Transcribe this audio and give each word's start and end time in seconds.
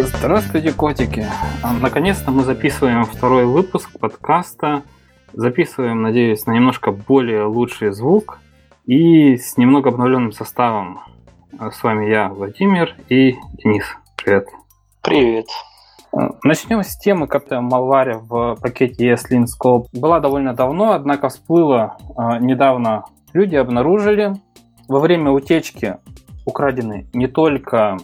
Здравствуйте, 0.00 0.72
котики! 0.72 1.26
А, 1.60 1.72
наконец-то 1.72 2.30
мы 2.30 2.44
записываем 2.44 3.04
второй 3.04 3.46
выпуск 3.46 3.98
подкаста. 3.98 4.82
Записываем, 5.32 6.02
надеюсь, 6.02 6.46
на 6.46 6.52
немножко 6.52 6.92
более 6.92 7.46
лучший 7.46 7.90
звук 7.90 8.38
и 8.86 9.36
с 9.36 9.56
немного 9.56 9.90
обновленным 9.90 10.30
составом. 10.30 11.00
А, 11.58 11.72
с 11.72 11.82
вами 11.82 12.08
я, 12.08 12.28
Владимир 12.28 12.94
и 13.08 13.32
Денис. 13.54 13.86
Привет. 14.16 14.46
Привет. 15.02 15.46
А, 16.12 16.28
начнем 16.44 16.84
с 16.84 16.96
темы 16.96 17.26
Captain 17.26 17.68
Malware 17.68 18.20
в 18.20 18.56
пакете 18.62 19.12
ESLint 19.12 19.46
Scope. 19.46 19.86
Была 19.92 20.20
довольно 20.20 20.54
давно, 20.54 20.92
однако 20.92 21.28
всплыла 21.28 21.96
недавно. 22.38 23.02
Люди 23.32 23.56
обнаружили 23.56 24.34
во 24.86 25.00
время 25.00 25.32
утечки 25.32 25.96
украдены 26.46 27.08
не 27.12 27.26
только 27.26 27.96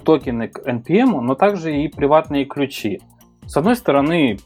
токены 0.00 0.48
к 0.48 0.60
NPM, 0.66 1.20
но 1.20 1.34
также 1.34 1.76
и 1.76 1.88
приватные 1.88 2.44
ключи. 2.44 3.00
С 3.46 3.56
одной 3.56 3.76
стороны, 3.76 4.38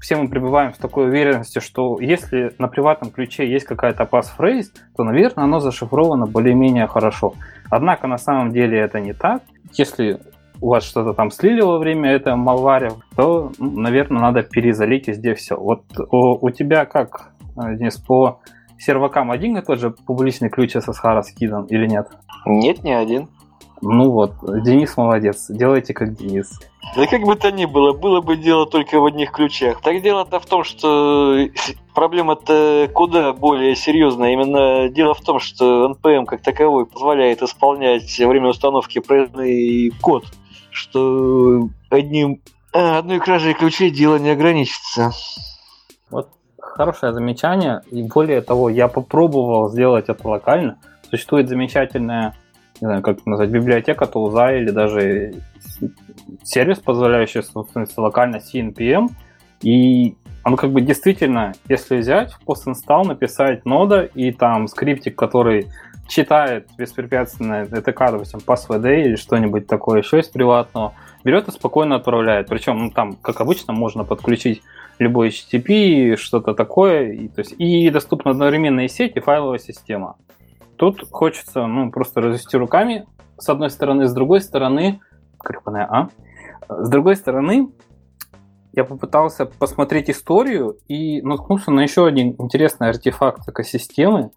все 0.00 0.16
мы 0.16 0.28
пребываем 0.28 0.72
в 0.72 0.78
такой 0.78 1.08
уверенности, 1.08 1.58
что 1.58 1.98
если 2.00 2.52
на 2.58 2.68
приватном 2.68 3.10
ключе 3.10 3.50
есть 3.50 3.66
какая-то 3.66 4.04
пасфрейз, 4.04 4.72
то, 4.96 5.04
наверное, 5.04 5.44
оно 5.44 5.60
зашифровано 5.60 6.26
более-менее 6.26 6.86
хорошо. 6.86 7.34
Однако 7.70 8.06
на 8.06 8.18
самом 8.18 8.52
деле 8.52 8.78
это 8.78 9.00
не 9.00 9.12
так. 9.12 9.42
Если 9.72 10.20
у 10.60 10.68
вас 10.68 10.84
что-то 10.84 11.12
там 11.12 11.30
слили 11.30 11.60
во 11.60 11.78
время 11.78 12.10
этого 12.10 12.36
малваря, 12.36 12.90
то, 13.14 13.52
наверное, 13.58 14.22
надо 14.22 14.42
перезалить 14.42 15.08
везде 15.08 15.34
все. 15.34 15.56
Вот 15.56 15.84
у, 15.98 16.46
у 16.46 16.50
тебя 16.50 16.86
как, 16.86 17.32
Денис, 17.56 17.96
по 17.98 18.40
сервакам 18.78 19.30
один 19.30 19.56
и 19.56 19.62
тот 19.62 19.80
же 19.80 19.90
публичный 19.90 20.50
ключ 20.50 20.76
SSH 20.76 21.02
раскидан 21.02 21.64
или 21.66 21.86
нет? 21.86 22.08
Нет, 22.46 22.82
не 22.84 22.92
один. 22.92 23.28
Ну 23.82 24.10
вот, 24.10 24.32
Денис 24.62 24.96
молодец, 24.96 25.46
делайте 25.48 25.92
как 25.92 26.14
Денис. 26.14 26.58
Да 26.94 27.06
как 27.06 27.22
бы 27.22 27.36
то 27.36 27.50
ни 27.52 27.66
было, 27.66 27.92
было 27.92 28.20
бы 28.20 28.36
дело 28.36 28.66
только 28.66 29.00
в 29.00 29.04
одних 29.04 29.32
ключах. 29.32 29.80
Так 29.82 30.02
дело-то 30.02 30.40
в 30.40 30.46
том, 30.46 30.64
что 30.64 31.46
проблема-то 31.94 32.88
куда 32.94 33.32
более 33.32 33.76
серьезная. 33.76 34.32
Именно 34.32 34.88
дело 34.88 35.14
в 35.14 35.20
том, 35.20 35.40
что 35.40 35.92
NPM 35.92 36.24
как 36.24 36.42
таковой 36.42 36.86
позволяет 36.86 37.42
исполнять 37.42 38.18
во 38.18 38.28
время 38.28 38.48
установки 38.48 39.00
проектный 39.00 39.90
код, 40.00 40.24
что 40.70 41.68
одним 41.90 42.40
а, 42.72 42.98
одной 42.98 43.20
кражей 43.20 43.54
ключей 43.54 43.90
дело 43.90 44.16
не 44.16 44.30
ограничится. 44.30 45.12
Вот 46.10 46.28
хорошее 46.58 47.12
замечание. 47.12 47.82
И 47.90 48.02
более 48.02 48.40
того, 48.40 48.70
я 48.70 48.88
попробовал 48.88 49.68
сделать 49.70 50.08
это 50.08 50.26
локально. 50.28 50.78
Существует 51.10 51.48
замечательная 51.48 52.34
не 52.80 52.86
знаю, 52.86 53.02
как 53.02 53.24
назвать, 53.26 53.50
библиотека 53.50 54.06
тулза 54.06 54.52
или 54.52 54.70
даже 54.70 55.34
сервис, 56.42 56.78
позволяющий, 56.78 57.42
собственно, 57.42 57.86
локально 57.96 58.36
CNPM. 58.36 59.08
И 59.62 60.16
оно 60.42 60.56
как 60.56 60.70
бы 60.70 60.80
действительно, 60.80 61.54
если 61.68 61.96
взять 61.96 62.32
в 62.32 62.40
post-install, 62.46 63.06
написать 63.06 63.64
нода 63.64 64.02
и 64.02 64.30
там 64.32 64.68
скриптик, 64.68 65.16
который 65.16 65.68
читает 66.08 66.68
беспрепятственно 66.78 67.64
ЭТК, 67.64 68.12
допустим, 68.12 68.40
PassVD 68.46 69.02
или 69.02 69.16
что-нибудь 69.16 69.66
такое 69.66 70.02
еще 70.02 70.20
из 70.20 70.28
приватного, 70.28 70.94
берет 71.24 71.48
и 71.48 71.50
спокойно 71.50 71.96
отправляет. 71.96 72.48
Причем 72.48 72.78
ну, 72.78 72.90
там, 72.90 73.14
как 73.14 73.40
обычно, 73.40 73.72
можно 73.72 74.04
подключить 74.04 74.62
любой 74.98 75.28
HTTP, 75.28 76.16
что-то 76.16 76.54
такое, 76.54 77.12
и, 77.12 77.28
то 77.28 77.40
есть, 77.40 77.54
и 77.58 77.90
доступна 77.90 78.30
одновременно 78.30 78.80
и 78.80 78.88
сеть, 78.88 79.16
и 79.16 79.20
файловая 79.20 79.58
система. 79.58 80.16
Тут 80.76 81.08
хочется 81.10 81.66
ну, 81.66 81.90
просто 81.90 82.20
развести 82.20 82.56
руками, 82.56 83.06
с 83.38 83.48
одной 83.48 83.70
стороны, 83.70 84.06
с 84.06 84.12
другой 84.12 84.40
стороны, 84.40 85.00
крепаная 85.38 85.86
А, 85.90 86.08
с 86.68 86.88
другой 86.88 87.16
стороны, 87.16 87.70
я 88.72 88.84
попытался 88.84 89.46
посмотреть 89.46 90.10
историю 90.10 90.76
и 90.86 91.22
наткнулся 91.22 91.70
на 91.70 91.80
еще 91.80 92.06
один 92.06 92.36
интересный 92.38 92.90
артефакт 92.90 93.48
экосистемы, 93.48 94.32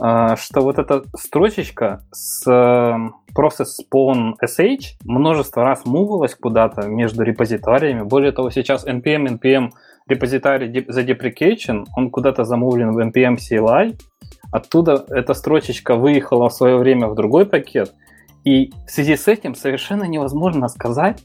а, 0.00 0.36
что 0.36 0.60
вот 0.60 0.78
эта 0.78 1.04
строчечка 1.16 2.04
с 2.10 2.44
process 2.48 3.68
spawn 3.80 4.34
sh 4.44 4.96
множество 5.04 5.62
раз 5.62 5.84
мувалась 5.84 6.34
куда-то 6.34 6.88
между 6.88 7.22
репозиториями. 7.22 8.02
Более 8.02 8.32
того, 8.32 8.50
сейчас 8.50 8.84
npm 8.86 9.38
npm 9.38 9.70
репозиторий 10.08 10.84
за 10.88 11.02
deprecation, 11.02 11.84
он 11.96 12.10
куда-то 12.10 12.44
замувлен 12.44 12.92
в 12.92 12.98
npm 12.98 13.36
CLI, 13.36 13.96
Оттуда 14.50 15.04
эта 15.08 15.34
строчечка 15.34 15.96
выехала 15.96 16.48
в 16.48 16.52
свое 16.52 16.76
время 16.76 17.08
в 17.08 17.14
другой 17.14 17.46
пакет, 17.46 17.92
и 18.44 18.72
в 18.86 18.90
связи 18.90 19.16
с 19.16 19.28
этим 19.28 19.54
совершенно 19.54 20.04
невозможно 20.04 20.68
сказать, 20.68 21.22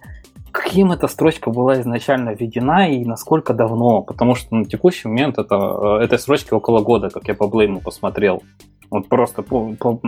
каким 0.51 0.91
эта 0.91 1.07
строчка 1.07 1.49
была 1.49 1.79
изначально 1.81 2.31
введена 2.31 2.91
и 2.91 3.05
насколько 3.05 3.53
давно, 3.53 4.01
потому 4.01 4.35
что 4.35 4.55
на 4.55 4.65
текущий 4.65 5.07
момент 5.07 5.37
это, 5.37 5.55
э, 5.55 6.03
этой 6.03 6.19
строчки 6.19 6.53
около 6.53 6.81
года, 6.81 7.09
как 7.09 7.27
я 7.27 7.35
по 7.35 7.47
блейму 7.47 7.79
посмотрел. 7.79 8.43
Вот 8.89 9.07
просто, 9.07 9.43
по, 9.43 9.73
по, 9.79 10.01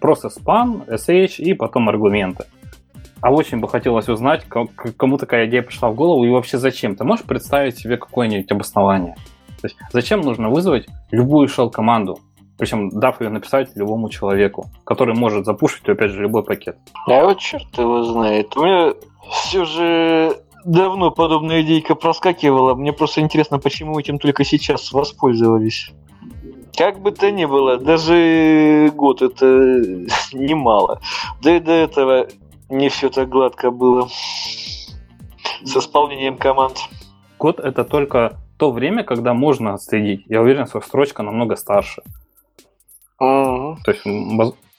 просто 0.00 0.30
спам, 0.30 0.84
sh 0.88 1.42
и 1.42 1.52
потом 1.52 1.88
аргументы. 1.88 2.44
А 3.22 3.30
очень 3.30 3.60
бы 3.60 3.68
хотелось 3.68 4.08
узнать, 4.08 4.44
кому 4.96 5.16
такая 5.16 5.46
идея 5.46 5.62
пришла 5.62 5.90
в 5.90 5.94
голову 5.94 6.24
и 6.24 6.30
вообще 6.30 6.58
зачем. 6.58 6.96
Ты 6.96 7.04
можешь 7.04 7.24
представить 7.24 7.78
себе 7.78 7.96
какое-нибудь 7.96 8.50
обоснование? 8.50 9.14
То 9.60 9.68
есть 9.68 9.76
зачем 9.92 10.20
нужно 10.22 10.50
вызвать 10.50 10.86
любую 11.10 11.48
shell-команду? 11.48 12.18
причем 12.58 12.90
дав 12.90 13.20
ее 13.20 13.28
написать 13.28 13.74
любому 13.74 14.08
человеку, 14.08 14.66
который 14.84 15.16
может 15.16 15.46
запушить, 15.46 15.88
опять 15.88 16.12
же, 16.12 16.22
любой 16.22 16.44
пакет. 16.44 16.76
А 17.08 17.24
вот 17.24 17.40
черт 17.40 17.76
его 17.76 18.04
знает. 18.04 18.56
У 18.56 18.62
меня 18.62 18.94
все 19.32 19.64
же 19.64 20.36
давно 20.64 21.10
подобная 21.10 21.62
идейка 21.62 21.96
проскакивала. 21.96 22.76
Мне 22.76 22.92
просто 22.92 23.20
интересно, 23.20 23.58
почему 23.58 23.98
этим 23.98 24.20
только 24.20 24.44
сейчас 24.44 24.92
воспользовались. 24.92 25.90
Как 26.76 27.00
бы 27.00 27.10
то 27.10 27.32
ни 27.32 27.44
было, 27.44 27.78
даже 27.78 28.92
год 28.94 29.22
это 29.22 29.46
немало. 30.32 31.00
Да 31.42 31.56
и 31.56 31.58
до 31.58 31.72
этого 31.72 32.28
не 32.72 32.88
все 32.88 33.10
так 33.10 33.28
гладко 33.28 33.70
было 33.70 34.08
с 34.08 35.76
исполнением 35.76 36.38
команд. 36.38 36.78
Год 37.38 37.60
это 37.60 37.84
только 37.84 38.40
то 38.56 38.70
время, 38.70 39.04
когда 39.04 39.34
можно 39.34 39.74
отследить. 39.74 40.24
Я 40.26 40.40
уверен, 40.40 40.66
что 40.66 40.80
строчка 40.80 41.22
намного 41.22 41.56
старше. 41.56 42.02
Uh-huh. 43.20 43.76
То 43.84 43.92
есть, 43.92 44.04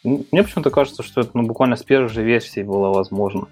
мне 0.03 0.43
почему-то 0.43 0.69
кажется, 0.69 1.03
что 1.03 1.21
это 1.21 1.31
ну, 1.33 1.43
буквально 1.43 1.75
с 1.75 1.83
первой 1.83 2.09
же 2.09 2.23
версии 2.23 2.63
было 2.63 2.89
возможно. 2.89 3.47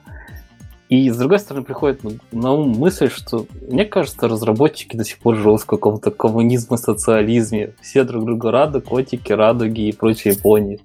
И 0.90 1.10
с 1.10 1.18
другой 1.18 1.40
стороны 1.40 1.64
приходит 1.64 2.02
на 2.34 2.52
ум 2.52 2.72
мысль, 2.72 3.10
что 3.10 3.46
мне 3.70 3.86
кажется, 3.86 4.28
разработчики 4.28 4.98
до 4.98 5.06
сих 5.06 5.20
пор 5.20 5.38
живут 5.38 5.62
в 5.62 5.66
каком-то 5.66 6.12
коммунизме, 6.12 6.78
социализме. 6.78 7.74
Все 7.80 8.04
друг 8.04 8.26
друга 8.26 8.52
рады, 8.52 8.82
котики, 8.82 9.32
радуги 9.32 9.88
и 9.88 9.96
прочие 9.96 10.36
пони. 10.36 10.82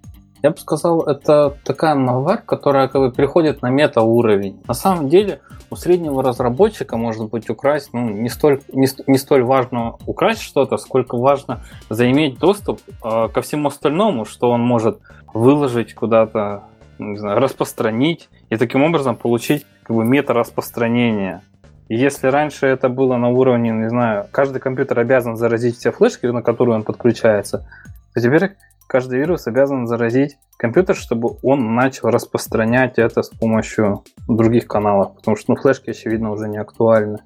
Я 0.46 0.52
бы 0.52 0.58
сказал, 0.58 1.02
это 1.02 1.56
такая 1.64 1.96
малварь, 1.96 2.40
которая 2.46 2.86
как 2.86 3.00
бы 3.00 3.10
приходит 3.10 3.62
на 3.62 3.68
мета-уровень. 3.68 4.62
На 4.68 4.74
самом 4.74 5.08
деле, 5.08 5.40
у 5.70 5.74
среднего 5.74 6.22
разработчика 6.22 6.96
может 6.96 7.30
быть 7.30 7.50
украсть, 7.50 7.88
ну, 7.92 8.08
не 8.10 8.28
столь, 8.28 8.60
не, 8.72 8.86
не 9.08 9.18
столь 9.18 9.42
важно 9.42 9.96
украсть 10.06 10.42
что-то, 10.42 10.76
сколько 10.76 11.16
важно 11.16 11.64
заиметь 11.90 12.38
доступ 12.38 12.80
э, 13.04 13.26
ко 13.34 13.40
всему 13.40 13.66
остальному, 13.66 14.24
что 14.24 14.50
он 14.50 14.60
может 14.60 15.00
выложить 15.34 15.94
куда-то, 15.94 16.62
не 17.00 17.16
знаю, 17.16 17.40
распространить 17.40 18.28
и 18.48 18.56
таким 18.56 18.84
образом 18.84 19.16
получить 19.16 19.66
как 19.82 19.96
бы 19.96 20.04
мета-распространение. 20.04 21.40
Если 21.88 22.28
раньше 22.28 22.66
это 22.66 22.88
было 22.88 23.16
на 23.16 23.30
уровне, 23.30 23.70
не 23.72 23.88
знаю, 23.88 24.28
каждый 24.30 24.60
компьютер 24.60 25.00
обязан 25.00 25.36
заразить 25.36 25.76
все 25.78 25.90
флешки, 25.90 26.26
на 26.26 26.42
которые 26.42 26.76
он 26.76 26.84
подключается, 26.84 27.66
то 28.14 28.20
теперь 28.20 28.52
каждый 28.86 29.18
вирус 29.18 29.46
обязан 29.46 29.86
заразить 29.86 30.36
компьютер, 30.56 30.96
чтобы 30.96 31.36
он 31.42 31.74
начал 31.74 32.08
распространять 32.08 32.98
это 32.98 33.22
с 33.22 33.28
помощью 33.28 34.04
других 34.28 34.66
каналов, 34.66 35.14
потому 35.16 35.36
что 35.36 35.52
ну, 35.52 35.56
флешки, 35.60 35.90
очевидно, 35.90 36.32
уже 36.32 36.48
не 36.48 36.58
актуальны. 36.58 37.18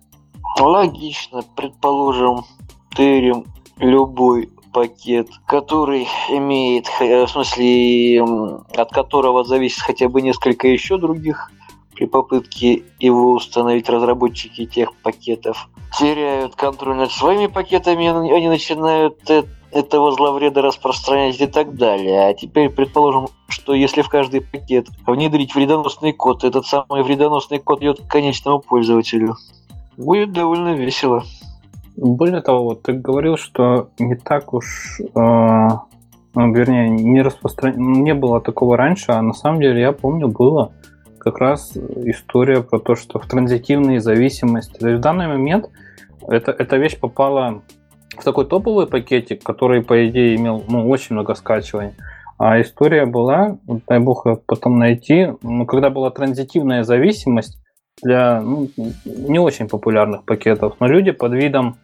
Логично, 0.58 1.42
предположим, 1.56 2.44
тырим 2.94 3.44
любой 3.78 4.50
пакет, 4.72 5.28
который 5.46 6.06
имеет, 6.28 6.86
в 6.86 7.26
смысле, 7.28 8.22
от 8.76 8.90
которого 8.90 9.44
зависит 9.44 9.80
хотя 9.80 10.08
бы 10.08 10.22
несколько 10.22 10.68
еще 10.68 10.98
других 10.98 11.50
при 11.94 12.06
попытке 12.06 12.82
его 12.98 13.32
установить 13.32 13.88
разработчики 13.90 14.64
тех 14.64 14.94
пакетов 15.02 15.68
теряют 15.98 16.54
контроль 16.56 16.96
над 16.96 17.12
своими 17.12 17.46
пакетами, 17.46 18.08
они 18.08 18.48
начинают 18.48 19.18
этого 19.72 20.12
зловреда 20.12 20.62
распространять 20.62 21.40
и 21.40 21.46
так 21.46 21.74
далее. 21.74 22.28
А 22.28 22.34
теперь 22.34 22.70
предположим, 22.70 23.28
что 23.48 23.74
если 23.74 24.02
в 24.02 24.08
каждый 24.08 24.40
пакет 24.40 24.88
внедрить 25.06 25.54
вредоносный 25.54 26.12
код, 26.12 26.44
этот 26.44 26.66
самый 26.66 27.02
вредоносный 27.02 27.58
код 27.58 27.80
идет 27.80 28.00
к 28.00 28.08
конечному 28.08 28.60
пользователю. 28.60 29.36
Будет 29.96 30.32
довольно 30.32 30.74
весело. 30.74 31.22
Более 31.96 32.40
того, 32.40 32.64
вот 32.64 32.82
ты 32.82 32.92
говорил, 32.92 33.36
что 33.36 33.90
не 33.98 34.14
так 34.14 34.54
уж, 34.54 35.00
э, 35.00 35.08
ну, 35.14 36.52
вернее, 36.54 36.88
не 36.88 37.20
распростран... 37.20 37.74
не 37.76 38.14
было 38.14 38.40
такого 38.40 38.76
раньше, 38.76 39.12
а 39.12 39.20
на 39.20 39.34
самом 39.34 39.60
деле 39.60 39.80
я 39.80 39.92
помню 39.92 40.28
было. 40.28 40.72
как 41.18 41.38
раз 41.38 41.76
история 41.76 42.62
про 42.62 42.78
то, 42.78 42.94
что 42.94 43.18
в 43.18 43.26
транзитивные 43.26 44.00
зависимости. 44.00 44.78
То 44.78 44.88
есть 44.88 45.00
в 45.00 45.02
данный 45.02 45.28
момент 45.28 45.68
это, 46.26 46.50
эта 46.52 46.76
вещь 46.76 46.98
попала 46.98 47.62
в 48.16 48.24
такой 48.24 48.46
топовый 48.46 48.86
пакетик, 48.86 49.42
который, 49.42 49.82
по 49.82 50.08
идее, 50.08 50.36
имел 50.36 50.64
ну, 50.68 50.88
очень 50.88 51.14
много 51.14 51.34
скачиваний. 51.34 51.94
А 52.38 52.60
история 52.60 53.06
была, 53.06 53.58
дай 53.86 53.98
бог 53.98 54.26
потом 54.46 54.78
найти, 54.78 55.28
ну, 55.42 55.66
когда 55.66 55.90
была 55.90 56.10
транзитивная 56.10 56.84
зависимость 56.84 57.58
для 58.02 58.40
ну, 58.40 58.68
не 59.04 59.38
очень 59.38 59.68
популярных 59.68 60.24
пакетов, 60.24 60.76
но 60.80 60.86
люди 60.86 61.10
под 61.10 61.32
видом... 61.32 61.76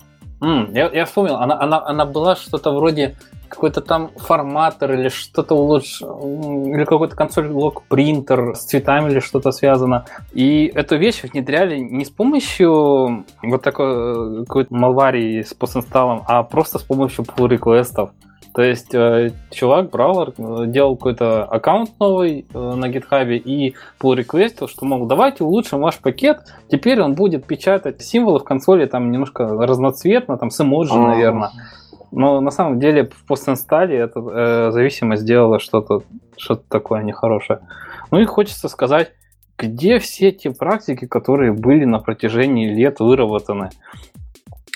М, 0.43 0.73
я, 0.73 0.91
я 0.91 1.05
вспомнил, 1.05 1.37
она, 1.37 1.61
она, 1.61 1.85
она 1.87 2.07
была 2.07 2.37
что-то 2.37 2.73
вроде 2.73 3.17
какой-то 3.49 3.81
там 3.81 4.11
форматор 4.17 4.93
или 4.93 5.09
что-то 5.09 5.55
лучше, 5.55 6.05
или 6.05 6.85
какой-то 6.85 7.17
консоль 7.17 7.49
лог 7.49 7.83
принтер 7.89 8.55
с 8.55 8.65
цветами 8.65 9.11
или 9.11 9.21
что-то 9.21 9.51
связано. 9.53 10.07
И 10.33 10.71
эту 10.75 10.97
вещь 10.97 11.23
внедряли 11.23 11.79
не 11.79 12.05
с 12.05 12.11
помощью 12.11 13.25
вот 13.43 13.63
такой 13.63 14.45
какой-то 14.45 14.75
малварии 14.75 15.43
с 15.43 15.55
постинсталлом, 15.55 16.23
а 16.27 16.43
просто 16.43 16.79
с 16.79 16.83
помощью 16.83 17.25
pull 17.25 17.49
реквестов 17.49 18.11
то 18.57 18.63
есть 18.63 18.95
э, 18.95 19.33
чувак 19.51 19.91
брал, 19.91 20.29
э, 20.29 20.65
делал 20.67 20.97
какой-то 20.97 21.45
аккаунт 21.45 21.91
новый 22.01 22.47
э, 22.55 22.59
на 22.59 22.87
GitHub 22.87 23.37
и 23.37 23.75
pull 24.01 24.15
реквестил, 24.15 24.67
что, 24.67 24.87
мол, 24.87 25.05
давайте 25.05 25.45
улучшим 25.45 25.83
ваш 25.83 25.99
пакет, 25.99 26.39
теперь 26.71 27.03
он 27.03 27.13
будет 27.13 27.45
печатать 27.45 28.01
символы 28.01 28.39
в 28.39 28.45
консоли 28.45 28.87
там 28.87 29.11
немножко 29.11 29.45
разноцветно, 29.45 30.39
там 30.39 30.51
с 30.51 30.59
эмоджи, 30.59 30.97
наверное. 30.99 31.51
Но 32.11 32.41
на 32.41 32.51
самом 32.51 32.79
деле 32.79 33.09
в 33.09 33.27
постинстале 33.27 33.99
эта 33.99 34.21
э, 34.21 34.71
зависимость 34.71 35.23
сделала 35.23 35.59
что-то 35.59 36.03
что 36.37 36.57
такое 36.57 37.03
нехорошее. 37.03 37.61
Ну 38.11 38.21
и 38.21 38.25
хочется 38.25 38.69
сказать, 38.69 39.13
где 39.59 39.99
все 39.99 40.33
те 40.33 40.51
практики, 40.51 41.07
которые 41.07 41.53
были 41.53 41.85
на 41.85 41.99
протяжении 41.99 42.73
лет 42.73 43.01
выработаны? 43.01 43.71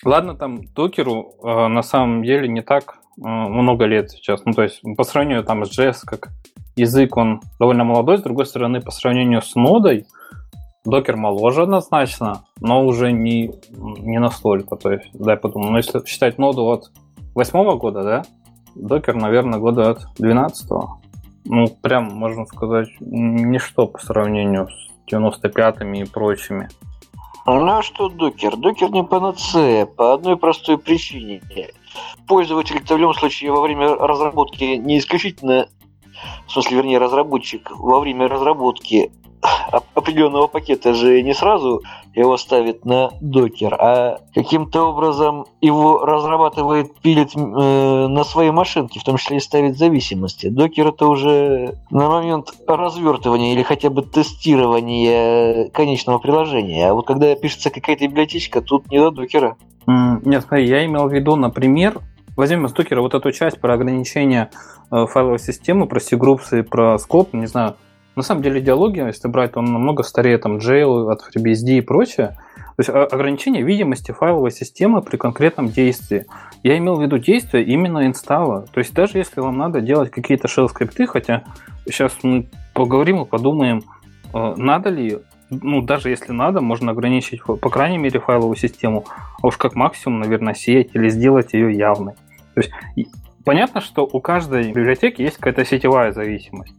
Ладно, 0.04 0.34
там 0.34 0.64
докеру 0.74 1.34
э, 1.42 1.66
на 1.68 1.82
самом 1.82 2.22
деле 2.24 2.48
не 2.48 2.62
так 2.62 2.94
э, 3.18 3.22
много 3.22 3.84
лет 3.84 4.10
сейчас. 4.10 4.42
Ну, 4.44 4.52
то 4.52 4.62
есть 4.62 4.80
по 4.96 5.04
сравнению 5.04 5.44
там 5.44 5.64
с 5.64 5.78
JS, 5.78 5.98
как 6.06 6.30
язык, 6.76 7.16
он 7.16 7.42
довольно 7.58 7.84
молодой. 7.84 8.18
С 8.18 8.22
другой 8.22 8.46
стороны, 8.46 8.80
по 8.80 8.90
сравнению 8.90 9.42
с 9.42 9.54
нодой, 9.54 10.06
докер 10.86 11.16
моложе 11.16 11.62
однозначно, 11.62 12.44
но 12.60 12.86
уже 12.86 13.12
не, 13.12 13.52
не 13.70 14.18
настолько. 14.18 14.76
То 14.76 14.92
есть, 14.92 15.10
дай 15.12 15.36
подумаю, 15.36 15.72
ну, 15.72 15.76
если 15.76 16.02
считать 16.06 16.38
ноду 16.38 16.64
от 16.64 16.90
восьмого 17.40 17.76
года, 17.76 18.02
да? 18.02 18.22
Докер, 18.74 19.14
наверное, 19.14 19.58
года 19.58 19.90
от 19.90 20.00
12 20.18 20.70
Ну, 21.46 21.66
прям, 21.80 22.04
можно 22.04 22.44
сказать, 22.44 22.88
ничто 23.00 23.86
по 23.86 23.98
сравнению 23.98 24.68
с 24.68 25.12
95-ми 25.12 26.02
и 26.02 26.04
прочими. 26.04 26.68
Ну 27.46 27.78
а 27.78 27.82
что 27.82 28.10
докер? 28.10 28.56
Докер 28.56 28.90
не 28.90 29.02
панацея 29.02 29.86
по 29.86 30.12
одной 30.12 30.36
простой 30.36 30.76
причине. 30.76 31.40
Пользователь 32.28 32.78
в 32.84 32.96
любом 32.96 33.14
случае 33.14 33.52
во 33.52 33.62
время 33.62 33.94
разработки 33.94 34.76
не 34.76 34.98
исключительно, 34.98 35.66
в 36.50 36.52
смысле, 36.52 36.78
вернее, 36.78 36.98
разработчик 36.98 37.70
во 37.78 38.00
время 38.00 38.26
разработки 38.26 39.12
определенного 39.94 40.48
пакета 40.48 40.94
же 40.94 41.22
не 41.22 41.32
сразу 41.32 41.82
его 42.12 42.36
ставит 42.36 42.84
на 42.84 43.10
докер, 43.20 43.74
а 43.74 44.18
каким-то 44.34 44.88
образом 44.88 45.46
его 45.60 46.04
разрабатывает, 46.04 46.92
пилит 47.02 47.36
э, 47.36 47.38
на 47.38 48.24
своей 48.24 48.50
машинке, 48.50 48.98
в 48.98 49.04
том 49.04 49.16
числе 49.16 49.36
и 49.36 49.40
ставит 49.40 49.78
зависимости. 49.78 50.48
Докер 50.48 50.88
это 50.88 51.06
уже 51.06 51.76
на 51.90 52.08
момент 52.08 52.52
развертывания 52.66 53.52
или 53.52 53.62
хотя 53.62 53.88
бы 53.88 54.02
тестирования 54.02 55.70
конечного 55.70 56.18
приложения. 56.18 56.90
А 56.90 56.94
вот 56.94 57.06
когда 57.06 57.32
пишется 57.36 57.70
какая-то 57.70 58.08
библиотечка, 58.08 58.60
тут 58.60 58.90
не 58.90 58.98
до 58.98 59.12
докера. 59.12 59.56
Нет, 59.86 60.44
смотри, 60.46 60.66
я 60.66 60.84
имел 60.84 61.08
в 61.08 61.12
виду, 61.12 61.36
например, 61.36 62.00
возьмем 62.36 62.66
докера 62.66 63.00
вот 63.00 63.14
эту 63.14 63.32
часть 63.32 63.60
про 63.60 63.74
ограничение 63.74 64.50
э, 64.90 65.06
файловой 65.06 65.38
системы, 65.38 65.86
про 65.86 66.00
C-groups 66.00 66.58
и 66.58 66.62
про 66.62 66.98
скоп, 66.98 67.32
не 67.34 67.46
знаю, 67.46 67.76
на 68.16 68.22
самом 68.22 68.42
деле 68.42 68.60
идеология, 68.60 69.06
если 69.06 69.28
брать, 69.28 69.56
он 69.56 69.66
намного 69.66 70.02
старее 70.02 70.36
там 70.38 70.58
Jail 70.58 71.10
от 71.10 71.20
FreeBSD 71.22 71.78
и 71.78 71.80
прочее. 71.80 72.36
То 72.76 72.82
есть 72.82 72.90
ограничение 72.90 73.62
видимости 73.62 74.10
файловой 74.10 74.50
системы 74.50 75.02
при 75.02 75.16
конкретном 75.16 75.68
действии. 75.68 76.26
Я 76.62 76.76
имел 76.78 76.96
в 76.96 77.02
виду 77.02 77.18
действие 77.18 77.64
именно 77.64 78.06
инсталла. 78.06 78.66
То 78.72 78.80
есть 78.80 78.94
даже 78.94 79.18
если 79.18 79.40
вам 79.40 79.56
надо 79.58 79.80
делать 79.80 80.10
какие-то 80.10 80.48
shell 80.48 80.68
скрипты, 80.68 81.06
хотя 81.06 81.44
сейчас 81.86 82.12
мы 82.22 82.48
поговорим 82.74 83.22
и 83.22 83.26
подумаем, 83.26 83.82
э, 84.34 84.54
надо 84.56 84.90
ли, 84.90 85.18
ну 85.50 85.82
даже 85.82 86.10
если 86.10 86.32
надо, 86.32 86.60
можно 86.60 86.92
ограничить 86.92 87.42
по 87.42 87.70
крайней 87.70 87.98
мере 87.98 88.20
файловую 88.20 88.56
систему, 88.56 89.04
а 89.42 89.46
уж 89.46 89.56
как 89.56 89.74
максимум, 89.74 90.20
наверное, 90.20 90.54
сеть 90.54 90.90
или 90.94 91.08
сделать 91.08 91.52
ее 91.52 91.72
явной. 91.72 92.14
То 92.54 92.60
есть 92.62 92.72
понятно, 93.44 93.80
что 93.80 94.08
у 94.10 94.20
каждой 94.20 94.68
библиотеки 94.68 95.22
есть 95.22 95.36
какая-то 95.36 95.64
сетевая 95.64 96.12
зависимость 96.12 96.74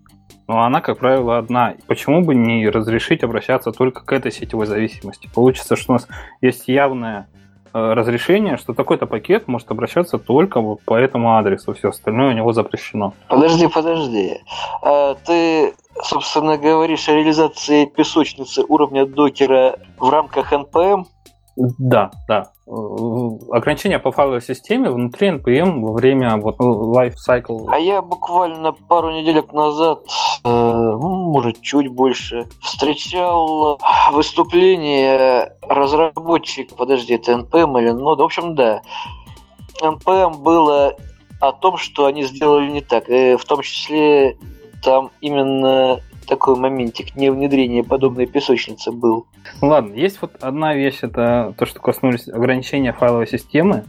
но 0.51 0.63
она, 0.63 0.81
как 0.81 0.97
правило, 0.97 1.38
одна. 1.38 1.75
Почему 1.88 2.25
бы 2.25 2.35
не 2.35 2.68
разрешить 2.68 3.23
обращаться 3.23 3.71
только 3.71 4.03
к 4.03 4.12
этой 4.12 4.33
сетевой 4.33 4.65
зависимости? 4.65 5.29
Получится, 5.33 5.77
что 5.77 5.94
у 5.94 5.95
нас 5.95 6.09
есть 6.41 6.67
явное 6.67 7.29
э, 7.33 7.38
разрешение, 7.73 8.57
что 8.57 8.73
такой-то 8.73 9.06
пакет 9.06 9.47
может 9.47 9.71
обращаться 9.71 10.18
только 10.18 10.62
по 10.62 10.95
этому 10.95 11.38
адресу, 11.38 11.73
все 11.73 11.89
остальное 11.89 12.29
у 12.29 12.33
него 12.33 12.53
запрещено. 12.53 13.13
Подожди, 13.27 13.68
подожди. 13.68 14.39
А 14.81 15.15
ты, 15.15 15.73
собственно, 16.03 16.57
говоришь 16.57 17.07
о 17.09 17.13
реализации 17.13 17.85
песочницы 17.85 18.63
уровня 18.68 19.06
докера 19.06 19.77
в 19.97 20.09
рамках 20.09 20.53
NPM? 20.53 21.06
Да, 21.56 22.12
да. 22.27 22.51
Э, 22.71 23.29
ограничения 23.51 24.00
по 24.00 24.13
файловой 24.13 24.41
системе 24.41 24.91
внутри 24.91 25.27
NPM 25.27 25.81
во 25.81 25.91
время 25.91 26.38
вот 26.38 26.57
life 26.57 27.15
cycle. 27.27 27.65
А 27.68 27.77
я 27.77 28.01
буквально 28.01 28.71
пару 28.71 29.12
неделек 29.12 29.51
назад, 29.51 30.06
э, 30.45 30.50
ну, 30.50 31.31
может, 31.33 31.62
чуть 31.62 31.89
больше, 31.89 32.47
встречал 32.62 33.77
выступление 34.13 35.51
разработчик, 35.63 36.73
подожди, 36.77 37.15
это 37.15 37.33
NPM 37.33 37.81
или 37.81 37.89
ну, 37.89 38.15
в 38.15 38.21
общем, 38.21 38.56
да. 38.56 38.81
NPM 39.81 40.38
было 40.38 40.95
о 41.41 41.51
том, 41.51 41.75
что 41.75 42.06
они 42.06 42.24
сделали 42.24 42.69
не 42.69 42.81
так. 42.81 43.09
И 43.09 43.35
в 43.35 43.44
том 43.44 43.63
числе 43.63 44.38
там 44.81 45.12
именно 45.19 46.00
такой 46.31 46.55
моментик 46.55 47.17
не 47.17 47.29
внедрения 47.29 47.83
подобной 47.83 48.25
песочницы 48.25 48.93
был. 48.93 49.25
Ладно, 49.61 49.93
есть 49.95 50.21
вот 50.21 50.31
одна 50.39 50.73
вещь, 50.73 50.99
это 51.01 51.53
то, 51.57 51.65
что 51.65 51.81
коснулись 51.81 52.29
ограничения 52.29 52.93
файловой 52.93 53.27
системы. 53.27 53.83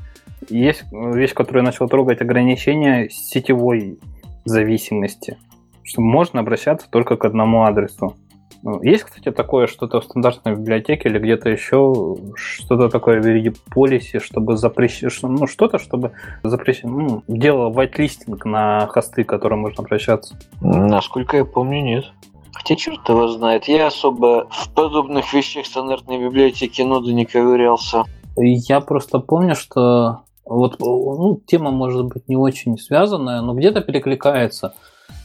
Есть 0.49 0.83
вещь, 0.91 1.35
которую 1.35 1.63
я 1.63 1.67
начал 1.67 1.89
трогать, 1.89 2.21
ограничение 2.21 3.09
сетевой 3.11 4.01
зависимости. 4.45 5.39
Что 5.85 6.03
можно 6.03 6.41
обращаться 6.41 6.89
только 6.91 7.17
к 7.17 7.25
одному 7.25 7.63
адресу. 7.63 8.17
Ну, 8.65 8.83
есть, 8.83 9.05
кстати, 9.05 9.31
такое 9.31 9.69
что-то 9.69 10.01
в 10.01 10.05
стандартной 10.05 10.57
библиотеке 10.57 11.09
или 11.09 11.21
где-то 11.21 11.49
еще, 11.49 12.17
что-то 12.35 12.89
такое 12.89 13.21
в 13.21 13.25
виде 13.25 13.53
полиси, 13.71 14.19
чтобы 14.19 14.57
запрещать, 14.57 15.13
ну, 15.23 15.47
что-то, 15.47 15.79
чтобы 15.79 16.13
запрещать, 16.43 16.85
ну, 16.85 17.23
делало 17.29 17.73
whitelisting 17.73 18.37
на 18.45 18.89
хосты, 18.89 19.23
к 19.23 19.29
которым 19.29 19.61
можно 19.61 19.85
обращаться? 19.85 20.37
Насколько 20.61 21.37
я 21.37 21.45
помню, 21.45 21.83
нет. 21.83 22.13
Хотя 22.53 22.77
черт 22.77 23.09
его 23.09 23.29
знает, 23.29 23.65
я 23.65 23.87
особо 23.87 24.47
в 24.51 24.71
подобных 24.75 25.33
вещах 25.33 25.67
стандартной 25.67 26.19
библиотеки 26.19 26.83
ноды 26.83 27.13
не 27.13 27.25
ковырялся. 27.25 28.05
Я 28.37 28.81
просто 28.81 29.19
помню, 29.19 29.55
что 29.55 30.23
вот 30.45 30.79
ну, 30.81 31.41
тема 31.47 31.71
может 31.71 32.05
быть 32.07 32.29
не 32.29 32.37
очень 32.37 32.79
связанная, 32.79 33.41
но 33.41 33.55
где-то 33.55 33.81
перекликается. 33.81 34.75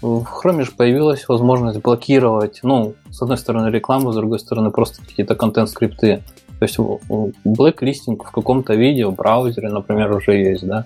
В 0.02 0.24
Chrome 0.24 0.64
же 0.64 0.72
появилась 0.72 1.28
возможность 1.28 1.82
блокировать, 1.82 2.60
ну, 2.64 2.94
с 3.10 3.22
одной 3.22 3.38
стороны 3.38 3.70
рекламу, 3.70 4.12
с 4.12 4.16
другой 4.16 4.40
стороны 4.40 4.70
просто 4.72 5.02
какие-то 5.02 5.36
контент-скрипты. 5.36 6.24
То 6.60 6.66
есть 6.66 6.78
блэк-листинг 6.80 8.24
в 8.24 8.32
каком-то 8.32 8.74
виде 8.76 9.06
в 9.06 9.16
браузере, 9.16 9.70
например, 9.70 10.12
уже 10.12 10.34
есть, 10.34 10.66
да, 10.66 10.86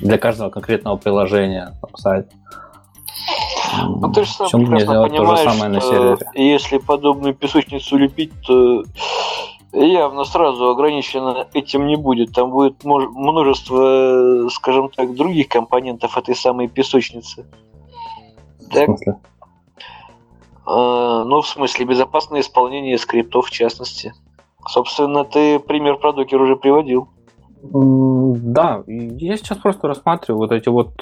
для 0.00 0.18
каждого 0.18 0.50
конкретного 0.50 0.96
приложения, 0.96 1.74
там, 1.80 1.96
сайта. 1.96 2.30
Ну, 3.86 4.12
ты 4.12 4.24
же 4.24 4.32
сам 4.32 4.48
прекрасно 4.48 5.02
понимаешь, 5.02 5.40
то 5.40 5.50
же 5.50 5.56
самое 5.56 5.70
на 5.70 5.80
сервере. 5.80 6.26
если 6.34 6.78
подобную 6.78 7.34
песочницу 7.34 7.96
лепить, 7.96 8.32
то 8.46 8.82
явно 9.72 10.24
сразу 10.24 10.68
ограничено 10.68 11.46
этим 11.52 11.86
не 11.86 11.96
будет. 11.96 12.32
Там 12.32 12.50
будет 12.50 12.84
множество, 12.84 14.48
скажем 14.50 14.88
так, 14.90 15.14
других 15.14 15.48
компонентов 15.48 16.16
этой 16.16 16.34
самой 16.34 16.68
песочницы. 16.68 17.46
Так? 18.70 18.88
В 18.88 19.18
а, 20.70 21.24
ну, 21.24 21.40
в 21.40 21.48
смысле, 21.48 21.86
безопасное 21.86 22.40
исполнение 22.40 22.98
скриптов, 22.98 23.46
в 23.46 23.50
частности. 23.50 24.12
Собственно, 24.66 25.24
ты 25.24 25.58
пример 25.58 25.96
про 25.96 26.12
докер 26.12 26.40
уже 26.42 26.56
приводил. 26.56 27.08
Да, 27.60 28.82
я 28.86 29.36
сейчас 29.36 29.58
просто 29.58 29.88
рассматриваю 29.88 30.38
вот 30.38 30.52
эти 30.52 30.68
вот 30.68 30.92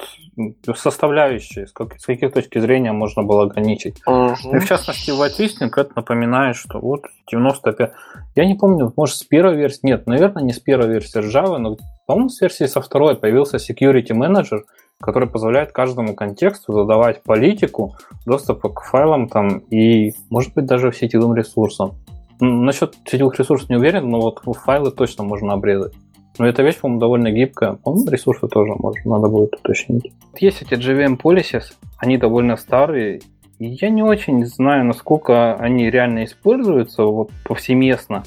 составляющие, 0.75 1.67
с, 1.67 1.73
как, 1.73 1.99
с 1.99 2.07
каких 2.07 2.33
точки 2.33 2.59
зрения 2.59 2.93
можно 2.93 3.23
было 3.23 3.45
ограничить. 3.45 4.01
Uh-huh. 4.07 4.35
И 4.53 4.59
в 4.59 4.67
частности, 4.67 5.11
Listing 5.11 5.71
это 5.77 5.91
напоминает, 5.95 6.57
что 6.57 6.79
вот 6.79 7.03
95... 7.31 7.93
Я 8.35 8.47
не 8.47 8.55
помню, 8.55 8.93
может, 8.97 9.17
с 9.17 9.25
первой 9.25 9.57
версии... 9.57 9.81
Нет, 9.83 10.07
наверное, 10.07 10.43
не 10.43 10.53
с 10.53 10.59
первой 10.59 10.89
версии 10.89 11.21
Java, 11.21 11.59
но, 11.59 11.77
по-моему, 12.07 12.31
с 12.31 12.41
версии 12.41 12.65
со 12.65 12.81
второй 12.81 13.17
появился 13.17 13.59
Security 13.59 14.13
Manager, 14.13 14.61
который 15.01 15.29
позволяет 15.29 15.73
каждому 15.73 16.15
контексту 16.15 16.73
задавать 16.73 17.23
политику 17.23 17.97
доступа 18.25 18.71
к 18.71 18.83
файлам 18.83 19.29
там 19.29 19.59
и, 19.71 20.15
может 20.31 20.55
быть, 20.55 20.65
даже 20.65 20.93
сетевым 20.93 21.35
ресурсам. 21.35 21.95
Насчет 22.41 22.95
сетевых 23.07 23.39
ресурсов 23.39 23.69
не 23.71 23.77
уверен, 23.77 24.09
но 24.11 24.21
вот 24.21 24.41
файлы 24.57 24.91
точно 24.91 25.25
можно 25.25 25.55
обрезать. 25.55 25.95
Но 26.39 26.47
эта 26.47 26.63
вещь, 26.63 26.79
по-моему, 26.79 27.01
довольно 27.01 27.31
гибкая. 27.31 27.75
По-моему, 27.75 28.11
ресурсы 28.11 28.47
тоже 28.49 28.73
можно, 28.79 29.17
надо 29.17 29.29
будет 29.29 29.55
уточнить. 29.55 30.13
Есть 30.39 30.63
эти 30.63 30.75
JVM 30.75 31.19
policies, 31.21 31.73
они 31.99 32.19
довольно 32.19 32.57
старые, 32.57 33.21
я 33.59 33.89
не 33.89 34.03
очень 34.03 34.45
знаю, 34.45 34.85
насколько 34.85 35.55
они 35.55 35.91
реально 35.91 36.25
используются 36.25 37.05
вот 37.05 37.31
повсеместно. 37.45 38.25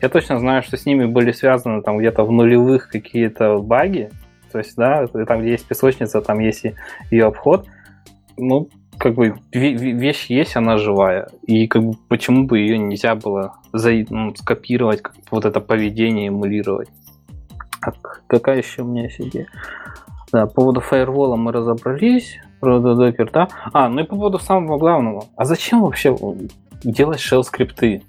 Я 0.00 0.08
точно 0.08 0.38
знаю, 0.38 0.62
что 0.62 0.76
с 0.76 0.86
ними 0.86 1.06
были 1.06 1.32
связаны 1.32 1.82
там 1.82 1.98
где-то 1.98 2.24
в 2.24 2.30
нулевых 2.30 2.88
какие-то 2.88 3.58
баги. 3.58 4.10
То 4.52 4.58
есть, 4.58 4.76
да, 4.76 5.06
там, 5.06 5.42
где 5.42 5.52
есть 5.52 5.66
песочница, 5.66 6.20
там 6.20 6.38
есть 6.38 6.64
и 6.64 6.74
ее 7.10 7.26
обход. 7.26 7.66
Ну, 8.36 8.68
как 8.96 9.14
бы 9.14 9.34
вещь 9.52 10.26
есть, 10.26 10.56
она 10.56 10.76
живая. 10.78 11.28
И 11.46 11.66
как 11.66 11.82
бы 11.82 11.94
почему 12.08 12.46
бы 12.46 12.60
ее 12.60 12.78
нельзя 12.78 13.14
было 13.14 13.56
за, 13.72 13.92
ну, 14.08 14.34
скопировать, 14.36 15.02
как 15.02 15.14
вот 15.30 15.44
это 15.44 15.60
поведение 15.60 16.28
эмулировать. 16.28 16.88
Так, 17.82 18.22
какая 18.26 18.58
еще 18.58 18.82
у 18.82 18.86
меня 18.86 19.04
есть 19.04 19.20
идея? 19.20 19.46
Да, 20.32 20.46
по 20.46 20.54
поводу 20.54 20.80
фаервола 20.80 21.36
мы 21.36 21.52
разобрались. 21.52 22.38
Про 22.60 22.78
докер, 22.78 23.30
да? 23.32 23.48
А, 23.72 23.88
ну 23.88 24.00
и 24.00 24.04
по 24.04 24.16
поводу 24.16 24.38
самого 24.38 24.78
главного. 24.78 25.24
А 25.34 25.44
зачем 25.44 25.80
вообще 25.80 26.14
делать 26.84 27.18
shell 27.18 27.42
скрипты? 27.42 28.02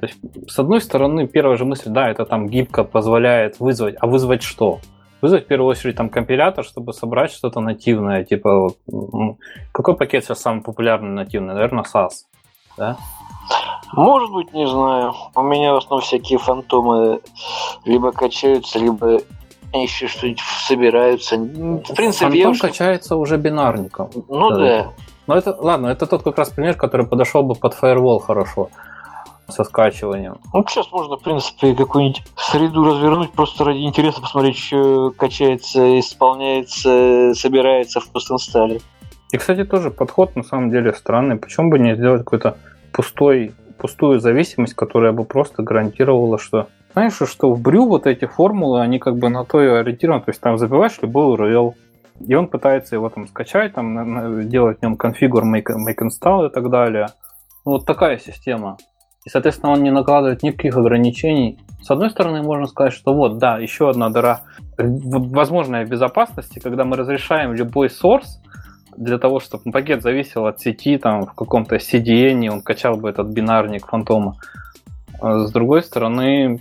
То 0.00 0.06
есть, 0.06 0.18
с 0.50 0.58
одной 0.58 0.80
стороны, 0.80 1.26
первая 1.26 1.56
же 1.56 1.64
мысль, 1.64 1.90
да, 1.90 2.08
это 2.08 2.24
там 2.24 2.46
гибко 2.46 2.84
позволяет 2.84 3.60
вызвать. 3.60 3.96
А 4.00 4.06
вызвать 4.06 4.42
что? 4.42 4.78
Вызвать 5.20 5.44
в 5.44 5.48
первую 5.48 5.68
очередь 5.68 5.96
там 5.96 6.08
компилятор, 6.08 6.64
чтобы 6.64 6.92
собрать 6.92 7.32
что-то 7.32 7.60
нативное. 7.60 8.24
Типа, 8.24 8.70
какой 9.72 9.96
пакет 9.96 10.24
сейчас 10.24 10.40
самый 10.40 10.62
популярный 10.62 11.10
нативный? 11.10 11.54
Наверное, 11.54 11.82
SAS. 11.82 12.10
Да? 12.76 12.96
Может 13.92 14.30
быть, 14.32 14.52
не 14.52 14.66
знаю. 14.66 15.14
У 15.34 15.42
меня 15.42 15.74
в 15.74 15.76
основном 15.76 16.02
всякие 16.02 16.38
фантомы 16.38 17.20
либо 17.84 18.12
качаются, 18.12 18.78
либо 18.78 19.20
еще 19.72 20.08
что-нибудь 20.08 20.40
собираются. 20.40 21.36
В 21.36 21.94
принципе, 21.94 22.24
Фантом 22.24 22.32
я 22.32 22.48
уж... 22.50 22.60
качается 22.60 23.16
уже 23.16 23.36
бинарником. 23.36 24.10
Ну 24.28 24.50
да. 24.50 24.56
да. 24.58 24.92
Но 25.26 25.36
это, 25.36 25.54
ладно, 25.58 25.88
это 25.88 26.06
тот 26.06 26.22
как 26.22 26.38
раз 26.38 26.48
пример, 26.50 26.74
который 26.74 27.06
подошел 27.06 27.42
бы 27.42 27.54
под 27.54 27.74
фаервол 27.74 28.18
хорошо 28.18 28.70
со 29.48 29.64
скачиванием. 29.64 30.38
Ну, 30.52 30.64
сейчас 30.68 30.90
можно, 30.92 31.16
в 31.16 31.22
принципе, 31.22 31.74
какую-нибудь 31.74 32.22
среду 32.36 32.84
развернуть, 32.84 33.32
просто 33.32 33.64
ради 33.64 33.78
интереса 33.78 34.20
посмотреть, 34.20 34.58
что 34.58 35.10
качается, 35.10 35.98
исполняется, 35.98 37.32
собирается 37.34 38.00
в 38.00 38.08
постинстале. 38.10 38.80
И, 39.32 39.36
кстати, 39.36 39.64
тоже 39.64 39.90
подход 39.90 40.36
на 40.36 40.42
самом 40.42 40.70
деле 40.70 40.92
странный. 40.92 41.36
Почему 41.36 41.70
бы 41.70 41.78
не 41.78 41.94
сделать 41.94 42.24
какой-то 42.24 42.56
пустой 42.98 43.52
пустую 43.78 44.18
зависимость, 44.18 44.74
которая 44.74 45.12
бы 45.12 45.22
просто 45.24 45.62
гарантировала, 45.62 46.36
что 46.36 46.66
знаешь, 46.94 47.12
что 47.14 47.52
в 47.52 47.60
Брю 47.62 47.86
вот 47.86 48.08
эти 48.08 48.24
формулы, 48.24 48.80
они 48.80 48.98
как 48.98 49.16
бы 49.16 49.28
на 49.28 49.44
то 49.44 49.62
и 49.62 49.68
ориентированы, 49.68 50.24
то 50.24 50.30
есть 50.30 50.40
там 50.40 50.58
забиваешь 50.58 50.98
любой 51.00 51.36
URL, 51.36 51.74
и 52.26 52.34
он 52.34 52.48
пытается 52.48 52.96
его 52.96 53.08
там 53.08 53.28
скачать, 53.28 53.74
там 53.74 54.48
делать 54.48 54.80
в 54.80 54.82
нем 54.82 54.96
конфигур, 54.96 55.44
make, 55.44 55.68
make 55.68 56.02
install 56.02 56.48
и 56.48 56.52
так 56.52 56.70
далее. 56.70 57.06
Ну, 57.64 57.72
вот 57.72 57.86
такая 57.86 58.18
система. 58.18 58.78
И, 59.24 59.28
соответственно, 59.30 59.72
он 59.72 59.84
не 59.84 59.92
накладывает 59.92 60.42
никаких 60.42 60.76
ограничений. 60.76 61.60
С 61.80 61.92
одной 61.92 62.10
стороны, 62.10 62.42
можно 62.42 62.66
сказать, 62.66 62.94
что 62.94 63.14
вот, 63.14 63.38
да, 63.38 63.58
еще 63.58 63.90
одна 63.90 64.08
дыра 64.08 64.40
возможная 64.76 65.86
безопасности, 65.86 66.58
когда 66.58 66.84
мы 66.84 66.96
разрешаем 66.96 67.52
любой 67.52 67.88
source, 67.88 68.40
для 68.98 69.18
того, 69.18 69.38
чтобы 69.38 69.70
пакет 69.70 70.02
зависел 70.02 70.46
от 70.46 70.60
сети, 70.60 70.98
там 70.98 71.22
в 71.22 71.34
каком-то 71.34 71.76
CDN, 71.76 72.48
он 72.48 72.62
качал 72.62 72.96
бы 72.96 73.08
этот 73.08 73.28
бинарник 73.28 73.86
фантома. 73.86 74.36
А 75.20 75.46
с 75.46 75.52
другой 75.52 75.82
стороны, 75.82 76.60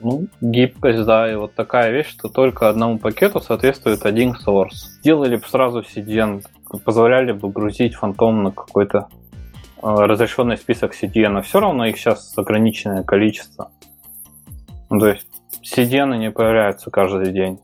ну, 0.00 0.26
гибкость, 0.40 1.04
да, 1.04 1.30
и 1.30 1.36
вот 1.36 1.54
такая 1.54 1.90
вещь, 1.90 2.08
что 2.08 2.28
только 2.28 2.68
одному 2.68 2.98
пакету 2.98 3.40
соответствует 3.40 4.06
один 4.06 4.32
source. 4.32 5.00
Сделали 5.00 5.36
бы 5.36 5.46
сразу 5.46 5.82
CDN, 5.82 6.42
позволяли 6.84 7.32
бы 7.32 7.50
грузить 7.50 7.94
фантом 7.94 8.42
на 8.42 8.50
какой-то 8.50 9.08
а, 9.82 10.06
разрешенный 10.06 10.56
список 10.56 10.94
CDN, 10.94 11.38
а 11.38 11.42
все 11.42 11.60
равно 11.60 11.84
их 11.84 11.98
сейчас 11.98 12.36
ограниченное 12.38 13.02
количество. 13.02 13.70
Ну, 14.88 14.98
то 14.98 15.08
есть 15.08 15.26
CDN 15.62 16.16
не 16.16 16.30
появляются 16.30 16.90
каждый 16.90 17.32
день. 17.32 17.58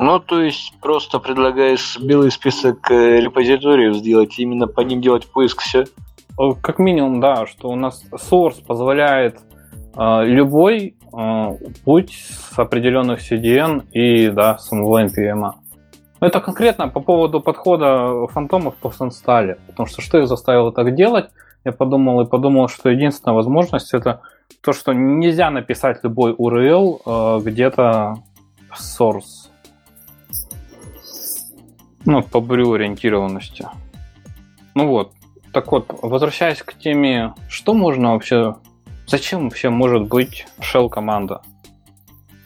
Ну, 0.00 0.20
то 0.20 0.40
есть 0.40 0.74
просто 0.80 1.18
предлагаешь 1.18 1.98
белый 2.00 2.30
список 2.30 2.88
э, 2.90 3.20
репозиториев 3.20 3.96
сделать, 3.96 4.38
именно 4.38 4.68
по 4.68 4.82
ним 4.82 5.00
делать 5.00 5.26
поиск, 5.26 5.60
все? 5.60 5.86
Как 6.62 6.78
минимум, 6.78 7.20
да, 7.20 7.46
что 7.46 7.68
у 7.68 7.74
нас 7.74 8.04
source 8.12 8.64
позволяет 8.64 9.40
э, 9.96 10.24
любой 10.24 10.94
э, 11.12 11.50
путь 11.84 12.12
с 12.12 12.56
определенных 12.56 13.20
CDN 13.20 13.88
и, 13.90 14.28
да, 14.30 14.58
самого 14.58 15.04
NPM. 15.04 15.50
Это 16.20 16.40
конкретно 16.40 16.88
по 16.88 17.00
поводу 17.00 17.40
подхода 17.40 18.28
фантомов 18.28 18.76
по 18.76 18.92
инсталле, 19.00 19.58
потому 19.66 19.88
что 19.88 20.00
что 20.00 20.18
их 20.18 20.28
заставило 20.28 20.72
так 20.72 20.94
делать? 20.94 21.30
Я 21.64 21.72
подумал 21.72 22.20
и 22.20 22.26
подумал, 22.26 22.68
что 22.68 22.88
единственная 22.88 23.34
возможность 23.34 23.92
это 23.92 24.20
то, 24.62 24.72
что 24.72 24.92
нельзя 24.92 25.50
написать 25.50 26.04
любой 26.04 26.34
URL 26.34 27.00
э, 27.04 27.40
где-то 27.42 28.14
в 28.70 28.80
source 28.80 29.37
ну, 32.04 32.22
по 32.22 32.40
брю 32.40 32.72
ориентированности. 32.72 33.66
Ну 34.74 34.88
вот. 34.88 35.12
Так 35.52 35.72
вот, 35.72 35.86
возвращаясь 36.02 36.62
к 36.62 36.74
теме, 36.74 37.34
что 37.48 37.74
можно 37.74 38.12
вообще... 38.12 38.56
Зачем 39.06 39.44
вообще 39.44 39.70
может 39.70 40.06
быть 40.08 40.46
shell 40.60 40.88
команда 40.88 41.40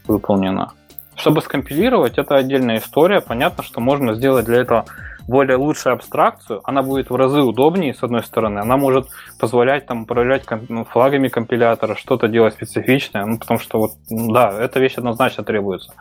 выполнена? 0.06 0.72
Чтобы 1.16 1.42
скомпилировать, 1.42 2.18
это 2.18 2.36
отдельная 2.36 2.78
история. 2.78 3.20
Понятно, 3.20 3.62
что 3.64 3.80
можно 3.80 4.14
сделать 4.14 4.46
для 4.46 4.60
этого 4.60 4.86
более 5.28 5.56
лучшую 5.56 5.94
абстракцию. 5.94 6.60
Она 6.64 6.82
будет 6.82 7.10
в 7.10 7.16
разы 7.16 7.40
удобнее, 7.40 7.94
с 7.94 8.02
одной 8.02 8.22
стороны. 8.22 8.60
Она 8.60 8.76
может 8.76 9.08
позволять 9.38 9.86
там 9.86 10.02
управлять 10.02 10.44
ну, 10.68 10.84
флагами 10.84 11.28
компилятора, 11.28 11.96
что-то 11.96 12.28
делать 12.28 12.54
специфичное. 12.54 13.24
Ну, 13.24 13.38
потому 13.38 13.60
что 13.60 13.78
вот, 13.78 13.92
да, 14.10 14.52
эта 14.58 14.80
вещь 14.80 14.94
однозначно 14.94 15.44
требуется. 15.44 15.92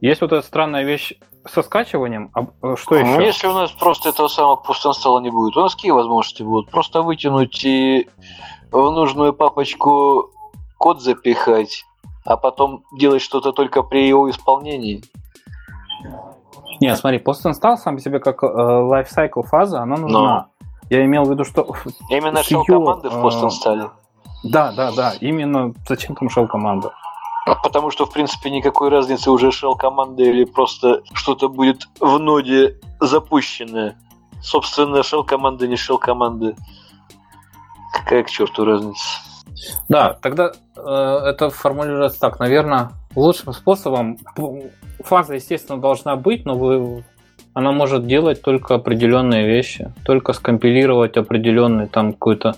Есть 0.00 0.20
вот 0.20 0.32
эта 0.32 0.46
странная 0.46 0.84
вещь 0.84 1.14
со 1.44 1.62
скачиванием, 1.62 2.30
а 2.34 2.46
э, 2.62 2.76
что 2.76 2.96
еще? 2.96 3.06
Ну, 3.06 3.20
если 3.20 3.46
у 3.46 3.52
нас 3.52 3.70
просто 3.72 4.10
этого 4.10 4.28
самого 4.28 4.56
пустонстала 4.56 5.20
не 5.20 5.30
будет, 5.30 5.56
у 5.56 5.60
нас 5.60 5.74
какие 5.74 5.90
возможности 5.90 6.42
будут? 6.42 6.70
Просто 6.70 7.02
вытянуть 7.02 7.64
и 7.64 8.08
в 8.70 8.90
нужную 8.90 9.32
папочку 9.32 10.30
код 10.76 11.02
запихать, 11.02 11.84
а 12.24 12.36
потом 12.36 12.84
делать 12.92 13.22
что-то 13.22 13.52
только 13.52 13.82
при 13.82 14.06
его 14.06 14.30
исполнении. 14.30 15.02
Не, 16.80 16.94
смотри, 16.94 17.18
постинстал 17.18 17.76
сам 17.76 17.96
по 17.96 18.02
себе 18.02 18.20
как 18.20 18.42
э, 18.42 18.46
lifecycle 18.46 19.42
фаза, 19.42 19.80
она 19.80 19.96
нужна. 19.96 20.20
Но. 20.20 20.46
Я 20.90 21.04
имел 21.04 21.24
в 21.24 21.30
виду, 21.30 21.44
что... 21.44 21.66
Именно 22.08 22.38
shell 22.38 22.64
команды 22.64 23.10
в 23.10 23.20
постинстале. 23.20 23.84
Э, 23.84 23.88
да, 24.44 24.72
да, 24.72 24.92
да. 24.92 25.14
Именно 25.20 25.74
зачем 25.88 26.14
там 26.14 26.28
shell 26.28 26.46
команда? 26.46 26.92
Потому 27.62 27.90
что, 27.90 28.06
в 28.06 28.12
принципе, 28.12 28.50
никакой 28.50 28.88
разницы 28.88 29.30
уже 29.30 29.48
shell 29.48 29.76
команда 29.76 30.22
или 30.22 30.44
просто 30.44 31.02
что-то 31.12 31.48
будет 31.48 31.88
в 32.00 32.18
ноде 32.18 32.78
запущенное. 33.00 33.96
Собственно, 34.42 34.98
shell 34.98 35.24
команда 35.24 35.66
не 35.66 35.76
shell 35.76 35.98
команда. 35.98 36.54
Какая 37.92 38.22
к 38.22 38.30
черту 38.30 38.64
разница? 38.64 39.02
Да, 39.88 40.14
тогда 40.20 40.52
э, 40.76 40.80
это 40.80 41.50
формулируется 41.50 42.20
так. 42.20 42.38
Наверное, 42.38 42.90
лучшим 43.14 43.52
способом 43.52 44.18
фаза, 45.00 45.34
естественно, 45.34 45.80
должна 45.80 46.16
быть, 46.16 46.44
но 46.44 46.54
вы, 46.56 47.04
она 47.54 47.72
может 47.72 48.06
делать 48.06 48.42
только 48.42 48.74
определенные 48.74 49.46
вещи, 49.46 49.92
только 50.04 50.32
скомпилировать 50.32 51.16
определенный 51.16 51.86
там 51.86 52.12
какую-то 52.12 52.54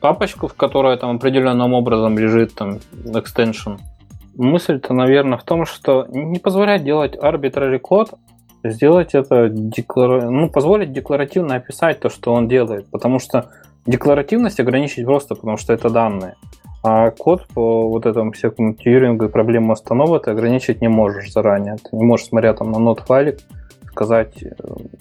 папочку, 0.00 0.48
в 0.48 0.54
которой 0.54 0.96
там 0.96 1.16
определенным 1.16 1.72
образом 1.72 2.18
лежит 2.18 2.54
там 2.54 2.78
extension 2.92 3.78
мысль-то, 4.36 4.94
наверное, 4.94 5.38
в 5.38 5.44
том, 5.44 5.64
что 5.66 6.06
не 6.10 6.38
позволять 6.38 6.84
делать 6.84 7.16
arbitrary 7.16 7.78
код, 7.78 8.14
сделать 8.64 9.14
это, 9.14 9.48
деклара... 9.48 10.30
ну, 10.30 10.48
позволить 10.48 10.92
декларативно 10.92 11.56
описать 11.56 12.00
то, 12.00 12.08
что 12.08 12.32
он 12.32 12.48
делает, 12.48 12.86
потому 12.90 13.18
что 13.18 13.50
декларативность 13.86 14.60
ограничить 14.60 15.04
просто, 15.04 15.34
потому 15.34 15.56
что 15.56 15.72
это 15.72 15.90
данные. 15.90 16.36
А 16.82 17.10
код 17.10 17.46
по 17.54 17.88
вот 17.88 18.04
этому 18.04 18.32
всякому 18.32 18.74
тьюрингу 18.74 19.26
и 19.26 19.30
проблему 19.30 19.72
останова 19.72 20.20
ты 20.20 20.30
ограничить 20.30 20.82
не 20.82 20.88
можешь 20.88 21.32
заранее. 21.32 21.76
Ты 21.76 21.96
не 21.96 22.04
можешь, 22.04 22.26
смотря 22.26 22.52
там 22.52 22.72
на 22.72 22.78
нот 22.78 23.00
файлик, 23.00 23.38
сказать, 23.90 24.42
э, 24.42 24.50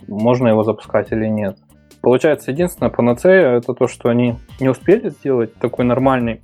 можно 0.07 0.47
его 0.47 0.63
запускать 0.63 1.11
или 1.11 1.27
нет. 1.27 1.57
Получается, 2.01 2.51
единственная 2.51 2.89
панацея 2.89 3.57
это 3.57 3.73
то, 3.73 3.87
что 3.87 4.09
они 4.09 4.35
не 4.59 4.69
успели 4.69 5.09
сделать 5.09 5.55
такой 5.55 5.83
нормальный 5.83 6.41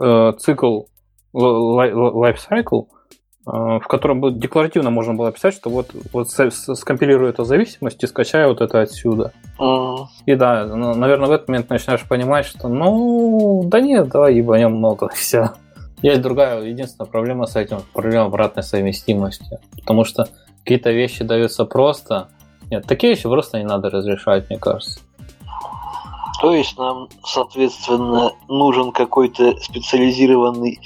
э, 0.00 0.32
цикл, 0.38 0.82
life 1.36 2.38
cycle, 2.50 2.86
э, 3.46 3.78
в 3.80 3.86
котором 3.88 4.20
бы 4.20 4.32
декларативно 4.32 4.90
можно 4.90 5.14
было 5.14 5.32
писать, 5.32 5.54
что 5.54 5.70
вот, 5.70 5.90
вот 6.12 6.30
скомпилирую 6.30 7.30
эту 7.30 7.44
зависимость 7.44 8.02
и 8.02 8.06
скачаю 8.06 8.48
вот 8.48 8.60
это 8.60 8.80
отсюда. 8.80 9.32
Mm. 9.58 9.98
И 10.26 10.34
да, 10.34 10.66
ну, 10.66 10.94
наверное, 10.94 11.28
в 11.28 11.32
этот 11.32 11.48
момент 11.48 11.70
начинаешь 11.70 12.06
понимать, 12.08 12.46
что 12.46 12.68
ну, 12.68 13.62
да 13.66 13.80
нет, 13.80 14.08
давай 14.08 14.34
ебанем 14.34 14.72
много, 14.72 15.08
все. 15.14 15.50
Есть 16.02 16.22
другая, 16.22 16.60
единственная 16.62 17.10
проблема 17.10 17.46
с 17.46 17.56
этим, 17.56 17.78
проблема 17.92 18.26
обратной 18.26 18.62
совместимости. 18.62 19.58
Потому 19.72 20.04
что 20.04 20.28
какие-то 20.62 20.90
вещи 20.90 21.24
даются 21.24 21.64
просто, 21.64 22.28
нет, 22.70 22.84
такие 22.86 23.14
вещи 23.14 23.22
просто 23.22 23.58
не 23.58 23.64
надо 23.64 23.88
разрешать, 23.88 24.50
мне 24.50 24.58
кажется. 24.58 25.00
То 26.40 26.54
есть 26.54 26.76
нам, 26.78 27.08
соответственно, 27.24 28.32
нужен 28.48 28.92
какой-то 28.92 29.56
специализированный 29.58 30.80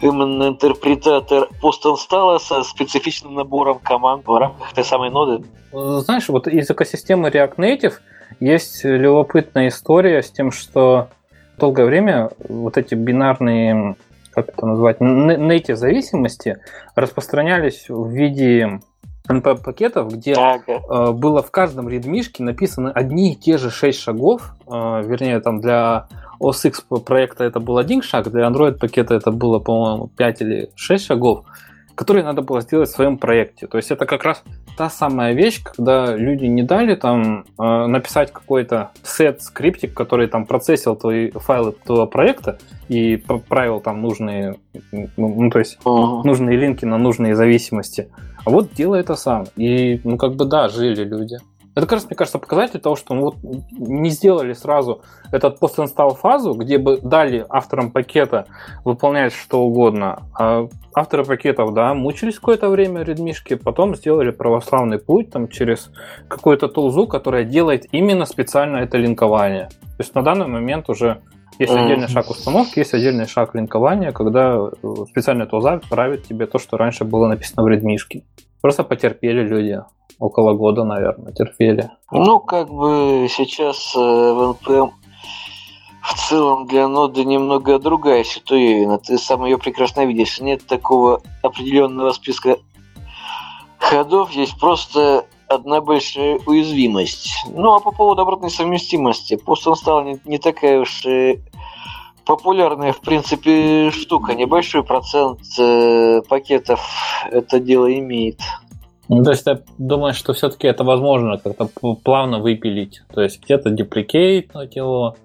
именно 0.00 0.48
интерпретатор 0.48 1.48
постинсталла 1.60 2.38
со 2.38 2.62
специфичным 2.62 3.34
набором 3.34 3.78
команд 3.78 4.26
в 4.26 4.38
рамках 4.38 4.72
той 4.72 4.84
самой 4.84 5.10
ноды. 5.10 5.44
Знаешь, 5.72 6.28
вот 6.28 6.48
из 6.48 6.70
экосистемы 6.70 7.28
React 7.28 7.56
Native 7.56 7.94
есть 8.40 8.84
любопытная 8.84 9.68
история 9.68 10.22
с 10.22 10.30
тем, 10.30 10.50
что 10.50 11.08
долгое 11.58 11.86
время 11.86 12.30
вот 12.48 12.76
эти 12.76 12.94
бинарные, 12.94 13.96
как 14.30 14.48
это 14.48 14.66
назвать, 14.66 15.00
native 15.00 15.76
зависимости 15.76 16.58
распространялись 16.94 17.86
в 17.88 18.08
виде 18.08 18.80
NP-пакетов, 19.28 20.12
где 20.12 20.34
ага. 20.34 21.12
было 21.12 21.42
в 21.42 21.50
каждом 21.50 21.88
редмишке 21.88 22.42
написаны 22.42 22.88
одни 22.88 23.32
и 23.32 23.36
те 23.36 23.58
же 23.58 23.70
шесть 23.70 24.00
шагов, 24.00 24.54
э, 24.66 24.70
вернее, 24.70 25.40
там 25.40 25.60
для 25.60 26.06
OS 26.40 26.68
X 26.68 26.84
проекта 27.04 27.44
это 27.44 27.60
был 27.60 27.78
один 27.78 28.02
шаг, 28.02 28.30
для 28.30 28.46
Android 28.46 28.78
пакета 28.78 29.14
это 29.14 29.30
было, 29.30 29.58
по-моему, 29.58 30.10
5 30.16 30.40
или 30.42 30.70
6 30.74 31.06
шагов, 31.06 31.44
которые 31.94 32.24
надо 32.24 32.42
было 32.42 32.60
сделать 32.60 32.88
в 32.90 32.92
своем 32.92 33.16
проекте. 33.16 33.66
То 33.66 33.78
есть 33.78 33.90
это 33.90 34.04
как 34.06 34.24
раз 34.24 34.42
та 34.76 34.90
самая 34.90 35.32
вещь, 35.32 35.62
когда 35.62 36.14
люди 36.14 36.44
не 36.44 36.62
дали 36.62 36.94
там 36.94 37.44
э, 37.58 37.86
написать 37.86 38.32
какой-то 38.32 38.90
сет 39.02 39.42
скриптик, 39.42 39.94
который 39.94 40.28
там 40.28 40.44
процессил 40.46 40.94
твои 40.94 41.30
файлы 41.30 41.72
твоего 41.72 42.06
проекта 42.06 42.58
и 42.88 43.16
правил 43.48 43.80
там 43.80 44.02
нужные, 44.02 44.56
ну, 45.16 45.50
то 45.50 45.58
есть 45.58 45.78
uh-huh. 45.84 46.22
нужные 46.22 46.56
линки 46.58 46.84
на 46.84 46.98
нужные 46.98 47.34
зависимости. 47.34 48.08
А 48.46 48.50
вот 48.50 48.72
делай 48.74 49.00
это 49.00 49.16
сам. 49.16 49.46
И, 49.56 50.00
ну, 50.04 50.16
как 50.16 50.36
бы, 50.36 50.44
да, 50.44 50.68
жили 50.68 51.02
люди. 51.02 51.36
Это, 51.74 51.92
раз, 51.94 52.06
мне 52.06 52.14
кажется, 52.14 52.38
показатель 52.38 52.78
того, 52.78 52.94
что 52.94 53.12
ну, 53.12 53.22
вот 53.22 53.36
не 53.72 54.08
сделали 54.08 54.52
сразу 54.52 55.02
этот 55.32 55.58
постинсталл 55.58 56.14
фазу, 56.14 56.54
где 56.54 56.78
бы 56.78 56.98
дали 57.02 57.44
авторам 57.48 57.90
пакета 57.90 58.46
выполнять 58.84 59.32
что 59.34 59.62
угодно. 59.62 60.22
А 60.32 60.68
авторы 60.94 61.24
пакетов, 61.24 61.74
да, 61.74 61.92
мучились 61.92 62.36
какое-то 62.36 62.70
время 62.70 63.02
редмишки, 63.02 63.56
потом 63.56 63.96
сделали 63.96 64.30
православный 64.30 65.00
путь 65.00 65.30
там 65.30 65.48
через 65.48 65.90
какую-то 66.28 66.68
тулзу, 66.68 67.08
которая 67.08 67.44
делает 67.44 67.86
именно 67.90 68.26
специально 68.26 68.76
это 68.78 68.96
линкование. 68.96 69.68
То 69.68 69.98
есть 69.98 70.14
на 70.14 70.22
данный 70.22 70.46
момент 70.46 70.88
уже 70.88 71.20
есть 71.58 71.72
отдельный 71.72 72.08
шаг 72.08 72.30
установки, 72.30 72.78
есть 72.78 72.94
отдельный 72.94 73.26
шаг 73.26 73.54
линкования, 73.54 74.12
когда 74.12 74.56
э, 74.56 74.94
специальная 75.08 75.46
тулза 75.46 75.80
правит 75.88 76.26
тебе 76.26 76.46
то, 76.46 76.58
что 76.58 76.76
раньше 76.76 77.04
было 77.04 77.28
написано 77.28 77.62
в 77.62 77.68
редмишке. 77.68 78.24
Просто 78.60 78.84
потерпели 78.84 79.42
люди. 79.42 79.80
Около 80.18 80.54
года, 80.54 80.84
наверное, 80.84 81.32
терпели. 81.32 81.90
Ну, 82.10 82.40
как 82.40 82.70
бы 82.70 83.26
сейчас 83.30 83.94
э, 83.94 83.98
в 83.98 84.56
NPM 84.56 84.90
в 86.02 86.28
целом 86.28 86.66
для 86.66 86.88
ноды 86.88 87.24
немного 87.24 87.78
другая 87.78 88.22
ситуация. 88.24 88.98
Ты 88.98 89.18
сам 89.18 89.44
ее 89.44 89.58
прекрасно 89.58 90.06
видишь. 90.06 90.40
Нет 90.40 90.66
такого 90.66 91.20
определенного 91.42 92.12
списка 92.12 92.58
ходов, 93.78 94.30
есть 94.32 94.58
просто 94.58 95.26
одна 95.48 95.80
большая 95.80 96.38
уязвимость. 96.46 97.30
Ну 97.48 97.74
а 97.74 97.80
по 97.80 97.92
поводу 97.92 98.22
обратной 98.22 98.50
совместимости, 98.50 99.36
пост 99.36 99.66
он 99.66 99.76
стал 99.76 100.02
не, 100.02 100.18
не 100.24 100.38
такая 100.38 100.80
уж 100.80 101.04
и 101.06 101.40
популярная, 102.24 102.92
в 102.92 103.00
принципе, 103.00 103.90
штука. 103.90 104.34
Небольшой 104.34 104.82
процент 104.82 105.40
э, 105.58 106.20
пакетов 106.28 106.80
это 107.30 107.60
дело 107.60 107.92
имеет. 107.98 108.40
Ну, 109.08 109.22
то 109.22 109.30
есть 109.30 109.44
ты 109.44 109.62
думаешь, 109.78 110.16
что 110.16 110.32
все-таки 110.32 110.66
это 110.66 110.82
возможно 110.82 111.38
как-то 111.38 111.68
плавно 112.02 112.40
выпилить? 112.40 113.02
То 113.14 113.22
есть 113.22 113.42
где-то 113.42 113.70
депликейт 113.70 114.52
его 114.74 115.16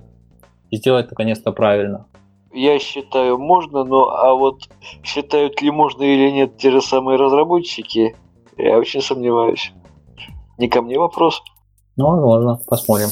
и 0.70 0.78
сделать 0.78 1.10
наконец-то 1.10 1.52
правильно? 1.52 2.06
Я 2.54 2.78
считаю, 2.80 3.40
можно, 3.40 3.84
но 3.84 4.10
а 4.10 4.36
вот 4.36 4.70
считают 5.04 5.62
ли 5.62 5.72
можно 5.72 6.04
или 6.04 6.30
нет 6.30 6.58
те 6.58 6.70
же 6.70 6.82
самые 6.82 7.18
разработчики, 7.18 8.16
я 8.58 8.78
очень 8.78 9.02
сомневаюсь. 9.02 9.74
Не 10.58 10.68
ко 10.68 10.82
мне 10.82 10.98
вопрос. 10.98 11.42
Ну, 11.98 12.08
возможно, 12.08 12.60
посмотрим. 12.68 13.10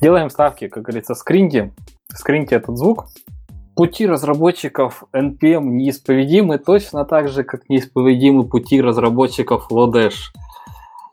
Делаем 0.00 0.30
ставки, 0.30 0.68
как 0.68 0.84
говорится, 0.84 1.14
скриньте. 1.14 1.72
Скриньте 2.08 2.56
этот 2.56 2.76
звук. 2.76 3.06
Пути 3.74 4.06
разработчиков 4.06 5.04
NPM 5.12 5.64
неисповедимы 5.64 6.58
точно 6.58 7.04
так 7.04 7.28
же, 7.28 7.44
как 7.44 7.68
неисповедимы 7.68 8.44
пути 8.48 8.80
разработчиков 8.80 9.70
Lodash. 9.70 10.32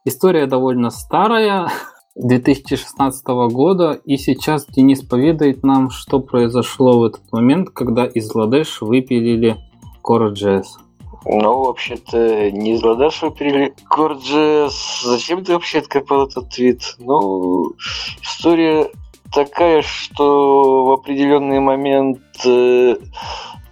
История 0.05 0.47
довольно 0.47 0.89
старая, 0.89 1.69
2016 2.15 3.25
года, 3.51 3.93
и 3.93 4.17
сейчас 4.17 4.65
Денис 4.67 5.01
поведает 5.01 5.63
нам, 5.63 5.89
что 5.89 6.19
произошло 6.19 6.99
в 6.99 7.03
этот 7.05 7.31
момент, 7.31 7.69
когда 7.69 8.05
из 8.05 8.33
Lodash 8.33 8.77
выпилили 8.81 9.57
Core.js. 10.03 10.82
Ну, 11.25 11.63
вообще-то, 11.63 12.51
не 12.51 12.73
из 12.73 12.83
Ладашева 12.83 13.31
перевели. 13.31 13.73
Core.js, 13.89 14.71
зачем 15.03 15.43
ты 15.43 15.53
вообще 15.53 15.79
откопал 15.79 16.27
этот 16.27 16.49
твит? 16.49 16.95
Ну, 16.99 17.73
история 18.21 18.89
такая, 19.33 19.81
что 19.81 20.85
в 20.85 20.91
определенный 20.91 21.59
момент, 21.59 22.19
э, 22.45 22.95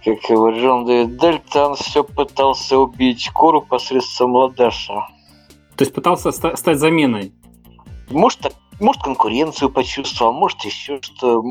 как 0.04 0.30
его 0.30 0.50
Джон 0.50 0.86
Дэвид 0.86 1.18
Дельтон 1.18 1.74
все 1.76 2.02
пытался 2.02 2.78
убить 2.78 3.30
Кору 3.34 3.60
посредством 3.60 4.34
Ладаша. 4.34 5.06
То 5.76 5.84
есть 5.84 5.94
пытался 5.94 6.32
стать 6.32 6.78
заменой? 6.78 7.32
Может, 8.10 8.40
так 8.40 8.52
может, 8.82 9.02
конкуренцию 9.02 9.70
почувствовал, 9.70 10.32
может, 10.32 10.62
еще 10.64 11.00
что. 11.00 11.42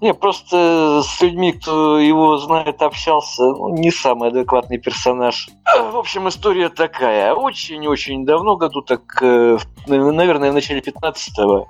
Не, 0.00 0.14
просто 0.14 1.02
с 1.04 1.20
людьми, 1.20 1.52
кто 1.52 1.98
его 1.98 2.38
знает, 2.38 2.82
общался, 2.82 3.42
ну, 3.42 3.68
не 3.76 3.90
самый 3.90 4.30
адекватный 4.30 4.78
персонаж. 4.78 5.48
В 5.64 5.96
общем, 5.96 6.28
история 6.28 6.70
такая. 6.70 7.34
Очень-очень 7.34 8.24
давно, 8.24 8.56
году 8.56 8.82
так, 8.82 9.02
э, 9.20 9.58
наверное, 9.86 10.50
в 10.50 10.54
начале 10.54 10.80
15-го, 10.80 11.66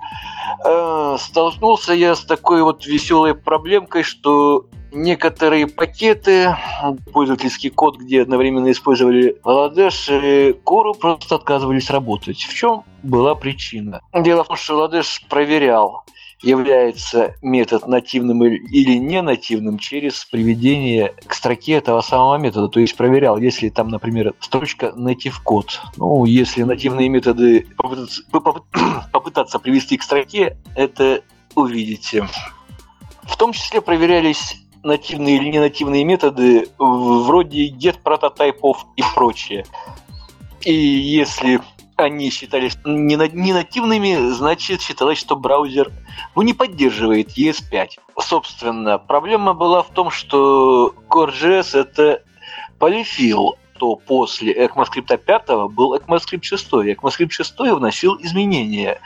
э, 0.65 1.17
столкнулся 1.19 1.93
я 1.93 2.15
с 2.15 2.21
такой 2.21 2.63
вот 2.63 2.85
веселой 2.85 3.35
проблемкой, 3.35 4.03
что 4.03 4.65
некоторые 4.91 5.67
пакеты, 5.67 6.55
пользовательский 7.13 7.69
код, 7.69 7.97
где 7.97 8.21
одновременно 8.21 8.71
использовали 8.71 9.37
Ладеш 9.43 10.09
и 10.09 10.53
Кору, 10.63 10.93
просто 10.93 11.35
отказывались 11.35 11.89
работать. 11.89 12.41
В 12.41 12.53
чем 12.53 12.83
была 13.03 13.35
причина? 13.35 14.01
Дело 14.13 14.43
в 14.43 14.47
том, 14.47 14.57
что 14.57 14.77
Ладеш 14.77 15.23
проверял, 15.29 16.03
является 16.41 17.35
метод 17.41 17.87
нативным 17.87 18.43
или 18.43 18.97
не 18.97 19.21
нативным 19.21 19.77
через 19.77 20.25
приведение 20.25 21.13
к 21.25 21.33
строке 21.33 21.73
этого 21.73 22.01
самого 22.01 22.37
метода. 22.37 22.67
То 22.67 22.79
есть 22.79 22.95
проверял, 22.97 23.37
если 23.37 23.69
там, 23.69 23.89
например, 23.89 24.33
строчка 24.39 24.93
native 24.95 25.35
код. 25.43 25.81
Ну, 25.97 26.25
если 26.25 26.63
нативные 26.63 27.09
методы 27.09 27.67
попытаться, 27.77 28.23
попытаться 29.11 29.59
привести 29.59 29.97
к 29.97 30.03
строке, 30.03 30.57
это 30.75 31.21
увидите. 31.55 32.27
В 33.23 33.37
том 33.37 33.53
числе 33.53 33.81
проверялись 33.81 34.60
нативные 34.83 35.37
или 35.37 35.49
ненативные 35.49 36.03
методы 36.03 36.67
вроде 36.77 37.69
get 37.69 37.99
прототипов 38.01 38.85
и 38.95 39.03
прочее. 39.15 39.65
И 40.61 40.73
если 40.73 41.61
они 41.95 42.31
считались 42.31 42.77
не 42.83 43.15
нативными, 43.15 44.31
значит 44.31 44.81
считалось, 44.81 45.17
что 45.17 45.35
браузер 45.35 45.91
ну, 46.35 46.41
не 46.41 46.53
поддерживает 46.53 47.37
ES5. 47.37 47.89
Собственно, 48.19 48.97
проблема 48.97 49.53
была 49.53 49.83
в 49.83 49.89
том, 49.89 50.09
что 50.09 50.93
Core.js 51.09 51.79
это 51.79 52.23
полифил, 52.79 53.55
что 53.81 53.95
после 53.95 54.53
ECMAScript 54.53 55.17
5 55.17 55.71
был 55.71 55.95
ECMAScript 55.95 56.43
6. 56.43 56.71
ECMAScript 56.71 57.31
6 57.31 57.59
вносил 57.59 58.15
изменения 58.19 59.01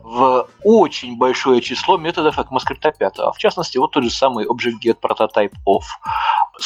в 0.00 0.46
очень 0.62 1.16
большое 1.16 1.60
число 1.60 1.98
методов 1.98 2.38
ECMAScript 2.38 2.94
5. 2.96 3.18
В 3.34 3.38
частности, 3.38 3.78
вот 3.78 3.90
тот 3.90 4.04
же 4.04 4.10
самый 4.10 4.46
Object 4.46 4.96
Prototype 5.02 5.54
of. 5.66 5.82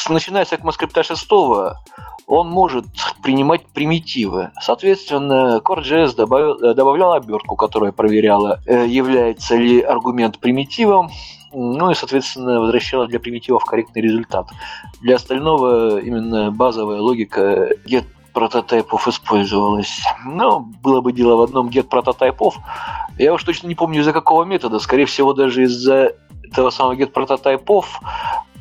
Начиная 0.09 0.45
с 0.45 0.53
ECMAScript 0.53 1.01
6 1.01 1.27
он 2.27 2.49
может 2.49 2.85
принимать 3.23 3.65
примитивы. 3.67 4.51
Соответственно, 4.61 5.59
CoreJS 5.63 6.15
добавил, 6.15 6.75
добавлял 6.75 7.13
обертку, 7.13 7.55
которая 7.55 7.91
проверяла, 7.91 8.59
э, 8.67 8.85
является 8.85 9.55
ли 9.55 9.81
аргумент 9.81 10.37
примитивом, 10.37 11.09
ну 11.51 11.91
и, 11.91 11.95
соответственно, 11.95 12.59
возвращала 12.59 13.07
для 13.07 13.19
примитивов 13.19 13.63
корректный 13.65 14.01
результат. 14.01 14.49
Для 15.01 15.15
остального 15.15 15.99
именно 15.99 16.51
базовая 16.51 16.99
логика 16.99 17.69
get 17.85 18.05
прототипов 18.33 19.07
использовалась. 19.07 19.99
Ну, 20.25 20.59
было 20.83 21.01
бы 21.01 21.11
дело 21.11 21.37
в 21.37 21.41
одном 21.41 21.69
get 21.69 21.83
прототипов. 21.83 22.57
Я 23.17 23.33
уж 23.33 23.43
точно 23.43 23.67
не 23.67 23.75
помню 23.75 24.01
из-за 24.01 24.13
какого 24.13 24.43
метода. 24.43 24.79
Скорее 24.79 25.05
всего, 25.05 25.33
даже 25.33 25.63
из-за 25.63 26.13
этого 26.43 26.69
самого 26.69 26.93
get 26.93 27.07
прототипов 27.07 27.99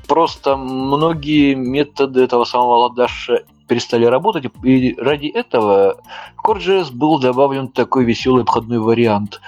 просто 0.07 0.57
многие 0.57 1.55
методы 1.55 2.22
этого 2.22 2.44
самого 2.44 2.77
ладаша 2.77 3.42
перестали 3.68 4.05
работать, 4.05 4.46
и 4.62 4.94
ради 4.99 5.27
этого 5.27 5.96
в 6.37 6.49
CoreJS 6.49 6.92
был 6.92 7.18
добавлен 7.18 7.68
такой 7.68 8.05
веселый 8.05 8.42
обходной 8.42 8.79
вариант. 8.79 9.40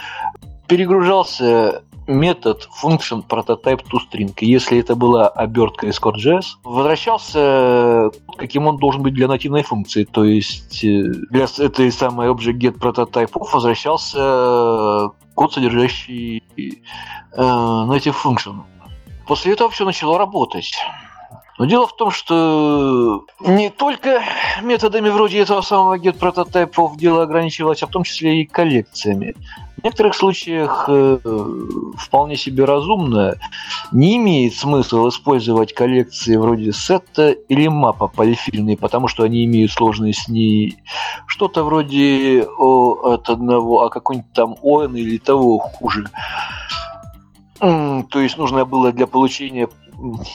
Перегружался 0.67 1.85
метод 2.09 2.69
function 2.83 3.23
prototype 3.27 3.83
toString. 3.91 4.35
Если 4.41 4.81
это 4.81 4.97
была 4.97 5.29
обертка 5.29 5.87
из 5.87 6.01
CoreJS, 6.01 6.45
возвращался, 6.65 8.11
каким 8.37 8.67
он 8.67 8.79
должен 8.79 9.03
быть 9.03 9.15
для 9.15 9.29
нативной 9.29 9.63
функции. 9.63 10.05
То 10.05 10.25
есть 10.25 10.83
э, 10.83 11.03
для 11.31 11.45
этой 11.45 11.93
самой 11.93 12.29
object 12.29 12.59
get 12.59 12.79
prototype 12.79 13.31
возвращался 13.53 15.11
код, 15.35 15.53
содержащий 15.53 16.43
э, 16.57 17.43
native 17.43 18.17
function. 18.25 18.63
После 19.27 19.53
этого 19.53 19.71
все 19.71 19.85
начало 19.85 20.19
работать. 20.19 20.73
Но 21.59 21.65
дело 21.67 21.87
в 21.87 21.97
том, 21.97 22.11
что 22.13 23.25
не 23.41 23.69
только 23.69 24.23
методами 24.63 25.11
вроде 25.11 25.41
этого 25.41 25.61
самого 25.61 25.99
get 25.99 26.17
прототипов 26.17 26.97
дело 26.97 27.25
ограничивалось, 27.25 27.83
а 27.83 27.87
в 27.87 27.91
том 27.91 28.05
числе 28.05 28.43
и 28.43 28.47
коллекциями. 28.47 29.35
В 29.79 29.85
некоторых 29.85 30.17
случаях 30.17 30.87
э, 30.89 31.19
вполне 31.97 32.37
себе 32.37 32.65
разумно 32.65 33.37
не 33.93 34.17
имеет 34.17 34.55
смысла 34.55 35.09
использовать 35.09 35.73
коллекции 35.73 36.35
вроде 36.35 36.73
сета 36.73 37.31
или 37.31 37.69
мапа 37.69 38.09
полифильные, 38.09 38.77
потому 38.77 39.07
что 39.07 39.23
они 39.23 39.45
имеют 39.45 39.71
сложные 39.71 40.15
с 40.15 40.27
ней 40.27 40.79
что-то 41.27 41.63
вроде 41.63 42.45
о, 42.59 43.13
от 43.13 43.29
одного, 43.29 43.83
а 43.83 43.89
какой-нибудь 43.89 44.33
там 44.33 44.57
он 44.63 44.97
или 44.97 45.17
того 45.19 45.59
хуже. 45.59 46.11
То 47.61 48.21
есть 48.21 48.37
нужно 48.37 48.65
было 48.65 48.91
для 48.91 49.07
получения 49.07 49.69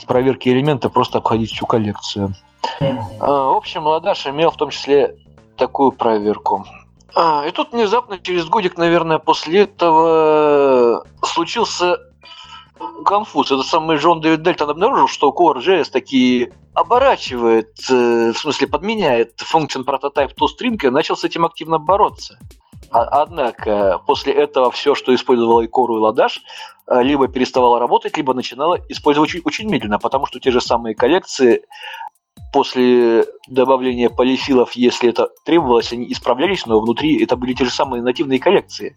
проверки 0.06 0.48
элемента 0.48 0.88
просто 0.88 1.18
обходить 1.18 1.52
всю 1.52 1.66
коллекцию. 1.66 2.34
А, 2.80 3.52
в 3.52 3.56
общем, 3.56 3.86
Ладаш 3.86 4.26
имел 4.26 4.50
в 4.50 4.56
том 4.56 4.70
числе 4.70 5.16
такую 5.56 5.92
проверку. 5.92 6.64
А, 7.16 7.46
и 7.46 7.52
тут 7.52 7.72
внезапно, 7.72 8.18
через 8.18 8.46
годик, 8.46 8.76
наверное, 8.76 9.18
после 9.18 9.62
этого 9.62 11.06
случился 11.22 11.98
конфуз. 13.04 13.52
Это 13.52 13.62
самый 13.62 13.98
Джон 13.98 14.20
Дэвид 14.20 14.42
Дельтон 14.42 14.70
обнаружил, 14.70 15.08
что 15.08 15.30
Core.js 15.30 15.90
таки 15.90 16.52
оборачивает, 16.74 17.78
э, 17.88 18.32
в 18.32 18.38
смысле 18.38 18.66
подменяет 18.66 19.40
function 19.40 19.84
prototype 19.84 20.32
toString 20.34 20.78
и 20.82 20.90
начал 20.90 21.16
с 21.16 21.24
этим 21.24 21.44
активно 21.44 21.78
бороться. 21.78 22.38
А, 22.90 23.22
однако 23.22 24.00
после 24.06 24.32
этого 24.32 24.70
все, 24.70 24.94
что 24.94 25.14
использовал 25.14 25.60
и 25.60 25.68
Core, 25.68 25.96
и 25.96 26.00
Ладаш, 26.00 26.42
э, 26.88 27.02
либо 27.02 27.28
переставало 27.28 27.78
работать, 27.78 28.16
либо 28.16 28.34
начинало 28.34 28.80
использовать 28.88 29.30
очень, 29.30 29.42
очень 29.44 29.70
медленно, 29.70 29.98
потому 29.98 30.26
что 30.26 30.40
те 30.40 30.50
же 30.50 30.60
самые 30.60 30.94
коллекции 30.94 31.64
после 32.54 33.24
добавления 33.48 34.08
полифилов, 34.08 34.74
если 34.76 35.10
это 35.10 35.28
требовалось, 35.44 35.92
они 35.92 36.12
исправлялись, 36.12 36.66
но 36.66 36.78
внутри 36.78 37.20
это 37.20 37.34
были 37.34 37.52
те 37.52 37.64
же 37.64 37.70
самые 37.72 38.00
нативные 38.00 38.38
коллекции. 38.38 38.96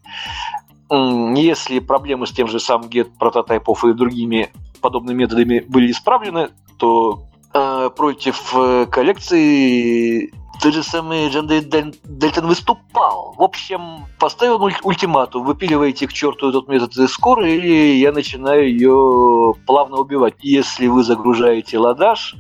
Если 0.92 1.80
проблемы 1.80 2.28
с 2.28 2.32
тем 2.32 2.48
же 2.48 2.60
самым 2.60 2.88
get 2.88 3.10
прототипов 3.18 3.84
и 3.84 3.94
другими 3.94 4.52
подобными 4.80 5.24
методами 5.24 5.66
были 5.68 5.90
исправлены, 5.90 6.50
то 6.78 7.24
э, 7.52 7.90
против 7.98 8.54
э, 8.54 8.86
коллекции 8.86 10.32
тот 10.62 10.74
же 10.74 10.84
самый 10.84 11.30
Джан 11.30 11.48
Дельтон 11.48 12.48
выступал. 12.48 13.34
В 13.38 13.44
общем, 13.44 14.06
поставил 14.20 14.62
ультиматум. 14.84 15.46
Выпиливаете 15.46 16.08
к 16.08 16.14
черту 16.14 16.50
этот 16.50 16.68
метод 16.68 16.96
из 16.98 17.12
скоро, 17.12 17.48
или 17.48 17.96
я 17.96 18.12
начинаю 18.12 18.70
ее 18.70 19.54
плавно 19.66 19.98
убивать. 19.98 20.36
Если 20.42 20.88
вы 20.88 21.04
загружаете 21.04 21.78
ладаш, 21.78 22.36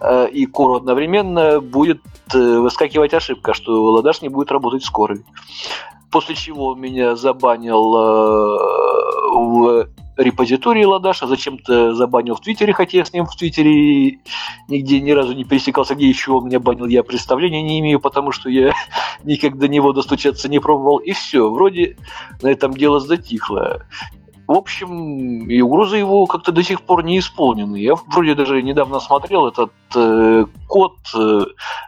э, 0.00 0.28
и 0.28 0.46
кору 0.46 0.76
одновременно 0.76 1.60
будет 1.60 2.02
э, 2.34 2.58
выскакивать 2.58 3.14
ошибка, 3.14 3.54
что 3.54 3.72
ладаш 3.92 4.22
не 4.22 4.28
будет 4.28 4.52
работать 4.52 4.84
скорой. 4.84 5.24
После 6.10 6.34
чего 6.34 6.74
меня 6.74 7.16
забанил 7.16 7.96
э, 7.96 8.58
в 9.34 9.88
репозитории 10.16 10.84
Ладаша, 10.84 11.26
зачем-то 11.26 11.94
забанил 11.94 12.34
в 12.34 12.40
Твиттере, 12.40 12.72
хотя 12.72 12.98
я 12.98 13.04
с 13.04 13.12
ним 13.12 13.26
в 13.26 13.36
Твиттере 13.36 14.18
нигде 14.68 15.00
ни 15.00 15.10
разу 15.10 15.34
не 15.34 15.44
пересекался, 15.44 15.94
где 15.94 16.08
еще 16.08 16.32
он 16.32 16.46
меня 16.46 16.60
банил, 16.60 16.86
я 16.86 17.02
представления 17.02 17.62
не 17.62 17.80
имею, 17.80 18.00
потому 18.00 18.32
что 18.32 18.48
я 18.48 18.72
никогда 19.24 19.62
до 19.62 19.68
него 19.68 19.92
достучаться 19.92 20.48
не 20.48 20.58
пробовал, 20.58 20.98
и 20.98 21.12
все, 21.12 21.50
вроде 21.50 21.96
на 22.42 22.48
этом 22.48 22.72
дело 22.72 23.00
затихло. 23.00 23.82
В 24.48 24.52
общем, 24.52 25.48
и 25.48 25.60
угрозы 25.60 25.96
его 25.96 26.26
как-то 26.26 26.52
до 26.52 26.62
сих 26.62 26.82
пор 26.82 27.04
не 27.04 27.18
исполнены. 27.18 27.76
Я 27.76 27.94
вроде 28.08 28.34
даже 28.34 28.60
недавно 28.60 28.98
смотрел 28.98 29.46
этот 29.46 29.72
э, 29.94 30.44
код 30.68 30.96
э, 31.14 31.40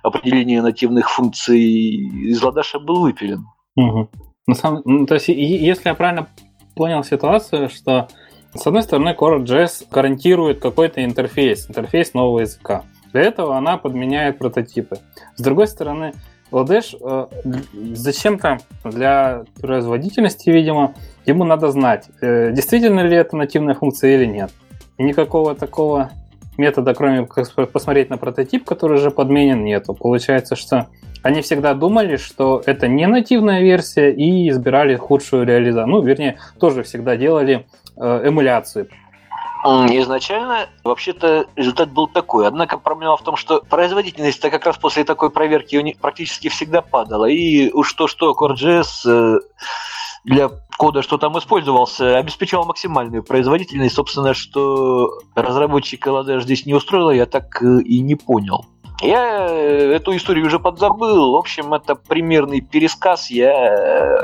определения 0.02 0.62
нативных 0.62 1.10
функций 1.10 1.60
из 1.60 2.40
Ладаша 2.42 2.78
был 2.78 3.02
выпилен. 3.02 3.44
Угу. 3.76 4.08
На 4.46 4.54
самом, 4.54 4.82
ну, 4.84 5.04
то 5.04 5.14
есть, 5.14 5.28
если 5.28 5.88
я 5.88 5.94
правильно 5.94 6.28
понял 6.74 7.04
ситуацию, 7.04 7.68
что 7.68 8.08
с 8.54 8.66
одной 8.66 8.82
стороны 8.82 9.16
Core.js 9.18 9.86
гарантирует 9.90 10.60
какой-то 10.60 11.04
интерфейс, 11.04 11.68
интерфейс 11.68 12.14
нового 12.14 12.40
языка. 12.40 12.84
Для 13.12 13.22
этого 13.22 13.56
она 13.56 13.76
подменяет 13.76 14.38
прототипы. 14.38 14.98
С 15.36 15.42
другой 15.42 15.66
стороны, 15.68 16.12
Ладеш 16.50 16.94
э, 17.00 17.26
зачем-то 17.94 18.58
для 18.84 19.44
производительности, 19.60 20.50
видимо, 20.50 20.94
ему 21.26 21.44
надо 21.44 21.70
знать, 21.70 22.08
э, 22.20 22.52
действительно 22.52 23.00
ли 23.00 23.16
это 23.16 23.36
нативная 23.36 23.74
функция 23.74 24.14
или 24.14 24.26
нет. 24.26 24.52
И 24.98 25.02
никакого 25.02 25.56
такого 25.56 26.10
метода, 26.56 26.94
кроме 26.94 27.26
как 27.26 27.72
посмотреть 27.72 28.10
на 28.10 28.18
прототип, 28.18 28.64
который 28.64 28.98
уже 28.98 29.10
подменен, 29.10 29.64
нету. 29.64 29.94
Получается, 29.94 30.54
что 30.54 30.86
они 31.24 31.40
всегда 31.40 31.72
думали, 31.72 32.18
что 32.18 32.62
это 32.66 32.86
не 32.86 33.06
нативная 33.06 33.62
версия 33.62 34.12
и 34.12 34.50
избирали 34.50 34.94
худшую 34.94 35.46
реализацию. 35.46 35.90
Ну, 35.90 36.02
вернее, 36.02 36.38
тоже 36.60 36.82
всегда 36.82 37.16
делали 37.16 37.66
э, 37.96 38.28
эмуляцию. 38.28 38.88
Изначально, 39.64 40.68
вообще-то, 40.84 41.46
результат 41.56 41.90
был 41.90 42.08
такой. 42.08 42.46
Однако 42.46 42.76
проблема 42.76 43.16
в 43.16 43.22
том, 43.22 43.36
что 43.36 43.62
производительность-то 43.62 44.50
как 44.50 44.66
раз 44.66 44.76
после 44.76 45.04
такой 45.04 45.30
проверки 45.30 45.96
практически 45.98 46.48
всегда 46.48 46.82
падала. 46.82 47.24
И 47.24 47.70
уж 47.72 47.90
то-что, 47.94 48.36
CoreJS 48.38 48.86
э, 49.06 49.38
для 50.24 50.50
кода, 50.76 51.00
что 51.00 51.16
там 51.16 51.38
использовался, 51.38 52.18
обеспечивал 52.18 52.66
максимальную 52.66 53.22
производительность. 53.22 53.94
Собственно, 53.94 54.34
что 54.34 55.20
разработчика 55.34 56.10
LaDash 56.10 56.42
здесь 56.42 56.66
не 56.66 56.74
устроило, 56.74 57.12
я 57.12 57.24
так 57.24 57.62
э, 57.62 57.80
и 57.80 58.00
не 58.00 58.14
понял. 58.14 58.66
Я 59.02 59.48
э, 59.48 59.92
эту 59.94 60.16
историю 60.16 60.46
уже 60.46 60.58
подзабыл. 60.58 61.32
В 61.32 61.36
общем, 61.36 61.74
это 61.74 61.94
примерный 61.94 62.60
пересказ. 62.60 63.30
Я 63.30 63.52
э, 63.52 64.16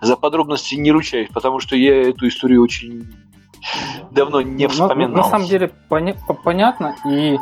за 0.00 0.16
подробности 0.16 0.74
не 0.74 0.90
ручаюсь, 0.90 1.28
потому 1.32 1.60
что 1.60 1.76
я 1.76 2.08
эту 2.08 2.28
историю 2.28 2.62
очень 2.62 3.06
давно 4.10 4.40
не 4.40 4.66
вспоминал. 4.68 5.10
На, 5.10 5.16
на 5.18 5.24
самом 5.24 5.46
деле 5.46 5.70
поня- 5.88 6.16
понятно 6.42 6.96
и 7.06 7.38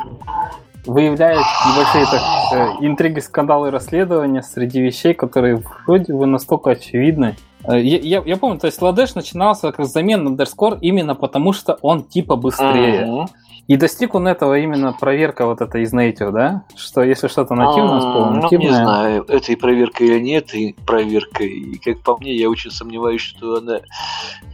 выявляет 0.85 1.45
небольшие 1.67 2.05
так, 2.05 2.21
э, 2.53 2.85
интриги, 2.85 3.19
скандалы, 3.19 3.71
расследования 3.71 4.41
среди 4.41 4.81
вещей, 4.81 5.13
которые 5.13 5.63
вроде 5.85 6.13
бы 6.13 6.25
настолько 6.25 6.71
очевидны. 6.71 7.35
Я, 7.67 7.77
я, 7.77 8.23
я 8.25 8.37
помню, 8.37 8.57
то 8.57 8.67
есть 8.67 8.81
Ладеш 8.81 9.15
начинался 9.15 9.71
как 9.71 9.85
замена 9.85 10.29
underscore 10.29 10.77
именно 10.81 11.13
потому, 11.13 11.51
что 11.53 11.77
он 11.81 12.03
типа 12.03 12.37
быстрее. 12.37 13.05
Uh-huh. 13.05 13.27
И 13.69 13.77
достиг 13.77 14.15
он 14.15 14.27
этого 14.27 14.57
именно 14.57 14.93
проверка 14.93 15.45
вот 15.45 15.61
эта 15.61 15.77
из 15.77 15.93
native, 15.93 16.31
да? 16.31 16.63
Что 16.75 17.03
если 17.03 17.27
что-то 17.27 17.53
нативное, 17.53 18.01
нативное... 18.41 18.49
Ну, 18.51 18.57
не 18.57 18.69
знаю, 18.71 19.25
этой 19.27 19.55
проверкой 19.55 20.07
или 20.07 20.19
не 20.19 20.31
этой 20.37 20.75
проверкой. 20.87 21.49
И 21.49 21.77
как 21.77 21.99
по 21.99 22.17
мне, 22.17 22.33
я 22.33 22.49
очень 22.49 22.71
сомневаюсь, 22.71 23.21
что 23.21 23.57
она 23.57 23.81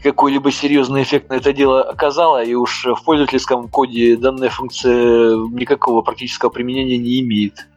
какой-либо 0.04 0.51
серьезный 0.51 1.04
эффект 1.04 1.30
на 1.30 1.36
это 1.36 1.54
дело 1.54 1.82
оказала, 1.84 2.43
и 2.43 2.56
уж 2.56 2.88
в 2.88 3.06
пользовательском 3.06 3.69
коде 3.69 4.17
данная 4.17 4.49
функция 4.49 5.38
никакого 5.38 6.01
практического 6.01 6.49
применения 6.49 6.97
не 6.97 7.21
имеет. 7.21 7.69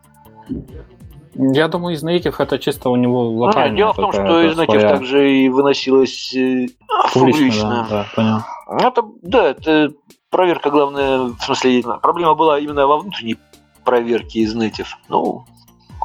Я 1.37 1.69
думаю, 1.69 1.95
из 1.95 2.03
native 2.03 2.35
это 2.37 2.59
чисто 2.59 2.91
у 2.91 2.97
него 2.97 3.31
локально. 3.31 3.71
Ну, 3.71 3.77
дело 3.77 3.93
в 3.93 3.97
том, 3.97 4.13
что 4.13 4.43
из 4.43 4.59
native 4.59 4.81
своя... 4.81 4.89
также 4.89 5.33
и 5.33 5.49
выносилось 5.49 6.35
э, 6.35 6.67
публично. 7.15 7.39
публично. 7.39 7.87
Да, 7.89 7.89
да, 7.89 8.07
понял. 8.17 8.39
Это, 8.81 9.03
да, 9.23 9.51
это 9.51 9.93
проверка, 10.31 10.71
главное, 10.71 11.19
в 11.29 11.41
смысле, 11.41 11.83
проблема 12.03 12.35
была 12.35 12.59
именно 12.59 12.87
во 12.87 12.99
внутренней 12.99 13.37
проверке 13.85 14.41
из 14.41 14.57
native. 14.57 14.89
Ну, 15.09 15.45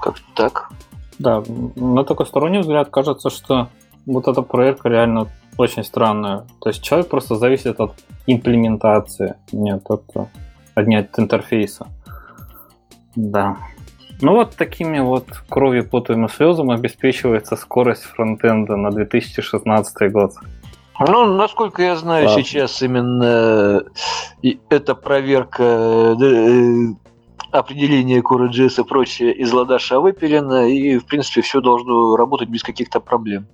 как 0.01 0.15
так. 0.35 0.69
Да, 1.19 1.43
на 1.75 2.03
такой 2.03 2.25
сторонний 2.25 2.59
взгляд 2.59 2.89
кажется, 2.89 3.29
что 3.29 3.69
вот 4.05 4.27
эта 4.27 4.41
проверка 4.41 4.89
реально 4.89 5.27
очень 5.57 5.83
странная. 5.83 6.45
То 6.59 6.69
есть 6.69 6.83
человек 6.83 7.09
просто 7.09 7.35
зависит 7.35 7.79
от 7.79 7.93
имплементации, 8.25 9.35
нет 9.51 9.83
от, 9.85 10.03
от, 10.75 10.87
не 10.87 10.95
от 10.95 11.17
интерфейса. 11.19 11.87
Да. 13.15 13.57
Ну 14.21 14.33
вот 14.33 14.55
такими 14.55 14.99
вот 14.99 15.27
кровью, 15.49 15.87
потом 15.87 16.25
и 16.25 16.29
слезом 16.29 16.71
обеспечивается 16.71 17.55
скорость 17.55 18.03
фронтенда 18.03 18.75
на 18.75 18.89
2016 18.91 20.11
год. 20.11 20.33
Ну, 21.07 21.25
насколько 21.25 21.81
я 21.81 21.95
знаю, 21.95 22.27
Ладно. 22.27 22.43
сейчас 22.43 22.81
именно 22.81 23.83
эта 24.69 24.95
проверка 24.95 25.63
э, 25.63 26.93
определения 27.51 28.21
CoreJS 28.21 28.81
и 28.81 28.87
прочее 28.87 29.33
из 29.33 29.51
ладаша 29.51 29.99
выпилено, 29.99 30.67
и, 30.67 30.97
в 30.97 31.05
принципе, 31.05 31.41
все 31.41 31.61
должно 31.61 32.15
работать 32.15 32.49
без 32.49 32.63
каких-то 32.63 32.99
проблем. 32.99 33.45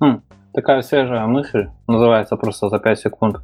Хм, 0.00 0.22
такая 0.52 0.82
свежая 0.82 1.26
мысль, 1.26 1.68
называется 1.86 2.36
просто 2.36 2.68
за 2.68 2.78
5 2.78 2.98
секунд. 2.98 3.36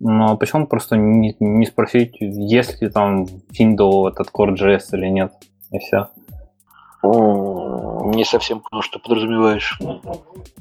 Но 0.00 0.36
почему 0.36 0.66
просто 0.66 0.96
не, 0.96 1.36
не 1.40 1.66
спросить, 1.66 2.16
есть 2.20 2.80
ли 2.80 2.88
там 2.88 3.24
Windows 3.58 4.10
этот 4.10 4.28
CoreJS 4.32 4.84
или 4.92 5.08
нет? 5.08 5.32
И 5.72 5.78
все. 5.78 6.08
Не 8.04 8.24
совсем 8.24 8.60
понял, 8.60 8.82
что 8.82 8.98
подразумеваешь. 8.98 9.78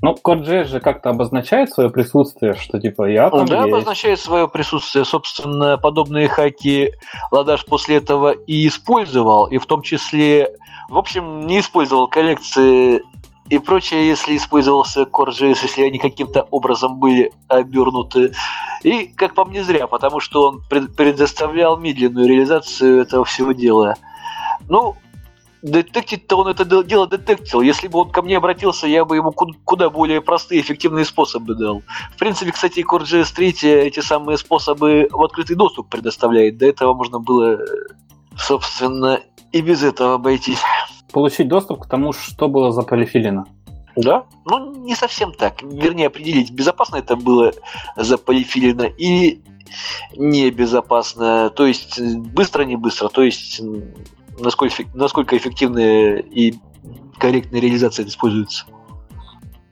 Ну, 0.01 0.15
CoreJS 0.23 0.65
же 0.65 0.79
как-то 0.79 1.09
обозначает 1.09 1.71
свое 1.71 1.89
присутствие, 1.89 2.55
что 2.55 2.79
типа 2.79 3.09
я 3.09 3.29
там 3.29 3.45
Да, 3.45 3.63
есть. 3.63 3.67
обозначает 3.67 4.19
свое 4.19 4.47
присутствие. 4.47 5.05
Собственно, 5.05 5.77
подобные 5.77 6.27
хаки 6.27 6.93
Ладаш 7.31 7.65
после 7.65 7.97
этого 7.97 8.31
и 8.31 8.67
использовал, 8.67 9.45
и 9.45 9.57
в 9.57 9.65
том 9.65 9.81
числе, 9.81 10.55
в 10.89 10.97
общем, 10.97 11.45
не 11.47 11.59
использовал 11.59 12.07
коллекции 12.07 13.01
и 13.49 13.59
прочее, 13.59 14.07
если 14.07 14.35
использовался 14.35 15.03
CoreJS, 15.03 15.59
если 15.63 15.83
они 15.83 15.99
каким-то 15.99 16.43
образом 16.51 16.99
были 16.99 17.31
обернуты. 17.47 18.33
И, 18.83 19.07
как 19.07 19.35
по 19.35 19.45
мне, 19.45 19.63
зря, 19.63 19.87
потому 19.87 20.19
что 20.19 20.49
он 20.49 20.61
предоставлял 20.69 21.77
медленную 21.77 22.27
реализацию 22.27 23.01
этого 23.01 23.23
всего 23.23 23.53
дела. 23.53 23.95
Ну, 24.67 24.95
детектить-то 25.61 26.37
он 26.37 26.47
это 26.47 26.65
дело 26.83 27.07
детектил. 27.07 27.61
Если 27.61 27.87
бы 27.87 27.99
он 27.99 28.11
ко 28.11 28.21
мне 28.21 28.37
обратился, 28.37 28.87
я 28.87 29.05
бы 29.05 29.15
ему 29.15 29.31
куда 29.31 29.89
более 29.89 30.21
простые, 30.21 30.61
эффективные 30.61 31.05
способы 31.05 31.55
дал. 31.55 31.81
В 32.13 32.17
принципе, 32.17 32.51
кстати, 32.51 32.81
CoreJS 32.81 33.33
3 33.35 33.47
эти 33.87 33.99
самые 33.99 34.37
способы 34.37 35.07
в 35.11 35.23
открытый 35.23 35.55
доступ 35.55 35.89
предоставляет. 35.89 36.57
До 36.57 36.65
этого 36.65 36.93
можно 36.93 37.19
было, 37.19 37.59
собственно, 38.37 39.19
и 39.51 39.61
без 39.61 39.83
этого 39.83 40.15
обойтись. 40.15 40.61
Получить 41.11 41.47
доступ 41.47 41.83
к 41.83 41.89
тому, 41.89 42.13
что 42.13 42.47
было 42.47 42.71
заполифилено. 42.71 43.45
Да? 43.95 44.25
Ну, 44.45 44.75
не 44.83 44.95
совсем 44.95 45.33
так. 45.33 45.63
Вернее, 45.63 46.07
определить, 46.07 46.51
безопасно 46.51 46.97
это 46.97 47.15
было 47.15 47.53
заполифилено 47.95 48.83
или 48.83 49.41
небезопасно. 50.15 51.49
То 51.49 51.65
есть 51.65 51.99
быстро, 51.99 52.63
не 52.63 52.75
быстро. 52.75 53.09
То 53.09 53.23
есть 53.23 53.59
насколько, 54.37 54.83
насколько 54.93 55.37
эффективная 55.37 56.17
и 56.17 56.53
корректная 57.17 57.61
реализация 57.61 58.03
это 58.03 58.11
используется. 58.11 58.65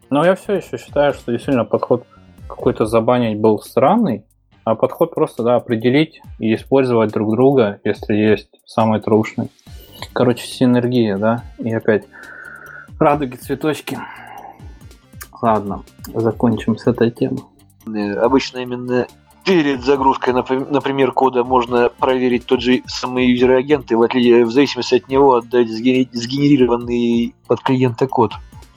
Но 0.10 0.24
я 0.24 0.36
все 0.36 0.54
еще 0.56 0.78
считаю, 0.78 1.14
что 1.14 1.32
действительно 1.32 1.66
подход 1.66 2.06
какой-то 2.48 2.86
забанить 2.86 3.40
был 3.40 3.60
странный, 3.60 4.26
а 4.64 4.76
подход 4.76 5.14
просто 5.14 5.44
да, 5.44 5.56
определить 5.56 6.22
и 6.40 6.54
использовать 6.56 7.12
друг 7.12 7.32
друга, 7.32 7.80
если 7.84 8.14
есть 8.14 8.50
самый 8.66 9.02
трушный. 9.02 9.50
Короче, 10.14 10.46
синергия, 10.46 11.18
да, 11.18 11.44
и 11.58 11.74
опять 11.74 12.06
радуги, 13.00 13.36
цветочки. 13.36 13.98
Ладно, 15.42 15.84
закончим 16.08 16.78
с 16.78 16.88
этой 16.88 17.12
темой. 17.12 17.44
Обычно 18.18 18.60
именно 18.60 19.08
перед 19.46 19.84
загрузкой, 19.84 20.34
например, 20.34 21.12
кода 21.12 21.44
можно 21.44 21.90
проверить 21.90 22.46
тот 22.46 22.62
же 22.62 22.82
самый 22.88 23.28
user 23.28 23.56
agent 23.56 23.92
и 23.92 23.96
в, 23.96 24.52
зависимости 24.52 24.96
от 24.96 25.08
него 25.08 25.36
отдать 25.36 25.70
сгенерированный 25.70 27.36
под 27.48 27.62
клиента 27.62 28.08
код. 28.08 28.34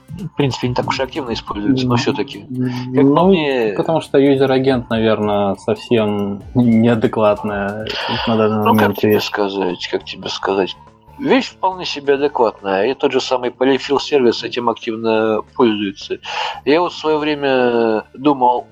В 0.09 0.35
принципе, 0.35 0.69
не 0.69 0.73
так 0.73 0.87
уж 0.87 0.99
и 0.99 1.03
активно 1.03 1.33
используется, 1.33 1.87
но 1.87 1.95
все-таки. 1.95 2.39
Как 2.39 3.03
ну, 3.03 3.27
мне... 3.27 3.73
Потому 3.77 4.01
что 4.01 4.17
user 4.17 4.46
agent, 4.46 4.89
наверное, 4.89 5.55
совсем 5.55 6.41
неадекватная 6.55 7.87
на 8.27 8.37
данный 8.37 8.65
ну, 8.65 8.73
момент. 8.73 8.95
как 8.95 8.97
тебе 8.97 9.19
сказать, 9.21 9.87
как 9.91 10.05
тебе 10.05 10.29
сказать? 10.29 10.75
Вещь 11.19 11.49
вполне 11.49 11.85
себе 11.85 12.13
адекватная, 12.13 12.85
и 12.85 12.93
тот 12.93 13.11
же 13.11 13.19
самый 13.19 13.49
Polyfill 13.49 13.99
сервис 13.99 14.43
этим 14.43 14.69
активно 14.69 15.41
пользуется. 15.55 16.19
Я 16.63 16.79
вот 16.79 16.93
в 16.93 16.97
свое 16.97 17.17
время 17.17 18.05
думал, 18.13 18.67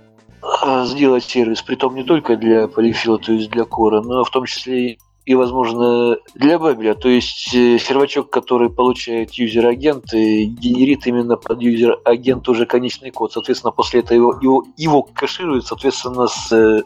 сделать 0.85 1.23
сервис, 1.23 1.61
притом 1.61 1.95
не 1.95 2.03
только 2.03 2.35
для 2.35 2.67
polyfill 2.67 3.07
а, 3.07 3.17
то 3.17 3.31
есть 3.31 3.49
для 3.49 3.65
core 3.65 3.89
а, 3.89 4.01
но 4.01 4.23
в 4.23 4.29
том 4.29 4.45
числе 4.45 4.97
и, 5.27 5.35
возможно, 5.35 6.15
для 6.35 6.57
Babel 6.57 6.81
я. 6.81 6.95
То 6.95 7.09
есть 7.09 7.53
э, 7.53 7.77
сервачок, 7.79 8.29
который 8.29 8.69
получает 8.69 9.33
user 9.33 9.62
agent, 9.62 10.05
генерит 10.13 11.05
именно 11.05 11.35
под 11.35 11.61
user 11.61 11.99
agent 11.99 12.47
уже 12.47 12.65
конечный 12.65 13.11
код. 13.11 13.33
Соответственно, 13.33 13.71
после 13.71 13.99
этого 13.99 14.15
его, 14.15 14.39
его, 14.41 14.65
его 14.77 15.03
кэширует, 15.03 15.65
соответственно, 15.65 16.27
с 16.27 16.49
э, 16.53 16.83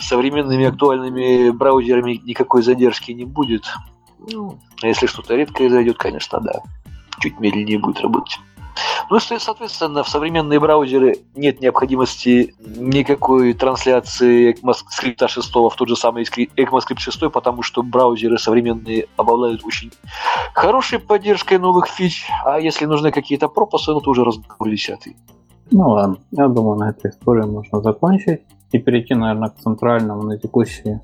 современными 0.00 0.64
актуальными 0.64 1.50
браузерами 1.50 2.22
никакой 2.24 2.62
задержки 2.62 3.12
не 3.12 3.26
будет. 3.26 3.64
Ну, 4.32 4.58
а 4.80 4.86
если 4.86 5.06
что-то 5.06 5.34
редкое 5.34 5.68
зайдет, 5.68 5.98
конечно, 5.98 6.40
да. 6.40 6.62
Чуть 7.20 7.38
медленнее 7.38 7.78
будет 7.78 8.00
работать. 8.00 8.38
Ну, 9.10 9.20
соответственно, 9.20 10.02
в 10.02 10.08
современные 10.08 10.58
браузеры 10.58 11.16
нет 11.34 11.60
необходимости 11.60 12.54
никакой 12.58 13.52
трансляции 13.52 14.54
ECMAScript 14.54 15.28
6 15.28 15.54
в 15.54 15.76
тот 15.76 15.88
же 15.88 15.96
самый 15.96 16.24
ECMAScript 16.24 16.98
6, 16.98 17.30
потому 17.32 17.62
что 17.62 17.82
браузеры 17.82 18.38
современные 18.38 19.06
обладают 19.16 19.64
очень 19.64 19.90
хорошей 20.54 20.98
поддержкой 20.98 21.58
новых 21.58 21.86
фич, 21.86 22.26
а 22.44 22.58
если 22.58 22.86
нужны 22.86 23.10
какие-то 23.12 23.48
пропуски, 23.48 23.90
ну, 23.90 24.00
то 24.00 24.10
уже 24.10 24.24
разговор 24.24 24.70
десятый. 24.70 25.16
Ну 25.70 25.90
ладно, 25.90 26.16
я 26.32 26.48
думаю, 26.48 26.78
на 26.78 26.90
этой 26.90 27.10
истории 27.10 27.44
можно 27.44 27.80
закончить 27.80 28.42
и 28.72 28.78
перейти, 28.78 29.14
наверное, 29.14 29.50
к 29.50 29.58
центральному 29.58 30.22
на 30.22 30.38
текущий, 30.38 31.00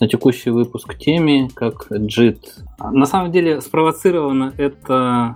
на 0.00 0.08
текущий 0.08 0.50
выпуск 0.50 0.96
теме, 0.98 1.48
как 1.54 1.90
JIT. 1.90 2.40
На 2.92 3.06
самом 3.06 3.32
деле 3.32 3.60
спровоцировано 3.60 4.52
это 4.56 5.34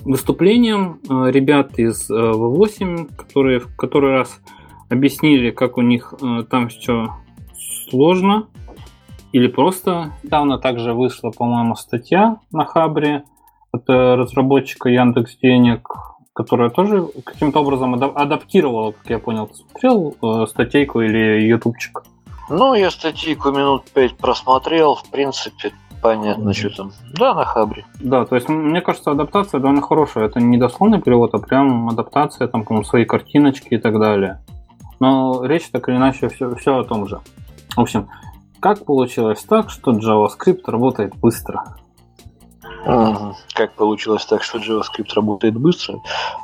выступлением 0.00 1.00
э, 1.08 1.30
ребят 1.30 1.78
из 1.78 2.10
V8, 2.10 3.10
э, 3.10 3.14
которые 3.14 3.60
в 3.60 3.76
который 3.76 4.12
раз 4.12 4.40
объяснили, 4.88 5.50
как 5.50 5.78
у 5.78 5.82
них 5.82 6.14
э, 6.20 6.44
там 6.50 6.68
все 6.68 7.08
сложно 7.88 8.48
или 9.32 9.46
просто. 9.46 10.12
Недавно 10.22 10.58
также 10.58 10.92
вышла, 10.92 11.30
по-моему, 11.30 11.74
статья 11.76 12.38
на 12.50 12.64
Хабре 12.64 13.24
от 13.70 13.88
разработчика 13.88 14.90
Яндекс 14.90 15.38
Денег, 15.38 15.88
которая 16.34 16.68
тоже 16.68 17.08
каким-то 17.24 17.60
образом 17.60 17.94
адаптировала, 17.94 18.92
как 18.92 19.10
я 19.10 19.18
понял. 19.18 19.50
Смотрел 19.54 20.46
статейку 20.46 21.00
или 21.00 21.46
ютубчик? 21.46 22.02
Ну, 22.50 22.74
я 22.74 22.90
статейку 22.90 23.50
минут 23.50 23.84
пять 23.94 24.14
просмотрел. 24.18 24.96
В 24.96 25.08
принципе, 25.10 25.72
Понятно, 26.02 26.52
что 26.52 26.70
там. 26.70 26.92
Да, 27.12 27.32
на 27.32 27.44
Хабре. 27.44 27.86
Да, 28.00 28.24
то 28.24 28.34
есть, 28.34 28.48
мне 28.48 28.80
кажется, 28.80 29.12
адаптация 29.12 29.60
довольно 29.60 29.82
хорошая. 29.82 30.26
Это 30.26 30.40
не 30.40 30.58
дословный 30.58 31.00
перевод, 31.00 31.32
а 31.34 31.38
прям 31.38 31.88
адаптация, 31.88 32.48
там, 32.48 32.64
по-моему, 32.64 32.84
свои 32.84 33.04
картиночки 33.04 33.68
и 33.68 33.78
так 33.78 33.98
далее. 34.00 34.42
Но 34.98 35.44
речь 35.44 35.70
так 35.70 35.88
или 35.88 35.96
иначе 35.96 36.28
все, 36.28 36.52
все 36.56 36.78
о 36.78 36.84
том 36.84 37.06
же. 37.06 37.20
В 37.76 37.80
общем, 37.80 38.08
как 38.60 38.84
получилось 38.84 39.42
так, 39.44 39.70
что 39.70 39.92
JavaScript 39.92 40.62
работает 40.66 41.14
быстро? 41.16 41.76
Как 43.54 43.74
получилось 43.74 44.26
так, 44.26 44.42
что 44.42 44.58
JavaScript 44.58 45.14
работает 45.14 45.54
быстро? 45.56 46.00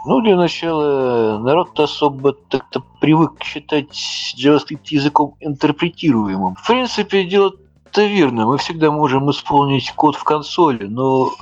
Ну, 0.06 0.20
для 0.20 0.36
начала, 0.36 1.38
народ 1.38 1.78
особо 1.80 2.32
так-то 2.32 2.80
привык 3.00 3.42
считать 3.42 3.88
JavaScript 4.36 4.86
языком 4.90 5.34
интерпретируемым. 5.40 6.54
В 6.54 6.66
принципе, 6.66 7.24
дело 7.24 7.52
это 7.90 8.04
верно, 8.04 8.46
мы 8.46 8.58
всегда 8.58 8.90
можем 8.90 9.30
исполнить 9.30 9.92
код 9.92 10.16
в 10.16 10.24
консоли, 10.24 10.84
но 10.84 11.32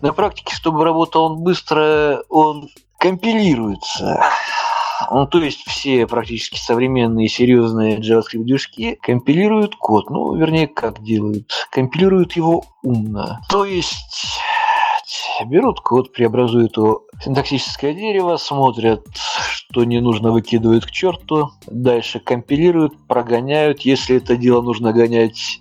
на 0.00 0.12
практике, 0.12 0.54
чтобы 0.54 0.84
работал 0.84 1.24
он 1.24 1.42
быстро, 1.42 2.22
он 2.28 2.68
компилируется. 2.98 4.22
Ну, 5.10 5.26
то 5.26 5.38
есть 5.38 5.64
все 5.66 6.06
практически 6.06 6.58
современные 6.58 7.28
серьезные 7.28 7.98
JavaScript 7.98 8.44
движки 8.44 8.96
компилируют 9.02 9.74
код. 9.76 10.08
Ну, 10.08 10.34
вернее, 10.36 10.68
как 10.68 11.02
делают? 11.02 11.50
Компилируют 11.70 12.34
его 12.34 12.64
умно. 12.82 13.40
То 13.50 13.64
есть 13.64 14.38
берут 15.46 15.80
код, 15.80 16.12
преобразуют 16.12 16.76
его 16.76 17.02
в 17.18 17.24
синтаксическое 17.24 17.92
дерево, 17.92 18.36
смотрят, 18.36 19.04
что 19.48 19.84
не 19.84 20.00
нужно, 20.00 20.30
выкидывают 20.30 20.86
к 20.86 20.90
черту, 20.90 21.50
дальше 21.66 22.20
компилируют, 22.20 22.94
прогоняют. 23.08 23.80
Если 23.80 24.16
это 24.16 24.36
дело 24.36 24.62
нужно 24.62 24.92
гонять 24.92 25.60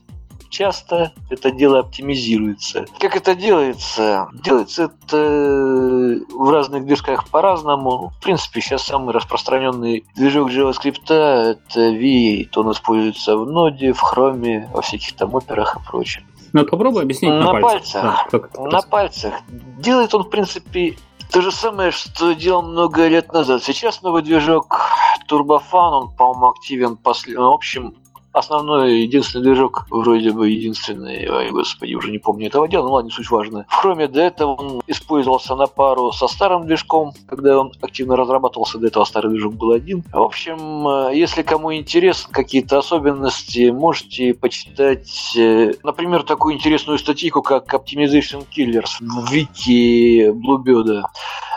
часто 0.54 1.12
это 1.30 1.52
дело 1.52 1.80
оптимизируется. 1.80 2.86
Как 3.00 3.16
это 3.16 3.36
делается? 3.36 4.30
Делается 4.34 4.84
это 4.84 6.22
в 6.32 6.50
разных 6.50 6.86
движках 6.86 7.28
по-разному. 7.28 8.14
В 8.20 8.24
принципе, 8.24 8.62
сейчас 8.62 8.84
самый 8.84 9.14
распространенный 9.14 10.06
движок 10.16 10.50
JavaScript 10.52 11.12
это 11.12 11.90
V8. 11.90 12.50
Он 12.56 12.72
используется 12.72 13.36
в 13.36 13.46
ноде, 13.52 13.94
в 13.94 14.02
Chrome, 14.04 14.72
во 14.72 14.82
всяких 14.82 15.16
там 15.16 15.36
операх 15.36 15.76
и 15.76 15.80
прочем. 15.86 16.24
Ну, 16.54 16.66
попробуй 16.66 17.02
объяснить 17.02 17.32
на, 17.32 17.52
на 17.52 17.60
пальцах. 17.60 18.30
пальцах. 18.30 18.52
Да, 18.54 18.62
на 18.62 18.82
пальцах. 18.84 19.34
Делает 19.80 20.14
он, 20.14 20.24
в 20.24 20.30
принципе, 20.30 20.96
то 21.32 21.42
же 21.42 21.52
самое, 21.52 21.90
что 21.90 22.34
делал 22.34 22.62
много 22.62 23.08
лет 23.08 23.34
назад. 23.34 23.64
Сейчас 23.64 24.04
новый 24.04 24.22
движок 24.22 24.82
Turbofan, 25.28 25.92
он, 25.92 26.16
по-моему, 26.16 26.50
активен 26.52 26.96
после... 26.96 27.40
В 27.40 27.42
общем, 27.42 27.96
основной, 28.34 29.02
единственный 29.02 29.44
движок, 29.44 29.86
вроде 29.90 30.32
бы 30.32 30.50
единственный, 30.50 31.30
ой, 31.30 31.52
господи, 31.52 31.94
уже 31.94 32.12
не 32.12 32.18
помню 32.18 32.48
этого 32.48 32.68
дела, 32.68 32.84
ну 32.84 32.94
ладно, 32.94 33.08
не 33.08 33.14
суть 33.14 33.30
важно. 33.30 33.66
В 33.70 33.86
Chrome 33.86 34.08
до 34.08 34.22
этого 34.22 34.56
он 34.56 34.82
использовался 34.88 35.56
на 35.56 35.68
пару 35.68 36.12
со 36.12 36.28
старым 36.28 36.66
движком, 36.66 37.14
когда 37.28 37.60
он 37.60 37.72
активно 37.82 38.16
разрабатывался, 38.16 38.80
до 38.80 38.88
этого 38.88 39.06
старый 39.06 39.32
движок 39.32 39.54
был 39.54 39.72
один. 39.72 40.04
В 40.12 40.22
общем, 40.22 40.88
э, 40.88 41.16
если 41.16 41.44
кому 41.44 41.74
интересны 41.74 42.34
какие-то 42.34 42.80
особенности, 42.80 43.70
можете 43.70 44.34
почитать, 44.34 45.34
э, 45.38 45.74
например, 45.84 46.24
такую 46.24 46.56
интересную 46.56 46.98
статейку, 46.98 47.42
как 47.42 47.74
Optimization 47.74 48.46
Killers 48.56 49.00
в 49.00 49.32
вики 49.32 50.30
Bluebird. 50.30 51.04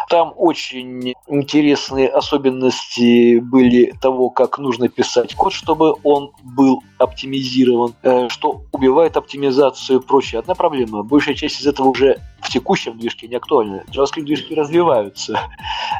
Там 0.08 0.32
очень 0.36 1.14
интересные 1.26 2.08
особенности 2.08 3.38
были 3.38 3.92
того, 4.00 4.30
как 4.30 4.58
нужно 4.58 4.88
писать 4.88 5.34
код, 5.34 5.52
чтобы 5.52 5.94
он 6.04 6.30
был 6.42 6.82
оптимизирован, 6.98 7.94
э, 8.02 8.28
что 8.28 8.62
убивает 8.72 9.16
оптимизацию 9.16 10.00
и 10.00 10.02
прочее. 10.02 10.38
Одна 10.38 10.54
проблема. 10.54 11.02
Большая 11.02 11.34
часть 11.34 11.60
из 11.60 11.66
этого 11.66 11.88
уже 11.88 12.20
в 12.40 12.50
текущем 12.50 12.98
движке 12.98 13.26
не 13.26 13.36
актуальна. 13.36 13.84
JavaScript 13.88 14.22
движки 14.22 14.54
развиваются. 14.54 15.40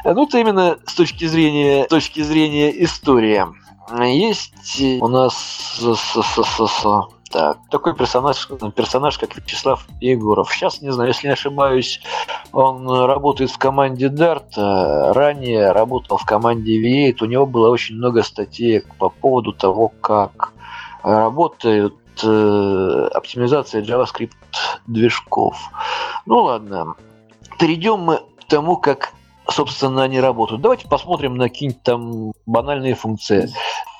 Ну, 0.05 0.23
это 0.23 0.39
именно 0.39 0.77
с 0.85 0.93
точки 0.93 1.25
зрения, 1.25 1.85
с 1.85 1.87
точки 1.87 2.21
зрения 2.21 2.83
истории. 2.83 3.45
Есть 3.91 4.81
у 5.01 5.07
нас 5.07 5.79
так, 7.31 7.57
такой 7.69 7.95
персонаж, 7.95 8.47
персонаж, 8.75 9.17
как 9.17 9.35
Вячеслав 9.35 9.85
Егоров. 10.01 10.51
Сейчас, 10.51 10.81
не 10.81 10.91
знаю, 10.91 11.09
если 11.09 11.27
не 11.27 11.33
ошибаюсь, 11.33 12.01
он 12.51 12.87
работает 12.87 13.51
в 13.51 13.57
команде 13.57 14.07
Dart, 14.07 14.53
ранее 14.55 15.71
работал 15.71 16.17
в 16.17 16.25
команде 16.25 16.81
V8, 16.81 17.17
у 17.21 17.25
него 17.25 17.45
было 17.45 17.69
очень 17.69 17.95
много 17.95 18.23
статей 18.23 18.83
по 18.97 19.09
поводу 19.09 19.53
того, 19.53 19.89
как 20.01 20.53
работают 21.03 21.95
э, 22.23 23.09
оптимизация 23.13 23.81
JavaScript 23.81 24.31
движков. 24.87 25.57
Ну 26.25 26.43
ладно, 26.43 26.95
перейдем 27.59 27.99
мы 27.99 28.17
к 28.17 28.45
тому, 28.47 28.77
как 28.77 29.13
собственно, 29.49 30.03
они 30.03 30.19
работают. 30.19 30.61
Давайте 30.61 30.87
посмотрим 30.87 31.35
на 31.35 31.49
какие-нибудь 31.49 31.83
там 31.83 32.31
банальные 32.45 32.95
функции. 32.95 33.49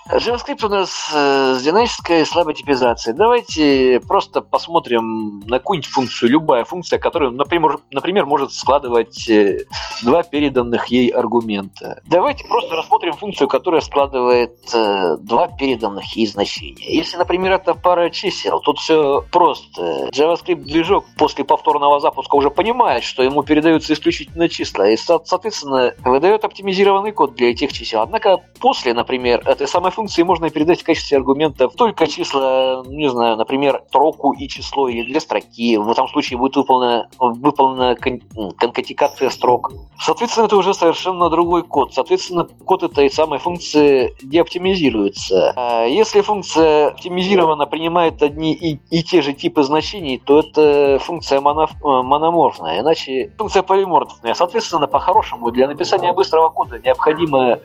JavaScript 0.10 0.66
у 0.66 0.70
нас 0.70 1.12
э, 1.14 1.56
с 1.56 1.64
динамической 1.64 2.26
слабой 2.26 2.54
типизацией. 2.54 3.16
Давайте 3.16 4.00
просто 4.08 4.42
посмотрим 4.42 5.42
на 5.42 5.60
какую-нибудь 5.60 5.90
функцию, 5.90 6.32
любая 6.32 6.64
функция, 6.64 6.98
которая, 6.98 7.30
например, 7.30 7.80
например 7.92 8.26
может 8.26 8.54
складывать 8.54 9.30
э, 9.30 9.66
два 10.04 10.24
переданных 10.24 10.88
ей 10.88 11.10
аргумента. 11.10 12.02
Давайте 12.06 12.46
просто 12.46 12.76
рассмотрим 12.76 13.14
функцию, 13.14 13.50
которая 13.50 13.82
складывает 13.82 14.58
э, 14.74 15.18
два 15.20 15.50
переданных 15.50 16.06
ей 16.16 16.28
значения. 16.28 16.88
Если, 16.88 17.18
например, 17.18 17.52
это 17.54 17.74
пара 17.74 18.10
чисел, 18.10 18.62
тут 18.62 18.80
все 18.80 19.26
просто. 19.30 20.10
JavaScript-движок 20.14 21.06
после 21.18 21.44
повторного 21.44 22.00
запуска 22.00 22.36
уже 22.36 22.50
понимает, 22.50 23.04
что 23.04 23.24
ему 23.24 23.44
передаются 23.44 23.92
исключительно 23.92 24.48
числа, 24.48 24.90
и, 24.90 24.96
соответственно, 24.96 25.94
выдает 26.06 26.46
оптимизированный 26.46 27.12
код 27.12 27.36
для 27.36 27.52
этих 27.52 27.74
чисел. 27.74 28.02
Однако 28.02 28.38
после, 28.60 28.94
например, 28.94 29.42
этой 29.46 29.68
самой 29.68 29.92
функции 29.98 30.22
можно 30.22 30.52
передать 30.52 30.82
в 30.82 30.86
качестве 30.86 31.18
аргументов 31.18 31.74
только 31.76 32.06
числа, 32.06 32.84
не 32.86 33.10
знаю, 33.10 33.36
например, 33.36 33.82
строку 33.88 34.32
и 34.32 34.48
число, 34.48 34.88
или 34.88 35.02
для 35.02 35.20
строки. 35.20 35.76
В 35.78 35.90
этом 35.90 36.08
случае 36.08 36.38
будет 36.38 36.56
выполнена, 36.56 37.10
выполнена 37.18 37.96
кон- 37.96 38.22
конкатикация 38.52 39.32
строк. 39.32 39.72
Соответственно, 40.00 40.46
это 40.46 40.56
уже 40.56 40.76
совершенно 40.76 41.32
другой 41.32 41.64
код. 41.64 41.96
Соответственно, 41.96 42.48
код 42.64 42.84
этой 42.84 43.10
самой 43.10 43.40
функции 43.40 44.14
деоптимизируется. 44.22 45.54
А 45.56 45.86
если 45.86 46.22
функция 46.22 46.90
оптимизирована 46.90 47.66
принимает 47.66 48.22
одни 48.22 48.54
и, 48.54 48.80
и 48.92 49.02
те 49.02 49.24
же 49.24 49.34
типы 49.34 49.64
значений, 49.64 50.22
то 50.24 50.40
это 50.40 51.00
функция 51.00 51.42
моно, 51.42 51.68
мономорфная, 51.82 52.82
иначе 52.82 53.32
функция 53.36 53.64
полиморфная. 53.64 54.36
Соответственно, 54.36 54.86
по-хорошему, 54.86 55.50
для 55.50 55.68
написания 55.68 56.14
быстрого 56.14 56.50
кода 56.50 56.78
необходимо 56.78 57.58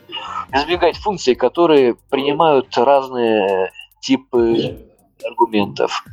избегать 0.51 0.97
функций, 0.97 1.35
которые 1.35 1.95
при 2.09 2.22
принимают 2.23 2.77
разные 2.77 3.71
типы 3.99 4.77
аргументов. 5.25 6.05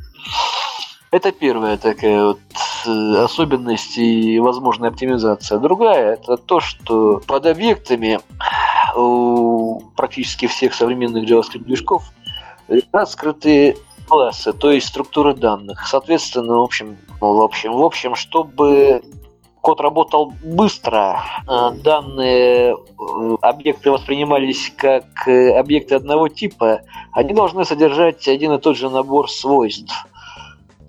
Это 1.09 1.31
первая 1.31 1.77
такая 1.77 2.23
вот 2.23 2.39
э, 2.85 3.23
особенность 3.23 3.97
и 3.97 4.39
возможная 4.39 4.89
оптимизация. 4.89 5.59
Другая– 5.59 6.13
это 6.21 6.37
то, 6.37 6.59
что 6.59 7.21
под 7.25 7.45
объектами 7.45 8.19
у 8.95 9.81
практически 9.95 10.47
всех 10.47 10.73
современных 10.73 11.29
JavaScript 11.29 11.63
движков 11.63 12.03
лежат 12.67 13.09
скрытые 13.09 13.77
классы, 14.07 14.53
то 14.53 14.71
есть 14.71 14.87
структуры 14.87 15.33
данных. 15.33 15.85
Соответственно, 15.87 16.55
в 16.55 16.61
общем, 16.61 16.97
в 17.19 17.41
общем, 17.41 17.73
в 17.73 17.81
общем, 17.81 18.15
чтобы 18.15 19.01
код 19.61 19.79
работал 19.79 20.33
быстро, 20.43 21.21
э, 21.47 21.71
данные 21.83 22.75
э, 22.75 23.35
объекты 23.41 23.91
воспринимались 23.91 24.73
как 24.75 25.27
э, 25.27 25.53
объекты 25.57 25.95
одного 25.95 26.27
типа, 26.27 26.81
они 27.13 27.33
должны 27.33 27.63
содержать 27.63 28.27
один 28.27 28.53
и 28.53 28.59
тот 28.59 28.75
же 28.75 28.89
набор 28.89 29.29
свойств. 29.29 29.93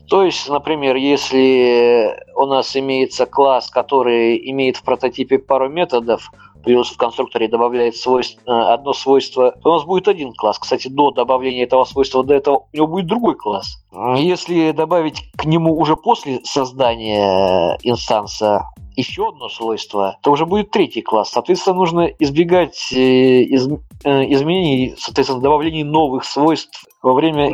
То 0.08 0.24
есть, 0.24 0.48
например, 0.48 0.96
если 0.96 2.18
у 2.34 2.44
нас 2.46 2.76
имеется 2.76 3.24
класс, 3.24 3.70
который 3.70 4.50
имеет 4.50 4.76
в 4.76 4.82
прототипе 4.82 5.38
пару 5.38 5.70
методов, 5.70 6.30
плюс 6.64 6.90
в 6.90 6.96
конструкторе 6.96 7.48
добавляет 7.48 7.96
свойство, 7.96 8.72
одно 8.72 8.92
свойство, 8.92 9.52
то 9.62 9.70
у 9.70 9.72
нас 9.74 9.84
будет 9.84 10.08
один 10.08 10.32
класс. 10.32 10.58
Кстати, 10.58 10.88
до 10.88 11.10
добавления 11.10 11.64
этого 11.64 11.84
свойства, 11.84 12.24
до 12.24 12.34
этого 12.34 12.66
у 12.72 12.76
него 12.76 12.86
будет 12.86 13.06
другой 13.06 13.34
класс. 13.36 13.84
Если 14.16 14.72
добавить 14.72 15.30
к 15.36 15.44
нему 15.44 15.78
уже 15.78 15.96
после 15.96 16.40
создания 16.44 17.78
инстанса 17.82 18.70
еще 18.96 19.28
одно 19.28 19.48
свойство, 19.48 20.18
то 20.22 20.32
уже 20.32 20.46
будет 20.46 20.70
третий 20.70 21.02
класс. 21.02 21.30
Соответственно, 21.30 21.76
нужно 21.76 22.00
избегать 22.18 22.92
э, 22.92 22.96
из, 22.96 23.66
э, 24.04 24.32
изменений, 24.32 24.94
соответственно, 24.98 25.40
добавления 25.40 25.84
новых 25.84 26.24
свойств 26.24 26.84
во 27.02 27.14
время 27.14 27.50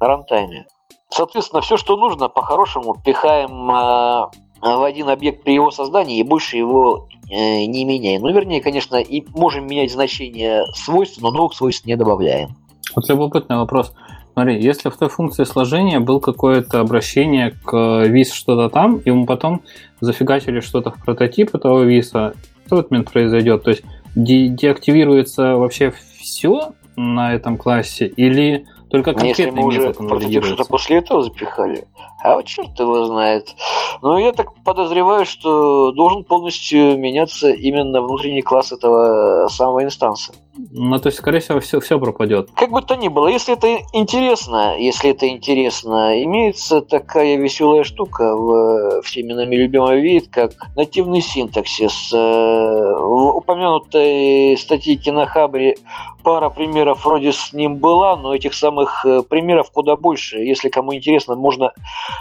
на 0.00 0.06
рантайме. 0.06 0.66
Соответственно, 1.10 1.60
все, 1.60 1.76
что 1.76 1.96
нужно, 1.96 2.28
по-хорошему 2.28 2.96
пихаем 3.04 3.70
э, 3.70 4.30
в 4.62 4.82
один 4.82 5.10
объект 5.10 5.44
при 5.44 5.54
его 5.54 5.70
создании 5.70 6.18
и 6.18 6.22
больше 6.22 6.56
его 6.56 7.08
э, 7.21 7.21
не 7.32 7.84
меняем. 7.84 8.22
Ну, 8.22 8.32
вернее, 8.32 8.60
конечно, 8.60 8.96
и 8.96 9.24
можем 9.34 9.66
менять 9.66 9.92
значение 9.92 10.64
свойств, 10.74 11.20
но 11.20 11.30
новых 11.30 11.54
свойств 11.54 11.86
не 11.86 11.96
добавляем. 11.96 12.56
Вот 12.94 13.08
любопытный 13.08 13.56
вопрос. 13.56 13.92
Смотри, 14.34 14.62
если 14.62 14.88
в 14.88 14.96
той 14.96 15.08
функции 15.08 15.44
сложения 15.44 16.00
был 16.00 16.20
какое-то 16.20 16.80
обращение 16.80 17.50
к 17.64 18.04
вис 18.06 18.32
что-то 18.32 18.70
там, 18.70 18.98
и 18.98 19.10
мы 19.10 19.26
потом 19.26 19.62
зафигачили 20.00 20.60
что-то 20.60 20.90
в 20.90 21.04
прототип 21.04 21.54
этого 21.54 21.82
виса, 21.82 22.34
что 22.66 22.76
в 22.76 22.78
этот 22.80 22.90
момент 22.90 23.12
произойдет? 23.12 23.62
То 23.62 23.70
есть 23.70 23.82
де- 24.14 24.48
деактивируется 24.48 25.56
вообще 25.56 25.92
все 26.18 26.72
на 26.96 27.34
этом 27.34 27.56
классе 27.56 28.06
или 28.06 28.66
только 28.92 29.14
конкретный 29.14 29.46
Если 29.46 29.50
мы 29.50 29.66
уже 29.66 29.94
прототип 29.94 30.44
что-то 30.44 30.64
после 30.66 30.98
этого 30.98 31.22
запихали, 31.22 31.86
а 32.22 32.34
вот 32.34 32.44
черт 32.44 32.78
его 32.78 33.06
знает. 33.06 33.54
Но 34.02 34.18
я 34.18 34.32
так 34.32 34.52
подозреваю, 34.64 35.24
что 35.24 35.92
должен 35.92 36.24
полностью 36.24 36.98
меняться 36.98 37.50
именно 37.50 38.02
внутренний 38.02 38.42
класс 38.42 38.70
этого 38.70 39.48
самого 39.48 39.82
инстанса. 39.82 40.34
Ну, 40.70 40.98
то 40.98 41.06
есть, 41.06 41.18
скорее 41.18 41.40
всего, 41.40 41.60
все, 41.60 41.80
все 41.80 41.98
пропадет. 41.98 42.50
Как 42.54 42.70
бы 42.70 42.82
то 42.82 42.94
ни 42.94 43.08
было, 43.08 43.28
если 43.28 43.54
это 43.54 43.78
интересно, 43.94 44.76
если 44.78 45.10
это 45.10 45.26
интересно, 45.26 46.22
имеется 46.22 46.82
такая 46.82 47.36
веселая 47.36 47.84
штука 47.84 48.36
в 48.36 49.00
всеми 49.02 49.32
нами 49.32 49.56
любимый 49.56 50.02
вид, 50.02 50.28
как 50.30 50.52
нативный 50.76 51.22
синтаксис. 51.22 52.12
Э, 52.12 52.18
в 52.18 53.36
упомянутой 53.36 54.58
статье 54.58 54.92
на 55.10 55.26
Хабре 55.26 55.76
пара 56.22 56.50
примеров 56.50 57.04
вроде 57.04 57.32
с 57.32 57.52
ним 57.52 57.76
была, 57.76 58.16
но 58.16 58.34
этих 58.34 58.54
самых 58.54 59.04
э, 59.04 59.22
примеров 59.22 59.70
куда 59.70 59.96
больше. 59.96 60.38
Если 60.38 60.68
кому 60.68 60.94
интересно, 60.94 61.34
можно 61.36 61.72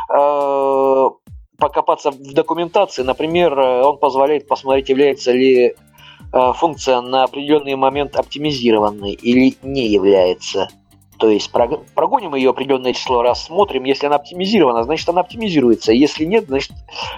э, 0.10 1.10
покопаться 1.58 2.12
в 2.12 2.34
документации. 2.34 3.04
Например, 3.04 3.58
он 3.60 3.98
позволяет 3.98 4.48
посмотреть, 4.48 4.90
является 4.90 5.32
ли 5.32 5.76
функция 6.32 7.02
на 7.02 7.26
определенный 7.26 7.76
момент 7.76 8.16
оптимизированной 8.16 9.12
или 9.12 9.58
не 9.64 9.88
является. 9.88 10.70
То 11.22 11.30
есть 11.30 11.52
прогоним 11.52 12.34
ее 12.34 12.50
определенное 12.50 12.94
число 12.94 13.22
раз, 13.22 13.46
смотрим, 13.46 13.84
если 13.84 14.08
она 14.08 14.16
оптимизирована, 14.16 14.82
значит 14.82 15.08
она 15.08 15.22
оптимизируется. 15.22 15.94
Если 15.94 16.26
нет, 16.26 16.46
значит 16.48 16.72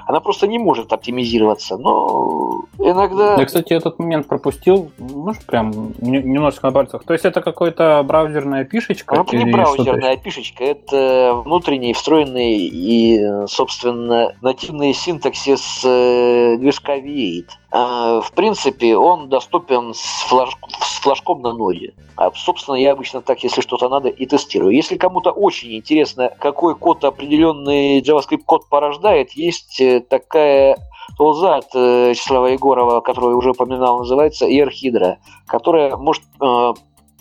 она 0.06 0.20
просто 0.20 0.46
не 0.46 0.60
может 0.60 0.92
оптимизироваться. 0.92 1.78
Но 1.78 2.66
иногда... 2.80 3.38
Я, 3.38 3.46
кстати, 3.46 3.72
этот 3.72 4.00
момент 4.00 4.28
пропустил, 4.28 4.92
может, 4.98 5.46
прям 5.46 5.94
немножко 6.02 6.68
на 6.68 6.74
пальцах. 6.74 7.06
То 7.06 7.14
есть 7.14 7.24
это 7.24 7.40
какая-то 7.40 8.04
браузерная 8.06 8.66
пишечка? 8.66 9.16
Это 9.16 9.38
не 9.38 9.50
браузерная 9.50 10.18
пишечка, 10.18 10.66
это 10.66 11.42
внутренний, 11.46 11.94
встроенный 11.94 12.58
и, 12.58 13.48
собственно, 13.48 14.36
нативный 14.42 14.94
синтаксис 14.94 15.82
э, 15.86 16.58
движка 16.58 16.98
V8. 16.98 17.46
А, 17.76 18.22
в 18.22 18.32
принципе, 18.34 18.96
он 18.96 19.30
доступен 19.30 19.96
с, 19.96 20.26
флаж... 20.28 20.56
с 20.80 21.00
флажком 21.00 21.42
на 21.42 21.54
ноде. 21.54 21.96
А, 22.16 22.32
собственно, 22.36 22.76
я 22.76 22.92
обычно 22.92 23.22
так, 23.24 23.44
если 23.44 23.62
что-то 23.62 23.90
надо, 23.90 24.10
и 24.10 24.28
тестирую. 24.28 24.76
Если 24.76 24.96
кому-то 24.96 25.32
очень 25.32 25.76
интересно, 25.76 26.30
какой 26.40 26.76
код 26.76 27.04
определенный 27.04 28.00
JavaScript 28.02 28.44
код 28.46 28.70
порождает, 28.70 29.32
есть 29.32 29.82
э, 29.82 30.02
такая 30.02 30.78
тулза 31.18 31.56
от 31.56 31.70
э, 31.74 32.14
Вячеслава 32.14 32.46
Егорова, 32.48 33.02
которую 33.02 33.32
я 33.32 33.38
уже 33.38 33.50
упоминал, 33.50 33.98
называется 33.98 34.48
IRHydra, 34.48 35.16
которая 35.48 35.98
может 35.98 36.22
э, 36.40 36.74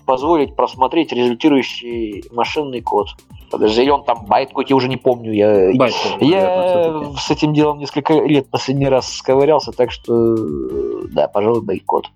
позволить 0.04 0.54
просмотреть 0.54 1.12
результирующий 1.12 2.24
машинный 2.30 2.82
код. 2.82 3.08
Подожди, 3.52 3.82
или 3.82 3.90
он 3.90 4.04
там 4.04 4.24
байткод, 4.26 4.68
я 4.70 4.76
уже 4.76 4.88
не 4.88 4.96
помню. 4.96 5.32
Я, 5.32 5.72
байткод, 5.74 6.22
я 6.22 7.12
с 7.18 7.30
этим 7.30 7.52
делом 7.52 7.78
несколько 7.78 8.14
лет 8.14 8.48
последний 8.50 8.88
раз 8.88 9.12
сковырялся, 9.12 9.72
так 9.72 9.92
что 9.92 10.36
да, 11.12 11.28
пожалуй, 11.28 11.62
байткод. 11.62 12.06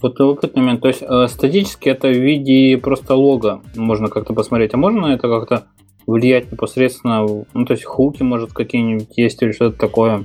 Вот 0.00 0.20
любопытный 0.20 0.62
момент. 0.62 0.82
То 0.82 0.88
есть 0.88 1.02
э, 1.02 1.26
статически 1.28 1.88
это 1.88 2.08
в 2.08 2.16
виде 2.16 2.76
просто 2.78 3.14
лога 3.16 3.62
можно 3.74 4.08
как-то 4.08 4.32
посмотреть. 4.34 4.74
А 4.74 4.76
можно 4.76 5.06
это 5.06 5.28
как-то 5.28 5.64
влиять 6.06 6.52
непосредственно? 6.52 7.26
Ну, 7.26 7.64
то 7.64 7.72
есть 7.72 7.84
хуки, 7.84 8.22
может, 8.22 8.52
какие-нибудь 8.52 9.16
есть 9.16 9.42
или 9.42 9.52
что-то 9.52 9.78
такое? 9.78 10.24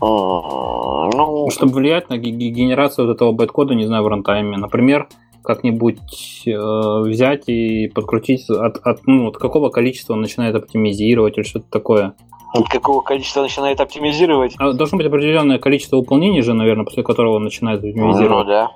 А, 0.00 0.06
ну... 0.06 1.48
Чтобы 1.50 1.74
влиять 1.74 2.10
на 2.10 2.18
генерацию 2.18 3.06
вот 3.06 3.14
этого 3.14 3.32
байткода, 3.32 3.74
не 3.74 3.86
знаю, 3.86 4.02
в 4.02 4.08
рантайме. 4.08 4.58
Например, 4.58 5.08
как-нибудь 5.44 6.42
э, 6.46 7.00
взять 7.02 7.48
и 7.48 7.88
подкрутить 7.88 8.48
от, 8.50 8.78
от, 8.78 9.06
ну, 9.06 9.28
от 9.28 9.36
какого 9.36 9.68
количества 9.68 10.14
он 10.14 10.20
начинает 10.20 10.54
оптимизировать 10.54 11.36
или 11.36 11.44
что-то 11.44 11.66
такое. 11.70 12.14
От 12.52 12.68
какого 12.68 13.02
количества 13.02 13.42
начинает 13.42 13.80
оптимизировать? 13.80 14.54
А 14.58 14.72
должно 14.72 14.98
быть 14.98 15.06
определенное 15.06 15.58
количество 15.58 15.96
выполнений 15.96 16.42
же, 16.42 16.54
наверное, 16.54 16.84
после 16.84 17.02
которого 17.02 17.36
он 17.36 17.44
начинает 17.44 17.78
оптимизировать. 17.78 18.44
Ну 18.46 18.52
да. 18.52 18.70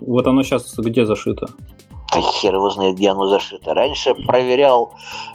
Вот 0.00 0.26
оно 0.26 0.42
сейчас 0.42 0.76
где 0.76 1.04
зашито? 1.04 1.48
Да 2.12 2.20
хер 2.20 2.54
его 2.54 2.70
знает, 2.70 2.96
где 2.96 3.10
оно 3.10 3.26
зашито. 3.26 3.74
Раньше 3.74 4.14
проверял 4.14 4.92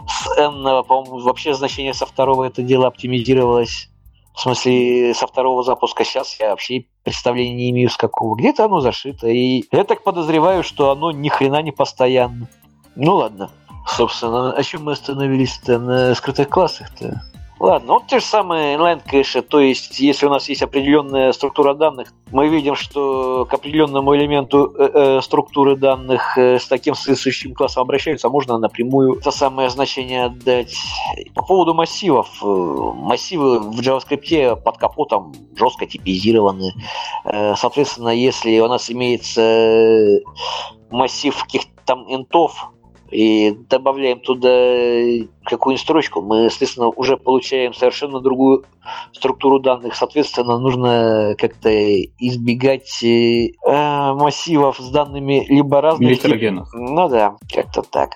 с 0.08 0.38
n, 0.38 0.84
по-моему, 0.84 1.20
вообще 1.20 1.54
значение 1.54 1.94
со 1.94 2.06
второго 2.06 2.46
это 2.46 2.62
дело 2.62 2.88
оптимизировалось 2.88 3.92
в 4.34 4.40
смысле, 4.42 5.14
со 5.14 5.28
второго 5.28 5.64
запуска 5.64 6.04
сейчас 6.04 6.40
я 6.40 6.50
вообще 6.50 6.86
представления 7.04 7.56
не 7.56 7.70
имею 7.72 7.90
с 7.90 7.98
какого. 7.98 8.36
Где-то 8.36 8.66
оно 8.66 8.80
зашито. 8.80 9.28
И 9.28 9.64
я 9.72 9.84
так 9.84 10.04
подозреваю, 10.04 10.64
что 10.64 10.92
оно 10.92 11.12
ни 11.12 11.30
хрена 11.30 11.62
не 11.62 11.72
постоянно. 11.72 12.48
Ну 12.96 13.16
ладно. 13.16 13.50
Собственно, 13.88 14.54
о 14.54 14.64
чем 14.64 14.84
мы 14.84 14.94
остановились-то 14.94 15.80
на 15.80 16.16
скрытых 16.16 16.50
классах-то? 16.50 17.22
Ладно, 17.62 17.94
вот 17.94 18.08
те 18.08 18.18
же 18.18 18.26
самые 18.26 18.76
inline-кэши, 18.76 19.44
то 19.44 19.60
есть 19.60 20.00
если 20.00 20.26
у 20.26 20.32
нас 20.32 20.50
есть 20.50 20.64
определенная 20.64 21.32
структура 21.32 21.76
данных, 21.76 22.12
мы 22.32 22.48
видим, 22.48 22.74
что 22.74 23.46
к 23.46 23.54
определенному 23.54 24.16
элементу 24.16 24.74
э, 24.76 24.90
э, 24.92 25.22
структуры 25.22 25.76
данных 25.76 26.40
э, 26.40 26.58
с 26.58 26.66
таким 26.66 26.96
соответствующим 26.96 27.54
классом 27.54 27.84
обращаются, 27.84 28.26
а 28.26 28.30
можно 28.32 28.58
напрямую 28.58 29.20
это 29.20 29.30
самое 29.30 29.70
значение 29.70 30.26
отдать. 30.26 30.74
По 31.36 31.44
поводу 31.44 31.76
массивов. 31.76 32.30
Э, 32.42 32.46
массивы 32.48 33.60
в 33.60 33.80
JavaScript 33.80 34.56
под 34.64 34.78
капотом 34.80 35.32
жестко 35.56 35.86
типизированы. 35.86 36.74
Э, 37.26 37.54
соответственно, 37.56 38.10
если 38.10 38.60
у 38.60 38.68
нас 38.70 38.90
имеется 38.90 40.20
массив 40.90 41.40
каких-то 41.44 41.70
там 41.86 42.12
интов, 42.12 42.72
и 43.12 43.52
добавляем 43.70 44.20
туда 44.20 44.50
какую-нибудь 45.44 45.82
строчку, 45.84 46.22
мы, 46.22 46.46
естественно, 46.46 46.88
уже 46.88 47.18
получаем 47.18 47.74
совершенно 47.74 48.20
другую 48.22 48.64
структуру 49.12 49.60
данных. 49.60 49.96
Соответственно, 49.96 50.58
нужно 50.60 51.36
как-то 51.38 51.70
избегать 51.70 53.04
э, 53.04 53.50
массивов 53.66 54.78
с 54.78 54.90
данными 54.90 55.46
либо 55.50 55.82
разных... 55.82 56.10
Тип... 56.22 56.74
Ну 56.74 57.10
да, 57.10 57.36
как-то 57.54 57.82
так 57.82 58.12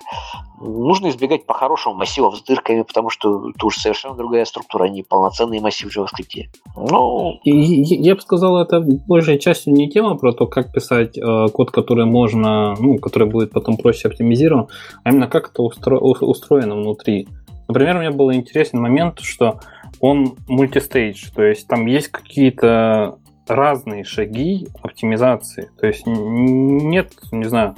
нужно 0.60 1.08
избегать 1.08 1.46
по-хорошему 1.46 1.94
массивов 1.94 2.36
с 2.36 2.42
дырками, 2.42 2.82
потому 2.82 3.10
что 3.10 3.50
это 3.50 3.66
уже 3.66 3.80
совершенно 3.80 4.14
другая 4.14 4.44
структура, 4.44 4.84
не 4.84 5.02
полноценный 5.02 5.60
массив 5.60 5.90
в 5.90 5.96
JavaScript. 5.96 6.46
Ну... 6.76 7.38
Я 7.44 8.14
бы 8.14 8.20
сказал, 8.20 8.58
это 8.58 8.80
большей 8.80 9.38
частью 9.38 9.72
не 9.72 9.88
тема 9.90 10.16
про 10.16 10.32
то, 10.32 10.46
как 10.46 10.72
писать 10.72 11.18
э, 11.18 11.46
код, 11.52 11.70
который 11.70 12.06
можно, 12.06 12.74
ну, 12.78 12.98
который 12.98 13.28
будет 13.28 13.52
потом 13.52 13.76
проще 13.76 14.08
оптимизирован, 14.08 14.68
а 15.04 15.10
именно 15.10 15.28
как 15.28 15.50
это 15.50 15.62
устро... 15.62 15.98
устроено 15.98 16.76
внутри. 16.76 17.28
Например, 17.68 17.98
меня 17.98 18.12
был 18.12 18.32
интересный 18.32 18.80
момент, 18.80 19.20
что 19.20 19.60
он 20.00 20.36
мультистейдж, 20.46 21.30
то 21.34 21.42
есть 21.42 21.66
там 21.66 21.86
есть 21.86 22.08
какие-то 22.08 23.18
разные 23.46 24.04
шаги 24.04 24.68
оптимизации. 24.82 25.70
То 25.78 25.86
есть 25.86 26.04
нет, 26.06 27.12
не 27.32 27.44
знаю, 27.44 27.76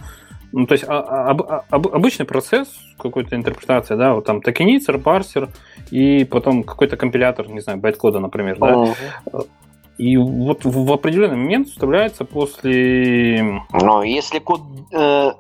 ну, 0.52 0.66
то 0.66 0.72
есть 0.72 0.84
а, 0.88 0.98
а, 0.98 1.64
об, 1.70 1.88
обычный 1.88 2.26
процесс 2.26 2.68
какой-то 2.98 3.36
интерпретации, 3.36 3.96
да, 3.96 4.14
вот 4.14 4.24
там 4.24 4.40
токенизер, 4.40 4.98
парсер 4.98 5.48
и 5.90 6.24
потом 6.24 6.62
какой-то 6.62 6.96
компилятор, 6.96 7.48
не 7.48 7.60
знаю, 7.60 7.78
байткода, 7.78 8.20
например, 8.20 8.58
да. 8.58 8.94
И 9.98 10.16
вот 10.16 10.64
в 10.64 10.92
определенный 10.92 11.36
момент 11.36 11.68
вставляется 11.68 12.24
после... 12.24 13.62
Но 13.72 14.04
если 14.04 14.38
код, 14.38 14.60
э, 14.92 15.32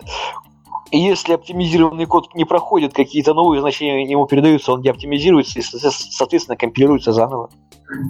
если 0.90 1.34
оптимизированный 1.34 2.06
код 2.06 2.34
не 2.34 2.44
проходит, 2.44 2.94
какие-то 2.94 3.34
новые 3.34 3.60
значения 3.60 4.10
ему 4.10 4.26
передаются, 4.26 4.72
он 4.72 4.80
не 4.80 4.88
оптимизируется 4.88 5.58
и, 5.58 5.62
соответственно, 5.62 6.56
компилируется 6.56 7.12
заново. 7.12 7.50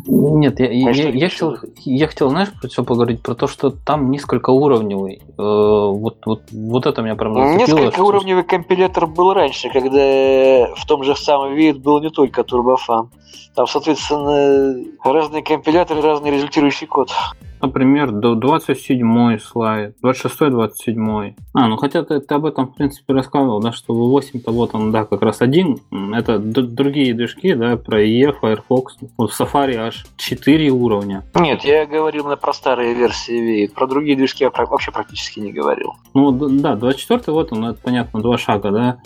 Нет, 0.07 0.59
я, 0.59 0.66
а 0.66 0.70
я, 0.70 1.09
я, 1.11 1.29
хотел, 1.29 1.57
я 1.85 2.09
хотел, 2.09 2.31
знаешь, 2.31 2.49
про 2.61 2.68
что 2.68 2.83
поговорить? 2.83 3.22
Про 3.22 3.35
то, 3.37 3.47
что 3.47 3.70
там 3.70 4.11
несколько 4.11 4.51
уровневый. 4.51 5.22
Э, 5.22 5.33
вот, 5.37 6.18
вот, 6.26 6.43
вот 6.51 6.87
это 6.87 7.01
меня 7.01 7.14
прям 7.14 7.35
зацепило. 7.35 7.79
Несколько 7.79 8.01
уровневый 8.01 8.43
компилятор 8.43 9.07
был 9.07 9.33
раньше, 9.33 9.70
когда 9.70 10.74
в 10.74 10.85
том 10.87 11.05
же 11.05 11.14
самом 11.14 11.55
вид 11.55 11.81
был 11.81 12.01
не 12.01 12.11
только 12.11 12.43
турбофан. 12.43 13.11
Там, 13.55 13.68
соответственно, 13.68 14.85
разные 15.05 15.43
компиляторы, 15.43 16.01
разный 16.01 16.33
результирующий 16.33 16.89
код. 16.89 17.12
Например, 17.61 18.13
27 18.13 19.39
слайд, 19.39 19.97
26 20.03 20.51
27 20.51 21.35
А, 21.55 21.69
ну 21.69 21.77
хотя 21.77 22.03
ты, 22.03 22.21
ты 22.21 22.35
об 22.35 22.47
этом, 22.47 22.69
в 22.69 22.75
принципе, 22.75 23.13
рассказывал, 23.13 23.61
да, 23.61 23.73
что 23.73 23.95
V8-то 23.95 24.53
вот 24.53 24.75
он, 24.75 24.93
да, 24.93 25.05
как 25.05 25.23
раз 25.23 25.41
один. 25.41 25.79
Это 26.15 26.39
другие 26.39 27.15
движки, 27.15 27.55
да, 27.55 27.77
про 27.77 28.05
IE, 28.05 28.35
Firefox. 28.41 28.99
Вот 29.17 29.33
в 29.33 29.41
Safari 29.41 29.75
аж 29.75 30.07
4 30.17 30.71
уровня. 30.71 31.25
Нет, 31.35 31.65
я 31.65 31.87
говорил 31.87 32.27
на 32.27 32.37
про 32.37 32.53
старые 32.53 32.95
версии 32.95 33.67
Про 33.67 33.87
другие 33.87 34.17
движки 34.17 34.45
я 34.45 34.51
вообще 34.51 34.93
практически 34.93 35.41
не 35.41 35.53
говорил. 35.53 35.95
Ну, 36.15 36.33
да, 36.33 36.77
24 36.77 37.33
вот 37.33 37.53
он, 37.53 37.65
это 37.67 37.81
понятно, 37.83 38.21
два 38.21 38.39
шага, 38.39 38.71
да. 38.71 39.01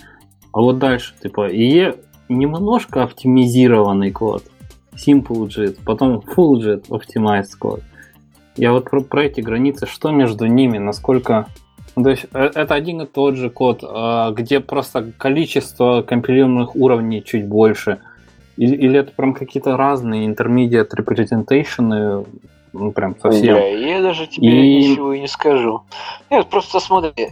А 0.52 0.60
вот 0.60 0.78
дальше, 0.78 1.14
типа, 1.22 1.50
IE 1.50 1.98
немножко 2.28 3.02
оптимизированный 3.02 4.10
код. 4.10 4.44
Simple 4.94 5.46
JIT, 5.48 5.78
потом 5.84 6.18
Full 6.18 6.60
JIT 6.60 6.88
Optimized 6.88 7.56
код. 7.58 7.80
Я 8.56 8.72
вот 8.72 8.90
про, 8.90 9.00
про 9.00 9.24
эти 9.24 9.40
границы, 9.40 9.86
что 9.86 10.10
между 10.10 10.46
ними, 10.46 10.78
насколько... 10.78 11.46
Ну, 11.96 12.04
то 12.04 12.10
есть 12.10 12.26
э, 12.32 12.50
это 12.54 12.74
один 12.74 13.02
и 13.02 13.06
тот 13.06 13.36
же 13.36 13.50
код, 13.50 13.82
а, 13.82 14.30
где 14.30 14.60
просто 14.60 15.12
количество 15.16 16.02
компилируемых 16.02 16.74
уровней 16.74 17.22
чуть 17.22 17.46
больше. 17.46 18.00
Или, 18.56 18.76
или 18.76 18.98
это 18.98 19.12
прям 19.12 19.34
какие-то 19.34 19.76
разные 19.76 20.26
intermediate 20.26 20.88
representation, 20.96 22.26
ну 22.72 22.92
прям 22.92 23.18
совсем. 23.20 23.54
Да, 23.54 23.60
я 23.60 24.00
даже 24.00 24.26
тебе 24.26 24.48
и... 24.48 24.90
ничего 24.90 25.12
и 25.12 25.20
не 25.20 25.28
скажу. 25.28 25.82
Нет, 26.30 26.48
просто 26.48 26.80
смотри. 26.80 27.30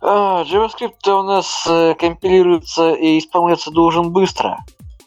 А, 0.00 0.44
JavaScript 0.44 1.08
у 1.08 1.22
нас 1.22 1.66
э, 1.68 1.94
компилируется 1.98 2.92
и 2.92 3.18
исполняться 3.18 3.70
должен 3.70 4.12
быстро. 4.12 4.58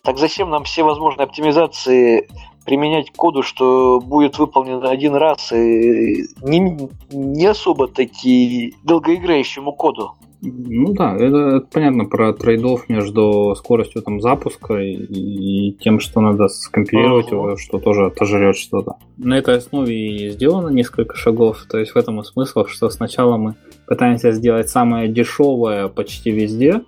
Так 0.03 0.17
зачем 0.17 0.49
нам 0.49 0.63
все 0.63 0.83
возможные 0.83 1.25
оптимизации 1.25 2.27
применять 2.65 3.11
коду, 3.11 3.43
что 3.43 3.99
будет 3.99 4.37
выполнено 4.37 4.89
один 4.89 5.15
раз, 5.15 5.51
и 5.51 6.25
не, 6.43 6.89
не 7.11 7.45
особо 7.45 7.87
таки 7.87 8.75
долгоиграющему 8.83 9.73
коду. 9.73 10.11
Ну 10.41 10.93
да, 10.93 11.15
это, 11.15 11.57
это 11.57 11.67
понятно 11.71 12.05
про 12.05 12.31
трейдов 12.31 12.87
между 12.87 13.55
скоростью 13.57 14.01
там 14.01 14.21
запуска 14.21 14.75
и, 14.75 14.93
и 14.93 15.73
тем, 15.73 15.99
что 15.99 16.21
надо 16.21 16.47
скомпилировать 16.47 17.27
uh-huh. 17.27 17.35
его, 17.35 17.57
что 17.57 17.77
тоже 17.77 18.05
отожрет 18.05 18.55
что-то. 18.55 18.95
На 19.17 19.37
этой 19.37 19.57
основе 19.57 19.93
и 19.93 20.29
сделано 20.29 20.69
несколько 20.69 21.17
шагов, 21.17 21.65
то 21.69 21.77
есть 21.77 21.91
в 21.91 21.97
этом 21.97 22.21
и 22.21 22.23
смысл, 22.23 22.65
что 22.67 22.89
сначала 22.89 23.35
мы 23.35 23.55
пытаемся 23.85 24.31
сделать 24.31 24.69
самое 24.69 25.09
дешевое 25.09 25.89
почти 25.89 26.31
везде, 26.31 26.83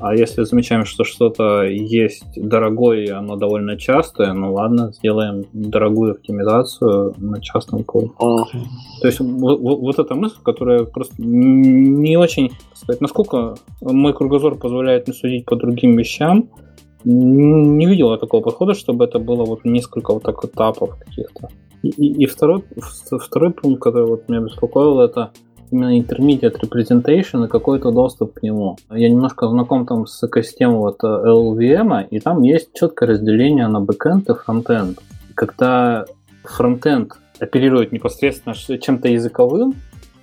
а 0.00 0.14
если 0.14 0.44
замечаем, 0.44 0.84
что 0.84 1.04
что-то 1.04 1.64
есть 1.64 2.24
дорогое, 2.36 3.04
и 3.04 3.10
оно 3.10 3.36
довольно 3.36 3.76
частое, 3.76 4.32
ну 4.32 4.52
ладно, 4.52 4.92
сделаем 4.92 5.44
дорогую 5.52 6.12
оптимизацию 6.12 7.14
на 7.18 7.40
частном 7.40 7.82
коде. 7.82 8.10
Mm. 8.20 8.44
То 9.00 9.06
есть 9.08 9.20
вот, 9.20 9.60
вот 9.60 9.98
эта 9.98 10.14
мысль, 10.14 10.38
которая 10.44 10.84
просто 10.84 11.14
не 11.18 12.16
очень, 12.16 12.52
сказать, 12.74 13.00
насколько 13.00 13.56
мой 13.80 14.14
кругозор 14.14 14.56
позволяет 14.56 15.08
не 15.08 15.14
судить 15.14 15.44
по 15.46 15.56
другим 15.56 15.96
вещам, 15.96 16.48
не 17.04 17.86
видела 17.86 18.18
такого 18.18 18.42
подхода, 18.42 18.74
чтобы 18.74 19.04
это 19.04 19.18
было 19.18 19.44
вот 19.44 19.64
несколько 19.64 20.12
вот 20.12 20.22
так 20.22 20.44
этапов 20.44 20.96
каких-то. 20.98 21.48
И, 21.82 21.88
и, 21.88 22.24
и 22.24 22.26
второй, 22.26 22.64
второй 23.20 23.50
пункт, 23.52 23.82
который 23.82 24.06
вот 24.06 24.28
меня 24.28 24.40
беспокоил, 24.40 25.00
это 25.00 25.32
именно 25.70 25.98
intermediate 25.98 26.60
representation 26.60 27.44
и 27.44 27.48
какой-то 27.48 27.90
доступ 27.90 28.34
к 28.34 28.42
нему. 28.42 28.76
Я 28.90 29.08
немножко 29.08 29.48
знаком 29.48 29.86
там 29.86 30.06
с 30.06 30.22
экосистемой 30.22 30.78
вот 30.78 31.02
LLVM, 31.02 32.08
и 32.10 32.20
там 32.20 32.42
есть 32.42 32.70
четкое 32.74 33.10
разделение 33.10 33.68
на 33.68 33.80
бэкэнд 33.80 34.30
и 34.30 34.34
фронтенд. 34.34 34.98
Когда 35.34 36.04
фронтенд 36.44 37.12
оперирует 37.38 37.92
непосредственно 37.92 38.54
чем-то 38.54 39.08
языковым, 39.08 39.74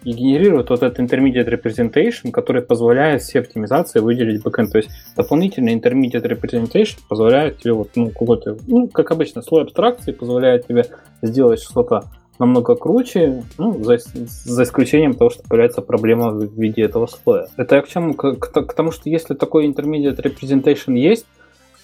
и 0.05 0.11
генерирует 0.11 0.69
вот 0.69 0.83
этот 0.83 0.99
intermediate 0.99 1.49
representation, 1.49 2.31
который 2.31 2.61
позволяет 2.61 3.23
все 3.23 3.39
оптимизации 3.39 3.99
выделить 3.99 4.43
бэкэнд. 4.43 4.71
То 4.71 4.77
есть 4.77 4.89
дополнительный 5.17 5.75
intermediate 5.75 6.29
representation 6.29 6.99
позволяет 7.09 7.57
тебе 7.57 7.73
вот, 7.73 7.89
ну, 7.95 8.09
какой-то, 8.09 8.55
ну, 8.67 8.87
как 8.87 9.11
обычно, 9.11 9.41
слой 9.41 9.63
абстракции 9.63 10.11
позволяет 10.11 10.67
тебе 10.67 10.85
сделать 11.23 11.59
что-то 11.59 12.03
намного 12.39 12.75
круче, 12.75 13.43
ну, 13.57 13.83
за, 13.83 13.97
за 14.23 14.63
исключением 14.63 15.13
того, 15.13 15.29
что 15.29 15.43
появляется 15.43 15.81
проблема 15.81 16.31
в 16.31 16.53
виде 16.59 16.81
этого 16.81 17.07
слоя. 17.07 17.47
Это 17.57 17.75
я 17.75 17.81
к 17.81 17.87
чему? 17.87 18.13
К, 18.13 18.35
к, 18.35 18.61
к 18.61 18.73
тому, 18.73 18.91
что 18.91 19.09
если 19.09 19.33
такой 19.33 19.67
intermediate 19.67 20.21
representation 20.21 20.97
есть, 20.97 21.25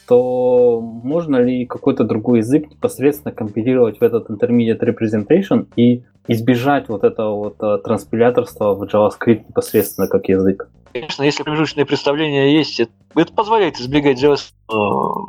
то 0.08 0.82
можно 0.82 1.38
ли 1.38 1.66
какой-то 1.66 2.04
другой 2.04 2.40
язык 2.40 2.70
непосредственно 2.70 3.34
компилировать 3.34 4.00
в 4.00 4.04
этот 4.04 4.30
intermediate 4.30 4.82
representation 4.82 5.68
и 5.76 6.04
избежать 6.28 6.90
вот 6.90 7.04
этого 7.04 7.36
вот 7.36 7.56
э, 7.62 7.78
транспиляторства 7.84 8.74
в 8.74 8.84
JavaScript 8.84 9.46
непосредственно 9.48 10.08
как 10.08 10.28
язык? 10.28 10.68
Конечно, 10.94 11.24
если 11.24 11.44
промежуточные 11.44 11.86
представления 11.86 12.54
есть, 12.54 12.80
это, 12.80 12.92
это 13.16 13.34
позволяет 13.34 13.80
избегать 13.80 14.22
JavaScript. 14.22 15.28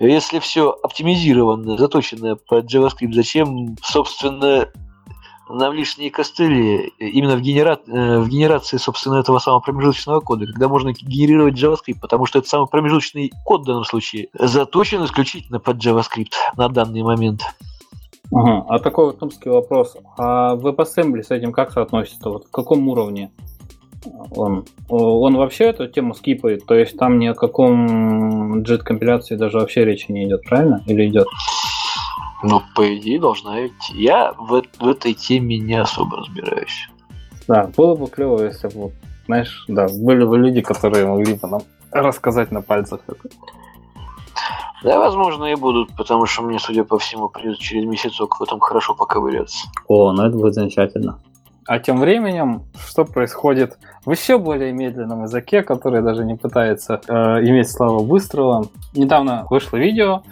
Если 0.00 0.40
все 0.40 0.70
оптимизировано, 0.70 1.76
заточено 1.76 2.36
под 2.36 2.72
JavaScript, 2.72 3.12
зачем, 3.12 3.76
собственно, 3.82 4.68
нам 5.48 5.72
лишние 5.72 6.10
костыли 6.10 6.92
именно 6.98 7.36
в, 7.36 7.40
генера... 7.40 7.78
Э, 7.86 8.18
в 8.18 8.28
генерации, 8.28 8.76
собственно, 8.76 9.16
этого 9.16 9.38
самого 9.38 9.60
промежуточного 9.60 10.20
кода, 10.20 10.46
когда 10.46 10.68
можно 10.68 10.92
генерировать 10.92 11.54
JavaScript, 11.54 12.00
потому 12.00 12.26
что 12.26 12.38
это 12.38 12.48
самый 12.48 12.66
промежуточный 12.66 13.30
код 13.44 13.62
в 13.62 13.66
данном 13.66 13.84
случае 13.84 14.28
заточен 14.34 15.04
исключительно 15.04 15.60
под 15.60 15.76
JavaScript 15.76 16.32
на 16.56 16.68
данный 16.68 17.02
момент. 17.02 17.42
Ага. 18.32 18.64
А 18.68 18.78
такой 18.78 19.06
вот 19.06 19.18
тумский 19.18 19.50
вопрос. 19.50 19.96
А 20.18 20.56
WebAssembly 20.56 21.22
с 21.22 21.30
этим 21.30 21.52
как 21.52 21.72
соотносится? 21.72 22.30
Вот 22.30 22.46
в 22.46 22.50
каком 22.50 22.88
уровне? 22.88 23.30
Он, 24.30 24.64
он 24.88 25.36
вообще 25.36 25.64
эту 25.64 25.86
тему 25.88 26.14
скипает, 26.14 26.66
то 26.66 26.74
есть 26.74 26.96
там 26.96 27.18
ни 27.18 27.26
о 27.26 27.34
каком 27.34 28.62
JIT 28.62 28.78
компиляции 28.78 29.36
даже 29.36 29.58
вообще 29.58 29.84
речи 29.84 30.10
не 30.10 30.24
идет, 30.24 30.42
правильно? 30.44 30.82
Или 30.86 31.08
идет? 31.08 31.26
Ну, 32.42 32.62
по 32.74 32.96
идее, 32.96 33.18
должна 33.20 33.66
идти. 33.66 33.94
Я 33.94 34.34
в, 34.38 34.62
в 34.78 34.88
этой 34.88 35.14
теме 35.14 35.58
не 35.58 35.80
особо 35.80 36.18
разбираюсь. 36.18 36.88
Да, 37.48 37.70
было 37.76 37.94
бы 37.94 38.06
клево, 38.06 38.42
если 38.42 38.68
бы, 38.68 38.92
знаешь, 39.26 39.64
да, 39.68 39.86
были 39.88 40.24
бы 40.24 40.38
люди, 40.38 40.60
которые 40.60 41.06
могли 41.06 41.34
бы 41.34 41.48
нам 41.48 41.62
рассказать 41.90 42.50
на 42.50 42.60
пальцах 42.60 43.00
это. 43.06 43.28
Да, 44.82 44.98
возможно, 44.98 45.46
и 45.46 45.54
будут, 45.54 45.96
потому 45.96 46.26
что 46.26 46.42
мне, 46.42 46.58
судя 46.58 46.84
по 46.84 46.98
всему, 46.98 47.30
придется 47.30 47.62
через 47.62 47.86
месяцок 47.86 48.38
в 48.38 48.42
этом 48.42 48.60
хорошо 48.60 48.94
поковыряться. 48.94 49.66
О, 49.88 50.12
ну 50.12 50.24
это 50.24 50.36
будет 50.36 50.52
замечательно. 50.52 51.20
А 51.66 51.78
тем 51.78 51.98
временем, 51.98 52.64
что 52.86 53.04
происходит 53.04 53.78
в 54.04 54.10
еще 54.10 54.38
более 54.38 54.72
медленном 54.72 55.22
языке, 55.22 55.62
который 55.62 56.02
даже 56.02 56.24
не 56.24 56.34
пытается 56.36 57.00
э, 57.08 57.12
иметь 57.12 57.70
славу 57.70 58.04
быстрого. 58.04 58.66
Недавно 58.94 59.46
вышло 59.48 59.78
видео, 59.78 60.22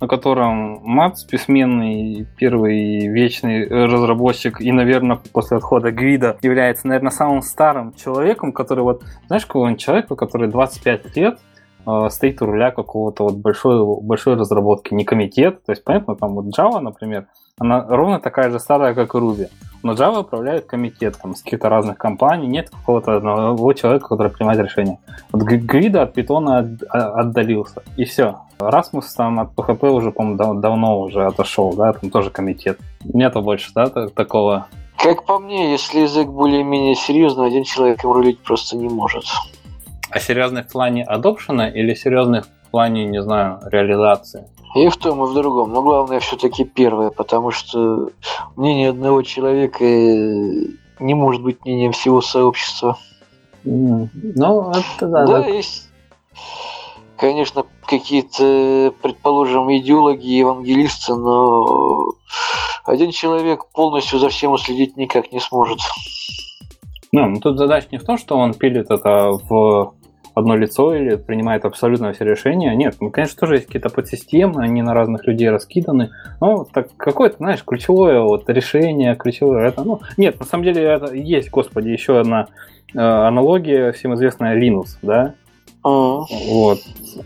на 0.00 0.06
котором 0.06 0.80
Матс, 0.82 1.24
письменный, 1.24 2.26
первый 2.36 3.08
вечный 3.08 3.66
разработчик 3.66 4.60
и, 4.60 4.70
наверное, 4.70 5.18
после 5.32 5.56
отхода 5.56 5.90
Гвида 5.90 6.36
является, 6.42 6.86
наверное, 6.86 7.10
самым 7.10 7.40
старым 7.40 7.94
человеком, 7.94 8.52
который 8.52 8.84
вот, 8.84 9.02
знаешь, 9.28 9.46
какого-нибудь 9.46 9.80
человека, 9.80 10.14
который 10.14 10.48
25 10.48 11.16
лет, 11.16 11.38
э, 11.86 12.08
стоит 12.10 12.42
у 12.42 12.46
руля 12.46 12.70
какого-то 12.70 13.24
вот 13.24 13.36
большой, 13.36 13.82
большой 14.02 14.34
разработки, 14.34 14.92
не 14.92 15.06
комитет, 15.06 15.64
то 15.64 15.72
есть, 15.72 15.82
понятно, 15.84 16.16
там 16.16 16.34
вот 16.34 16.46
Java, 16.46 16.80
например, 16.80 17.28
она 17.58 17.86
ровно 17.88 18.20
такая 18.20 18.50
же 18.50 18.60
старая, 18.60 18.94
как 18.94 19.14
и 19.14 19.18
Ruby. 19.18 19.48
Но 19.82 19.92
Java 19.92 20.20
управляет 20.20 20.66
комитетом 20.66 21.34
с 21.34 21.42
каких-то 21.42 21.68
разных 21.68 21.96
компаний, 21.96 22.46
нет 22.46 22.70
какого-то 22.70 23.16
одного 23.16 23.72
человека, 23.72 24.08
который 24.08 24.30
принимает 24.30 24.60
решение. 24.60 24.98
Вот 25.32 25.42
Грида 25.42 26.02
от 26.02 26.12
питона 26.12 26.76
а, 26.90 27.20
отдалился, 27.20 27.82
и 27.96 28.04
все. 28.04 28.40
Расмус 28.58 29.12
там 29.14 29.40
от 29.40 29.54
PHP 29.54 29.88
уже, 29.90 30.10
по-моему, 30.10 30.60
давно 30.60 31.00
уже 31.00 31.24
отошел, 31.24 31.72
да, 31.74 31.92
там 31.92 32.10
тоже 32.10 32.30
комитет. 32.30 32.78
Нету 33.04 33.42
больше, 33.42 33.70
да, 33.74 33.86
такого 33.88 34.66
как 34.98 35.24
по 35.24 35.38
мне, 35.38 35.72
если 35.72 36.00
язык 36.00 36.26
более-менее 36.26 36.94
серьезный, 36.94 37.46
один 37.46 37.64
человек 37.64 38.02
им 38.02 38.12
рулить 38.12 38.40
просто 38.40 38.78
не 38.78 38.88
может. 38.88 39.24
А 40.10 40.18
серьезный 40.18 40.62
в 40.62 40.68
плане 40.68 41.04
адопшена 41.04 41.68
или 41.68 41.92
серьезный 41.94 42.40
в 42.40 42.48
плане, 42.66 43.04
не 43.06 43.22
знаю, 43.22 43.60
реализации? 43.66 44.48
И 44.74 44.88
в 44.88 44.96
том, 44.96 45.24
и 45.24 45.26
в 45.26 45.34
другом. 45.34 45.72
Но 45.72 45.82
главное 45.82 46.20
все-таки 46.20 46.64
первое, 46.64 47.10
потому 47.10 47.50
что 47.50 48.10
мнение 48.56 48.90
одного 48.90 49.22
человека 49.22 49.84
э, 49.84 50.66
не 51.00 51.14
может 51.14 51.42
быть 51.42 51.64
мнением 51.64 51.92
всего 51.92 52.20
сообщества. 52.20 52.98
Ну, 53.64 54.70
это 54.70 55.06
да. 55.08 55.26
Да, 55.26 55.46
есть, 55.46 55.88
конечно, 57.16 57.64
какие-то, 57.86 58.92
предположим, 59.02 59.74
идеологи, 59.76 60.26
евангелисты, 60.26 61.14
но 61.14 62.12
один 62.84 63.10
человек 63.10 63.66
полностью 63.72 64.18
за 64.18 64.28
всем 64.28 64.52
уследить 64.52 64.96
никак 64.96 65.32
не 65.32 65.40
сможет. 65.40 65.78
Ну 67.12 67.40
тут 67.40 67.58
задача 67.58 67.88
не 67.90 67.98
в 67.98 68.04
том, 68.04 68.18
что 68.18 68.36
он 68.36 68.54
пилит 68.54 68.90
это 68.90 69.30
в 69.48 69.94
одно 70.36 70.54
лицо 70.54 70.94
или 70.94 71.16
принимает 71.16 71.64
абсолютно 71.64 72.12
все 72.12 72.24
решения. 72.26 72.76
Нет, 72.76 72.96
ну, 73.00 73.10
конечно, 73.10 73.40
тоже 73.40 73.54
есть 73.54 73.66
какие-то 73.66 73.88
подсистемы, 73.88 74.62
они 74.62 74.82
на 74.82 74.92
разных 74.92 75.26
людей 75.26 75.48
раскиданы. 75.48 76.10
Но 76.42 76.64
так 76.64 76.88
какое-то, 76.98 77.38
знаешь, 77.38 77.64
ключевое 77.64 78.20
вот 78.20 78.48
решение, 78.50 79.16
ключевое 79.16 79.66
это, 79.66 79.82
ну, 79.82 80.02
нет, 80.18 80.38
на 80.38 80.44
самом 80.44 80.64
деле 80.64 80.82
это 80.82 81.14
есть, 81.14 81.50
господи, 81.50 81.88
еще 81.88 82.20
одна 82.20 82.48
э, 82.94 82.98
аналогия, 82.98 83.92
всем 83.92 84.14
известная 84.14 84.60
Linux, 84.60 84.98
да, 85.00 85.32
а. 85.86 86.24
Вот. 86.48 86.80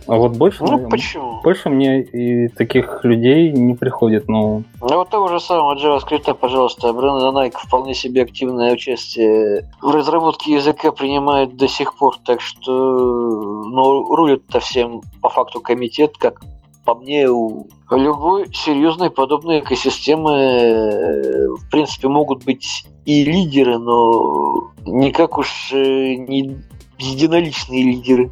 А 0.06 0.16
вот 0.16 0.36
больше, 0.36 0.62
ну, 0.64 0.86
почему? 0.88 1.40
больше 1.42 1.70
мне 1.70 2.02
и 2.02 2.48
таких 2.48 3.00
людей 3.04 3.50
не 3.52 3.74
приходит, 3.74 4.28
но... 4.28 4.62
Ну, 4.80 4.96
вот 4.96 5.08
того 5.08 5.28
же 5.28 5.40
самого 5.40 5.76
JavaScript, 5.76 6.34
пожалуйста, 6.34 6.92
Брэндон 6.92 7.34
Найк 7.34 7.58
вполне 7.58 7.94
себе 7.94 8.22
активное 8.22 8.74
участие 8.74 9.68
в 9.80 9.90
разработке 9.90 10.52
языка 10.52 10.92
принимает 10.92 11.56
до 11.56 11.68
сих 11.68 11.96
пор, 11.96 12.18
так 12.24 12.42
что, 12.42 12.70
ну, 12.70 14.14
рулит-то 14.14 14.60
всем 14.60 15.00
по 15.22 15.30
факту 15.30 15.60
комитет, 15.60 16.18
как 16.18 16.42
по 16.84 16.94
мне, 16.94 17.30
у 17.30 17.66
любой 17.90 18.52
серьезной 18.52 19.10
подобной 19.10 19.60
экосистемы, 19.60 21.56
в 21.56 21.70
принципе, 21.70 22.08
могут 22.08 22.44
быть 22.44 22.84
и 23.06 23.24
лидеры, 23.24 23.78
но 23.78 24.70
никак 24.86 25.38
уж 25.38 25.70
э, 25.72 26.14
не 26.16 26.58
единоличные 26.98 27.82
лидеры. 27.84 28.30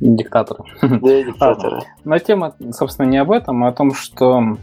Диктаторы. 0.00 0.64
Да, 0.80 1.22
диктаторы. 1.22 1.80
Но 2.04 2.18
тема, 2.18 2.54
собственно, 2.72 3.06
не 3.06 3.18
об 3.18 3.30
этом, 3.30 3.64
а 3.64 3.68
о 3.68 3.72
том, 3.72 3.94
что 3.94 4.56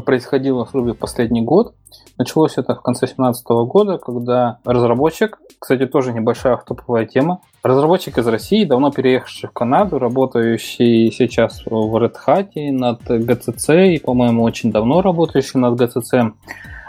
происходило 0.00 0.64
в 0.64 0.72
в 0.72 0.94
последний 0.94 1.42
год. 1.42 1.74
Началось 2.18 2.58
это 2.58 2.74
в 2.74 2.82
конце 2.82 3.06
2017 3.06 3.46
года, 3.66 3.98
когда 3.98 4.58
разработчик, 4.64 5.38
кстати, 5.58 5.86
тоже 5.86 6.12
небольшая 6.12 6.56
топовая 6.56 7.06
тема, 7.06 7.40
разработчик 7.62 8.18
из 8.18 8.26
России, 8.26 8.64
давно 8.64 8.90
переехавший 8.90 9.48
в 9.48 9.52
Канаду, 9.52 9.98
работающий 9.98 11.10
сейчас 11.12 11.64
в 11.66 11.96
Red 11.96 12.14
Hat 12.26 12.52
над 12.70 13.02
GCC 13.02 13.94
и, 13.94 13.98
по-моему, 13.98 14.42
очень 14.42 14.70
давно 14.70 15.02
работающий 15.02 15.58
над 15.58 15.80
GCC, 15.80 16.32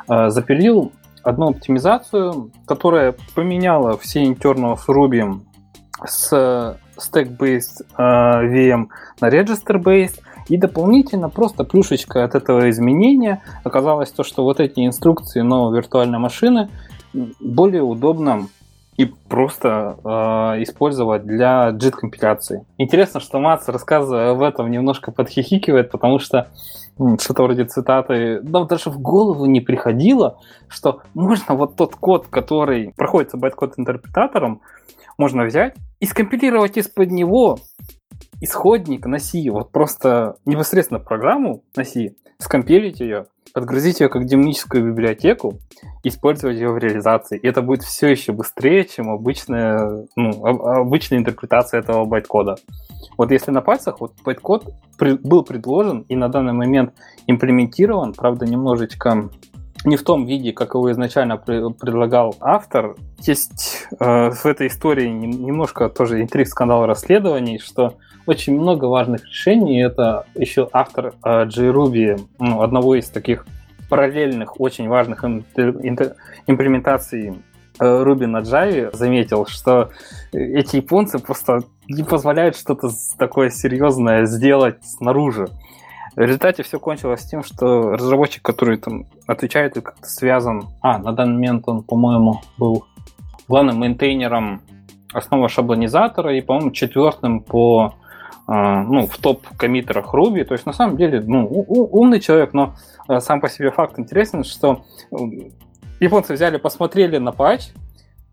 э, 0.09 0.29
запилил 0.29 0.91
одну 1.23 1.49
оптимизацию, 1.49 2.51
которая 2.67 3.15
поменяла 3.33 3.97
все 3.97 4.25
с 4.75 4.88
Ruby 4.88 5.39
с 6.05 6.77
stack-based 6.97 7.85
э, 7.97 8.01
VM 8.01 8.87
на 9.21 9.29
register-based, 9.29 10.19
и 10.47 10.57
дополнительно 10.57 11.29
просто 11.29 11.63
плюшечка 11.63 12.23
от 12.23 12.35
этого 12.35 12.69
изменения 12.69 13.41
оказалось 13.63 14.11
то, 14.11 14.23
что 14.23 14.43
вот 14.43 14.59
эти 14.59 14.85
инструкции 14.85 15.41
новой 15.41 15.75
виртуальной 15.75 16.19
машины 16.19 16.69
более 17.39 17.81
удобно 17.81 18.47
и 18.97 19.05
просто 19.05 19.97
э, 20.03 20.63
использовать 20.63 21.25
для 21.25 21.69
JIT-компиляции. 21.71 22.65
Интересно, 22.77 23.19
что 23.19 23.39
Мац, 23.39 23.67
рассказывая 23.67 24.31
об 24.31 24.41
этом, 24.41 24.71
немножко 24.71 25.11
подхихикивает, 25.11 25.91
потому 25.91 26.19
что 26.19 26.47
что-то 27.19 27.43
вроде 27.43 27.65
цитаты, 27.65 28.41
нам 28.41 28.67
даже 28.67 28.89
в 28.89 28.99
голову 28.99 29.45
не 29.47 29.59
приходило, 29.59 30.39
что 30.69 31.01
можно 31.13 31.55
вот 31.55 31.75
тот 31.75 31.95
код, 31.95 32.27
который 32.27 32.93
проходится 32.95 33.35
байткод 33.35 33.73
интерпретатором, 33.77 34.61
можно 35.18 35.45
взять 35.45 35.76
и 35.99 36.05
скомпилировать 36.05 36.78
из-под 36.78 37.11
него 37.11 37.57
исходник 38.41 39.05
на 39.05 39.20
C, 39.20 39.49
вот 39.49 39.72
просто 39.72 40.36
непосредственно 40.45 40.99
программу 40.99 41.63
на 41.76 41.84
C, 41.84 42.16
скомпилить 42.38 42.99
ее, 42.99 43.26
подгрузить 43.53 44.01
ее 44.01 44.09
как 44.09 44.26
демоническую 44.26 44.86
библиотеку, 44.86 45.59
использовать 46.03 46.57
ее 46.57 46.70
в 46.72 46.78
реализации. 46.78 47.38
И 47.38 47.47
это 47.47 47.61
будет 47.61 47.84
все 47.84 48.07
еще 48.07 48.34
быстрее, 48.34 48.84
чем 48.86 49.09
обычная, 49.09 50.05
ну, 50.16 50.45
обычная 50.45 51.20
интерпретация 51.20 51.80
этого 51.80 52.05
байткода. 52.05 52.55
Вот 53.18 53.32
если 53.32 53.51
на 53.51 53.61
пальцах, 53.61 54.01
вот 54.01 54.13
байткод 54.24 54.74
был 54.99 55.43
предложен 55.43 56.01
и 56.09 56.16
на 56.16 56.28
данный 56.28 56.53
момент 56.53 56.93
имплементирован, 57.28 58.13
правда, 58.13 58.45
немножечко 58.45 59.30
не 59.86 59.97
в 59.97 60.03
том 60.03 60.25
виде, 60.25 60.51
как 60.51 60.73
его 60.73 60.91
изначально 60.91 61.38
предлагал 61.38 62.36
автор. 62.39 62.95
Есть 63.19 63.88
э, 63.99 64.31
в 64.31 64.45
этой 64.45 64.67
истории 64.67 65.07
немножко 65.07 65.89
тоже 65.89 66.21
интриг, 66.21 66.47
скандал 66.47 66.86
расследований, 66.86 67.59
что 67.59 67.95
очень 68.25 68.59
много 68.59 68.86
важных 68.86 69.25
решений. 69.25 69.81
Это 69.81 70.25
еще 70.36 70.67
автор 70.73 71.13
э, 71.23 71.45
JRuby, 71.45 72.19
ну, 72.39 72.61
одного 72.61 72.95
из 72.95 73.09
таких 73.09 73.45
параллельных, 73.89 74.59
очень 74.59 74.88
важных 74.88 75.23
имплементаций 75.23 77.36
э, 77.79 77.83
Ruby 77.83 78.25
на 78.25 78.39
Java, 78.39 78.95
заметил, 78.95 79.45
что 79.45 79.91
эти 80.31 80.77
японцы 80.77 81.19
просто 81.19 81.59
не 81.88 82.03
позволяют 82.03 82.57
что-то 82.57 82.89
такое 83.17 83.51
серьезное 83.51 84.25
сделать 84.25 84.83
снаружи. 84.83 85.47
В 86.16 86.20
результате 86.20 86.63
все 86.63 86.80
кончилось 86.80 87.26
тем, 87.26 87.43
что 87.43 87.91
разработчик, 87.91 88.41
который 88.41 88.78
там 88.78 89.05
отвечает 89.28 89.76
и 89.76 89.82
как-то 89.82 90.07
связан... 90.07 90.70
А, 90.82 90.97
на 90.97 91.11
данный 91.11 91.34
момент 91.34 91.63
он, 91.68 91.84
по-моему, 91.84 92.41
был 92.57 92.86
главным 93.49 93.80
мейнтейнером 93.80 94.61
основы 95.11 95.49
шаблонизатора 95.49 96.36
и, 96.36 96.41
по-моему, 96.41 96.72
четвертым 96.72 97.41
по 97.41 97.95
а, 98.47 98.84
ну, 98.84 99.07
в 99.07 99.18
топ-коммитерах 99.18 100.13
Ruby. 100.13 100.45
То 100.45 100.53
есть, 100.53 100.66
на 100.66 100.72
самом 100.72 100.95
деле, 100.95 101.22
ну, 101.22 101.47
умный 101.47 102.22
человек, 102.22 102.53
но 102.53 102.76
а, 103.09 103.20
сам 103.20 103.41
по 103.41 103.49
себе 103.49 103.72
факт 103.72 103.99
интересен, 103.99 104.45
что 104.45 104.86
японцы 105.99 106.34
взяли, 106.34 106.55
посмотрели 106.57 107.18
на 107.18 107.34
патч, 107.34 107.72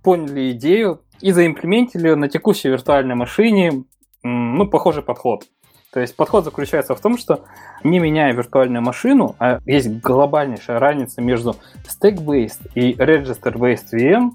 поняли 0.04 0.52
идею 0.52 1.00
и 1.20 1.32
заимплементили 1.32 2.14
на 2.14 2.28
текущей 2.28 2.68
виртуальной 2.68 3.16
машине 3.16 3.84
ну, 4.22 4.68
похожий 4.68 5.02
подход. 5.02 5.44
То 5.92 6.00
есть 6.00 6.16
подход 6.16 6.44
заключается 6.44 6.94
в 6.94 7.00
том, 7.00 7.18
что 7.18 7.40
не 7.84 7.98
меняя 7.98 8.32
виртуальную 8.32 8.82
машину, 8.82 9.36
а 9.38 9.58
есть 9.66 10.00
глобальнейшая 10.00 10.78
разница 10.78 11.20
между 11.20 11.56
stack-based 11.84 12.70
и 12.74 12.94
register-based 12.94 13.92
VM, 13.92 14.30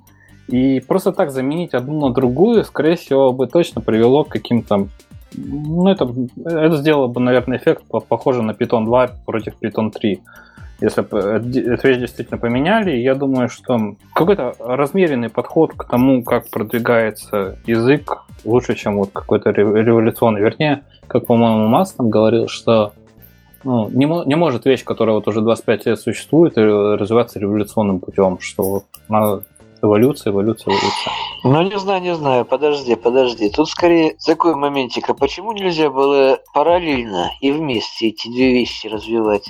и 0.47 0.79
просто 0.79 1.11
так 1.11 1.31
заменить 1.31 1.73
одну 1.73 2.07
на 2.07 2.13
другую, 2.13 2.63
скорее 2.63 2.95
всего, 2.95 3.33
бы 3.33 3.47
точно 3.47 3.81
привело 3.81 4.23
к 4.23 4.29
каким-то 4.29 4.87
ну, 5.35 5.89
это, 5.89 6.09
это 6.45 6.77
сделало 6.77 7.07
бы, 7.07 7.19
наверное, 7.19 7.57
эффект 7.57 7.83
похожий 8.07 8.43
на 8.43 8.51
Python 8.51 8.85
2 8.85 9.07
против 9.25 9.55
Python 9.61 9.91
3. 9.91 10.21
Если 10.79 11.03
эту 11.73 11.87
вещь 11.87 11.97
действительно 11.97 12.37
поменяли, 12.37 12.91
я 12.91 13.15
думаю, 13.15 13.49
что 13.49 13.95
какой-то 14.13 14.53
размеренный 14.59 15.29
подход 15.29 15.73
к 15.73 15.85
тому, 15.85 16.23
как 16.23 16.49
продвигается 16.49 17.57
язык, 17.65 18.23
лучше, 18.45 18.75
чем 18.75 18.97
вот 18.97 19.09
какой-то 19.11 19.49
революционный. 19.49 20.41
Вернее, 20.41 20.83
как, 21.07 21.25
по-моему, 21.25 21.67
Масс 21.67 21.93
там 21.93 22.09
говорил, 22.09 22.47
что 22.47 22.93
ну, 23.63 23.89
не, 23.89 24.05
не 24.05 24.35
может 24.35 24.65
вещь, 24.65 24.83
которая 24.83 25.15
вот 25.15 25.27
уже 25.27 25.41
25 25.41 25.85
лет 25.87 25.99
существует, 25.99 26.57
развиваться 26.57 27.39
революционным 27.39 27.99
путем, 27.99 28.37
что 28.39 28.83
надо 29.09 29.43
Эволюция, 29.81 30.31
эволюция, 30.31 30.73
эволюция. 30.73 31.13
Ну, 31.43 31.61
не 31.61 31.79
знаю, 31.79 32.01
не 32.01 32.15
знаю. 32.15 32.45
Подожди, 32.45 32.95
подожди. 32.95 33.49
Тут 33.49 33.69
скорее 33.69 34.15
такой 34.25 34.55
моментик. 34.55 35.09
А 35.09 35.13
почему 35.13 35.51
нельзя 35.51 35.89
было 35.89 36.39
параллельно 36.53 37.31
и 37.41 37.51
вместе 37.51 38.07
эти 38.07 38.27
две 38.27 38.53
вещи 38.53 38.87
развивать? 38.87 39.45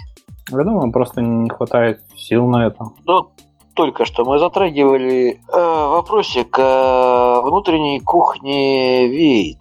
Я 0.49 0.63
думаю, 0.63 0.91
просто 0.91 1.21
не 1.21 1.49
хватает 1.49 2.01
сил 2.15 2.47
на 2.47 2.67
это. 2.67 2.85
Ну, 3.05 3.29
только 3.73 4.05
что 4.05 4.25
мы 4.25 4.39
затрагивали 4.39 5.39
э, 5.51 5.87
вопросик 5.89 6.57
о 6.57 7.41
внутренней 7.41 7.99
кухне 7.99 9.07
Вейт. 9.07 9.59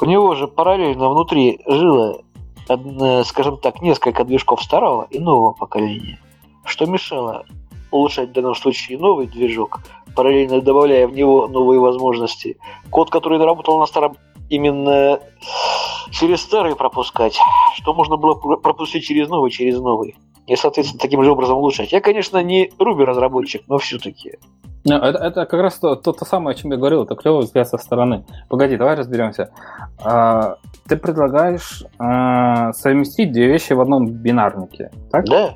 У 0.00 0.04
него 0.04 0.34
же 0.34 0.48
параллельно 0.48 1.10
внутри 1.10 1.60
жило, 1.66 2.22
скажем 3.24 3.58
так, 3.58 3.82
несколько 3.82 4.24
движков 4.24 4.62
старого 4.62 5.06
и 5.10 5.18
нового 5.18 5.52
поколения, 5.52 6.18
что 6.64 6.86
мешало 6.86 7.44
улучшать 7.90 8.30
в 8.30 8.32
данном 8.32 8.54
случае 8.54 8.98
новый 8.98 9.26
движок, 9.26 9.80
параллельно 10.16 10.60
добавляя 10.60 11.06
в 11.06 11.14
него 11.14 11.46
новые 11.46 11.78
возможности. 11.78 12.56
Код, 12.90 13.10
который 13.10 13.38
работал 13.38 13.78
на 13.78 13.86
старом, 13.86 14.16
именно 14.52 15.18
через 16.10 16.42
старый 16.42 16.76
пропускать, 16.76 17.38
что 17.74 17.94
можно 17.94 18.16
было 18.16 18.34
пропустить 18.56 19.04
через 19.04 19.28
новый, 19.28 19.50
через 19.50 19.78
новый. 19.78 20.14
И, 20.46 20.56
соответственно, 20.56 21.00
таким 21.00 21.22
же 21.24 21.30
образом 21.30 21.56
улучшать. 21.56 21.92
Я, 21.92 22.00
конечно, 22.00 22.42
не 22.42 22.70
Ruby 22.78 23.04
разработчик, 23.04 23.62
но 23.68 23.78
все-таки. 23.78 24.38
No, 24.84 24.96
это, 24.96 25.18
это 25.18 25.46
как 25.46 25.60
раз 25.60 25.78
то, 25.78 25.94
то, 25.94 26.12
то 26.12 26.24
самое, 26.24 26.54
о 26.54 26.58
чем 26.58 26.72
я 26.72 26.76
говорил, 26.76 27.04
это 27.04 27.14
клевый 27.14 27.44
взгляд 27.44 27.68
со 27.68 27.78
стороны. 27.78 28.24
Погоди, 28.48 28.76
давай 28.76 28.96
разберемся. 28.96 29.52
А, 30.02 30.56
ты 30.88 30.96
предлагаешь 30.96 31.84
а, 31.98 32.72
совместить 32.72 33.32
две 33.32 33.46
вещи 33.46 33.72
в 33.72 33.80
одном 33.80 34.06
бинарнике, 34.06 34.90
так? 35.10 35.24
Да. 35.26 35.54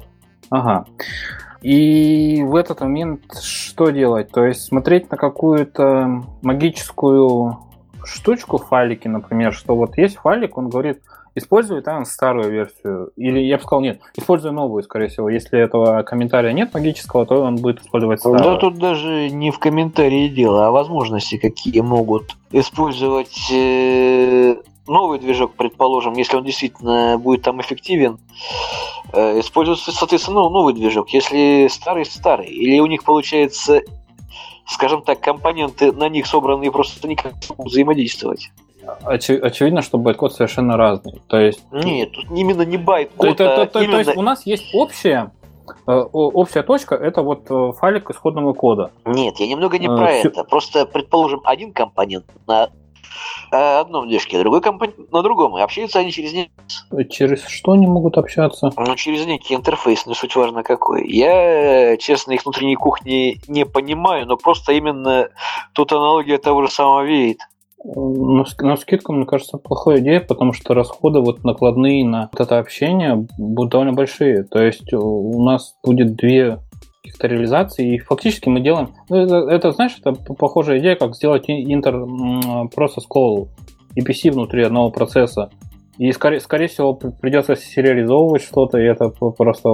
Ага. 0.50 0.86
И 1.60 2.44
в 2.44 2.54
этот 2.54 2.80
момент 2.80 3.22
что 3.42 3.90
делать? 3.90 4.30
То 4.30 4.44
есть 4.44 4.62
смотреть 4.62 5.10
на 5.10 5.16
какую-то 5.16 6.22
магическую 6.42 7.58
штучку 8.06 8.58
в 8.58 8.66
файлике, 8.66 9.08
например, 9.08 9.52
что 9.52 9.76
вот 9.76 9.96
есть 9.98 10.16
файлик, 10.16 10.56
он 10.56 10.68
говорит, 10.68 11.00
используй 11.34 11.82
там 11.82 12.04
старую 12.04 12.50
версию. 12.50 13.12
Или 13.16 13.40
я 13.40 13.56
бы 13.56 13.62
сказал, 13.62 13.82
нет, 13.82 14.00
используй 14.16 14.52
новую, 14.52 14.82
скорее 14.82 15.08
всего. 15.08 15.28
Если 15.28 15.58
этого 15.58 16.02
комментария 16.02 16.52
нет 16.52 16.72
магического, 16.74 17.26
то 17.26 17.42
он 17.42 17.56
будет 17.56 17.82
использовать 17.82 18.20
старую. 18.20 18.42
Да 18.42 18.56
тут 18.56 18.78
даже 18.78 19.30
не 19.30 19.50
в 19.50 19.58
комментарии 19.58 20.28
дело, 20.28 20.66
а 20.66 20.70
возможности, 20.70 21.36
какие 21.36 21.80
могут 21.80 22.36
использовать 22.52 23.50
э, 23.52 24.56
новый 24.88 25.18
движок, 25.18 25.54
предположим, 25.54 26.14
если 26.14 26.36
он 26.36 26.44
действительно 26.44 27.18
будет 27.18 27.42
там 27.42 27.60
эффективен, 27.60 28.18
э, 29.12 29.40
используется, 29.40 29.92
соответственно, 29.92 30.42
ну, 30.42 30.50
новый 30.50 30.74
движок. 30.74 31.10
Если 31.10 31.68
старый, 31.70 32.06
старый. 32.06 32.48
Или 32.48 32.80
у 32.80 32.86
них 32.86 33.04
получается, 33.04 33.82
скажем 34.66 35.02
так, 35.02 35.20
компоненты 35.20 35.92
на 35.92 36.08
них 36.08 36.26
собранные 36.26 36.70
просто 36.70 37.06
никак 37.08 37.34
не 37.34 37.40
могут 37.50 37.72
взаимодействовать. 37.72 38.50
Очи- 39.04 39.38
очевидно, 39.38 39.82
что 39.82 39.98
байткод 39.98 40.34
совершенно 40.34 40.76
разный. 40.76 41.20
То 41.26 41.38
есть... 41.38 41.64
Нет, 41.72 42.12
тут 42.12 42.26
именно 42.30 42.62
не 42.62 42.76
байткод, 42.76 43.36
то, 43.36 43.44
то, 43.44 43.56
то, 43.56 43.66
то, 43.66 43.78
именно... 43.80 43.92
то 43.92 43.98
есть 43.98 44.16
у 44.16 44.22
нас 44.22 44.46
есть 44.46 44.74
общее 44.74 45.32
э, 45.86 45.92
общая 45.92 46.62
точка 46.62 46.94
это 46.94 47.22
вот 47.22 47.50
э, 47.50 47.72
файлик 47.78 48.10
исходного 48.10 48.52
кода. 48.52 48.92
Нет, 49.04 49.38
я 49.38 49.48
немного 49.48 49.78
не 49.78 49.88
про 49.88 50.06
Все... 50.18 50.28
это. 50.28 50.44
Просто, 50.44 50.86
предположим, 50.86 51.40
один 51.44 51.72
компонент 51.72 52.26
на 52.46 52.64
Э, 52.66 52.85
одном 53.50 54.08
движке, 54.08 54.38
другой 54.38 54.60
компонент 54.60 55.12
на 55.12 55.22
другом. 55.22 55.56
И 55.58 55.60
общаются 55.60 55.98
они 55.98 56.12
через 56.12 56.32
них. 56.32 56.48
Через 57.10 57.46
что 57.46 57.72
они 57.72 57.86
могут 57.86 58.18
общаться? 58.18 58.70
Ну, 58.76 58.96
через 58.96 59.26
некий 59.26 59.54
интерфейс, 59.54 60.06
не 60.06 60.14
суть 60.14 60.36
важно 60.36 60.62
какой. 60.62 61.06
Я, 61.08 61.96
честно, 61.96 62.32
их 62.32 62.44
внутренней 62.44 62.76
кухни 62.76 63.40
не 63.48 63.64
понимаю, 63.64 64.26
но 64.26 64.36
просто 64.36 64.72
именно 64.72 65.28
тут 65.72 65.92
аналогия 65.92 66.38
того 66.38 66.62
же 66.62 66.70
самого 66.70 67.02
веет. 67.02 67.38
На, 67.84 68.44
на 68.60 68.76
скидку, 68.76 69.12
мне 69.12 69.26
кажется, 69.26 69.58
плохая 69.58 69.98
идея, 69.98 70.20
потому 70.20 70.52
что 70.52 70.74
расходы 70.74 71.20
вот 71.20 71.44
накладные 71.44 72.04
на 72.04 72.30
вот 72.32 72.40
это 72.40 72.58
общение 72.58 73.26
будут 73.38 73.70
довольно 73.70 73.92
большие. 73.92 74.42
То 74.42 74.60
есть 74.60 74.92
у 74.92 75.44
нас 75.44 75.76
будет 75.84 76.16
две 76.16 76.58
каких-то 77.06 77.26
реализаций. 77.28 77.94
И 77.94 77.98
фактически 77.98 78.48
мы 78.48 78.60
делаем... 78.60 78.90
Ну, 79.08 79.16
это, 79.16 79.36
это, 79.48 79.72
знаешь, 79.72 79.96
это 79.98 80.12
похожая 80.12 80.78
идея, 80.78 80.96
как 80.96 81.14
сделать 81.14 81.44
интер 81.48 82.04
процесс 82.74 83.06
call 83.08 83.48
EPC 83.96 84.32
внутри 84.32 84.64
одного 84.64 84.90
процесса. 84.90 85.50
И, 85.98 86.12
скорее, 86.12 86.40
скорее 86.40 86.68
всего, 86.68 86.92
придется 86.94 87.56
сериализовывать 87.56 88.42
что-то, 88.42 88.78
и 88.78 88.84
это 88.84 89.08
просто, 89.08 89.70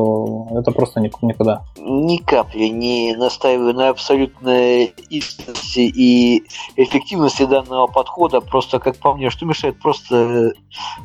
это 0.56 0.70
просто 0.70 1.00
никуда. 1.00 1.62
Ни 1.78 2.18
капли 2.18 2.66
не 2.66 3.16
настаиваю 3.16 3.74
на 3.74 3.88
абсолютной 3.88 4.94
истинности 5.10 5.80
и 5.80 6.44
эффективности 6.76 7.44
данного 7.44 7.88
подхода. 7.88 8.40
Просто, 8.40 8.78
как 8.78 8.96
по 8.98 9.14
мне, 9.14 9.30
что 9.30 9.46
мешает 9.46 9.80
просто 9.80 10.52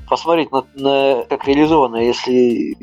посмотреть 0.07 0.51
на, 0.51 0.63
на 0.76 1.24
как 1.28 1.47
реализовано, 1.47 1.97
если 1.97 2.76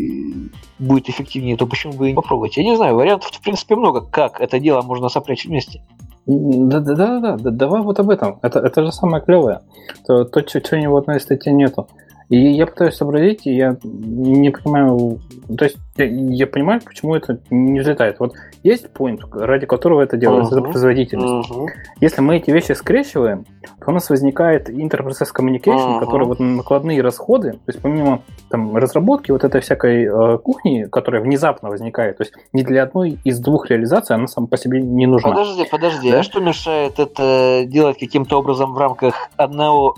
будет 0.80 1.08
эффективнее, 1.08 1.56
то 1.56 1.66
почему 1.66 1.92
бы 1.92 2.06
и 2.06 2.10
не 2.10 2.16
попробовать? 2.16 2.56
Я 2.56 2.64
не 2.64 2.76
знаю, 2.76 2.96
вариантов 2.96 3.30
в 3.30 3.40
принципе 3.40 3.76
много, 3.76 4.00
как 4.00 4.40
это 4.40 4.58
дело 4.58 4.82
можно 4.82 5.08
сопрячь 5.08 5.46
вместе. 5.46 5.82
Да, 6.26 6.80
да, 6.80 6.94
да, 6.94 7.20
да, 7.20 7.36
да, 7.36 7.50
давай 7.50 7.82
вот 7.82 8.00
об 8.00 8.08
этом. 8.10 8.38
Это, 8.42 8.58
это 8.58 8.84
же 8.84 8.92
самое 8.92 9.22
клевое. 9.22 9.60
То, 10.06 10.24
то 10.24 10.42
чего 10.42 10.80
ни 10.80 10.86
в 10.86 10.96
одной 10.96 11.20
статье 11.20 11.52
нету. 11.52 11.86
И 12.28 12.38
я 12.38 12.66
пытаюсь 12.66 12.94
сообразить, 12.94 13.46
и 13.46 13.54
я 13.54 13.76
не 13.84 14.50
понимаю, 14.50 15.20
то 15.56 15.64
есть 15.64 15.76
я, 15.96 16.06
я 16.06 16.46
понимаю, 16.46 16.80
почему 16.84 17.14
это 17.14 17.38
не 17.50 17.80
взлетает. 17.80 18.18
Вот 18.18 18.34
есть 18.62 18.86
point, 18.94 19.20
ради 19.32 19.66
которого 19.66 20.00
это 20.00 20.16
делается, 20.16 20.54
uh-huh. 20.54 20.60
это 20.60 20.70
производительность. 20.70 21.50
Uh-huh. 21.50 21.66
Если 22.00 22.20
мы 22.22 22.38
эти 22.38 22.50
вещи 22.50 22.72
скрещиваем, 22.72 23.44
то 23.80 23.90
у 23.90 23.92
нас 23.92 24.08
возникает 24.08 24.70
interprocess 24.70 25.28
communication, 25.36 25.98
uh-huh. 25.98 26.00
который 26.00 26.26
вот 26.26 26.40
накладные 26.40 27.02
расходы, 27.02 27.52
то 27.52 27.68
есть 27.68 27.80
помимо 27.80 28.22
там, 28.48 28.74
разработки 28.76 29.30
вот 29.30 29.44
этой 29.44 29.60
всякой 29.60 30.04
э, 30.04 30.38
кухни, 30.38 30.86
которая 30.90 31.22
внезапно 31.22 31.68
возникает, 31.68 32.16
то 32.16 32.22
есть 32.22 32.34
не 32.52 32.62
для 32.62 32.84
одной 32.84 33.18
из 33.24 33.38
двух 33.38 33.68
реализаций 33.68 34.16
она 34.16 34.26
сама 34.26 34.46
по 34.46 34.56
себе 34.56 34.80
не 34.80 35.06
нужна. 35.06 35.30
Подожди, 35.30 35.66
подожди, 35.70 36.10
да? 36.10 36.20
а 36.20 36.22
что 36.22 36.40
мешает 36.40 36.98
это 36.98 37.64
делать 37.66 37.98
каким-то 37.98 38.38
образом 38.38 38.72
в 38.72 38.78
рамках 38.78 39.14
одного 39.36 39.96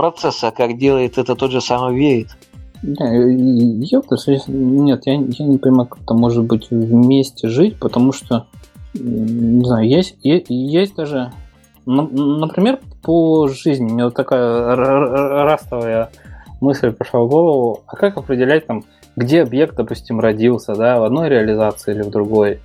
процесса, 0.00 0.50
как 0.50 0.78
делает 0.78 1.18
это 1.18 1.34
тот 1.34 1.50
же 1.50 1.60
самый 1.60 1.94
Веет. 1.94 2.28
Я, 2.82 3.10
нет, 4.48 5.02
я, 5.04 5.12
я 5.12 5.44
не 5.44 5.58
понимаю, 5.58 5.88
как 5.88 6.00
это 6.02 6.14
может 6.14 6.44
быть 6.44 6.70
вместе 6.70 7.48
жить, 7.48 7.78
потому 7.78 8.12
что, 8.12 8.46
не 8.94 9.62
знаю, 9.62 9.86
есть, 9.86 10.16
есть 10.22 10.94
даже, 10.94 11.32
например, 11.84 12.80
по 13.02 13.46
жизни, 13.48 13.92
мне 13.92 14.04
вот 14.04 14.14
такая 14.14 14.74
растовая 14.74 16.10
мысль 16.62 16.92
пришла 16.92 17.20
в 17.20 17.28
голову, 17.28 17.82
а 17.86 17.96
как 17.96 18.16
определять 18.16 18.66
там, 18.66 18.84
где 19.16 19.42
объект, 19.42 19.76
допустим, 19.76 20.18
родился, 20.18 20.74
да, 20.74 20.98
в 20.98 21.04
одной 21.04 21.28
реализации 21.28 21.94
или 21.94 22.00
в 22.00 22.10
другой? 22.10 22.60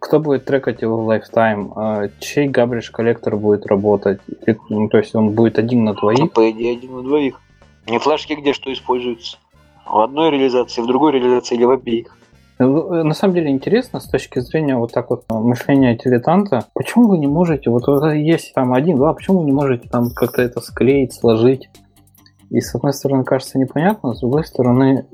Кто 0.00 0.20
будет 0.20 0.44
трекать 0.44 0.82
его 0.82 1.02
в 1.02 1.10
а 1.10 2.08
чей 2.20 2.48
габридж 2.48 2.90
коллектор 2.90 3.36
будет 3.36 3.66
работать, 3.66 4.20
ну, 4.68 4.88
то 4.88 4.98
есть 4.98 5.14
он 5.14 5.30
будет 5.30 5.58
один 5.58 5.84
на 5.84 5.94
двоих? 5.94 6.18
Ну, 6.18 6.28
по 6.28 6.50
идее, 6.50 6.76
один 6.76 6.96
на 6.96 7.02
двоих. 7.02 7.40
Не 7.88 7.98
флажки 7.98 8.34
где 8.34 8.52
что 8.52 8.72
используются. 8.72 9.38
В 9.86 9.98
одной 9.98 10.30
реализации, 10.30 10.82
в 10.82 10.86
другой 10.86 11.12
реализации 11.12 11.56
или 11.56 11.64
в 11.64 11.70
обеих. 11.70 12.16
Ну, 12.58 12.94
э, 12.94 13.02
на 13.02 13.14
самом 13.14 13.34
деле 13.34 13.50
интересно 13.50 13.98
с 13.98 14.08
точки 14.08 14.38
зрения 14.40 14.76
вот 14.76 14.92
так 14.92 15.10
вот 15.10 15.24
мышления 15.30 15.96
дилетанта, 15.96 16.66
почему 16.74 17.08
вы 17.08 17.18
не 17.18 17.26
можете, 17.26 17.70
вот, 17.70 17.86
вот 17.86 18.12
есть 18.12 18.54
там 18.54 18.72
один, 18.72 18.96
два, 18.96 19.14
почему 19.14 19.40
вы 19.40 19.46
не 19.46 19.52
можете 19.52 19.88
там 19.88 20.10
как-то 20.10 20.42
это 20.42 20.60
склеить, 20.60 21.12
сложить? 21.12 21.68
И 22.52 22.60
с 22.60 22.74
одной 22.74 22.92
стороны 22.92 23.24
кажется 23.24 23.58
непонятно, 23.58 24.12
с 24.12 24.20
другой 24.20 24.44
стороны 24.44 25.06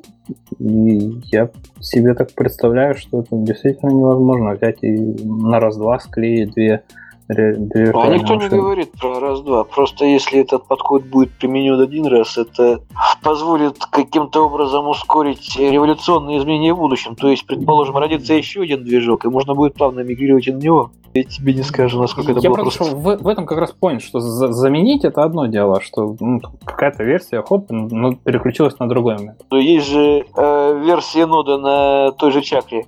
я 0.59 1.51
себе 1.78 2.14
так 2.14 2.32
представляю, 2.32 2.97
что 2.97 3.20
это 3.20 3.36
действительно 3.36 3.91
невозможно 3.91 4.55
взять 4.55 4.82
и 4.82 4.93
на 5.24 5.61
раз-два 5.61 6.01
склеить 6.01 6.53
две 6.55 6.82
две 7.28 7.90
а 7.90 8.08
никто 8.08 8.34
машины. 8.34 8.42
не 8.42 8.48
говорит 8.48 8.92
про 8.92 9.20
раз-два. 9.20 9.64
Просто 9.64 10.06
если 10.06 10.40
этот 10.40 10.66
подход 10.66 11.04
будет 11.04 11.30
применен 11.32 11.78
один 11.80 12.06
раз, 12.06 12.38
это 12.38 12.80
позволит 13.22 13.78
каким-то 13.90 14.46
образом 14.46 14.88
ускорить 14.88 15.56
революционные 15.58 16.38
изменения 16.38 16.72
в 16.72 16.78
будущем. 16.78 17.16
То 17.16 17.28
есть, 17.28 17.46
предположим, 17.46 17.96
родится 17.96 18.34
еще 18.34 18.62
один 18.62 18.82
движок, 18.82 19.24
и 19.24 19.28
можно 19.28 19.54
будет 19.54 19.74
плавно 19.74 20.00
мигрировать 20.00 20.46
на 20.46 20.56
него. 20.56 20.90
Я 21.14 21.24
тебе 21.24 21.54
не 21.54 21.62
скажу, 21.62 22.00
насколько 22.00 22.32
это 22.32 22.40
Я 22.40 22.50
было 22.50 22.62
просто. 22.62 22.84
В, 22.84 23.16
в 23.16 23.28
этом 23.28 23.46
как 23.46 23.58
раз 23.58 23.72
понял, 23.72 24.00
что 24.00 24.20
за, 24.20 24.52
заменить 24.52 25.04
это 25.04 25.22
одно 25.22 25.46
дело, 25.46 25.80
что 25.80 26.16
ну, 26.20 26.40
какая-то 26.64 27.02
версия, 27.02 27.42
хоп, 27.42 27.68
переключилась 27.68 28.78
на 28.78 28.88
другой 28.88 29.16
момент. 29.16 29.40
Но 29.50 29.58
есть 29.58 29.86
же 29.86 30.26
э, 30.36 30.82
версия 30.84 31.26
нода 31.26 31.58
на 31.58 32.12
той 32.12 32.30
же 32.30 32.42
чакре. 32.42 32.86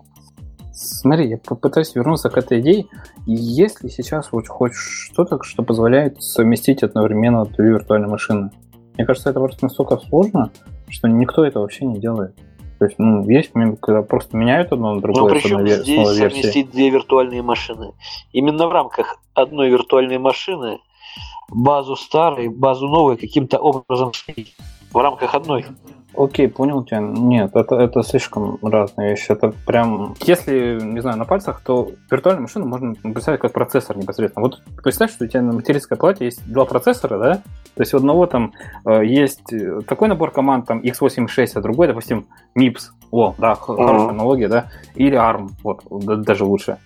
Смотри, 0.83 1.29
я 1.29 1.37
попытаюсь 1.37 1.95
вернуться 1.95 2.31
к 2.31 2.39
этой 2.39 2.61
идее. 2.61 2.87
Есть 3.27 3.85
ли 3.85 3.91
сейчас 3.91 4.33
вот 4.33 4.49
хоть 4.49 4.73
что-то, 4.73 5.43
что 5.43 5.63
позволяет 5.63 6.23
совместить 6.23 6.83
одновременно 6.83 7.45
две 7.45 7.69
виртуальные 7.69 8.09
машины? 8.09 8.51
Мне 8.95 9.05
кажется, 9.05 9.29
это 9.29 9.41
просто 9.41 9.67
настолько 9.67 9.99
сложно, 9.99 10.51
что 10.89 11.07
никто 11.07 11.45
это 11.45 11.61
вообще 11.61 11.85
не 11.85 12.01
делает. 12.01 12.35
То 12.79 12.87
есть, 12.87 12.99
ну, 12.99 13.29
есть 13.29 13.53
когда 13.83 14.01
просто 14.01 14.39
меняют 14.39 14.73
одно 14.73 14.95
на 14.95 15.03
другое. 15.03 15.25
Ну, 15.25 15.29
причем 15.29 15.69
здесь 15.69 16.17
совместить 16.17 16.71
две 16.71 16.89
виртуальные 16.89 17.43
машины? 17.43 17.93
Именно 18.33 18.67
в 18.67 18.73
рамках 18.73 19.19
одной 19.35 19.69
виртуальной 19.69 20.17
машины 20.17 20.79
базу 21.51 21.95
старой, 21.95 22.49
базу 22.49 22.89
новой 22.89 23.19
каким-то 23.19 23.59
образом 23.59 24.13
в 24.93 24.97
рамках 24.97 25.35
одной. 25.35 25.67
Окей, 26.17 26.49
понял 26.49 26.83
тебя. 26.83 27.01
Нет, 27.01 27.55
это, 27.55 27.77
это 27.77 28.03
слишком 28.03 28.59
разные 28.63 29.11
вещи. 29.11 29.31
Это 29.31 29.53
прям... 29.67 30.15
Если, 30.21 30.79
не 30.83 31.01
знаю, 31.01 31.19
на 31.19 31.25
пальцах, 31.25 31.63
то 31.65 31.91
виртуальную 32.11 32.43
машину 32.43 32.67
можно 32.67 32.95
представить 32.95 33.41
как 33.41 33.53
процессор 33.53 33.97
непосредственно. 33.97 34.45
Вот 34.45 34.61
представь, 34.83 35.13
что 35.13 35.25
у 35.25 35.29
тебя 35.29 35.43
на 35.43 35.53
материнской 35.53 35.97
плате 35.97 36.27
есть 36.27 36.45
два 36.51 36.65
процессора, 36.65 37.19
да? 37.19 37.35
То 37.75 37.83
есть 37.83 37.95
у 37.95 37.99
одного 37.99 38.27
там 38.27 38.53
э, 38.85 39.07
есть 39.07 39.45
такой 39.87 40.09
набор 40.09 40.33
команд, 40.33 40.67
там 40.67 40.81
x86, 40.81 41.53
а 41.55 41.61
другой, 41.61 41.87
допустим, 41.87 42.27
MIPS. 42.59 42.91
О, 43.13 43.35
да, 43.39 43.55
хорошая 43.55 44.09
uh-huh. 44.09 44.11
аналогия, 44.11 44.49
да? 44.49 44.67
Или 44.97 45.17
ARM, 45.17 45.51
вот, 45.63 45.85
даже 46.23 46.45
лучше. 46.45 46.79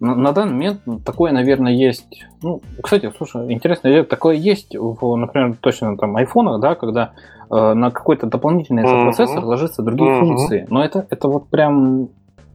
На, 0.00 0.14
на 0.14 0.32
данный 0.32 0.52
момент 0.52 0.80
такое, 1.04 1.32
наверное, 1.32 1.72
есть. 1.72 2.26
Ну, 2.42 2.62
кстати, 2.82 3.12
слушай, 3.16 3.52
интересно, 3.52 4.04
такое 4.04 4.36
есть 4.36 4.74
в, 4.74 5.16
например, 5.16 5.56
точно 5.60 5.96
там 5.96 6.16
айфонах, 6.16 6.60
да, 6.60 6.74
когда 6.74 7.12
Э, 7.12 7.33
на 7.50 7.90
какой-то 7.90 8.26
дополнительный 8.26 8.84
uh-huh. 8.84 9.02
процессор 9.02 9.44
ложатся 9.44 9.82
другие 9.82 10.10
uh-huh. 10.10 10.20
функции. 10.20 10.66
Но 10.70 10.84
это, 10.84 11.06
это 11.10 11.28
вот 11.28 11.48
прям, 11.48 12.08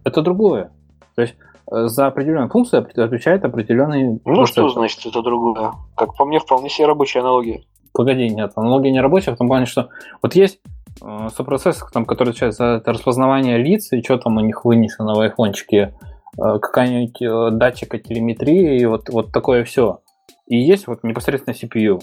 это 0.03 0.21
другое. 0.21 0.71
То 1.19 1.23
есть 1.23 1.35
э, 1.69 1.87
за 1.87 2.07
определенную 2.07 2.49
функцию 2.49 2.87
отвечает 2.95 3.43
определенный 3.43 4.21
Ну 4.23 4.35
процессор. 4.35 4.69
что 4.69 4.69
значит 4.69 5.05
это 5.05 5.21
другое? 5.21 5.73
Как 5.95 6.15
по 6.15 6.23
мне, 6.23 6.39
вполне 6.39 6.69
себе 6.69 6.87
рабочая 6.87 7.19
аналогия. 7.19 7.63
Погоди, 7.93 8.29
нет, 8.29 8.53
аналогия 8.55 8.91
не 8.91 9.01
рабочая 9.01 9.33
в 9.33 9.37
том 9.37 9.49
плане, 9.49 9.65
что 9.65 9.89
вот 10.21 10.33
есть 10.35 10.61
э, 11.01 11.27
сопроцессор, 11.35 11.89
там, 11.91 12.05
который 12.05 12.29
отвечает 12.29 12.53
за 12.53 12.65
это 12.77 12.93
распознавание 12.93 13.57
лиц, 13.57 13.91
и 13.91 14.01
что 14.01 14.17
там 14.17 14.37
у 14.37 14.39
них 14.39 14.63
вынесено 14.63 15.13
в 15.13 15.19
айфончике, 15.19 15.93
э, 16.37 16.59
какая-нибудь 16.59 17.21
э, 17.21 17.49
датчика 17.51 17.97
телеметрии, 17.97 18.79
и 18.79 18.85
вот, 18.85 19.09
вот 19.09 19.33
такое 19.33 19.65
все. 19.65 19.99
И 20.47 20.57
есть 20.57 20.87
вот 20.87 21.03
непосредственно 21.03 21.53
CPU. 21.53 21.99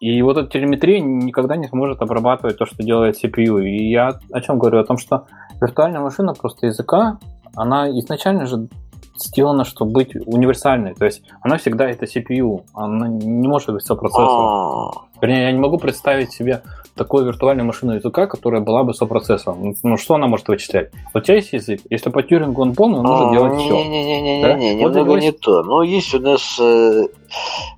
И 0.00 0.22
вот 0.22 0.36
эта 0.36 0.48
телеметрия 0.48 1.00
никогда 1.00 1.56
не 1.56 1.66
сможет 1.66 2.00
обрабатывать 2.02 2.56
то, 2.56 2.66
что 2.66 2.82
делает 2.82 3.22
CPU. 3.22 3.62
И 3.64 3.90
я 3.90 4.18
о 4.32 4.40
чем 4.40 4.58
говорю? 4.58 4.78
О 4.78 4.84
том, 4.84 4.96
что 4.96 5.26
виртуальная 5.60 6.00
машина 6.00 6.34
просто 6.34 6.66
языка, 6.66 7.18
она 7.54 7.90
изначально 7.90 8.46
же 8.46 8.68
сделана, 9.16 9.64
чтобы 9.64 9.92
быть 9.92 10.14
универсальной. 10.14 10.94
То 10.94 11.04
есть 11.04 11.22
она 11.40 11.58
всегда 11.58 11.88
это 11.88 12.04
CPU, 12.04 12.62
она 12.74 13.08
не 13.08 13.48
может 13.48 13.70
быть 13.70 13.84
сопроцессором. 13.84 14.28
А. 14.30 14.90
Вернее, 15.20 15.42
я 15.42 15.52
не 15.52 15.58
могу 15.58 15.78
представить 15.78 16.32
себе 16.32 16.62
такую 16.94 17.26
виртуальную 17.26 17.66
машину 17.66 17.94
языка, 17.94 18.26
которая 18.26 18.60
была 18.60 18.84
бы 18.84 18.94
сопроцессором. 18.94 19.74
Ну, 19.82 19.96
что 19.96 20.14
она 20.14 20.28
может 20.28 20.46
вычислять? 20.46 20.90
Вот 21.12 21.22
у 21.22 21.26
тебя 21.26 21.36
есть 21.36 21.52
язык, 21.52 21.80
если 21.90 22.10
по 22.10 22.22
Тюрингу 22.22 22.62
он 22.62 22.74
полный, 22.74 22.98
он 23.00 23.06
может 23.06 23.32
делать 23.32 23.60
все. 23.60 23.84
Не-не-не, 23.84 24.74
немного 24.74 25.20
не 25.20 25.32
то. 25.32 25.62
Но 25.64 25.82
есть 25.82 26.14
у 26.14 26.20
нас 26.20 26.58
э, 26.60 27.08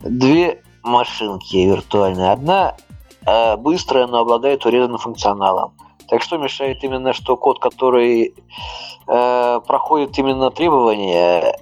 две 0.02 0.60
машинки 0.82 1.56
виртуальные. 1.56 2.32
Одна 2.32 2.76
э, 3.26 3.56
быстрая, 3.56 4.06
но 4.06 4.18
обладает 4.18 4.64
урезанным 4.66 4.98
функционалом. 4.98 5.72
Так 6.08 6.22
что 6.22 6.38
мешает 6.38 6.82
именно, 6.82 7.12
что 7.12 7.36
код, 7.36 7.60
который 7.60 8.34
э, 9.06 9.60
проходит 9.66 10.18
именно 10.18 10.50
требования, 10.50 11.56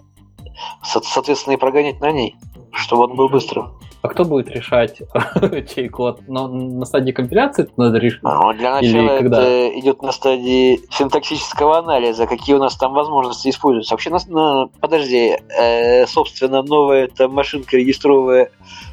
соответственно, 0.83 1.55
и 1.55 1.59
прогонять 1.59 2.01
на 2.01 2.11
ней, 2.13 2.37
чтобы 2.73 3.05
он 3.05 3.15
был 3.15 3.29
быстрым. 3.29 3.79
А 4.01 4.09
кто 4.09 4.25
будет 4.25 4.49
решать, 4.49 5.03
чей 5.75 5.89
код? 5.89 6.21
Но 6.29 6.47
на 6.49 6.85
стадии 6.85 7.11
компиляции 7.11 7.65
это 7.65 7.73
надо 7.77 7.99
решить? 7.99 8.23
Ну, 8.23 8.53
для 8.53 8.75
начала 8.75 8.91
Или 8.91 9.07
это 9.07 9.23
когда? 9.23 9.69
идет 9.79 10.03
на 10.03 10.13
стадии 10.13 10.81
синтаксического 10.91 11.79
анализа, 11.79 12.27
какие 12.27 12.55
у 12.55 12.61
нас 12.61 12.77
там 12.77 12.93
возможности 12.93 13.49
используются. 13.49 13.95
Вообще, 13.95 14.11
на, 14.11 14.19
на, 14.29 14.69
подожди, 14.81 15.37
э, 15.59 16.07
собственно, 16.07 16.63
новая 16.63 17.05
эта 17.05 17.29
машинка 17.29 17.77
регистровая 17.77 18.51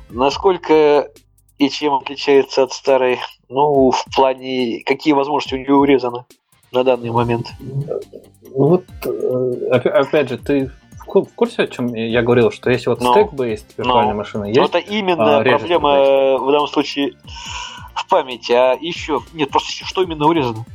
Насколько 0.09 1.09
и 1.57 1.69
чем 1.69 1.93
отличается 1.95 2.63
от 2.63 2.71
старой? 2.71 3.19
Ну, 3.49 3.91
в 3.91 4.05
плане, 4.15 4.81
какие 4.85 5.13
возможности 5.13 5.55
у 5.55 5.57
нее 5.57 5.73
урезаны 5.73 6.25
на 6.71 6.83
данный 6.83 7.11
момент? 7.11 7.47
Ну 7.59 8.67
вот, 8.67 8.85
э, 9.05 9.69
опять 9.71 10.29
же, 10.29 10.37
ты 10.37 10.71
в 11.23 11.33
курсе, 11.33 11.63
о 11.63 11.67
чем 11.67 11.93
я 11.93 12.21
говорил, 12.21 12.51
что 12.51 12.69
если 12.69 12.89
вот 12.89 13.01
no. 13.01 13.13
stack-based 13.13 13.73
виртуальная 13.77 14.13
no. 14.13 14.17
машина 14.17 14.45
есть? 14.45 14.57
Ну, 14.59 14.65
это 14.65 14.79
именно 14.79 15.39
а, 15.39 15.43
проблема 15.43 15.95
значит. 15.95 16.41
в 16.41 16.51
данном 16.51 16.67
случае 16.67 17.13
в 17.93 18.07
памяти, 18.07 18.51
а 18.51 18.77
еще... 18.79 19.21
Нет, 19.33 19.49
просто 19.49 19.85
что 19.85 20.03
именно 20.03 20.27
урезано? 20.27 20.65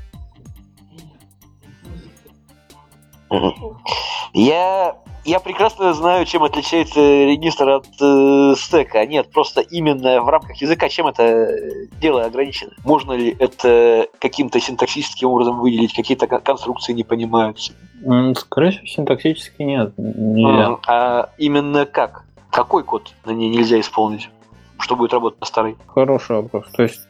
Я, 4.32 4.97
я 5.24 5.40
прекрасно 5.40 5.92
знаю, 5.94 6.24
чем 6.26 6.42
отличается 6.42 7.00
регистр 7.00 7.68
от 7.68 7.86
э, 8.00 8.54
стека. 8.56 9.06
Нет, 9.06 9.30
просто 9.30 9.60
именно 9.60 10.20
в 10.22 10.28
рамках 10.28 10.56
языка, 10.60 10.88
чем 10.88 11.06
это 11.06 11.52
дело 12.00 12.24
ограничено. 12.24 12.72
Можно 12.84 13.12
ли 13.12 13.36
это 13.38 14.06
каким-то 14.18 14.60
синтаксическим 14.60 15.28
образом 15.28 15.60
выделить, 15.60 15.94
какие-то 15.94 16.26
конструкции 16.26 16.92
не 16.92 17.04
понимаются? 17.04 17.72
Скорее 18.36 18.70
всего, 18.70 18.86
синтаксически 18.86 19.62
нет. 19.62 19.92
Нельзя. 19.96 20.78
А 20.86 21.30
именно 21.38 21.84
как? 21.86 22.24
Какой 22.50 22.82
код 22.82 23.12
на 23.24 23.30
ней 23.32 23.48
нельзя 23.48 23.78
исполнить? 23.78 24.30
Что 24.78 24.96
будет 24.96 25.12
работать 25.12 25.40
на 25.40 25.46
старой? 25.46 25.76
Хороший 25.86 26.36
вопрос. 26.36 26.64
То 26.72 26.82
есть 26.82 27.00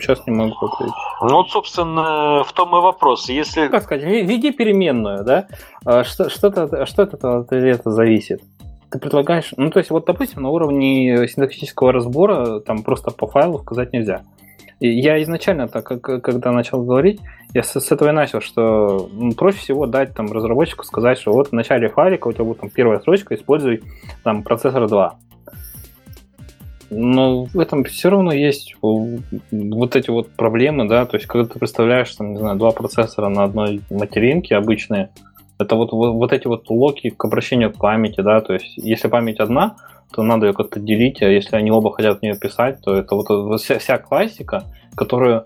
Сейчас 0.00 0.26
не 0.26 0.32
могу 0.32 0.54
ответить. 0.66 0.94
Ну 1.20 1.34
вот, 1.34 1.50
собственно, 1.50 2.44
в 2.44 2.52
том 2.52 2.76
и 2.76 2.80
вопрос. 2.80 3.28
Если... 3.28 3.68
Как 3.68 3.82
сказать, 3.82 4.04
веди 4.04 4.52
переменную, 4.52 5.24
да? 5.24 5.46
А 5.84 6.04
что, 6.04 6.28
что-то, 6.30 6.86
что 6.86 7.02
от 7.02 7.14
этого 7.14 7.78
зависит? 7.84 8.42
Ты 8.90 8.98
предлагаешь, 8.98 9.52
ну 9.56 9.70
то 9.70 9.80
есть 9.80 9.90
вот, 9.90 10.06
допустим, 10.06 10.42
на 10.42 10.48
уровне 10.48 11.28
синтаксического 11.28 11.92
разбора 11.92 12.60
там 12.60 12.82
просто 12.82 13.10
по 13.10 13.26
файлу 13.26 13.58
сказать 13.58 13.92
нельзя. 13.92 14.22
И 14.80 14.88
я 14.88 15.20
изначально, 15.22 15.68
так, 15.68 15.84
когда 16.00 16.52
начал 16.52 16.84
говорить, 16.84 17.20
я 17.52 17.62
с, 17.62 17.78
с 17.78 17.92
этого 17.92 18.10
и 18.10 18.12
начал, 18.12 18.40
что 18.40 19.08
ну, 19.12 19.32
проще 19.32 19.58
всего 19.58 19.86
дать 19.86 20.14
там 20.14 20.30
разработчику 20.32 20.84
сказать, 20.84 21.18
что 21.18 21.32
вот 21.32 21.48
в 21.48 21.52
начале 21.52 21.88
файлика 21.88 22.28
у 22.28 22.32
тебя 22.32 22.44
будет 22.44 22.60
там 22.60 22.70
первая 22.70 23.00
строчка, 23.00 23.34
используй 23.34 23.82
там 24.22 24.42
процессор 24.42 24.86
2 24.86 25.18
но 26.90 27.44
в 27.44 27.58
этом 27.58 27.84
все 27.84 28.10
равно 28.10 28.32
есть 28.32 28.76
вот 28.80 29.96
эти 29.96 30.10
вот 30.10 30.30
проблемы, 30.30 30.88
да, 30.88 31.06
то 31.06 31.16
есть 31.16 31.26
когда 31.26 31.46
ты 31.48 31.58
представляешь, 31.58 32.14
там, 32.14 32.32
не 32.32 32.38
знаю, 32.38 32.56
два 32.56 32.70
процессора 32.70 33.28
на 33.28 33.44
одной 33.44 33.82
материнке 33.90 34.56
обычные, 34.56 35.10
это 35.58 35.76
вот, 35.76 35.92
вот, 35.92 36.12
вот 36.14 36.32
эти 36.32 36.46
вот 36.46 36.70
локи 36.70 37.10
к 37.10 37.24
обращению 37.24 37.72
к 37.72 37.78
памяти, 37.78 38.20
да, 38.20 38.40
то 38.40 38.54
есть 38.54 38.76
если 38.76 39.08
память 39.08 39.40
одна, 39.40 39.76
то 40.12 40.22
надо 40.22 40.46
ее 40.46 40.52
как-то 40.54 40.80
делить, 40.80 41.20
а 41.22 41.28
если 41.28 41.56
они 41.56 41.70
оба 41.70 41.92
хотят 41.92 42.18
в 42.18 42.22
нее 42.22 42.38
писать, 42.38 42.80
то 42.82 42.94
это 42.94 43.14
вот, 43.14 43.60
вся, 43.60 43.78
вся 43.78 43.98
классика, 43.98 44.64
которую 44.94 45.44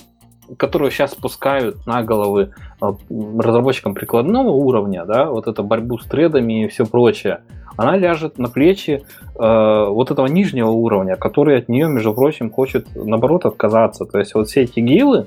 которую 0.59 0.91
сейчас 0.91 1.13
спускают 1.13 1.87
на 1.87 2.03
головы 2.03 2.53
а, 2.81 2.95
разработчикам 3.11 3.95
прикладного 3.95 4.51
уровня, 4.51 5.05
да, 5.05 5.31
вот 5.31 5.47
это 5.47 5.63
борьбу 5.63 5.99
с 5.99 6.05
тредами 6.05 6.65
и 6.65 6.69
все 6.69 6.85
прочее, 6.85 7.41
она 7.77 7.97
ляжет 7.97 8.39
на 8.39 8.49
плечи 8.49 9.03
э, 9.35 9.87
вот 9.89 10.11
этого 10.11 10.27
нижнего 10.27 10.71
уровня, 10.71 11.17
который 11.17 11.59
от 11.59 11.69
нее, 11.69 11.89
между 11.89 12.15
прочим, 12.15 12.51
хочет, 12.51 12.87
наоборот, 12.95 13.47
отказаться. 13.47 14.05
То 14.05 14.19
есть 14.19 14.35
вот 14.35 14.49
все 14.49 14.63
эти 14.63 14.81
гилы, 14.81 15.27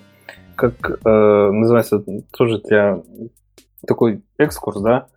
как 0.55 0.99
э, 1.05 1.49
называется, 1.51 2.03
тоже 2.31 2.59
для 2.59 3.01
такой 3.85 4.21
экскурс, 4.37 4.81
да, 4.81 5.07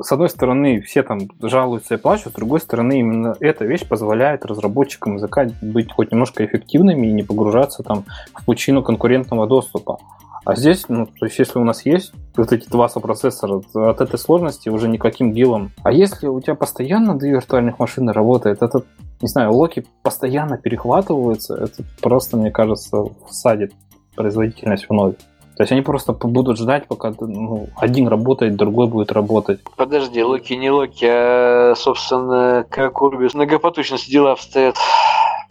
с 0.00 0.10
одной 0.12 0.28
стороны, 0.28 0.80
все 0.80 1.02
там 1.02 1.20
жалуются 1.42 1.94
и 1.94 1.98
плачут, 1.98 2.32
с 2.32 2.36
другой 2.36 2.60
стороны, 2.60 3.00
именно 3.00 3.36
эта 3.40 3.64
вещь 3.64 3.86
позволяет 3.86 4.44
разработчикам 4.46 5.16
языка 5.16 5.46
быть 5.60 5.92
хоть 5.92 6.10
немножко 6.10 6.44
эффективными 6.44 7.06
и 7.06 7.12
не 7.12 7.22
погружаться 7.22 7.82
там 7.82 8.04
в 8.34 8.44
пучину 8.44 8.82
конкурентного 8.82 9.46
доступа. 9.46 9.98
А 10.44 10.54
здесь, 10.56 10.88
ну, 10.88 11.06
то 11.06 11.24
есть 11.24 11.38
если 11.38 11.58
у 11.58 11.64
нас 11.64 11.86
есть 11.86 12.12
вот 12.36 12.52
эти 12.52 12.68
два 12.68 12.88
сопроцессора, 12.88 13.62
от 13.74 14.00
этой 14.00 14.18
сложности 14.18 14.68
уже 14.68 14.88
никаким 14.88 15.32
гилом. 15.32 15.72
А 15.82 15.90
если 15.90 16.26
у 16.26 16.40
тебя 16.40 16.54
постоянно 16.54 17.18
две 17.18 17.30
виртуальных 17.30 17.78
машины 17.78 18.12
работает, 18.12 18.62
это, 18.62 18.82
не 19.22 19.28
знаю, 19.28 19.52
локи 19.52 19.86
постоянно 20.02 20.58
перехватываются, 20.58 21.54
это 21.54 21.82
просто, 22.02 22.36
мне 22.36 22.50
кажется, 22.50 23.04
всадит 23.28 23.72
производительность 24.14 24.86
в 24.88 24.92
ноль. 24.92 25.14
То 25.56 25.62
есть 25.62 25.70
они 25.70 25.82
просто 25.82 26.12
будут 26.12 26.58
ждать, 26.58 26.88
пока 26.88 27.14
ну, 27.20 27.68
один 27.76 28.08
работает, 28.08 28.56
другой 28.56 28.88
будет 28.88 29.12
работать. 29.12 29.60
Подожди, 29.76 30.22
локи 30.22 30.54
не 30.54 30.68
локи, 30.68 31.06
а, 31.08 31.74
собственно, 31.76 32.66
как 32.68 33.00
у 33.00 33.10
Ruby 33.10 33.30
с 33.30 33.34
многопоточностью 33.34 34.10
дела 34.10 34.32
обстоят 34.32 34.76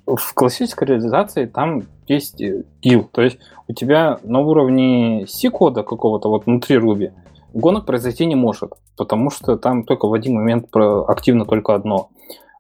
в 0.05 0.33
классической 0.33 0.87
реализации 0.87 1.45
там 1.45 1.83
есть 2.07 2.41
гил. 2.81 3.09
То 3.11 3.21
есть 3.21 3.39
у 3.67 3.73
тебя 3.73 4.19
на 4.23 4.39
уровне 4.39 5.25
C-кода 5.27 5.83
какого-то 5.83 6.29
вот 6.29 6.45
внутри 6.45 6.77
Ruby 6.77 7.13
гонок 7.53 7.85
произойти 7.85 8.25
не 8.25 8.35
может, 8.35 8.73
потому 8.97 9.29
что 9.29 9.57
там 9.57 9.83
только 9.83 10.07
в 10.07 10.13
один 10.13 10.35
момент 10.35 10.67
активно 10.75 11.45
только 11.45 11.75
одно. 11.75 12.09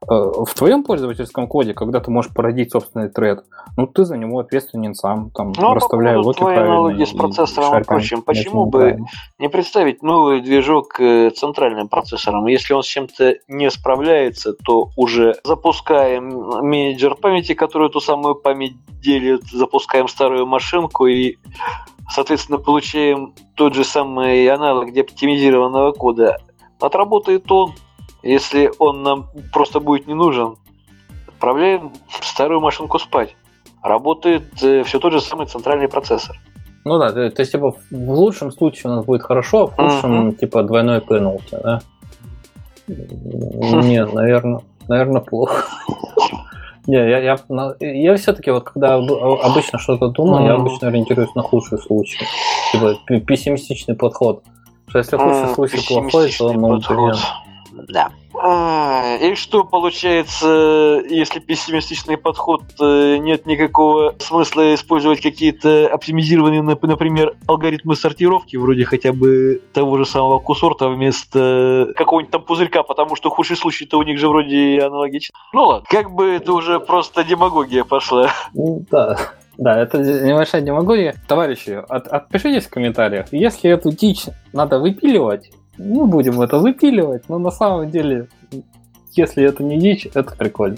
Э, 0.09 0.43
в 0.45 0.53
твоем 0.53 0.83
пользовательском 0.83 1.47
коде, 1.47 1.73
когда 1.73 1.99
ты 1.99 2.11
можешь 2.11 2.33
породить 2.33 2.71
собственный 2.71 3.09
тред, 3.09 3.43
ну 3.77 3.87
ты 3.87 4.05
за 4.05 4.17
него 4.17 4.39
ответственен 4.39 4.95
сам, 4.95 5.31
там, 5.31 5.53
ну, 5.57 5.73
расставляя 5.73 6.17
локи 6.17 6.39
правильно. 6.39 6.65
аналогии 6.65 7.05
с 7.05 7.11
процессором 7.11 7.81
и 7.81 7.83
прочим, 7.83 8.21
почему 8.21 8.65
бы 8.65 8.97
не 9.39 9.49
представить 9.49 10.03
новый 10.03 10.41
движок 10.41 10.99
э, 10.99 11.29
центральным 11.29 11.87
процессором? 11.87 12.47
Если 12.47 12.73
он 12.73 12.83
с 12.83 12.87
чем-то 12.87 13.35
не 13.47 13.69
справляется, 13.71 14.53
то 14.53 14.89
уже 14.97 15.35
запускаем 15.43 16.29
менеджер 16.67 17.15
памяти, 17.15 17.53
который 17.53 17.87
эту 17.87 18.01
самую 18.01 18.35
память 18.35 18.75
делит, 19.01 19.43
запускаем 19.51 20.07
старую 20.07 20.45
машинку 20.45 21.07
и 21.07 21.37
соответственно, 22.09 22.57
получаем 22.57 23.33
тот 23.55 23.73
же 23.73 23.83
самый 23.83 24.47
аналог 24.47 24.91
деоптимизированного 24.91 25.93
кода. 25.93 26.37
Отработает 26.79 27.49
он, 27.51 27.73
если 28.23 28.71
он 28.79 29.03
нам 29.03 29.27
просто 29.51 29.79
будет 29.79 30.07
не 30.07 30.13
нужен, 30.13 30.55
отправляем 31.27 31.91
старую 32.21 32.61
машинку 32.61 32.99
спать. 32.99 33.35
Работает 33.81 34.63
э, 34.63 34.83
все 34.83 34.99
тот 34.99 35.11
же 35.11 35.21
самый 35.21 35.45
центральный 35.45 35.89
процессор. 35.89 36.37
Ну 36.85 36.97
да, 36.97 37.11
то, 37.11 37.39
есть, 37.39 37.51
типа, 37.51 37.75
в 37.91 38.11
лучшем 38.11 38.51
случае 38.51 38.91
у 38.91 38.95
нас 38.95 39.05
будет 39.05 39.23
хорошо, 39.23 39.63
а 39.63 39.67
в 39.67 39.75
худшем, 39.75 40.29
uh-huh. 40.29 40.35
типа, 40.35 40.63
двойной 40.63 40.99
пеналти, 41.01 41.57
да? 41.63 41.81
Не, 42.87 44.05
наверное, 44.05 44.61
наверное, 44.87 45.21
плохо. 45.21 45.65
Не, 46.87 46.97
я, 46.97 47.19
я, 47.19 47.37
я 47.79 48.15
все-таки 48.17 48.51
вот 48.51 48.65
когда 48.65 48.95
обычно 48.95 49.79
что-то 49.79 50.09
думаю, 50.09 50.45
я 50.45 50.55
обычно 50.55 50.89
ориентируюсь 50.89 51.33
на 51.33 51.41
худший 51.41 51.77
случай. 51.77 52.25
Типа 52.73 52.95
пессимистичный 53.21 53.95
подход. 53.95 54.43
Что 54.87 54.99
если 54.99 55.15
худший 55.15 55.53
случай 55.53 55.87
плохой, 55.87 56.31
то 56.37 56.51
ну, 56.51 56.75
подход. 56.75 57.15
Да. 57.87 58.11
А, 58.35 59.17
и 59.21 59.35
что 59.35 59.63
получается, 59.63 61.03
если 61.07 61.39
пессимистичный 61.39 62.17
подход, 62.17 62.63
э, 62.79 63.17
нет 63.17 63.45
никакого 63.45 64.15
смысла 64.19 64.73
использовать 64.73 65.21
какие-то 65.21 65.87
оптимизированные, 65.87 66.63
например, 66.63 67.35
алгоритмы 67.47 67.95
сортировки, 67.95 68.57
вроде 68.57 68.85
хотя 68.85 69.13
бы 69.13 69.61
того 69.73 69.97
же 69.97 70.05
самого 70.05 70.39
кусорта 70.39 70.89
вместо 70.89 71.93
какого-нибудь 71.95 72.31
там 72.31 72.41
пузырька, 72.41 72.83
потому 72.83 73.15
что 73.15 73.29
худший 73.29 73.55
случай-то 73.55 73.97
у 73.97 74.03
них 74.03 74.17
же 74.17 74.27
вроде 74.27 74.81
аналогичный. 74.81 75.35
Ну 75.53 75.63
ладно, 75.63 75.87
как 75.89 76.11
бы 76.11 76.31
это 76.31 76.53
уже 76.53 76.79
просто 76.79 77.23
демагогия 77.23 77.83
пошла. 77.83 78.31
Ну 78.53 78.83
да. 78.89 79.17
Да, 79.57 79.79
это 79.79 79.99
небольшая 79.99 80.61
демагогия. 80.63 81.15
Товарищи, 81.27 81.81
от, 81.87 82.07
отпишитесь 82.07 82.65
в 82.65 82.71
комментариях, 82.71 83.27
если 83.31 83.69
эту 83.69 83.91
дичь 83.91 84.25
надо 84.51 84.79
выпиливать, 84.79 85.51
мы 85.77 86.05
будем 86.05 86.41
это 86.41 86.59
выпиливать, 86.59 87.29
но 87.29 87.39
на 87.39 87.51
самом 87.51 87.89
деле, 87.89 88.27
если 89.11 89.43
это 89.43 89.63
не 89.63 89.79
дичь, 89.79 90.07
это 90.13 90.35
прикольно. 90.35 90.77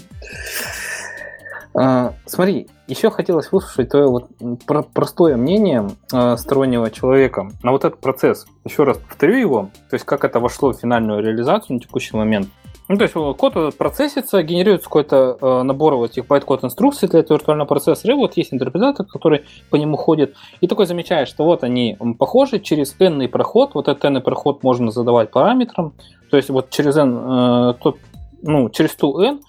А, 1.78 2.14
смотри, 2.24 2.68
еще 2.86 3.10
хотелось 3.10 3.52
выслушать 3.52 3.90
твое 3.90 4.06
вот 4.06 4.30
про 4.64 4.82
простое 4.82 5.36
мнение 5.36 5.90
э, 6.10 6.36
стороннего 6.38 6.90
человека 6.90 7.50
на 7.62 7.72
вот 7.72 7.84
этот 7.84 8.00
процесс. 8.00 8.46
Еще 8.64 8.84
раз 8.84 8.96
повторю 8.96 9.36
его, 9.36 9.70
то 9.90 9.94
есть 9.94 10.06
как 10.06 10.24
это 10.24 10.40
вошло 10.40 10.72
в 10.72 10.78
финальную 10.78 11.22
реализацию 11.22 11.74
на 11.74 11.80
текущий 11.80 12.16
момент. 12.16 12.48
Ну, 12.88 12.96
то 12.96 13.02
есть 13.02 13.14
код 13.14 13.76
процессится, 13.76 14.42
генерируется 14.42 14.86
какой-то 14.86 15.38
э, 15.40 15.62
набор 15.62 15.96
вот 15.96 16.12
этих 16.12 16.26
байт-код 16.26 16.62
инструкций 16.62 17.08
для 17.08 17.20
этого 17.20 17.36
виртуального 17.36 17.66
процессора, 17.66 18.14
и 18.14 18.16
вот 18.16 18.36
есть 18.36 18.54
интерпретатор, 18.54 19.04
который 19.04 19.44
по 19.70 19.76
нему 19.76 19.96
ходит, 19.96 20.36
и 20.60 20.68
такой 20.68 20.86
замечает, 20.86 21.26
что 21.26 21.44
вот 21.44 21.64
они 21.64 21.98
похожи, 22.18 22.60
через 22.60 22.94
n 23.00 23.28
проход, 23.28 23.74
вот 23.74 23.88
этот 23.88 24.04
n 24.04 24.22
проход 24.22 24.62
можно 24.62 24.92
задавать 24.92 25.32
параметрам, 25.32 25.94
то 26.30 26.36
есть 26.36 26.48
вот 26.48 26.70
через 26.70 26.96
n, 26.96 27.16
э, 27.16 27.74
тот, 27.82 27.98
ну, 28.42 28.70
через 28.70 28.94
ту 28.94 29.18
n 29.20 29.40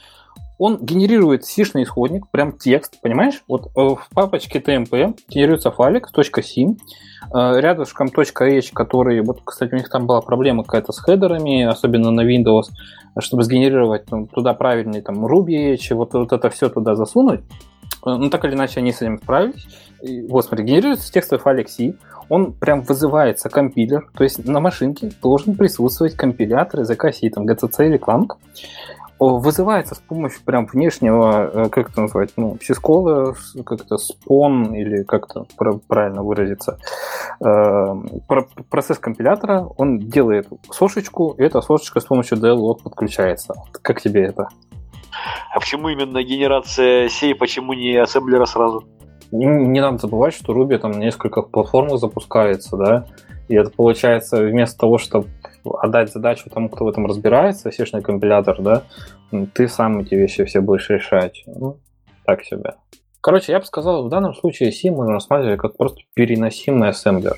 он 0.57 0.77
генерирует 0.83 1.45
сишный 1.45 1.83
исходник, 1.83 2.29
прям 2.29 2.57
текст, 2.57 2.99
понимаешь? 3.01 3.43
Вот 3.47 3.67
э, 3.67 3.69
в 3.75 4.07
папочке 4.13 4.59
tmp 4.59 5.19
генерируется 5.29 5.71
файлик 5.71 6.09
.sim, 6.15 6.77
э, 7.33 7.59
рядышком 7.59 8.07
.h, 8.07 8.71
который, 8.73 9.21
вот, 9.21 9.41
кстати, 9.43 9.73
у 9.73 9.77
них 9.77 9.89
там 9.89 10.07
была 10.07 10.21
проблема 10.21 10.63
какая-то 10.63 10.91
с 10.93 10.99
хедерами, 10.99 11.63
особенно 11.63 12.11
на 12.11 12.21
Windows, 12.21 12.65
чтобы 13.19 13.43
сгенерировать 13.43 14.05
там, 14.05 14.27
туда 14.27 14.53
правильный 14.53 15.01
там 15.01 15.25
Ruby 15.25 15.73
H, 15.73 15.91
вот, 15.91 16.13
вот 16.13 16.31
это 16.31 16.49
все 16.49 16.69
туда 16.69 16.95
засунуть. 16.95 17.41
Э, 18.05 18.15
ну, 18.17 18.29
так 18.29 18.43
или 18.45 18.53
иначе, 18.53 18.79
они 18.79 18.91
с 18.91 19.01
этим 19.01 19.19
справились. 19.19 19.67
И, 20.01 20.21
вот, 20.27 20.45
смотри, 20.45 20.65
генерируется 20.65 21.11
текстовый 21.11 21.41
файлик 21.41 21.69
C, 21.69 21.93
он 22.29 22.53
прям 22.53 22.81
вызывается 22.81 23.49
компилер, 23.49 24.09
то 24.15 24.23
есть 24.23 24.45
на 24.45 24.59
машинке 24.59 25.11
должен 25.21 25.55
присутствовать 25.55 26.15
компилятор 26.15 26.81
языка 26.81 27.11
C, 27.11 27.29
там 27.29 27.47
GCC 27.47 27.87
или 27.87 27.99
Clang 27.99 28.27
вызывается 29.19 29.95
с 29.95 29.99
помощью 29.99 30.41
прям 30.43 30.65
внешнего, 30.65 31.49
э, 31.53 31.69
как 31.69 31.89
это 31.89 32.01
назвать, 32.01 32.31
ну, 32.37 32.57
сискола, 32.61 33.35
как-то 33.65 33.97
спон 33.97 34.73
или 34.73 35.03
как-то 35.03 35.45
правильно 35.87 36.23
выразиться. 36.23 36.77
Э, 37.43 37.95
процесс 38.69 38.99
компилятора, 38.99 39.67
он 39.77 39.99
делает 39.99 40.47
сошечку, 40.71 41.35
и 41.37 41.43
эта 41.43 41.61
сошечка 41.61 41.99
с 41.99 42.05
помощью 42.05 42.37
DLLog 42.37 42.83
подключается. 42.83 43.55
Как 43.81 44.01
тебе 44.01 44.25
это? 44.25 44.49
А 45.53 45.59
почему 45.59 45.89
именно 45.89 46.23
генерация 46.23 47.09
сей, 47.09 47.33
почему 47.33 47.73
не 47.73 47.95
ассемблера 47.95 48.45
сразу? 48.45 48.83
Не, 49.31 49.45
не 49.45 49.81
надо 49.81 49.97
забывать, 49.97 50.33
что 50.33 50.53
Ruby 50.53 50.77
там 50.77 50.91
несколько 50.91 51.41
платформ 51.41 51.97
запускается, 51.97 52.77
да, 52.77 53.05
и 53.49 53.55
это 53.55 53.71
получается 53.71 54.43
вместо 54.43 54.77
того, 54.77 54.97
чтобы 54.97 55.27
отдать 55.75 56.11
задачу 56.11 56.49
тому, 56.49 56.69
кто 56.69 56.85
в 56.85 56.89
этом 56.89 57.05
разбирается, 57.05 57.71
сишный 57.71 58.01
компилятор, 58.01 58.61
да, 58.61 58.83
ты 59.53 59.67
сам 59.67 59.99
эти 59.99 60.15
вещи 60.15 60.43
все 60.45 60.61
будешь 60.61 60.89
решать. 60.89 61.43
Ну, 61.45 61.79
так 62.25 62.43
себе. 62.43 62.75
Короче, 63.21 63.51
я 63.51 63.59
бы 63.59 63.65
сказал, 63.65 64.05
в 64.05 64.09
данном 64.09 64.33
случае 64.33 64.71
C 64.71 64.89
можно 64.89 65.13
рассматривать 65.13 65.59
как 65.59 65.75
просто 65.75 66.01
переносимый 66.13 66.89
ассемблер. 66.89 67.37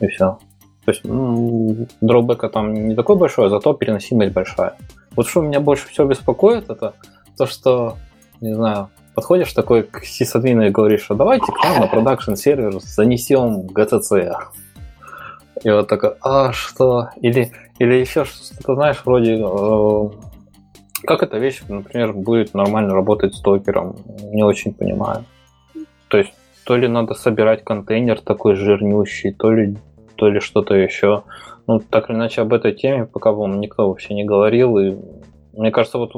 И 0.00 0.06
все. 0.08 0.38
То 0.84 0.92
есть 0.92 1.04
ну, 1.04 1.86
дробека 2.00 2.48
там 2.48 2.72
не 2.72 2.94
такой 2.94 3.16
большой, 3.16 3.50
зато 3.50 3.74
переносимость 3.74 4.32
большая. 4.32 4.74
Вот 5.14 5.28
что 5.28 5.42
меня 5.42 5.60
больше 5.60 5.86
всего 5.88 6.06
беспокоит, 6.06 6.70
это 6.70 6.94
то, 7.36 7.46
что, 7.46 7.96
не 8.40 8.54
знаю, 8.54 8.88
подходишь 9.14 9.52
такой 9.52 9.82
к 9.82 10.04
сисадмину 10.04 10.66
и 10.66 10.70
говоришь, 10.70 11.06
а 11.10 11.14
давайте 11.14 11.52
к 11.52 11.64
нам 11.64 11.80
на 11.80 11.86
продакшн 11.88 12.34
сервер 12.34 12.80
занесем 12.80 13.66
GTC. 13.66 14.32
И 15.64 15.70
вот 15.70 15.88
такой, 15.88 16.12
а 16.22 16.52
что? 16.52 17.08
Или, 17.16 17.52
или 17.78 17.94
еще 17.94 18.24
что-то, 18.24 18.74
знаешь, 18.74 19.02
вроде, 19.04 19.40
э, 19.42 20.08
как 21.04 21.22
эта 21.22 21.38
вещь, 21.38 21.62
например, 21.68 22.12
будет 22.12 22.54
нормально 22.54 22.94
работать 22.94 23.34
с 23.34 23.40
докером? 23.40 23.96
Не 24.32 24.44
очень 24.44 24.74
понимаю. 24.74 25.24
То 26.08 26.18
есть, 26.18 26.32
то 26.64 26.76
ли 26.76 26.88
надо 26.88 27.14
собирать 27.14 27.64
контейнер 27.64 28.20
такой 28.20 28.54
жирнющий, 28.54 29.32
то 29.32 29.50
ли, 29.50 29.76
то 30.16 30.28
ли 30.28 30.40
что-то 30.40 30.74
еще. 30.74 31.22
Ну, 31.66 31.80
так 31.80 32.10
или 32.10 32.16
иначе, 32.16 32.42
об 32.42 32.52
этой 32.52 32.72
теме 32.72 33.06
пока 33.06 33.32
вам 33.32 33.60
никто 33.60 33.88
вообще 33.88 34.14
не 34.14 34.24
говорил. 34.24 34.78
И 34.78 34.96
мне 35.54 35.70
кажется, 35.70 35.98
вот 35.98 36.12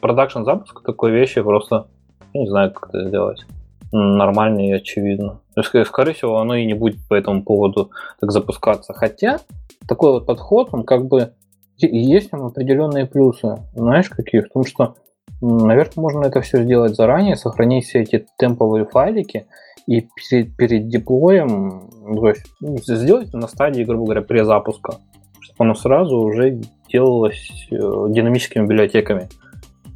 продакшн 0.00 0.44
запуск 0.44 0.82
такой 0.82 1.12
вещи 1.12 1.42
просто 1.42 1.86
не 2.34 2.48
знаю, 2.48 2.72
как 2.72 2.90
это 2.90 3.08
сделать 3.08 3.44
нормально 3.92 4.68
и 4.68 4.72
очевидно. 4.72 5.40
То 5.54 5.60
есть, 5.60 5.88
скорее 5.88 6.12
всего, 6.12 6.38
оно 6.38 6.54
и 6.54 6.66
не 6.66 6.74
будет 6.74 6.96
по 7.08 7.14
этому 7.14 7.42
поводу 7.42 7.90
так 8.20 8.30
запускаться. 8.30 8.92
Хотя 8.92 9.40
такой 9.88 10.12
вот 10.12 10.26
подход, 10.26 10.68
он 10.72 10.84
как 10.84 11.06
бы 11.06 11.32
есть 11.78 12.30
там 12.30 12.44
определенные 12.44 13.06
плюсы. 13.06 13.56
Знаешь, 13.74 14.08
какие? 14.08 14.42
В 14.42 14.50
том, 14.50 14.64
что, 14.64 14.96
наверное, 15.40 15.92
можно 15.96 16.26
это 16.26 16.40
все 16.40 16.62
сделать 16.62 16.94
заранее, 16.94 17.36
сохранить 17.36 17.86
все 17.86 18.00
эти 18.00 18.26
темповые 18.38 18.84
файлики 18.84 19.46
и 19.86 20.06
перед, 20.30 20.56
перед 20.56 20.88
деплоем 20.88 21.90
то 22.16 22.28
есть, 22.28 22.46
ну, 22.60 22.76
сделать 22.78 23.32
на 23.32 23.46
стадии, 23.46 23.84
грубо 23.84 24.04
говоря, 24.04 24.22
перезапуска, 24.22 24.96
чтобы 25.40 25.56
оно 25.58 25.74
сразу 25.74 26.16
уже 26.16 26.60
делалось 26.88 27.68
э, 27.70 27.76
динамическими 27.76 28.64
библиотеками. 28.64 29.28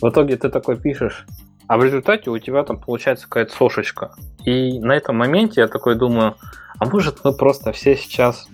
В 0.00 0.08
итоге 0.08 0.36
ты 0.36 0.48
такой 0.48 0.76
пишешь, 0.76 1.26
а 1.66 1.78
в 1.78 1.84
результате 1.84 2.30
у 2.30 2.38
тебя 2.38 2.62
там 2.62 2.78
получается 2.78 3.24
какая-то 3.24 3.54
сошечка. 3.54 4.12
И 4.44 4.78
на 4.78 4.92
этом 4.92 5.16
моменте 5.16 5.62
я 5.62 5.68
такой 5.68 5.94
думаю, 5.94 6.34
а 6.78 6.86
может 6.86 7.24
мы 7.24 7.32
просто 7.32 7.72
все 7.72 7.96
сейчас 7.96 8.46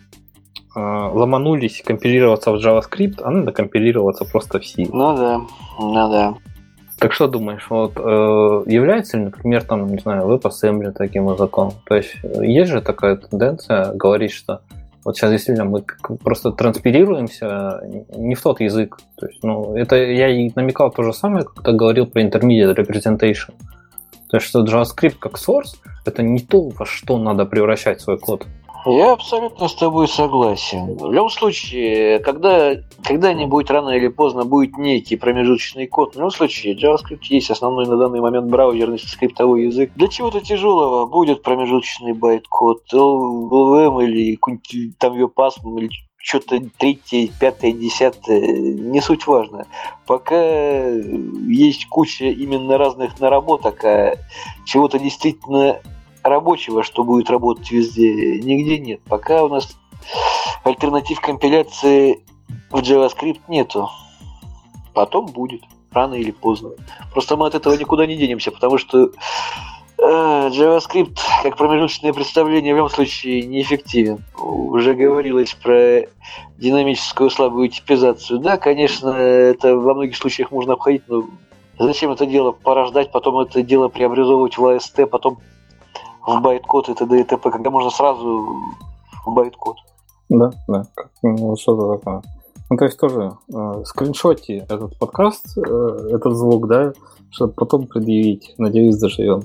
э, 0.76 0.80
ломанулись 0.80 1.82
компилироваться 1.84 2.52
в 2.52 2.56
JavaScript, 2.56 3.20
а 3.22 3.30
надо 3.30 3.52
компилироваться 3.52 4.24
просто 4.24 4.60
в 4.60 4.66
C. 4.66 4.86
Ну 4.92 5.16
да, 5.16 5.40
ну 5.78 6.10
да. 6.10 6.34
Так 6.98 7.14
что 7.14 7.28
думаешь, 7.28 7.66
вот 7.70 7.92
э, 7.96 8.70
является 8.70 9.16
ли, 9.16 9.24
например, 9.24 9.64
там, 9.64 9.86
не 9.86 9.98
знаю, 9.98 10.28
WebAssembly 10.28 10.92
таким 10.92 11.30
языком? 11.30 11.72
То 11.86 11.96
есть 11.96 12.14
э, 12.22 12.44
есть 12.44 12.70
же 12.70 12.82
такая 12.82 13.16
тенденция 13.16 13.92
говорить, 13.94 14.32
что 14.32 14.60
вот 15.04 15.16
сейчас 15.16 15.30
действительно 15.30 15.68
мы 15.68 15.84
просто 16.22 16.52
транспирируемся 16.52 17.80
не 18.16 18.34
в 18.34 18.42
тот 18.42 18.60
язык. 18.60 18.98
То 19.16 19.26
есть, 19.26 19.42
ну, 19.42 19.74
это 19.76 19.96
я 19.96 20.28
и 20.28 20.50
намекал 20.54 20.90
то 20.90 21.02
же 21.02 21.12
самое, 21.12 21.44
когда 21.44 21.72
говорил 21.72 22.06
про 22.06 22.22
intermediate 22.22 22.74
representation. 22.76 23.52
То 24.28 24.36
есть, 24.36 24.46
что 24.46 24.64
JavaScript 24.64 25.16
как 25.18 25.34
source– 25.34 25.76
это 26.04 26.22
не 26.22 26.40
то, 26.40 26.68
во 26.68 26.86
что 26.86 27.18
надо 27.18 27.46
превращать 27.46 28.00
свой 28.00 28.18
код. 28.18 28.46
Я 28.86 29.12
абсолютно 29.12 29.68
с 29.68 29.74
тобой 29.74 30.08
согласен. 30.08 30.96
В 30.96 31.12
любом 31.12 31.30
случае, 31.30 32.18
когда 32.20 32.76
когда-нибудь 33.04 33.70
рано 33.70 33.90
или 33.90 34.08
поздно 34.08 34.44
будет 34.44 34.78
некий 34.78 35.16
промежуточный 35.16 35.86
код, 35.86 36.14
в 36.14 36.16
любом 36.16 36.30
случае 36.30 36.76
JavaScript 36.76 37.20
есть 37.28 37.50
основной 37.50 37.86
на 37.86 37.96
данный 37.96 38.20
момент 38.20 38.48
браузерный 38.48 38.98
скриптовой 38.98 39.64
язык. 39.64 39.92
Для 39.96 40.08
чего-то 40.08 40.40
тяжелого 40.40 41.06
будет 41.06 41.42
промежуточный 41.42 42.14
байт-код, 42.14 42.84
LLVM 42.92 44.04
или 44.04 44.38
там 44.98 45.14
WebAsm 45.14 45.78
или 45.78 45.90
что-то 46.16 46.60
третье, 46.78 47.28
пятое, 47.38 47.72
десятое, 47.72 48.40
не 48.40 49.00
суть 49.00 49.26
важно. 49.26 49.66
Пока 50.06 50.88
есть 50.88 51.86
куча 51.88 52.26
именно 52.26 52.78
разных 52.78 53.18
наработок, 53.20 53.84
а 53.84 54.16
чего-то 54.66 54.98
действительно 54.98 55.80
рабочего, 56.22 56.82
что 56.82 57.04
будет 57.04 57.30
работать 57.30 57.70
везде, 57.70 58.40
нигде 58.40 58.78
нет. 58.78 59.00
Пока 59.08 59.44
у 59.44 59.48
нас 59.48 59.76
альтернатив 60.64 61.20
компиляции 61.20 62.24
в 62.70 62.80
JavaScript 62.80 63.40
нету. 63.48 63.88
Потом 64.94 65.26
будет, 65.26 65.62
рано 65.92 66.14
или 66.14 66.30
поздно. 66.30 66.70
Просто 67.12 67.36
мы 67.36 67.46
от 67.46 67.54
этого 67.54 67.74
никуда 67.74 68.06
не 68.06 68.16
денемся, 68.16 68.50
потому 68.50 68.78
что 68.78 69.06
э, 69.06 69.10
JavaScript 69.98 71.18
как 71.42 71.56
промежуточное 71.56 72.12
представление 72.12 72.74
в 72.74 72.76
любом 72.76 72.90
случае 72.90 73.42
неэффективен. 73.42 74.24
Уже 74.38 74.94
говорилось 74.94 75.54
про 75.54 76.06
динамическую 76.58 77.30
слабую 77.30 77.68
типизацию. 77.68 78.40
Да, 78.40 78.56
конечно, 78.56 79.08
это 79.10 79.76
во 79.76 79.94
многих 79.94 80.16
случаях 80.16 80.50
можно 80.50 80.74
обходить, 80.74 81.02
но 81.08 81.26
зачем 81.78 82.10
это 82.10 82.26
дело 82.26 82.52
порождать, 82.52 83.10
потом 83.12 83.38
это 83.38 83.62
дело 83.62 83.88
преобразовывать 83.88 84.58
в 84.58 84.64
AST, 84.64 85.06
потом 85.06 85.38
в 86.26 86.40
байткод 86.40 86.88
и 86.88 86.94
т.д. 86.94 87.20
и 87.20 87.24
т.п., 87.24 87.50
когда 87.50 87.70
можно 87.70 87.90
сразу 87.90 88.44
в 89.24 89.34
байткод. 89.34 89.76
Да, 90.28 90.52
да, 90.68 90.86
ну, 91.22 91.56
что-то 91.56 91.96
такое. 91.96 92.22
Ну, 92.70 92.76
то 92.76 92.84
есть 92.84 92.98
тоже 92.98 93.32
э, 93.52 93.82
скриншоте 93.84 94.66
этот 94.68 94.96
подкаст, 94.96 95.58
э, 95.58 96.08
этот 96.12 96.36
звук, 96.36 96.68
да, 96.68 96.92
чтобы 97.30 97.52
потом 97.52 97.86
предъявить. 97.86 98.54
Надеюсь, 98.58 98.96
доживем. 98.96 99.42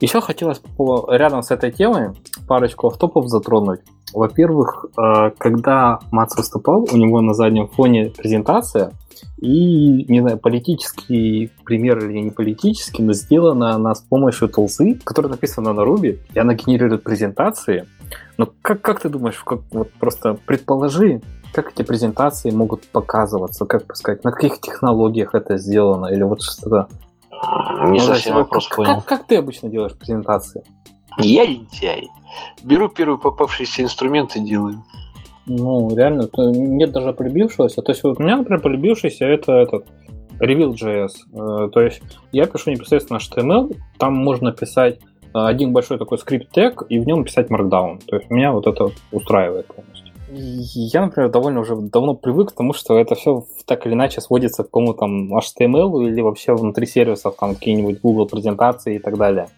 Еще 0.00 0.20
хотелось 0.20 0.60
рядом 1.08 1.42
с 1.42 1.50
этой 1.50 1.72
темой 1.72 2.10
парочку 2.46 2.88
автопов 2.88 3.28
затронуть. 3.28 3.80
Во-первых, 4.12 4.86
э, 4.96 5.30
когда 5.38 5.98
Мац 6.10 6.36
выступал, 6.36 6.86
у 6.90 6.96
него 6.96 7.20
на 7.22 7.34
заднем 7.34 7.68
фоне 7.68 8.12
презентация, 8.16 8.92
и, 9.38 10.04
не 10.10 10.20
знаю, 10.20 10.38
политический 10.38 11.50
пример 11.64 11.98
или 11.98 12.18
не 12.18 12.30
политический, 12.30 13.02
но 13.02 13.14
сделана 13.14 13.74
она 13.74 13.94
с 13.94 14.00
помощью 14.00 14.48
тулзы, 14.48 14.98
которая 15.02 15.32
написана 15.32 15.72
на 15.72 15.80
Ruby, 15.80 16.18
и 16.32 16.38
она 16.38 16.54
генерирует 16.54 17.02
презентации. 17.02 17.86
Но 18.36 18.48
как, 18.62 18.82
как 18.82 19.00
ты 19.00 19.08
думаешь, 19.08 19.38
как, 19.38 19.60
вот 19.70 19.90
просто 19.92 20.38
предположи, 20.46 21.22
как 21.52 21.72
эти 21.72 21.82
презентации 21.82 22.50
могут 22.50 22.86
показываться, 22.88 23.64
как 23.64 23.96
сказать, 23.96 24.24
на 24.24 24.32
каких 24.32 24.60
технологиях 24.60 25.34
это 25.34 25.56
сделано, 25.56 26.06
или 26.06 26.22
вот 26.22 26.42
что-то. 26.42 26.88
Не 27.86 27.98
ну, 27.98 28.04
совсем 28.04 28.34
вопрос 28.34 28.68
как, 28.68 28.76
понял. 28.76 28.94
Как, 28.96 29.04
как 29.04 29.26
ты 29.26 29.36
обычно 29.36 29.68
делаешь 29.68 29.96
презентации? 29.96 30.64
Я 31.18 31.44
лентяй. 31.44 32.08
Беру 32.62 32.88
первый 32.88 33.18
попавшийся 33.18 33.82
инструмент 33.82 34.36
и 34.36 34.40
делаю. 34.40 34.82
Ну, 35.46 35.94
реально, 35.94 36.28
нет 36.36 36.90
даже 36.92 37.12
полюбившегося. 37.12 37.82
То 37.82 37.92
есть 37.92 38.02
вот 38.02 38.18
у 38.18 38.22
меня, 38.22 38.36
например, 38.36 38.60
полюбившийся 38.60 39.26
это 39.26 39.52
этот 39.52 39.86
Reveal.js. 40.40 41.10
Э, 41.32 41.70
то 41.70 41.80
есть 41.80 42.02
я 42.32 42.46
пишу 42.46 42.70
непосредственно 42.70 43.18
HTML, 43.18 43.76
там 43.98 44.14
можно 44.14 44.52
писать 44.52 44.98
э, 44.98 45.38
один 45.38 45.72
большой 45.72 45.98
такой 45.98 46.18
скрипт 46.18 46.50
тег 46.50 46.82
и 46.88 46.98
в 46.98 47.06
нем 47.06 47.24
писать 47.24 47.48
Markdown. 47.50 48.02
То 48.06 48.16
есть 48.16 48.30
меня 48.30 48.52
вот 48.52 48.66
это 48.66 48.90
устраивает 49.12 49.66
полностью. 49.66 49.95
Я, 50.28 51.02
например, 51.02 51.30
довольно 51.30 51.60
уже 51.60 51.76
давно 51.76 52.14
привык 52.14 52.50
к 52.50 52.56
тому, 52.56 52.72
что 52.72 52.98
это 52.98 53.14
все 53.14 53.44
так 53.64 53.86
или 53.86 53.94
иначе 53.94 54.20
сводится 54.20 54.62
к 54.62 54.66
какому-то 54.66 55.00
там 55.00 55.36
HTML 55.36 56.08
или 56.08 56.20
вообще 56.20 56.54
внутри 56.54 56.86
сервисов, 56.86 57.36
там 57.38 57.54
какие-нибудь 57.54 58.00
Google 58.00 58.26
презентации 58.26 58.96
и 58.96 58.98
так 58.98 59.16
далее. 59.16 59.48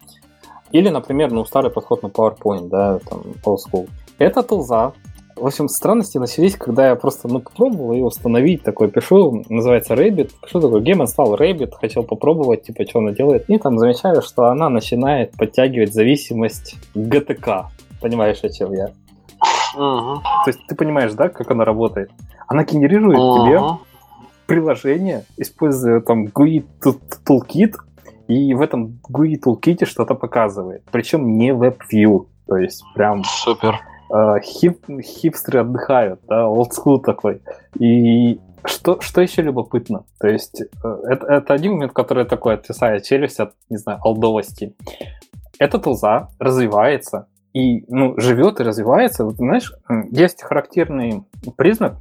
Или, 0.71 0.89
например, 0.89 1.31
ну, 1.31 1.45
старый 1.45 1.71
подход 1.71 2.03
на 2.03 2.07
PowerPoint, 2.07 2.69
да, 2.69 2.99
там, 2.99 3.21
old 3.43 3.57
school. 3.57 3.89
Это 4.19 4.43
тулза, 4.43 4.93
в 5.39 5.47
общем, 5.47 5.69
странности 5.69 6.17
начались, 6.17 6.55
когда 6.55 6.89
я 6.89 6.95
просто 6.95 7.29
ну, 7.29 7.39
попробовал 7.39 7.93
ее 7.93 8.03
установить, 8.03 8.61
такой 8.61 8.89
пишу, 8.89 9.43
называется 9.47 9.93
Rabbit, 9.93 10.31
пишу 10.43 10.59
такой 10.59 10.81
гейм 10.81 11.07
стал 11.07 11.35
Rabbit, 11.35 11.71
хотел 11.79 12.03
попробовать, 12.03 12.63
типа, 12.63 12.83
что 12.83 12.99
она 12.99 13.11
делает, 13.11 13.49
и 13.49 13.57
там 13.57 13.77
замечаю, 13.77 14.21
что 14.21 14.45
она 14.45 14.69
начинает 14.69 15.31
подтягивать 15.31 15.93
зависимость 15.93 16.75
GTK. 16.93 17.67
Понимаешь, 18.01 18.43
о 18.43 18.49
чем 18.49 18.73
я? 18.73 18.89
Uh-huh. 19.77 20.19
То 20.45 20.47
есть 20.47 20.59
ты 20.67 20.75
понимаешь, 20.75 21.13
да, 21.13 21.29
как 21.29 21.51
она 21.51 21.65
работает? 21.65 22.11
Она 22.47 22.63
генерирует 22.63 23.19
uh-huh. 23.19 23.45
тебе 23.45 23.61
приложение, 24.47 25.25
используя 25.37 26.01
там 26.01 26.25
GUI 26.25 26.65
Toolkit, 27.25 27.75
и 28.27 28.53
в 28.53 28.61
этом 28.61 28.99
GUI 29.09 29.39
Toolkit 29.43 29.85
что-то 29.85 30.15
показывает. 30.15 30.83
Причем 30.91 31.37
не 31.37 31.51
WebView. 31.51 32.27
То 32.47 32.57
есть 32.57 32.83
прям... 32.95 33.23
Супер. 33.23 33.79
Э, 34.11 34.39
хип, 34.41 34.85
хипстеры 35.01 35.59
отдыхают, 35.59 36.21
да, 36.27 36.47
олдскул 36.47 36.99
такой. 36.99 37.41
И 37.79 38.39
что, 38.65 38.99
что 39.01 39.21
еще 39.21 39.43
любопытно? 39.43 40.03
То 40.19 40.27
есть 40.27 40.61
э, 40.61 40.97
это, 41.07 41.27
это 41.27 41.53
один 41.53 41.73
момент, 41.73 41.93
который 41.93 42.25
такой 42.25 42.55
отвисает 42.55 43.03
челюсть 43.03 43.39
от, 43.39 43.53
не 43.69 43.77
знаю, 43.77 43.99
олдовости. 44.03 44.75
Эта 45.59 45.77
тулза 45.77 46.29
развивается 46.39 47.27
и 47.53 47.83
ну, 47.87 48.19
живет 48.19 48.59
и 48.59 48.63
развивается. 48.63 49.25
Вот, 49.25 49.35
знаешь, 49.37 49.73
есть 50.11 50.43
характерный 50.43 51.23
признак 51.57 51.97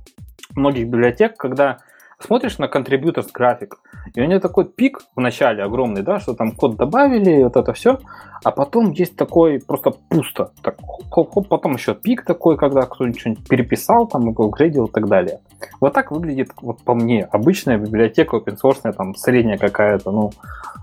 многих 0.55 0.86
библиотек, 0.86 1.36
когда 1.36 1.78
смотришь 2.19 2.59
на 2.59 2.69
контрибьюторс 2.69 3.31
график, 3.31 3.79
и 4.14 4.21
у 4.21 4.25
него 4.25 4.41
такой 4.41 4.64
пик 4.64 5.01
в 5.14 5.21
начале 5.21 5.62
огромный, 5.62 6.03
да, 6.03 6.19
что 6.19 6.35
там 6.35 6.53
код 6.53 6.77
добавили, 6.77 7.45
вот 7.45 7.57
это 7.57 7.73
все, 7.73 8.01
а 8.43 8.51
потом 8.51 8.91
есть 8.91 9.16
такой 9.16 9.61
просто 9.61 9.93
пусто, 10.09 10.51
так, 10.62 10.77
хоп, 11.11 11.33
хоп, 11.33 11.49
потом 11.49 11.75
еще 11.75 11.95
пик 11.95 12.25
такой, 12.25 12.57
когда 12.57 12.83
кто-нибудь 12.83 13.21
что-нибудь 13.21 13.49
переписал, 13.49 14.09
там, 14.09 14.29
апгрейдил 14.29 14.87
и 14.87 14.91
так 14.91 15.09
далее. 15.09 15.41
Вот 15.81 15.93
так 15.93 16.11
выглядит, 16.11 16.51
вот 16.61 16.83
по 16.83 16.95
мне, 16.95 17.25
обычная 17.25 17.79
библиотека 17.79 18.37
open 18.37 18.59
source, 18.61 18.93
там, 18.93 19.14
средняя 19.14 19.59
какая-то, 19.59 20.11
ну, 20.11 20.33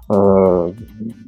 э, 0.09 0.71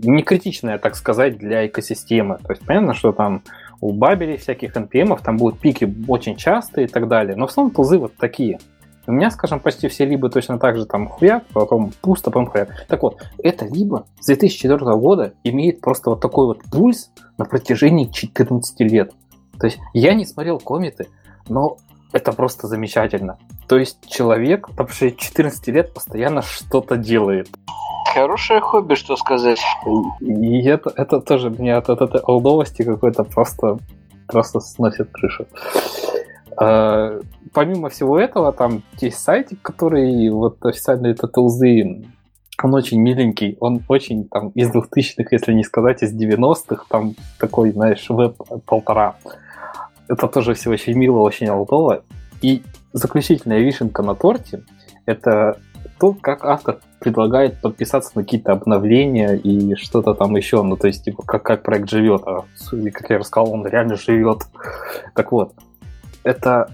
не 0.04 0.24
критичная, 0.24 0.78
так 0.78 0.96
сказать, 0.96 1.38
для 1.38 1.68
экосистемы. 1.68 2.38
То 2.38 2.52
есть, 2.52 2.66
понятно, 2.66 2.94
что 2.94 3.12
там 3.12 3.42
у 3.80 3.94
Бабели 3.94 4.38
всяких 4.38 4.76
NPM 4.76 5.20
там 5.24 5.38
будут 5.38 5.60
пики 5.60 5.94
очень 6.08 6.36
частые 6.36 6.88
и 6.88 6.90
так 6.90 7.08
далее, 7.08 7.36
но 7.36 7.48
в 7.48 7.50
основном 7.50 7.74
тузы 7.74 7.98
вот 7.98 8.16
такие– 8.16 8.60
у 9.08 9.12
меня, 9.12 9.32
скажем, 9.32 9.62
почти 9.62 9.88
все 9.88 10.06
либо 10.06 10.30
точно 10.30 10.60
так 10.60 10.78
же 10.78 10.86
там 10.86 11.08
хуяк, 11.08 11.46
потом 11.54 11.94
пусто, 12.02 12.30
потом 12.30 12.48
хуяк. 12.48 12.70
Так 12.88 13.02
вот, 13.02 13.18
это 13.42 13.66
либо 13.66 14.06
с 14.20 14.26
2004 14.26 14.78
года 14.96 15.34
имеет 15.44 15.80
просто 15.80 16.10
вот 16.10 16.20
такой 16.20 16.48
вот 16.48 16.60
пульс 16.70 17.10
на 17.38 17.46
протяжении 17.46 18.06
14 18.06 18.80
лет. 18.82 19.14
То 19.60 19.68
есть 19.68 19.80
я 19.94 20.14
не 20.14 20.26
смотрел 20.26 20.60
комиты, 20.60 21.08
но 21.48 21.78
это 22.12 22.34
просто 22.34 22.68
замечательно. 22.68 23.38
То 23.68 23.78
есть 23.78 23.98
человек, 24.10 24.68
там 24.76 24.88
14 24.88 25.68
лет, 25.70 25.94
постоянно 25.94 26.42
что-то 26.42 26.98
делает. 26.98 27.50
Хорошее 28.14 28.60
хобби, 28.60 28.96
что 28.96 29.16
сказать. 29.16 29.62
И 30.20 30.64
это, 30.64 30.92
это 30.96 31.22
тоже 31.22 31.50
меня 31.50 31.78
от, 31.78 31.90
от 31.90 32.02
этой 32.02 32.22
олдовости 32.22 32.84
какой-то 32.84 33.24
просто, 33.24 33.78
просто 34.28 34.60
сносит 34.60 35.12
крышу. 35.12 35.46
А, 36.60 37.20
помимо 37.54 37.90
всего 37.90 38.20
этого, 38.20 38.52
там 38.52 38.84
есть 39.00 39.20
сайтик, 39.20 39.62
который 39.62 40.30
вот 40.30 40.58
официально 40.66 41.08
это 41.08 41.28
тулзы, 41.28 42.06
он 42.64 42.74
очень 42.74 43.00
миленький, 43.00 43.56
он 43.60 43.84
очень 43.88 44.28
там 44.28 44.50
из 44.50 44.72
2000-х, 44.72 45.28
если 45.30 45.54
не 45.54 45.64
сказать, 45.64 46.02
из 46.02 46.14
90-х, 46.14 46.86
там 46.90 47.14
такой, 47.40 47.72
знаешь, 47.72 48.10
веб 48.10 48.36
полтора. 48.66 49.16
Это 50.08 50.28
тоже 50.28 50.56
все 50.56 50.72
очень 50.72 50.98
мило, 50.98 51.20
очень 51.20 51.48
алдово. 51.48 52.04
И 52.42 52.64
заключительная 52.94 53.60
вишенка 53.60 54.02
на 54.02 54.16
торте– 54.16 54.64
это 55.06 55.58
то, 56.00 56.14
как 56.14 56.46
автор 56.46 56.80
предлагает 57.00 57.62
подписаться 57.62 58.12
на 58.16 58.24
какие-то 58.24 58.52
обновления 58.52 59.36
и 59.36 59.76
что-то 59.76 60.14
там 60.14 60.36
еще, 60.36 60.62
ну, 60.64 60.78
то 60.78 60.88
есть, 60.88 61.04
типа, 61.04 61.24
как, 61.24 61.44
как 61.44 61.64
проект 61.64 61.90
живет, 61.90 62.24
а, 62.26 62.46
как 62.92 63.10
я 63.10 63.18
рассказал, 63.20 63.52
он 63.52 63.66
реально 63.68 63.96
живет. 63.96 64.44
Так 65.14 65.32
вот, 65.32 65.54
это 66.28 66.70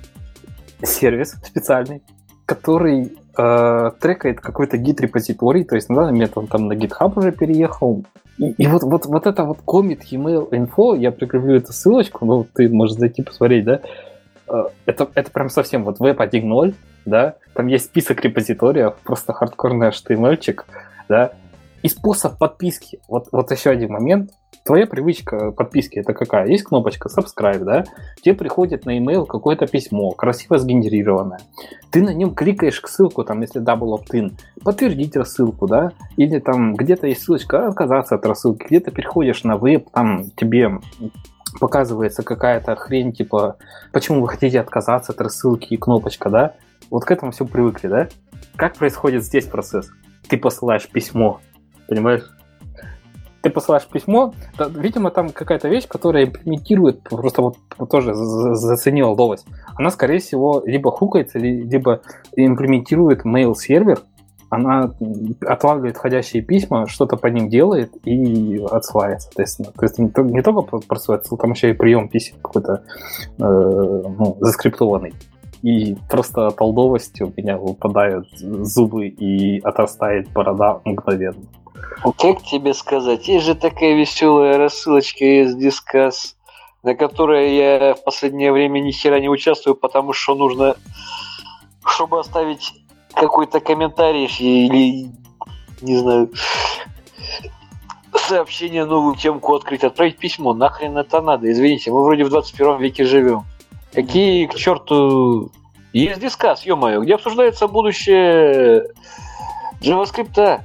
сервис 0.81 1.35
специальный, 1.43 2.01
который 2.45 3.15
э, 3.37 3.91
трекает 3.99 4.41
какой-то 4.41 4.77
гид-репозиторий, 4.77 5.63
то 5.63 5.75
есть 5.75 5.89
на 5.89 5.95
данный 5.95 6.13
момент 6.13 6.33
он 6.35 6.47
там 6.47 6.67
на 6.67 6.73
GitHub 6.73 7.13
уже 7.15 7.31
переехал. 7.31 8.05
И, 8.37 8.51
и 8.51 8.67
вот, 8.67 8.83
вот, 8.83 9.05
вот 9.05 9.27
это 9.27 9.43
вот 9.43 9.59
commit 9.59 10.01
email 10.11 10.49
info, 10.49 10.97
я 10.97 11.11
прикреплю 11.11 11.55
эту 11.55 11.71
ссылочку, 11.71 12.25
ну, 12.25 12.45
ты 12.51 12.67
можешь 12.67 12.97
зайти 12.97 13.21
посмотреть, 13.21 13.65
да, 13.65 13.81
э, 14.47 14.63
это, 14.85 15.09
это 15.13 15.31
прям 15.31 15.49
совсем 15.49 15.83
вот 15.83 15.99
веб 15.99 16.19
1.0, 16.19 16.73
да, 17.05 17.35
там 17.53 17.67
есть 17.67 17.85
список 17.85 18.21
репозиториев, 18.21 18.95
просто 19.03 19.33
хардкорный 19.33 19.89
HTML-чик, 19.89 20.65
да, 21.07 21.33
и 21.83 21.89
способ 21.89 22.37
подписки. 22.37 22.99
Вот, 23.07 23.27
вот 23.31 23.51
еще 23.51 23.69
один 23.69 23.91
момент, 23.91 24.31
твоя 24.63 24.87
привычка 24.87 25.51
подписки 25.51 25.99
это 25.99 26.13
какая? 26.13 26.47
Есть 26.47 26.63
кнопочка 26.63 27.09
subscribe, 27.09 27.63
да? 27.63 27.83
Тебе 28.21 28.35
приходит 28.35 28.85
на 28.85 28.97
email 28.97 29.25
какое-то 29.25 29.67
письмо, 29.67 30.11
красиво 30.11 30.57
сгенерированное. 30.57 31.39
Ты 31.91 32.01
на 32.01 32.13
нем 32.13 32.33
кликаешь 32.33 32.79
к 32.79 32.87
ссылку, 32.87 33.23
там, 33.23 33.41
если 33.41 33.61
double 33.61 33.97
opt-in, 33.97 34.33
подтвердить 34.63 35.15
рассылку, 35.15 35.67
да? 35.67 35.91
Или 36.17 36.39
там 36.39 36.75
где-то 36.75 37.07
есть 37.07 37.23
ссылочка 37.23 37.67
отказаться 37.67 38.15
от 38.15 38.25
рассылки, 38.25 38.65
где-то 38.65 38.91
переходишь 38.91 39.43
на 39.43 39.57
веб, 39.57 39.89
там 39.91 40.31
тебе 40.31 40.79
показывается 41.59 42.23
какая-то 42.23 42.75
хрень, 42.75 43.13
типа, 43.13 43.57
почему 43.91 44.21
вы 44.21 44.27
хотите 44.27 44.59
отказаться 44.59 45.11
от 45.11 45.21
рассылки 45.21 45.73
и 45.73 45.77
кнопочка, 45.77 46.29
да? 46.29 46.55
Вот 46.89 47.05
к 47.05 47.11
этому 47.11 47.31
все 47.31 47.45
привыкли, 47.45 47.87
да? 47.87 48.07
Как 48.55 48.75
происходит 48.75 49.23
здесь 49.23 49.45
процесс? 49.45 49.89
Ты 50.27 50.37
посылаешь 50.37 50.87
письмо, 50.87 51.41
понимаешь? 51.87 52.23
Ты 53.43 53.49
посылаешь 53.49 53.85
письмо, 53.85 54.33
да, 54.57 54.69
видимо, 54.69 55.11
там 55.11 55.29
какая-то 55.29 55.67
вещь, 55.67 55.85
которая 55.87 56.25
имплементирует, 56.25 57.03
просто 57.03 57.41
вот, 57.41 57.57
вот 57.77 57.89
тоже 57.89 58.13
заценил 58.15 59.15
новость. 59.17 59.45
Она, 59.75 59.91
скорее 59.91 60.19
всего, 60.19 60.63
либо 60.65 60.91
хукается, 60.91 61.39
либо 61.39 62.01
имплементирует 62.37 63.25
mail-сервер, 63.25 63.99
она 64.49 64.91
отлавливает 65.45 65.97
входящие 65.97 66.41
письма, 66.41 66.87
что-то 66.87 67.17
по 67.17 67.27
ним 67.27 67.49
делает 67.49 67.91
и 68.05 68.63
отсылает, 68.71 69.23
соответственно. 69.23 69.71
То 69.71 69.83
есть 69.83 69.99
не, 69.99 70.41
только 70.41 70.61
просылает 70.87 71.25
там 71.37 71.51
еще 71.51 71.71
и 71.71 71.73
прием 71.73 72.07
писем 72.07 72.37
какой-то 72.41 72.83
э, 73.39 73.41
ну, 73.41 74.37
заскриптованный. 74.39 75.13
И 75.63 75.97
просто 76.09 76.47
от 76.47 76.61
у 76.61 77.33
меня 77.35 77.57
выпадают 77.57 78.27
зубы 78.37 79.07
и 79.07 79.59
отрастает 79.61 80.31
борода 80.31 80.79
мгновенно. 80.85 81.41
Как 82.17 82.43
тебе 82.43 82.73
сказать? 82.73 83.27
Есть 83.27 83.45
же 83.45 83.55
такая 83.55 83.95
веселая 83.95 84.57
рассылочка 84.57 85.23
из 85.23 85.55
Discuss, 85.55 86.35
на 86.83 86.95
которой 86.95 87.55
я 87.55 87.95
в 87.95 88.03
последнее 88.03 88.51
время 88.51 88.79
ни 88.79 88.91
хера 88.91 89.19
не 89.19 89.29
участвую, 89.29 89.75
потому 89.75 90.13
что 90.13 90.35
нужно, 90.35 90.75
чтобы 91.85 92.19
оставить 92.19 92.73
какой-то 93.13 93.59
комментарий 93.59 94.25
или, 94.25 95.11
не 95.81 95.97
знаю, 95.97 96.29
сообщение, 98.27 98.85
новую 98.85 99.15
темку 99.15 99.55
открыть, 99.55 99.83
отправить 99.83 100.17
письмо. 100.17 100.53
Нахрен 100.53 100.97
это 100.97 101.21
надо? 101.21 101.51
Извините, 101.51 101.91
мы 101.91 102.03
вроде 102.03 102.23
в 102.23 102.29
21 102.29 102.79
веке 102.79 103.05
живем. 103.05 103.43
Какие 103.93 104.47
к 104.47 104.55
черту... 104.55 105.51
Есть 105.93 106.19
дискас, 106.19 106.65
ё-моё, 106.65 107.01
где 107.01 107.15
обсуждается 107.15 107.67
будущее 107.67 108.87
JavaScript. 109.81 110.61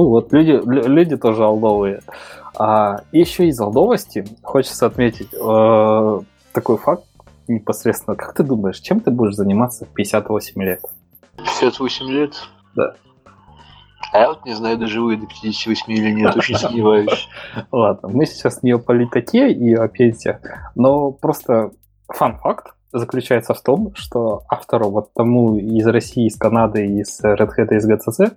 Ну 0.00 0.08
вот, 0.08 0.32
люди, 0.32 0.58
люди 0.64 1.14
тоже 1.18 1.44
алдовые. 1.44 2.00
А 2.58 3.02
еще 3.12 3.48
из 3.48 3.60
алдовости 3.60 4.24
хочется 4.42 4.86
отметить 4.86 5.28
э, 5.34 6.20
такой 6.54 6.78
факт 6.78 7.04
непосредственно. 7.48 8.16
Как 8.16 8.32
ты 8.32 8.42
думаешь, 8.42 8.78
чем 8.78 9.00
ты 9.00 9.10
будешь 9.10 9.34
заниматься 9.34 9.84
в 9.84 9.90
58 9.90 10.62
лет? 10.62 10.80
58 11.36 12.06
лет? 12.08 12.32
Да. 12.74 12.94
А 14.10 14.18
я 14.20 14.28
вот 14.28 14.46
не 14.46 14.54
знаю, 14.54 14.78
доживу 14.78 15.10
я 15.10 15.18
до 15.18 15.26
58 15.26 15.92
или 15.92 16.12
нет, 16.12 16.34
очень 16.34 16.56
сомневаюсь. 16.56 17.28
Ладно, 17.70 18.08
мы 18.08 18.24
сейчас 18.24 18.62
не 18.62 18.70
о 18.70 18.78
политоте 18.78 19.52
и 19.52 19.74
о 19.74 19.86
пенсиях, 19.86 20.40
но 20.76 21.10
просто 21.10 21.72
фан-факт 22.08 22.68
заключается 22.90 23.52
в 23.52 23.60
том, 23.60 23.94
что 23.96 24.44
автору 24.48 24.88
вот 24.88 25.12
тому 25.12 25.56
из 25.56 25.86
России, 25.86 26.26
из 26.26 26.38
Канады, 26.38 26.86
из 26.86 27.22
Red 27.22 27.50
Hat, 27.54 27.76
из 27.76 27.86
GCC 27.86 28.34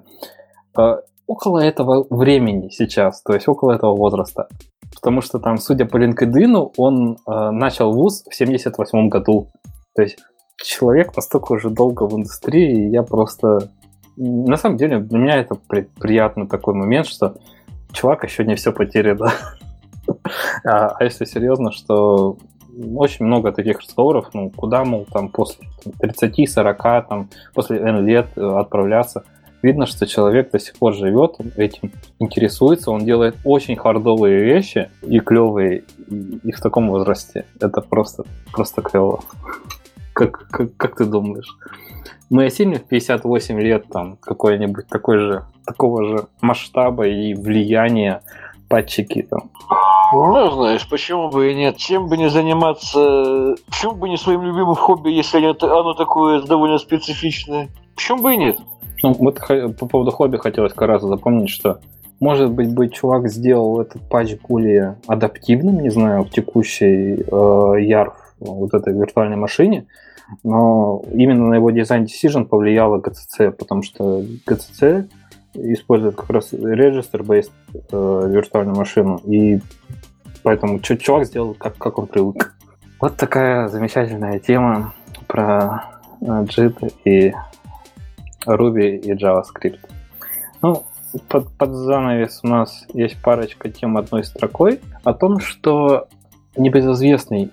около 1.34 1.60
этого 1.60 2.06
времени 2.10 2.70
сейчас, 2.70 3.22
то 3.24 3.34
есть 3.34 3.48
около 3.48 3.72
этого 3.74 3.96
возраста. 3.96 4.48
Потому 4.96 5.22
что 5.22 5.40
там, 5.40 5.58
судя 5.58 5.86
по 5.86 5.98
LinkedIn, 5.98 6.74
он 6.78 7.18
э, 7.28 7.50
начал 7.52 7.92
вуз 7.92 8.24
в 8.30 8.36
78 8.36 9.10
году. 9.10 9.48
То 9.96 10.04
есть 10.04 10.20
человек 10.64 11.16
настолько 11.16 11.54
уже 11.54 11.70
долго 11.70 12.04
в 12.04 12.14
индустрии, 12.16 12.88
и 12.88 12.92
я 12.92 13.02
просто... 13.04 13.72
На 14.16 14.58
самом 14.58 14.78
деле, 14.78 15.00
для 15.00 15.18
меня 15.18 15.38
это 15.38 15.56
при, 15.56 15.82
приятный 16.00 16.48
такой 16.48 16.76
момент, 16.76 17.08
что 17.08 17.34
чувак 17.92 18.24
еще 18.24 18.46
не 18.46 18.54
все 18.56 18.72
потеряно. 18.72 19.32
а, 20.66 20.96
а 21.00 21.04
если 21.04 21.26
серьезно, 21.26 21.72
что 21.72 22.38
очень 22.96 23.26
много 23.26 23.52
таких 23.52 23.80
разговоров, 23.80 24.30
ну, 24.34 24.52
куда, 24.52 24.86
мол, 24.86 25.08
там, 25.12 25.30
после 25.30 25.66
30-40, 26.02 27.08
там, 27.10 27.30
после 27.56 27.80
N 27.80 28.06
лет 28.06 28.28
э, 28.36 28.42
отправляться 28.42 29.24
видно, 29.64 29.86
что 29.88 30.06
человек 30.06 30.52
до 30.52 30.60
сих 30.60 30.76
пор 30.76 30.94
живет 30.94 31.38
этим, 31.56 31.92
интересуется, 32.20 32.92
он 32.92 33.06
делает 33.06 33.36
очень 33.44 33.76
хардовые 33.76 34.44
вещи 34.44 34.92
и 35.02 35.20
клевые, 35.20 35.84
и, 36.10 36.40
и 36.44 36.52
в 36.52 36.60
таком 36.60 36.90
возрасте. 36.90 37.46
Это 37.60 37.82
просто, 37.82 38.26
просто 38.52 38.82
клево. 38.82 39.22
Как, 40.14 40.48
как, 40.52 40.76
как 40.78 40.96
ты 40.96 41.06
думаешь? 41.06 41.58
Мы 42.30 42.46
осилим 42.46 42.76
в 42.76 42.84
58 42.84 43.60
лет 43.60 43.86
там 43.90 44.18
какой-нибудь 44.18 44.88
такой 44.88 45.18
же, 45.18 45.44
такого 45.66 46.06
же 46.06 46.28
масштаба 46.42 47.08
и 47.08 47.34
влияния 47.34 48.22
патчики 48.70 49.24
там? 49.24 49.50
Ну, 50.14 50.52
знаешь, 50.52 50.88
почему 50.88 51.30
бы 51.30 51.52
и 51.52 51.56
нет? 51.56 51.78
Чем 51.78 52.08
бы 52.08 52.18
не 52.18 52.30
заниматься, 52.30 53.56
почему 53.68 53.94
бы 53.94 54.10
не 54.10 54.18
своим 54.18 54.44
любимым 54.44 54.76
хобби, 54.76 55.10
если 55.10 55.44
оно 55.64 55.94
такое 55.94 56.42
довольно 56.42 56.78
специфичное? 56.78 57.70
Почему 57.96 58.22
бы 58.22 58.34
и 58.34 58.38
нет? 58.38 58.60
Ну, 59.04 59.14
вот 59.14 59.40
по 59.78 59.86
поводу 59.86 60.12
хобби 60.12 60.38
хотелось 60.38 60.74
как 60.74 60.88
раз 60.88 61.04
запомнить, 61.04 61.50
что 61.50 61.80
может 62.20 62.52
быть, 62.52 62.74
бы 62.74 62.88
чувак 62.88 63.28
сделал 63.28 63.82
этот 63.82 64.02
патч 64.08 64.38
более 64.48 64.96
адаптивным, 65.08 65.82
не 65.82 65.90
знаю, 65.90 66.24
в 66.24 66.30
текущей 66.30 67.16
э, 67.16 68.06
вот 68.40 68.74
этой 68.74 68.94
виртуальной 68.94 69.36
машине, 69.36 69.88
но 70.44 71.04
именно 71.12 71.48
на 71.48 71.56
его 71.56 71.72
дизайн 71.72 72.06
decision 72.06 72.46
повлияло 72.46 73.00
GCC, 73.00 73.52
потому 73.52 73.84
что 73.84 74.22
GCC 74.48 75.10
использует 75.56 76.16
как 76.16 76.30
раз 76.30 76.54
register-based 76.54 77.52
э, 77.74 78.30
виртуальную 78.30 78.78
машину, 78.78 79.20
и 79.26 79.60
поэтому 80.44 80.80
чувак 80.80 81.26
сделал, 81.26 81.54
как, 81.54 81.78
как 81.78 82.00
он 82.00 82.08
привык. 82.08 82.56
Вот 83.02 83.18
такая 83.18 83.68
замечательная 83.68 84.40
тема 84.40 84.94
про 85.28 85.84
э, 86.22 86.26
JIT 86.26 86.94
и 87.04 87.34
Ruby 88.46 88.98
и 88.98 89.14
JavaScript. 89.14 89.80
Ну, 90.62 90.84
под, 91.28 91.52
под 91.58 91.72
занавес 91.72 92.40
у 92.44 92.48
нас 92.48 92.86
есть 92.94 93.22
парочка 93.22 93.70
тем 93.70 93.98
одной 93.98 94.24
строкой 94.24 94.82
о 95.04 95.14
том, 95.14 95.40
что 95.40 96.08
небезызвестный, 96.56 97.52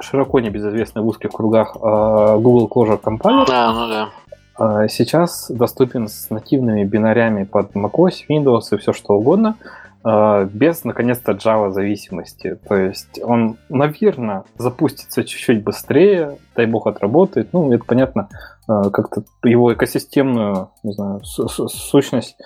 широко 0.00 0.40
небезызвестный 0.40 1.02
в 1.02 1.06
узких 1.06 1.30
кругах 1.30 1.76
э, 1.76 1.78
Google 2.38 2.68
Closure 2.68 3.00
Compiler 3.00 3.46
а, 3.50 3.72
ну 3.72 3.88
да. 3.88 4.08
Э, 4.58 4.88
сейчас 4.88 5.50
доступен 5.50 6.08
с 6.08 6.30
нативными 6.30 6.84
бинарями 6.84 7.44
под 7.44 7.72
macOS, 7.74 8.24
Windows 8.28 8.62
и 8.72 8.76
все 8.76 8.92
что 8.92 9.14
угодно, 9.14 9.56
э, 10.04 10.48
без, 10.52 10.84
наконец-то, 10.84 11.32
Java 11.32 11.70
зависимости. 11.70 12.58
То 12.68 12.76
есть 12.76 13.20
он, 13.22 13.56
наверное, 13.68 14.44
запустится 14.58 15.24
чуть-чуть 15.24 15.62
быстрее, 15.62 16.38
дай 16.54 16.66
бог 16.66 16.86
отработает. 16.86 17.52
Ну, 17.52 17.72
это 17.72 17.84
понятно, 17.84 18.28
как-то 18.66 19.24
его 19.42 19.72
экосистемную, 19.72 20.70
не 20.82 20.92
знаю, 20.92 21.22
сущность 21.24 22.36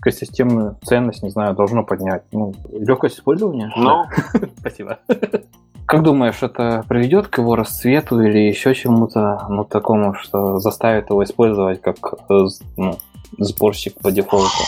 экосистемную 0.00 0.78
ценность, 0.82 1.22
не 1.22 1.30
знаю, 1.30 1.54
должно 1.54 1.84
поднять. 1.84 2.22
Ну, 2.32 2.54
легкость 2.72 3.16
использования. 3.16 3.72
Ну, 3.76 4.04
спасибо. 4.58 4.98
Как 5.86 6.02
думаешь, 6.02 6.42
это 6.42 6.84
приведет 6.88 7.26
к 7.28 7.38
его 7.38 7.56
расцвету 7.56 8.20
или 8.20 8.38
еще 8.38 8.74
чему-то, 8.74 9.46
ну, 9.48 9.64
такому, 9.64 10.14
что 10.14 10.58
заставит 10.58 11.10
его 11.10 11.24
использовать 11.24 11.80
как 11.82 11.96
э, 12.30 12.46
ну, 12.76 12.96
сборщик 13.38 14.00
по 14.00 14.12
дефолту? 14.12 14.62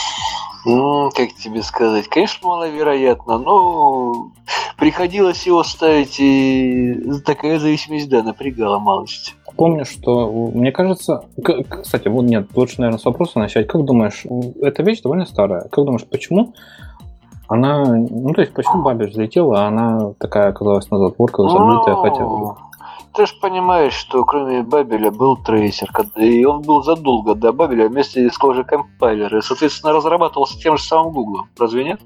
Ну, 0.64 1.10
как 1.14 1.32
тебе 1.34 1.62
сказать, 1.62 2.08
конечно, 2.08 2.48
маловероятно, 2.48 3.38
но 3.38 4.32
приходилось 4.78 5.46
его 5.46 5.62
ставить, 5.64 6.16
и 6.18 7.20
такая 7.24 7.58
зависимость, 7.58 8.08
да, 8.08 8.22
напрягала 8.22 8.78
малость. 8.78 9.36
Помню, 9.56 9.84
что, 9.84 10.30
мне 10.54 10.72
кажется, 10.72 11.24
кстати, 11.68 12.08
вот 12.08 12.22
нет, 12.22 12.48
лучше, 12.54 12.80
наверное, 12.80 12.98
с 12.98 13.04
вопроса 13.04 13.38
начать. 13.38 13.66
Как 13.66 13.84
думаешь, 13.84 14.24
эта 14.60 14.82
вещь 14.82 15.02
довольно 15.02 15.26
старая. 15.26 15.68
Как 15.70 15.84
думаешь, 15.84 16.06
почему 16.08 16.54
она, 17.48 17.84
ну, 17.84 18.32
то 18.32 18.40
есть, 18.40 18.54
почему 18.54 18.82
Бабель 18.82 19.10
взлетела, 19.10 19.64
а 19.64 19.68
она 19.68 20.14
такая 20.18 20.48
оказалась 20.48 20.90
на 20.90 20.98
затворках, 20.98 21.50
забытая, 21.50 21.96
ну, 21.96 22.02
хотя 22.02 22.24
бы? 22.24 22.54
Ты 23.14 23.26
же 23.26 23.34
понимаешь, 23.42 23.92
что 23.92 24.24
кроме 24.24 24.62
Бабеля 24.62 25.10
был 25.10 25.36
трейсер, 25.36 25.90
и 26.16 26.46
он 26.46 26.62
был 26.62 26.82
задолго 26.82 27.34
до 27.34 27.52
Бабеля 27.52 27.88
вместе 27.88 28.30
с 28.30 28.40
Clojure 28.40 28.64
Compiler, 28.66 29.36
и, 29.36 29.42
соответственно, 29.42 29.92
разрабатывался 29.92 30.58
тем 30.58 30.78
же 30.78 30.82
самым 30.82 31.12
Google. 31.12 31.42
Разве 31.58 31.84
нет? 31.84 32.00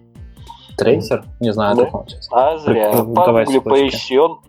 Трейсер? 0.77 1.25
Не 1.41 1.53
знаю, 1.53 1.77
да. 1.77 1.91
сейчас. 2.07 2.29
А 2.31 2.59
зря. 2.59 2.93
По 2.93 3.03
Гугле 3.03 3.61
поищи, 3.61 4.19
он... 4.19 4.41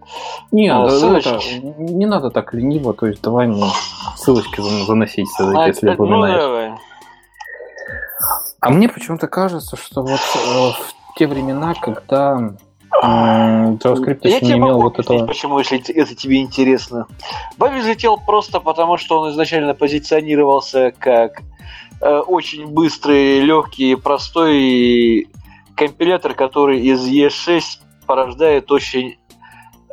Не, 0.51 0.69
а, 0.69 0.87
да, 0.87 1.17
это, 1.17 1.39
не 1.77 2.05
надо 2.05 2.29
так 2.29 2.53
лениво, 2.53 2.93
то 2.93 3.07
есть 3.07 3.21
давай 3.21 3.47
мне 3.47 3.65
ссылочки 4.15 4.61
заносить, 4.85 5.27
а, 5.39 5.67
если 5.67 5.93
это, 5.93 6.03
ну, 6.03 6.21
давай. 6.21 6.73
А 8.59 8.69
мне 8.69 8.89
почему-то 8.89 9.27
кажется, 9.27 9.77
что 9.77 10.01
вот 10.01 10.11
э, 10.11 10.71
в 11.09 11.15
те 11.15 11.27
времена, 11.27 11.73
когда 11.79 12.53
JavaScript 12.91 14.19
еще 14.23 14.45
не 14.45 14.53
имел 14.53 14.81
вот 14.81 14.99
этого... 14.99 15.27
почему, 15.27 15.59
если 15.59 15.79
это 15.91 16.15
тебе 16.15 16.41
интересно. 16.41 17.07
Баби 17.57 17.79
взлетел 17.79 18.17
просто 18.17 18.59
потому, 18.59 18.97
что 18.97 19.19
он 19.19 19.31
изначально 19.31 19.75
позиционировался 19.75 20.93
как 20.97 21.41
э, 22.01 22.17
очень 22.19 22.67
быстрый, 22.67 23.41
легкий, 23.41 23.95
простой 23.95 25.29
компилятор, 25.77 26.33
который 26.33 26.81
из 26.81 27.07
ES6 27.07 27.61
порождает 28.05 28.71
очень 28.71 29.17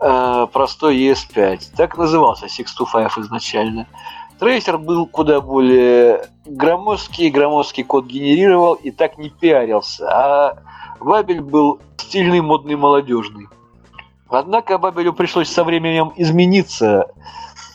э, 0.01 0.47
простой 0.53 0.97
ES5. 0.97 1.77
Так 1.77 1.97
назывался 1.97 2.49
625 2.49 3.25
изначально. 3.25 3.87
Трейсер 4.41 4.79
был 4.79 5.07
куда 5.07 5.41
более 5.41 6.29
громоздкий, 6.45 7.31
громоздкий 7.31 7.85
код 7.85 8.07
генерировал 8.07 8.75
и 8.75 8.91
так 8.91 9.19
не 9.19 9.31
пиарился. 9.31 10.09
А 10.09 10.59
Бабель 11.01 11.41
был 11.41 11.81
стильный, 11.99 12.41
модный, 12.41 12.77
молодежный. 12.77 13.47
Однако 14.29 14.79
Бабелю 14.79 15.13
пришлось 15.13 15.49
со 15.49 15.63
временем 15.63 16.13
измениться, 16.17 17.07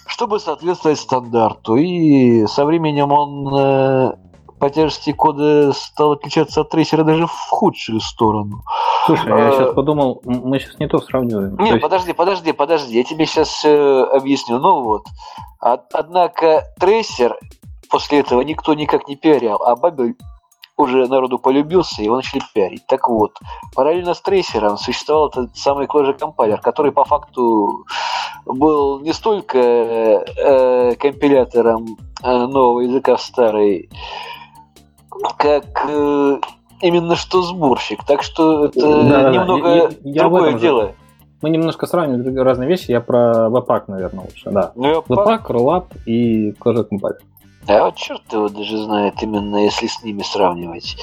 чтобы 0.05 0.39
соответствовать 0.39 0.99
стандарту. 0.99 1.75
И 1.77 2.45
со 2.47 2.65
временем 2.65 3.11
он 3.11 3.55
э, 3.55 4.13
по 4.59 4.69
тяжести 4.69 5.13
кода 5.13 5.71
стал 5.73 6.13
отличаться 6.13 6.61
от 6.61 6.69
трейсера 6.69 7.03
даже 7.03 7.27
в 7.27 7.31
худшую 7.49 7.99
сторону. 8.01 8.63
Слушай, 9.05 9.29
я 9.29 9.51
сейчас 9.51 9.69
э, 9.69 9.73
подумал, 9.73 10.21
мы 10.23 10.59
сейчас 10.59 10.79
не 10.79 10.87
то 10.87 10.99
сравниваем. 10.99 11.57
Нет, 11.57 11.75
есть... 11.75 11.81
подожди, 11.81 12.13
подожди, 12.13 12.51
подожди, 12.51 12.97
я 12.97 13.03
тебе 13.03 13.25
сейчас 13.25 13.63
э, 13.65 14.03
объясню. 14.03 14.59
Ну 14.59 14.81
вот, 14.83 15.05
однако 15.59 16.65
трейсер 16.79 17.37
после 17.89 18.19
этого 18.19 18.41
никто 18.41 18.73
никак 18.73 19.07
не 19.07 19.15
пиарил, 19.15 19.55
а 19.63 19.75
Бабель 19.75 20.15
уже 20.79 21.07
народу 21.07 21.39
полюбился, 21.39 22.01
его 22.01 22.15
начали 22.15 22.41
пиарить. 22.53 22.87
Так 22.87 23.09
вот, 23.09 23.37
параллельно 23.75 24.13
с 24.13 24.21
трейсером 24.21 24.77
существовал 24.77 25.27
этот 25.27 25.57
самый 25.57 25.87
Clojure 25.87 26.17
компайлер, 26.17 26.61
который 26.61 26.91
по 26.91 27.03
факту 27.03 27.85
был 28.45 28.99
не 29.01 29.13
столько 29.13 29.57
э, 29.57 30.95
компилятором 30.95 31.97
э, 32.23 32.45
нового 32.45 32.79
языка 32.79 33.17
в 33.17 33.21
старый, 33.21 33.89
как 35.37 35.65
э, 35.87 36.39
именно 36.81 37.15
что 37.15 37.41
сборщик. 37.41 38.03
Так 38.05 38.23
что 38.23 38.65
это 38.65 39.03
да, 39.03 39.31
немного 39.31 39.69
я, 39.69 39.89
я 40.03 40.21
другое 40.21 40.53
дело. 40.53 40.83
Же. 40.83 40.95
Мы 41.41 41.49
немножко 41.51 41.85
сравниваем 41.85 42.37
разные 42.41 42.67
вещи. 42.67 42.91
Я 42.91 43.01
про 43.01 43.47
Webpack, 43.49 43.83
наверное, 43.87 44.25
лучше. 44.25 44.49
Да. 44.51 44.71
Ну, 44.75 45.01
Webpack, 45.07 45.47
Rollup 45.47 45.85
и 46.05 46.51
Clojure 46.51 46.87
Compiler. 46.89 47.19
А 47.67 47.85
вот 47.85 47.95
черт 47.95 48.21
его 48.31 48.49
даже 48.49 48.77
знает, 48.77 49.21
именно 49.21 49.57
если 49.57 49.87
с 49.87 50.03
ними 50.03 50.23
сравнивать. 50.23 50.97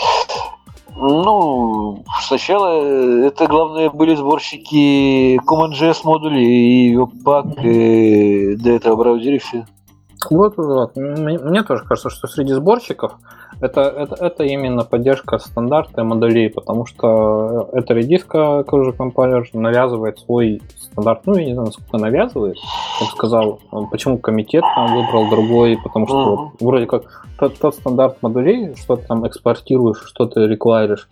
Ну, 0.98 2.04
сначала 2.22 2.82
это 3.26 3.46
главное 3.46 3.90
были 3.90 4.14
сборщики 4.14 5.38
CommonJS 5.46 6.00
модулей 6.04 6.88
и 6.90 6.96
Webpack, 6.96 7.62
и 7.62 8.56
до 8.56 8.70
этого 8.70 8.96
браузере 8.96 9.38
все. 9.38 9.66
Вот, 10.30 10.56
вот. 10.56 10.96
Мне 10.96 11.62
тоже 11.62 11.84
кажется, 11.84 12.10
что 12.10 12.26
среди 12.26 12.54
сборщиков 12.54 13.12
это, 13.60 13.80
это, 13.82 14.24
это 14.24 14.44
именно 14.44 14.84
поддержка 14.84 15.38
стандарта 15.38 16.02
и 16.02 16.04
модулей, 16.04 16.50
потому 16.50 16.84
что 16.86 17.70
это 17.72 17.94
редиска 17.94 18.64
тоже 18.68 18.92
компайлер 18.92 19.48
навязывает 19.52 20.18
свой 20.18 20.60
стандарт. 20.76 21.22
Ну, 21.26 21.36
я 21.36 21.46
не 21.46 21.52
знаю, 21.54 21.66
насколько 21.66 21.98
навязывает. 21.98 22.56
Бы 23.00 23.06
сказал, 23.06 23.60
почему 23.90 24.18
комитет 24.18 24.62
там 24.74 24.94
выбрал 24.94 25.28
другой, 25.30 25.78
потому 25.82 26.06
что 26.06 26.16
uh-huh. 26.16 26.36
вот, 26.36 26.50
вроде 26.60 26.86
как 26.86 27.26
тот, 27.38 27.58
тот 27.58 27.74
стандарт 27.74 28.22
модулей, 28.22 28.74
что 28.76 28.96
ты 28.96 29.06
там 29.06 29.26
экспортируешь, 29.26 30.02
что 30.06 30.26
ты 30.26 30.46
реквайришь, 30.46 31.08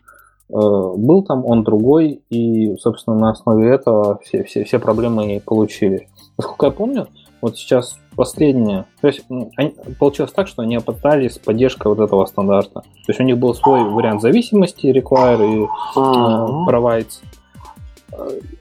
э, 0.50 0.52
был 0.52 1.22
там, 1.24 1.44
он 1.46 1.62
другой, 1.64 2.22
и, 2.30 2.76
собственно, 2.76 3.16
на 3.16 3.30
основе 3.30 3.70
этого 3.70 4.18
все, 4.22 4.44
все, 4.44 4.64
все 4.64 4.78
проблемы 4.78 5.36
и 5.36 5.40
получились. 5.40 6.06
Насколько 6.36 6.66
я 6.66 6.72
помню, 6.72 7.06
вот 7.40 7.56
сейчас 7.56 7.98
последнее. 8.14 8.86
То 9.00 9.08
есть 9.08 9.24
они, 9.56 9.74
получилось 9.98 10.32
так, 10.32 10.48
что 10.48 10.62
они 10.62 10.76
опытали 10.76 11.28
с 11.28 11.38
поддержкой 11.38 11.88
вот 11.88 12.00
этого 12.00 12.24
стандарта. 12.26 12.80
То 12.80 13.08
есть 13.08 13.20
у 13.20 13.24
них 13.24 13.38
был 13.38 13.54
свой 13.54 13.84
вариант 13.84 14.22
зависимости, 14.22 14.86
require 14.86 15.44
и 15.44 15.66
uh-huh. 15.96 16.66
э, 16.66 16.70
provides. 16.70 17.22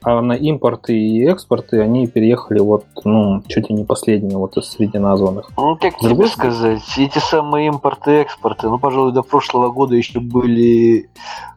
А 0.02 0.20
на 0.20 0.32
импорты 0.32 0.96
и 0.98 1.24
экспорты 1.24 1.80
они 1.80 2.06
переехали 2.06 2.60
вот, 2.60 2.84
ну, 3.04 3.42
чуть 3.48 3.70
ли 3.70 3.76
не 3.76 3.84
последние 3.84 4.36
вот 4.36 4.56
из 4.56 4.70
среди 4.70 4.98
названных. 4.98 5.50
Ну, 5.56 5.76
как 5.76 5.96
тебе 5.98 6.08
другой... 6.08 6.28
сказать, 6.28 6.82
эти 6.96 7.18
самые 7.18 7.68
импорты 7.68 8.12
и 8.12 8.20
экспорты, 8.20 8.68
ну, 8.68 8.78
пожалуй, 8.78 9.12
до 9.12 9.22
прошлого 9.22 9.70
года 9.70 9.94
еще 9.96 10.20
были 10.20 11.08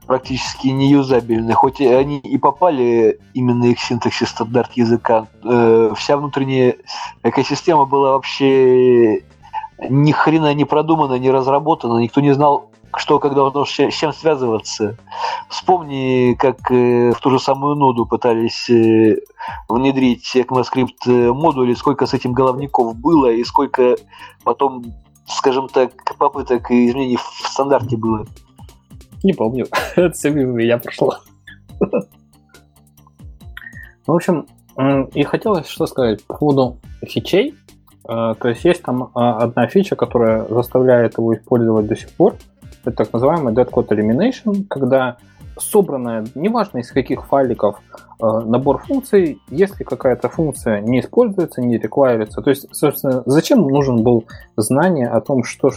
практически 0.05 0.67
неюзабельны, 0.67 1.53
хоть 1.53 1.81
они 1.81 2.19
и 2.19 2.37
попали 2.37 3.19
именно 3.33 3.65
их 3.65 3.79
синтаксис 3.79 4.29
стандарт 4.29 4.71
языка, 4.73 5.27
э, 5.43 5.91
вся 5.97 6.17
внутренняя 6.17 6.77
экосистема 7.23 7.85
была 7.85 8.13
вообще 8.13 9.23
ни 9.89 10.11
хрена 10.11 10.53
не 10.53 10.65
продумана, 10.65 11.15
не 11.15 11.29
разработана, 11.29 11.99
никто 11.99 12.21
не 12.21 12.31
знал, 12.33 12.71
что 12.95 13.19
как 13.19 13.35
должно 13.35 13.65
с 13.65 13.69
чем 13.69 14.13
связываться. 14.13 14.97
Вспомни, 15.49 16.35
как 16.39 16.71
э, 16.71 17.11
в 17.11 17.19
ту 17.19 17.29
же 17.31 17.39
самую 17.39 17.75
ноду 17.75 18.05
пытались 18.05 18.69
э, 18.69 19.17
внедрить 19.67 20.35
ECMAScript 20.35 21.07
э, 21.07 21.31
модули, 21.31 21.73
сколько 21.73 22.05
с 22.05 22.13
этим 22.13 22.33
головников 22.33 22.95
было 22.95 23.31
и 23.31 23.43
сколько 23.43 23.97
потом, 24.43 24.83
скажем 25.27 25.67
так, 25.67 25.91
попыток 26.17 26.71
и 26.71 26.89
изменений 26.89 27.17
в 27.17 27.47
стандарте 27.47 27.97
было. 27.97 28.25
Не 29.23 29.33
помню. 29.33 29.67
Это 29.95 30.11
все 30.11 30.29
мимо 30.29 30.53
меня 30.53 30.77
прошло. 30.77 31.17
В 34.05 34.13
общем, 34.13 34.47
и 35.13 35.23
хотелось 35.23 35.67
что 35.67 35.85
сказать 35.85 36.23
по 36.25 36.37
поводу 36.37 36.77
фичей. 37.05 37.55
То 38.03 38.37
есть 38.45 38.63
есть 38.63 38.83
там 38.83 39.11
одна 39.13 39.67
фича, 39.67 39.97
которая 39.97 40.47
заставляет 40.47 41.17
его 41.17 41.33
использовать 41.35 41.87
до 41.87 41.95
сих 41.97 42.09
пор– 42.11 42.35
это 42.87 43.03
так 43.03 43.13
называемый 43.13 43.53
dead 43.53 43.69
code 43.69 43.89
elimination, 43.89 44.65
когда 44.67 45.17
собранная, 45.59 46.25
неважно 46.35 46.79
из 46.79 46.91
каких 46.91 47.25
файликов, 47.25 47.79
э, 48.21 48.25
набор 48.25 48.79
функций, 48.79 49.39
если 49.49 49.83
какая-то 49.83 50.29
функция 50.29 50.81
не 50.81 50.99
используется, 50.99 51.61
не 51.61 51.77
реквайрится. 51.77 52.41
То 52.41 52.49
есть, 52.49 52.67
собственно, 52.75 53.23
зачем 53.25 53.61
нужен 53.61 54.03
был 54.03 54.25
знание 54.55 55.07
о 55.07 55.19
том, 55.21 55.43
что 55.43 55.69
э, 55.69 55.71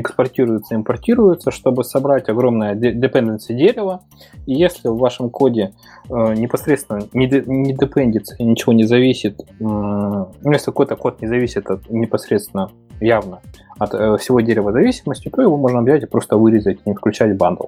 экспортируется, 0.00 0.74
импортируется, 0.74 1.50
чтобы 1.50 1.84
собрать 1.84 2.28
огромное 2.28 2.74
dependency 2.74 3.54
дерево, 3.54 4.02
и 4.46 4.54
если 4.54 4.88
в 4.88 4.96
вашем 4.96 5.30
коде 5.30 5.72
э, 6.08 6.34
непосредственно 6.34 7.02
не, 7.12 7.26
депендится 7.28 8.36
ничего 8.38 8.72
не 8.72 8.84
зависит, 8.84 9.40
ну, 9.60 10.28
если 10.44 10.66
какой-то 10.66 10.96
код 10.96 11.20
не 11.20 11.28
зависит 11.28 11.70
от 11.70 11.90
непосредственно 11.90 12.70
явно 13.00 13.40
от 13.78 14.20
всего 14.20 14.40
дерева 14.40 14.72
зависимости, 14.72 15.28
то 15.28 15.40
его 15.40 15.56
можно 15.56 15.82
взять 15.82 16.02
и 16.02 16.06
просто 16.06 16.36
вырезать, 16.36 16.84
не 16.86 16.94
включать 16.94 17.36
бандл. 17.36 17.66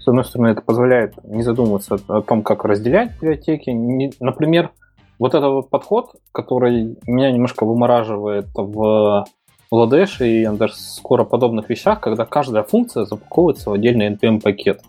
С 0.00 0.08
одной 0.08 0.24
стороны, 0.24 0.48
это 0.48 0.62
позволяет 0.62 1.14
не 1.24 1.42
задумываться 1.42 1.98
о 2.08 2.22
том, 2.22 2.42
как 2.42 2.64
разделять 2.64 3.12
библиотеки. 3.14 3.70
Например, 4.20 4.70
вот 5.18 5.34
этот 5.34 5.50
вот 5.50 5.68
подход, 5.68 6.14
который 6.32 6.96
меня 7.06 7.32
немножко 7.32 7.66
вымораживает 7.66 8.46
в 8.54 9.26
Ладеш 9.70 10.20
и 10.20 10.46
даже 10.52 10.74
скоро 10.74 11.24
подобных 11.24 11.68
вещах, 11.68 12.00
когда 12.00 12.24
каждая 12.24 12.62
функция 12.62 13.04
запаковывается 13.04 13.70
в 13.70 13.72
отдельный 13.72 14.08
NPM-пакет. 14.10 14.80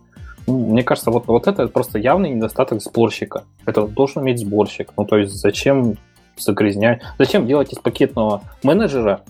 Мне 0.46 0.84
кажется, 0.84 1.12
вот, 1.12 1.28
вот 1.28 1.48
это 1.48 1.68
просто 1.68 1.98
явный 2.00 2.30
недостаток 2.30 2.82
сборщика. 2.82 3.44
Это 3.66 3.88
должен 3.88 4.22
иметь 4.22 4.40
сборщик. 4.40 4.94
Ну, 4.96 5.04
то 5.04 5.18
есть 5.18 5.34
зачем 5.34 5.96
загрязнять? 6.38 7.02
Зачем 7.18 7.48
делать 7.48 7.74
из 7.74 7.80
пакетного 7.80 8.44
менеджера 8.64 9.22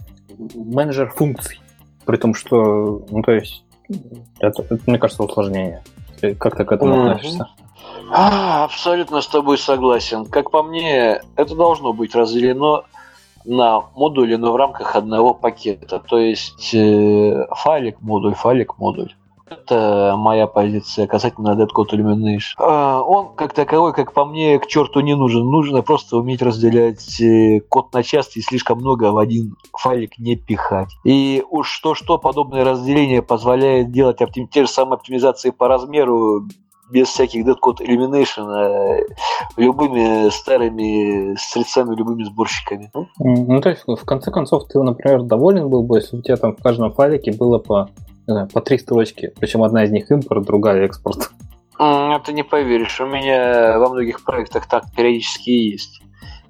менеджер 0.56 1.10
функций? 1.10 1.60
При 2.06 2.18
том, 2.18 2.34
что, 2.34 3.06
ну, 3.10 3.22
то 3.22 3.32
есть 3.32 3.64
это, 4.40 4.64
это 4.64 4.80
мне 4.86 4.98
кажется, 4.98 5.24
усложнение. 5.24 5.84
как 6.40 6.56
ты 6.56 6.66
к 6.66 6.72
этому 6.72 6.96
mm-hmm. 6.96 7.10
относишься? 7.12 7.48
А, 8.12 8.64
абсолютно 8.64 9.22
с 9.22 9.28
тобой 9.28 9.58
согласен. 9.58 10.26
Как 10.26 10.52
по 10.52 10.64
мне, 10.64 11.22
это 11.36 11.56
должно 11.56 11.94
быть 11.94 12.16
разделено 12.16 12.86
на 13.46 13.82
модули, 13.96 14.36
но 14.36 14.52
в 14.52 14.56
рамках 14.56 14.96
одного 14.96 15.34
пакета. 15.34 16.00
То 16.00 16.18
есть 16.18 16.74
э, 16.74 17.46
файлик, 17.52 18.02
модуль, 18.02 18.34
файлик, 18.34 18.78
модуль. 18.78 19.14
Это 19.50 20.16
моя 20.18 20.46
позиция 20.48 21.08
касательно 21.08 21.50
Dead 21.50 21.70
Code 21.74 21.92
Illumination. 21.94 22.56
А, 22.58 23.02
он, 23.02 23.34
как 23.36 23.54
таковой, 23.54 23.94
как 23.94 24.14
по 24.14 24.26
мне, 24.26 24.60
к 24.60 24.68
черту 24.68 25.00
не 25.00 25.16
нужен. 25.16 25.46
Нужно 25.46 25.82
просто 25.82 26.18
уметь 26.18 26.42
разделять 26.42 27.22
э, 27.22 27.62
код 27.62 27.94
на 27.94 28.04
части 28.04 28.40
и 28.40 28.42
слишком 28.42 28.80
много 28.80 29.12
в 29.12 29.18
один 29.18 29.56
файлик 29.78 30.18
не 30.18 30.36
пихать. 30.36 30.90
И 31.06 31.44
уж 31.50 31.70
что-что, 31.70 32.18
подобное 32.18 32.66
разделение 32.66 33.22
позволяет 33.22 33.92
делать 33.92 34.22
оптим... 34.22 34.48
те 34.48 34.66
же 34.66 34.70
самые 34.70 34.96
оптимизации 34.96 35.52
по 35.52 35.68
размеру 35.68 36.48
без 36.90 37.08
всяких 37.08 37.46
Dead 37.46 37.56
Code 37.62 37.86
Elimination, 37.86 38.48
а 38.50 39.00
любыми 39.58 40.30
старыми 40.30 41.36
средствами, 41.38 41.96
любыми 41.96 42.24
сборщиками. 42.24 42.92
Ну, 43.20 43.62
то 43.62 43.70
есть, 43.70 43.84
в 43.86 44.06
конце 44.06 44.32
концов, 44.32 44.68
ты, 44.68 44.82
например, 44.82 45.24
доволен 45.24 45.70
был 45.70 45.84
бы, 45.84 45.98
если 45.98 46.18
у 46.18 46.22
тебя 46.22 46.38
там 46.38 46.56
в 46.56 46.62
каждом 46.62 46.92
файлике 46.92 47.34
было 47.34 47.60
по 47.60 47.90
знаю, 48.34 48.48
по 48.48 48.62
три 48.62 48.78
строчки. 48.78 49.34
Причем 49.40 49.64
одна 49.64 49.84
из 49.84 49.92
них 49.92 50.12
импорт, 50.12 50.46
другая 50.46 50.86
экспорт. 50.86 51.32
Это 51.80 52.34
не 52.34 52.44
поверишь. 52.44 53.00
У 53.00 53.06
меня 53.06 53.78
во 53.78 53.90
многих 53.90 54.24
проектах 54.24 54.68
так 54.68 54.86
периодически 54.96 55.52
есть. 55.52 56.02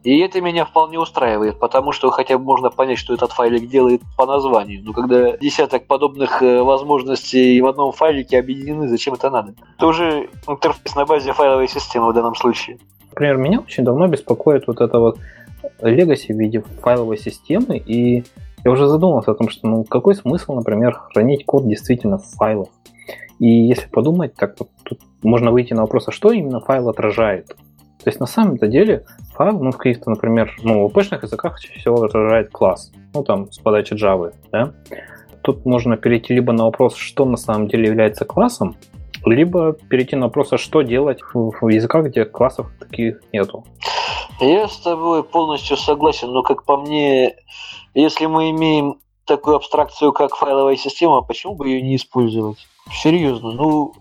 И 0.03 0.19
это 0.19 0.39
меня 0.39 0.63
вполне 0.63 0.97
устраивает, 0.99 1.59
потому 1.59 1.91
что 1.91 2.09
хотя 2.11 2.37
бы 2.37 2.45
можно 2.45 2.69
понять, 2.69 2.97
что 2.97 3.13
этот 3.13 3.33
файлик 3.33 3.67
делает 3.67 4.01
по 4.15 4.25
названию. 4.25 4.81
Но 4.85 4.93
когда 4.93 5.35
десяток 5.35 5.85
подобных 5.85 6.41
э, 6.41 6.61
возможностей 6.61 7.59
в 7.59 7.67
одном 7.67 7.91
файлике 7.91 8.39
объединены, 8.39 8.87
зачем 8.87 9.15
это 9.15 9.29
надо? 9.29 9.53
Это 9.75 9.87
уже 9.87 10.29
интерфейс 10.47 10.95
на 10.95 11.05
базе 11.05 11.33
файловой 11.33 11.67
системы 11.67 12.11
в 12.11 12.13
данном 12.13 12.35
случае. 12.35 12.77
Например, 13.09 13.35
меня 13.35 13.59
очень 13.59 13.83
давно 13.83 14.07
беспокоит 14.07 14.65
вот 14.67 14.79
это 14.79 14.97
вот 14.97 15.17
legacy 15.81 16.33
в 16.33 16.39
виде 16.39 16.63
файловой 16.81 17.17
системы, 17.17 17.77
и 17.77 18.23
я 18.63 18.71
уже 18.71 18.87
задумался 18.87 19.31
о 19.31 19.35
том, 19.35 19.49
что 19.49 19.67
ну 19.67 19.83
какой 19.83 20.15
смысл, 20.15 20.53
например, 20.53 20.93
хранить 20.93 21.45
код 21.45 21.67
действительно 21.67 22.17
в 22.17 22.25
файлах. 22.25 22.69
И 23.39 23.47
если 23.47 23.87
подумать, 23.87 24.33
так 24.35 24.55
вот 24.59 24.69
тут 24.83 24.99
можно 25.23 25.51
выйти 25.51 25.73
на 25.73 25.81
вопрос, 25.81 26.07
а 26.07 26.11
что 26.11 26.31
именно 26.31 26.59
файл 26.59 26.89
отражает. 26.89 27.47
То 27.47 28.09
есть 28.09 28.19
на 28.19 28.25
самом-то 28.25 28.67
деле 28.67 29.05
файл, 29.33 29.59
ну 29.59 29.71
в 29.71 29.77
каких-то, 29.77 30.09
например, 30.09 30.55
ну 30.63 30.83
в 30.83 30.85
обычных 30.85 31.23
языках 31.23 31.59
чаще 31.59 31.79
всего 31.79 32.03
отражает 32.03 32.49
класс, 32.49 32.91
ну 33.13 33.23
там 33.23 33.51
с 33.51 33.59
подачи 33.59 33.93
Java, 33.93 34.33
да. 34.51 34.73
Тут 35.43 35.65
можно 35.65 35.97
перейти 35.97 36.33
либо 36.33 36.51
на 36.51 36.65
вопрос, 36.65 36.95
что 36.95 37.25
на 37.25 37.37
самом 37.37 37.67
деле 37.67 37.87
является 37.87 38.25
классом, 38.25 38.75
либо 39.25 39.73
перейти 39.73 40.15
на 40.15 40.25
вопрос, 40.25 40.53
а 40.53 40.57
что 40.57 40.81
делать 40.81 41.19
в, 41.21 41.51
в 41.61 41.67
языках, 41.69 42.07
где 42.07 42.25
классов 42.25 42.67
таких 42.79 43.21
нету. 43.31 43.65
Я 44.39 44.67
с 44.67 44.77
тобой 44.77 45.23
полностью 45.23 45.77
согласен, 45.77 46.31
но 46.31 46.43
как 46.43 46.63
по 46.63 46.77
мне, 46.77 47.35
если 48.01 48.25
мы 48.25 48.49
имеем 48.51 48.99
такую 49.25 49.55
абстракцию, 49.55 50.13
как 50.13 50.35
файловая 50.35 50.77
система, 50.77 51.21
почему 51.21 51.55
бы 51.55 51.67
ее 51.67 51.81
не 51.81 51.95
использовать? 51.95 52.57
Серьезно, 52.91 53.51
ну 53.51 53.93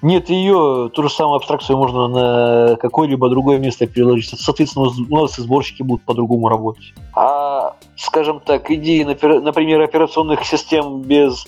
нет 0.00 0.30
ее, 0.30 0.90
ту 0.94 1.02
же 1.02 1.10
самую 1.10 1.36
абстракцию 1.36 1.76
можно 1.76 2.08
на 2.08 2.76
какое-либо 2.76 3.28
другое 3.28 3.58
место 3.58 3.86
переложить. 3.86 4.30
Соответственно, 4.40 4.88
у 5.10 5.16
нас 5.16 5.38
и 5.38 5.42
сборщики 5.42 5.82
будут 5.82 6.04
по-другому 6.06 6.48
работать. 6.48 6.94
А, 7.14 7.76
скажем 7.96 8.40
так, 8.40 8.70
идеи, 8.70 9.02
например, 9.02 9.82
операционных 9.82 10.44
систем 10.46 11.02
без 11.02 11.46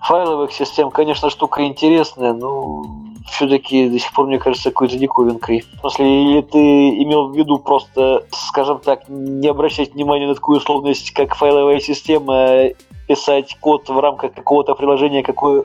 файловых 0.00 0.50
систем, 0.50 0.90
конечно, 0.90 1.30
штука 1.30 1.64
интересная, 1.64 2.32
но 2.32 2.84
все-таки 3.26 3.88
до 3.88 3.98
сих 3.98 4.12
пор, 4.12 4.26
мне 4.26 4.38
кажется, 4.38 4.70
какой-то 4.70 4.96
диковинкой. 4.96 5.64
В 5.74 5.80
смысле, 5.80 6.32
или 6.32 6.40
ты 6.42 6.58
имел 7.02 7.28
в 7.28 7.36
виду 7.36 7.58
просто, 7.58 8.24
скажем 8.30 8.80
так, 8.80 9.08
не 9.08 9.48
обращать 9.48 9.94
внимания 9.94 10.26
на 10.26 10.34
такую 10.34 10.58
условность, 10.58 11.12
как 11.12 11.34
файловая 11.34 11.80
система, 11.80 12.70
писать 13.06 13.56
код 13.60 13.88
в 13.88 13.98
рамках 13.98 14.34
какого-то 14.34 14.74
приложения, 14.74 15.22
какое 15.22 15.64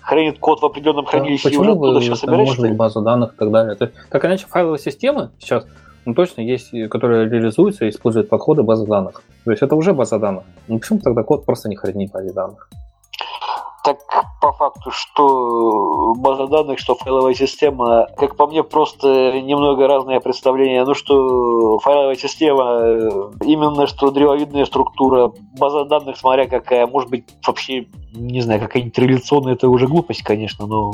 хранит 0.00 0.38
код 0.38 0.62
в 0.62 0.64
определенном 0.64 1.04
хранилище 1.04 1.42
Почему 1.42 1.64
и 1.64 1.66
уже 1.66 1.72
оттуда 1.72 2.00
все 2.00 2.14
собираешь? 2.14 2.48
Может 2.48 2.76
базу 2.76 3.02
данных 3.02 3.34
и 3.34 3.36
так 3.36 3.50
далее. 3.50 3.74
То, 3.74 3.90
так 4.10 4.24
иначе 4.24 4.46
файловые 4.46 4.78
системы 4.78 5.30
сейчас 5.38 5.66
ну, 6.06 6.14
точно 6.14 6.40
есть, 6.40 6.70
которые 6.88 7.28
реализуются 7.28 7.84
и 7.84 7.90
используют 7.90 8.30
подходы 8.30 8.62
базы 8.62 8.86
данных. 8.86 9.22
То 9.44 9.50
есть 9.50 9.62
это 9.62 9.76
уже 9.76 9.92
база 9.92 10.18
данных. 10.18 10.44
Ну 10.66 10.78
почему 10.78 11.00
тогда 11.00 11.22
код 11.22 11.44
просто 11.44 11.68
не 11.68 11.76
хранить 11.76 12.08
в 12.08 12.14
базе 12.14 12.32
данных? 12.32 12.70
Так 13.94 14.26
по 14.40 14.52
факту, 14.52 14.90
что 14.90 16.14
база 16.16 16.46
данных, 16.46 16.78
что 16.78 16.94
файловая 16.94 17.34
система, 17.34 18.06
как 18.16 18.36
по 18.36 18.46
мне, 18.46 18.62
просто 18.62 19.40
немного 19.40 19.86
разное 19.86 20.20
представление. 20.20 20.84
Ну, 20.84 20.94
что 20.94 21.78
файловая 21.78 22.16
система, 22.16 22.64
э, 22.64 23.30
именно 23.44 23.86
что 23.86 24.10
древовидная 24.10 24.64
структура, 24.64 25.32
база 25.58 25.84
данных, 25.84 26.16
смотря 26.16 26.46
какая, 26.46 26.86
может 26.86 27.10
быть, 27.10 27.24
вообще, 27.46 27.86
не 28.12 28.40
знаю, 28.40 28.60
какая-нибудь 28.60 28.98
реляционная, 28.98 29.54
это 29.54 29.68
уже 29.68 29.86
глупость, 29.86 30.22
конечно, 30.22 30.66
но 30.66 30.92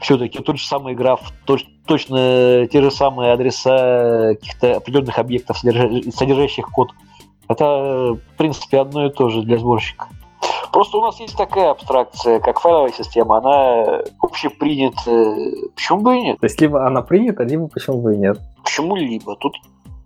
все-таки 0.00 0.38
тот 0.42 0.58
же 0.58 0.66
самый 0.66 0.94
граф, 0.94 1.32
точно 1.44 2.68
те 2.70 2.82
же 2.82 2.90
самые 2.90 3.32
адреса 3.32 4.34
каких-то 4.34 4.76
определенных 4.76 5.18
объектов, 5.18 5.58
содержащих 5.58 6.68
код. 6.70 6.90
Это, 7.48 8.14
в 8.14 8.36
принципе, 8.36 8.78
одно 8.78 9.06
и 9.06 9.10
то 9.10 9.28
же 9.28 9.42
для 9.42 9.58
сборщика. 9.58 10.06
Просто 10.72 10.98
у 10.98 11.02
нас 11.02 11.18
есть 11.20 11.36
такая 11.36 11.70
абстракция, 11.70 12.40
как 12.40 12.60
файловая 12.60 12.92
система, 12.92 13.38
она 13.38 14.02
общепринята. 14.20 15.36
Почему 15.74 16.00
бы 16.00 16.16
и 16.16 16.22
нет? 16.22 16.38
То 16.40 16.46
есть 16.46 16.60
либо 16.60 16.86
она 16.86 17.02
принята, 17.02 17.42
либо 17.42 17.68
почему 17.68 18.00
бы 18.00 18.14
и 18.14 18.18
нет. 18.18 18.38
Почему 18.62 18.96
либо? 18.96 19.36
Тут 19.36 19.54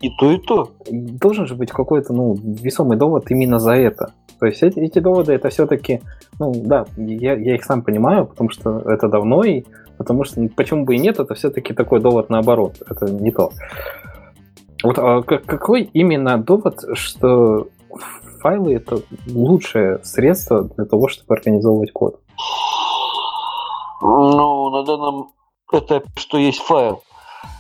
и 0.01 0.11
то, 0.19 0.31
и 0.31 0.39
то. 0.39 0.71
Должен 0.91 1.47
же 1.47 1.55
быть 1.55 1.71
какой-то, 1.71 2.13
ну, 2.13 2.35
весомый 2.35 2.97
довод 2.97 3.31
именно 3.31 3.59
за 3.59 3.73
это. 3.73 4.13
То 4.39 4.47
есть 4.47 4.63
эти, 4.63 4.79
эти 4.81 4.99
доводы, 4.99 5.33
это 5.33 5.49
все-таки, 5.49 6.03
ну, 6.39 6.53
да, 6.55 6.87
я, 6.97 7.35
я 7.35 7.55
их 7.55 7.65
сам 7.65 7.83
понимаю, 7.83 8.27
потому 8.27 8.51
что 8.51 8.81
это 8.81 9.09
давно, 9.09 9.45
и 9.45 9.65
потому 9.97 10.25
что, 10.25 10.41
ну, 10.41 10.49
почему 10.49 10.85
бы 10.85 10.97
и 10.97 10.99
нет, 10.99 11.21
это 11.21 11.35
все-таки 11.35 11.73
такой 11.73 12.01
довод 12.01 12.31
наоборот, 12.31 12.83
это 12.89 13.07
не 13.11 13.31
то. 13.31 13.51
Вот 14.83 14.99
а 14.99 15.23
какой 15.23 15.83
именно 15.95 16.37
довод, 16.37 16.85
что 16.93 17.69
файлы 18.45 18.75
это 18.75 19.01
лучшее 19.27 20.01
средство 20.05 20.65
для 20.65 20.85
того, 20.85 21.09
чтобы 21.09 21.35
организовывать 21.35 21.93
код? 21.93 22.21
Ну, 24.03 24.69
на 24.69 24.85
данном 24.85 25.31
этапе, 25.73 26.07
что 26.17 26.37
есть 26.37 26.61
файл. 26.61 27.03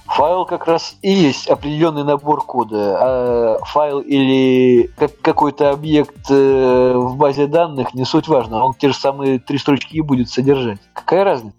Файл 0.04 0.44
как 0.44 0.66
раз 0.66 0.98
и 1.00 1.10
есть 1.10 1.48
определенный 1.48 2.04
набор 2.04 2.44
кода. 2.44 2.98
А 3.00 3.58
файл 3.64 4.00
или 4.00 4.90
как 4.98 5.18
какой-то 5.22 5.70
объект 5.70 6.30
э, 6.30 6.92
в 6.94 7.16
базе 7.16 7.46
данных 7.46 7.94
не 7.94 8.04
суть 8.04 8.28
важно. 8.28 8.62
Он 8.62 8.74
те 8.74 8.88
же 8.88 8.94
самые 8.94 9.38
три 9.38 9.56
строчки 9.56 9.96
и 9.96 10.02
будет 10.02 10.28
содержать. 10.28 10.80
Какая 10.92 11.24
разница? 11.24 11.56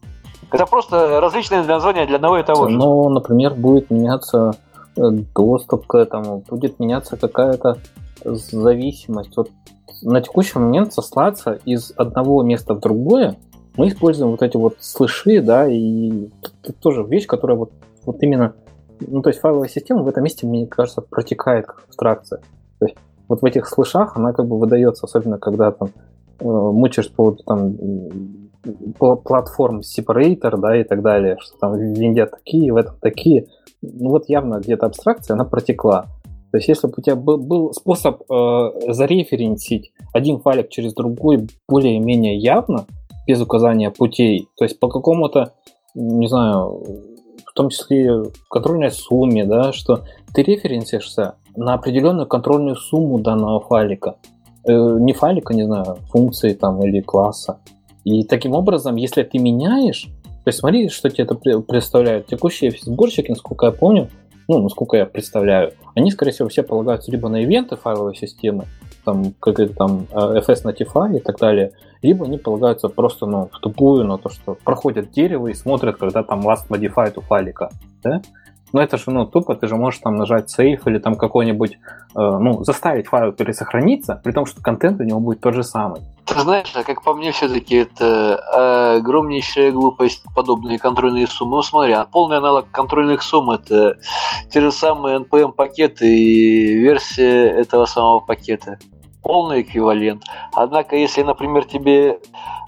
Это 0.52 0.68
просто 0.68 1.20
различные 1.20 1.64
названия 1.64 2.06
для 2.06 2.18
одного 2.18 2.38
и 2.38 2.44
того 2.44 2.70
же. 2.70 2.78
Ну, 2.78 3.10
например, 3.10 3.56
будет 3.56 3.90
меняться 3.90 4.52
э, 4.96 5.02
доступ 5.36 5.88
к 5.88 5.96
этому, 5.96 6.44
будет 6.48 6.80
меняться 6.80 7.18
какая-то 7.18 7.80
зависимость. 8.26 9.36
Вот 9.38 9.50
на 10.02 10.22
текущий 10.22 10.60
момент 10.60 10.94
сослаться 10.94 11.60
из 11.66 11.94
одного 11.96 12.44
места 12.44 12.74
в 12.74 12.80
другое, 12.80 13.38
мы 13.78 13.90
используем 13.90 14.32
вот 14.32 14.42
эти 14.42 14.58
вот 14.58 14.78
слыши, 14.80 15.42
да, 15.42 15.68
и 15.70 16.30
это 16.64 16.74
тоже 16.74 17.04
вещь, 17.04 17.28
которая 17.28 17.58
вот, 17.58 17.72
вот 18.06 18.22
именно, 18.24 18.54
ну, 19.00 19.22
то 19.22 19.30
есть 19.30 19.42
файловая 19.42 19.68
система 19.68 20.04
в 20.04 20.08
этом 20.08 20.24
месте, 20.24 20.48
мне 20.48 20.66
кажется, 20.66 21.02
протекает 21.02 21.66
как 21.66 21.84
абстракция. 21.88 22.42
То 22.80 22.86
есть 22.86 22.98
вот 23.28 23.42
в 23.42 23.46
этих 23.46 23.68
слышах 23.68 24.16
она 24.16 24.34
как 24.34 24.48
бы 24.48 24.58
выдается, 24.58 25.06
особенно 25.06 25.38
когда 25.38 25.72
там 25.72 25.90
э, 26.40 26.46
мучаешь 26.46 27.10
по 27.10 27.16
поводу 27.16 27.44
там 27.44 27.78
платформ 28.98 29.82
separator, 29.82 30.58
да, 30.58 30.80
и 30.80 30.84
так 30.84 31.02
далее, 31.02 31.38
что 31.40 31.58
там 31.60 31.74
в 31.74 31.78
винде 31.78 32.26
такие, 32.26 32.72
в 32.72 32.78
этом 32.78 32.96
такие. 33.00 33.48
Ну 33.82 34.10
вот 34.10 34.30
явно 34.30 34.60
где-то 34.60 34.88
абстракция, 34.88 35.36
она 35.36 35.46
протекла. 35.46 36.06
То 36.56 36.58
есть, 36.58 36.70
если 36.70 36.88
бы 36.88 36.94
у 36.96 37.02
тебя 37.02 37.18
был, 37.18 37.38
был 37.38 37.74
способ 37.74 38.22
э, 38.32 38.72
зареференсить 38.88 39.92
один 40.14 40.40
файлик 40.40 40.70
через 40.70 40.94
другой 40.94 41.50
более-менее 41.68 42.38
явно, 42.38 42.86
без 43.28 43.42
указания 43.42 43.92
путей, 43.92 44.48
то 44.56 44.64
есть 44.64 44.80
по 44.80 44.88
какому-то, 44.88 45.52
не 45.96 46.28
знаю, 46.30 46.82
в 47.46 47.54
том 47.54 47.68
числе 47.68 48.24
контрольной 48.50 48.92
сумме, 48.92 49.44
да, 49.44 49.74
что 49.74 50.06
ты 50.34 50.44
референсишься 50.44 51.36
на 51.58 51.74
определенную 51.74 52.26
контрольную 52.26 52.78
сумму 52.78 53.20
данного 53.20 53.60
файлика. 53.60 54.16
Э, 54.66 54.98
не 54.98 55.12
файлика, 55.12 55.54
не 55.54 55.64
знаю, 55.64 55.98
функции 56.10 56.54
там 56.54 56.82
или 56.86 57.02
класса. 57.02 57.60
И 58.06 58.24
таким 58.24 58.54
образом, 58.54 58.96
если 58.96 59.24
ты 59.24 59.40
меняешь, 59.40 60.08
то 60.46 60.50
есть 60.50 60.60
смотри, 60.60 60.88
что 60.88 61.10
тебе 61.10 61.26
это 61.26 61.36
представляет. 61.36 62.28
Текущие 62.28 62.72
сборщики, 62.72 63.32
насколько 63.32 63.66
я 63.66 63.74
помню, 63.74 64.10
ну, 64.48 64.62
насколько 64.62 64.98
я 64.98 65.06
представляю, 65.06 65.74
они, 65.96 66.12
скорее 66.12 66.32
всего, 66.32 66.50
все 66.50 66.64
полагаются 66.64 67.12
либо 67.12 67.30
на 67.30 67.44
ивенты 67.44 67.76
файловой 67.76 68.16
системы, 68.16 68.66
там, 69.04 69.34
как 69.40 69.60
это 69.60 69.74
там, 69.74 70.08
э, 70.12 70.40
FS 70.40 70.66
Notify 70.66 71.18
и 71.18 71.20
так 71.20 71.40
далее, 71.40 71.72
либо 72.02 72.26
они 72.26 72.38
полагаются 72.38 72.90
просто, 72.90 73.26
ну, 73.26 73.50
в 73.52 73.60
тупую 73.60 74.06
на 74.06 74.18
то, 74.18 74.30
что 74.30 74.58
проходят 74.64 75.12
дерево 75.12 75.48
и 75.48 75.54
смотрят, 75.54 75.98
когда 75.98 76.24
там 76.24 76.48
last 76.48 76.68
modified 76.70 77.14
у 77.18 77.22
файлика, 77.22 77.70
да? 78.04 78.22
Но 78.76 78.82
это 78.82 78.98
же, 78.98 79.06
ну, 79.08 79.26
тупо, 79.26 79.56
ты 79.56 79.68
же 79.68 79.78
можешь 79.78 80.02
там 80.02 80.18
нажать 80.18 80.54
save 80.54 80.82
или 80.86 80.98
там 80.98 81.16
какой-нибудь, 81.16 81.72
э, 81.72 81.78
ну, 82.14 82.62
заставить 82.66 83.08
файл 83.08 83.32
пересохраниться, 83.32 84.20
при 84.22 84.34
том, 84.34 84.46
что 84.46 84.62
контент 84.62 85.00
у 85.00 85.04
него 85.06 85.22
будет 85.22 85.40
тот 85.40 85.54
же 85.54 85.64
самый. 85.64 86.02
Ты 86.26 86.38
знаешь, 86.42 86.74
а 86.76 86.84
как 86.84 87.02
по 87.02 87.14
мне, 87.14 87.32
все-таки 87.32 87.76
это 87.76 88.98
огромнейшая 88.98 89.72
глупость 89.72 90.24
подобные 90.36 90.78
контрольные 90.78 91.26
суммы. 91.26 91.56
Ну, 91.56 91.62
смотри, 91.62 91.94
а 91.94 92.04
полный 92.04 92.36
аналог 92.36 92.70
контрольных 92.70 93.22
сумм 93.22 93.52
это 93.52 93.96
те 94.52 94.60
же 94.60 94.74
самые 94.74 95.20
NPM-пакеты 95.20 96.14
и 96.14 96.76
версия 96.76 97.48
этого 97.48 97.86
самого 97.86 98.20
пакета. 98.20 98.78
Полный 99.26 99.64
эквивалент. 99.64 100.24
Однако, 100.54 100.96
если, 100.96 101.24
например, 101.24 101.66
тебе 101.66 102.20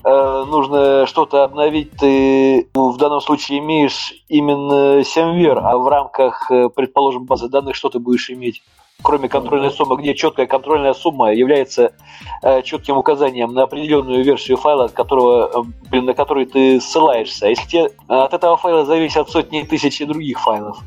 э, 0.04 0.44
нужно 0.48 1.06
что-то 1.06 1.44
обновить, 1.44 1.92
ты 1.92 2.68
ну, 2.74 2.90
в 2.90 2.98
данном 2.98 3.22
случае 3.22 3.60
имеешь 3.60 4.12
именно 4.28 5.04
семвер, 5.04 5.60
а 5.60 5.78
в 5.78 5.88
рамках, 5.88 6.50
э, 6.50 6.70
предположим, 6.70 7.26
базы 7.26 7.48
данных 7.48 7.76
что 7.76 7.90
ты 7.90 8.00
будешь 8.00 8.32
иметь? 8.32 8.64
кроме 9.04 9.30
контрольной 9.30 9.70
суммы, 9.70 9.98
где 9.98 10.16
четкая 10.16 10.48
контрольная 10.48 10.96
сумма 10.96 11.32
является 11.32 11.94
э, 12.42 12.64
четким 12.64 12.98
указанием 12.98 13.54
на 13.54 13.62
определенную 13.62 14.24
версию 14.24 14.58
файла, 14.58 14.86
от 14.86 14.94
которого, 14.94 15.52
э, 15.54 15.64
блин, 15.92 16.06
на 16.06 16.16
который 16.16 16.48
ты 16.48 16.82
ссылаешься. 16.82 17.46
А 17.46 17.50
если 17.50 17.68
тебе 17.68 17.84
э, 17.86 17.90
от 18.08 18.34
этого 18.34 18.58
файла 18.58 18.86
зависят 18.86 19.30
сотни 19.30 19.62
тысяч 19.62 20.00
других 20.00 20.40
файлов, 20.40 20.80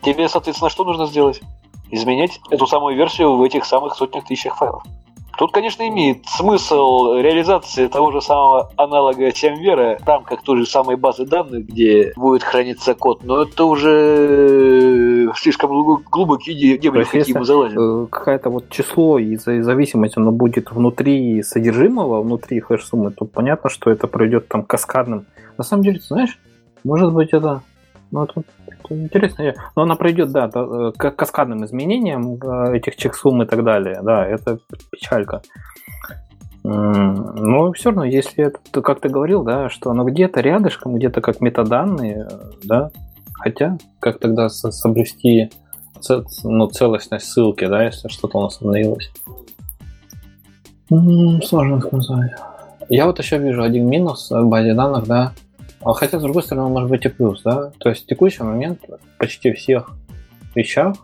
тебе, 0.00 0.30
соответственно, 0.30 0.70
что 0.70 0.84
нужно 0.84 1.04
сделать? 1.04 1.42
Изменять 1.90 2.40
эту 2.50 2.66
самую 2.66 2.96
версию 2.96 3.36
в 3.36 3.42
этих 3.42 3.66
самых 3.66 3.94
сотнях 3.94 4.24
тысячах 4.24 4.56
файлов. 4.56 4.82
Тут, 5.38 5.52
конечно, 5.52 5.86
имеет 5.88 6.26
смысл 6.26 7.14
реализации 7.14 7.86
того 7.86 8.10
же 8.10 8.20
самого 8.20 8.72
аналога 8.76 9.28
TMVR 9.28 10.02
в 10.02 10.06
рамках 10.06 10.42
той 10.42 10.58
же 10.58 10.66
самой 10.66 10.96
базы 10.96 11.26
данных, 11.26 11.64
где 11.66 12.12
будет 12.16 12.42
храниться 12.42 12.94
код, 12.94 13.22
но 13.22 13.42
это 13.42 13.64
уже 13.64 15.30
слишком 15.36 15.70
глубокие 16.10 16.76
дебри, 16.76 17.04
в 17.04 17.10
какие 17.12 17.38
мы 17.38 17.44
залазим. 17.44 17.78
Э, 17.78 18.06
какое-то 18.08 18.50
вот 18.50 18.68
число 18.68 19.20
и 19.20 19.36
зависимость, 19.36 20.16
оно 20.16 20.32
будет 20.32 20.72
внутри 20.72 21.40
содержимого, 21.44 22.20
внутри 22.20 22.58
хэш-суммы, 22.58 23.12
то 23.12 23.24
понятно, 23.24 23.70
что 23.70 23.92
это 23.92 24.08
пройдет 24.08 24.48
там 24.48 24.64
каскадным. 24.64 25.26
На 25.56 25.62
самом 25.62 25.84
деле, 25.84 26.00
ты 26.00 26.06
знаешь, 26.06 26.36
может 26.82 27.12
быть 27.12 27.28
это 27.30 27.62
ну, 28.10 28.24
это, 28.24 28.42
это 28.66 29.02
интересно. 29.02 29.54
Но 29.76 29.82
она 29.82 29.94
пройдет, 29.96 30.30
да, 30.30 30.50
э, 30.52 30.92
к 30.96 31.10
каскадным 31.10 31.64
изменениям 31.64 32.34
э, 32.34 32.76
этих 32.76 32.96
чексум 32.96 33.42
и 33.42 33.46
так 33.46 33.64
далее. 33.64 34.00
Да, 34.02 34.26
это 34.26 34.58
печалька. 34.90 35.42
Но 36.64 37.72
все 37.72 37.90
равно, 37.90 38.04
если 38.04 38.46
это, 38.46 38.82
как 38.82 39.00
ты 39.00 39.08
говорил, 39.08 39.42
да, 39.42 39.68
что 39.70 39.90
оно 39.90 40.04
где-то 40.04 40.40
рядышком, 40.40 40.94
где-то 40.94 41.20
как 41.20 41.40
метаданные, 41.40 42.28
да, 42.64 42.90
хотя, 43.32 43.78
как 44.00 44.18
тогда 44.18 44.48
соблюсти 44.48 45.50
ну, 46.44 46.66
целостность 46.66 47.26
ссылки, 47.26 47.64
да, 47.66 47.84
если 47.84 48.08
что-то 48.08 48.38
у 48.38 48.42
нас 48.42 48.60
обновилось. 48.60 49.10
Сложно 50.88 51.80
сказать. 51.80 52.32
Я 52.88 53.06
вот 53.06 53.18
еще 53.18 53.38
вижу 53.38 53.62
один 53.62 53.88
минус 53.88 54.30
в 54.30 54.46
базе 54.46 54.74
данных, 54.74 55.06
да, 55.06 55.32
хотя, 55.84 56.18
с 56.18 56.22
другой 56.22 56.42
стороны, 56.42 56.68
может 56.68 56.90
быть 56.90 57.04
и 57.04 57.08
плюс, 57.08 57.42
да? 57.42 57.72
То 57.78 57.88
есть 57.88 58.04
в 58.04 58.06
текущий 58.06 58.42
момент 58.42 58.80
почти 59.18 59.52
всех 59.52 59.90
вещах 60.54 60.96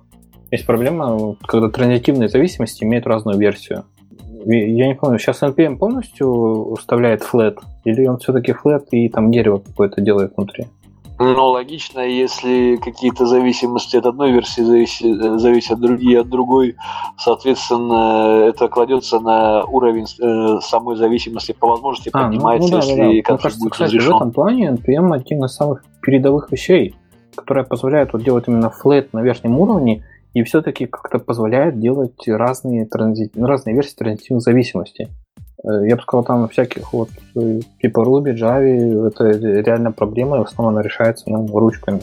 есть 0.50 0.66
проблема, 0.66 1.36
когда 1.46 1.68
транзитивные 1.68 2.28
зависимости 2.28 2.84
имеют 2.84 3.06
разную 3.06 3.38
версию. 3.38 3.84
Я 4.46 4.86
не 4.86 4.94
помню, 4.94 5.18
сейчас 5.18 5.42
NPM 5.42 5.78
полностью 5.78 6.28
уставляет 6.28 7.22
flat, 7.22 7.58
или 7.84 8.06
он 8.06 8.18
все-таки 8.18 8.52
flat 8.52 8.84
и 8.90 9.08
там 9.08 9.30
дерево 9.30 9.58
какое-то 9.58 10.00
делает 10.00 10.34
внутри? 10.36 10.66
Ну, 11.18 11.48
логично, 11.50 12.00
если 12.00 12.76
какие-то 12.76 13.26
зависимости 13.26 13.96
от 13.96 14.06
одной 14.06 14.32
версии 14.32 14.62
зависят, 14.62 15.40
зависят 15.40 15.80
другие 15.80 16.20
от 16.20 16.28
другой, 16.28 16.74
соответственно, 17.16 18.48
это 18.48 18.66
кладется 18.66 19.20
на 19.20 19.64
уровень 19.64 20.06
э, 20.20 20.60
самой 20.60 20.96
зависимости 20.96 21.52
по 21.52 21.68
возможности, 21.68 22.10
а, 22.12 22.24
поднимается, 22.24 22.68
ну, 22.68 22.76
ну, 22.76 22.80
да, 22.80 22.86
если 22.86 23.00
да, 23.00 23.06
да. 23.06 23.22
конфликт 23.22 23.42
кажется, 23.42 23.60
будет 23.60 23.72
кстати, 23.72 23.88
разрешен. 23.90 24.12
в 24.12 24.16
этом 24.16 24.32
плане 24.32 24.70
NPM 24.70 25.14
один 25.14 25.44
из 25.44 25.54
самых 25.54 25.84
передовых 26.02 26.50
вещей, 26.50 26.96
которая 27.36 27.64
позволяет 27.64 28.12
вот 28.12 28.24
делать 28.24 28.48
именно 28.48 28.70
флет 28.70 29.12
на 29.12 29.22
верхнем 29.22 29.60
уровне 29.60 30.04
и 30.32 30.42
все-таки 30.42 30.86
как-то 30.86 31.20
позволяет 31.20 31.78
делать 31.78 32.26
разные, 32.26 32.86
транзит, 32.86 33.36
разные 33.36 33.76
версии 33.76 33.94
транзитивных 33.94 34.42
зависимостей. 34.42 35.08
Э, 35.64 35.86
я 35.86 35.96
бы 35.96 36.02
сказал, 36.02 36.24
там 36.24 36.48
всяких 36.48 36.92
вот 36.92 37.08
э, 37.36 37.60
типа 37.80 38.00
Ruby, 38.00 38.34
Java, 38.34 39.08
это 39.08 39.30
реально 39.30 39.92
проблема, 39.92 40.36
и 40.36 40.40
в 40.40 40.44
основном 40.44 40.74
она 40.74 40.82
решается 40.82 41.24
ну, 41.30 41.46
ручками. 41.58 42.02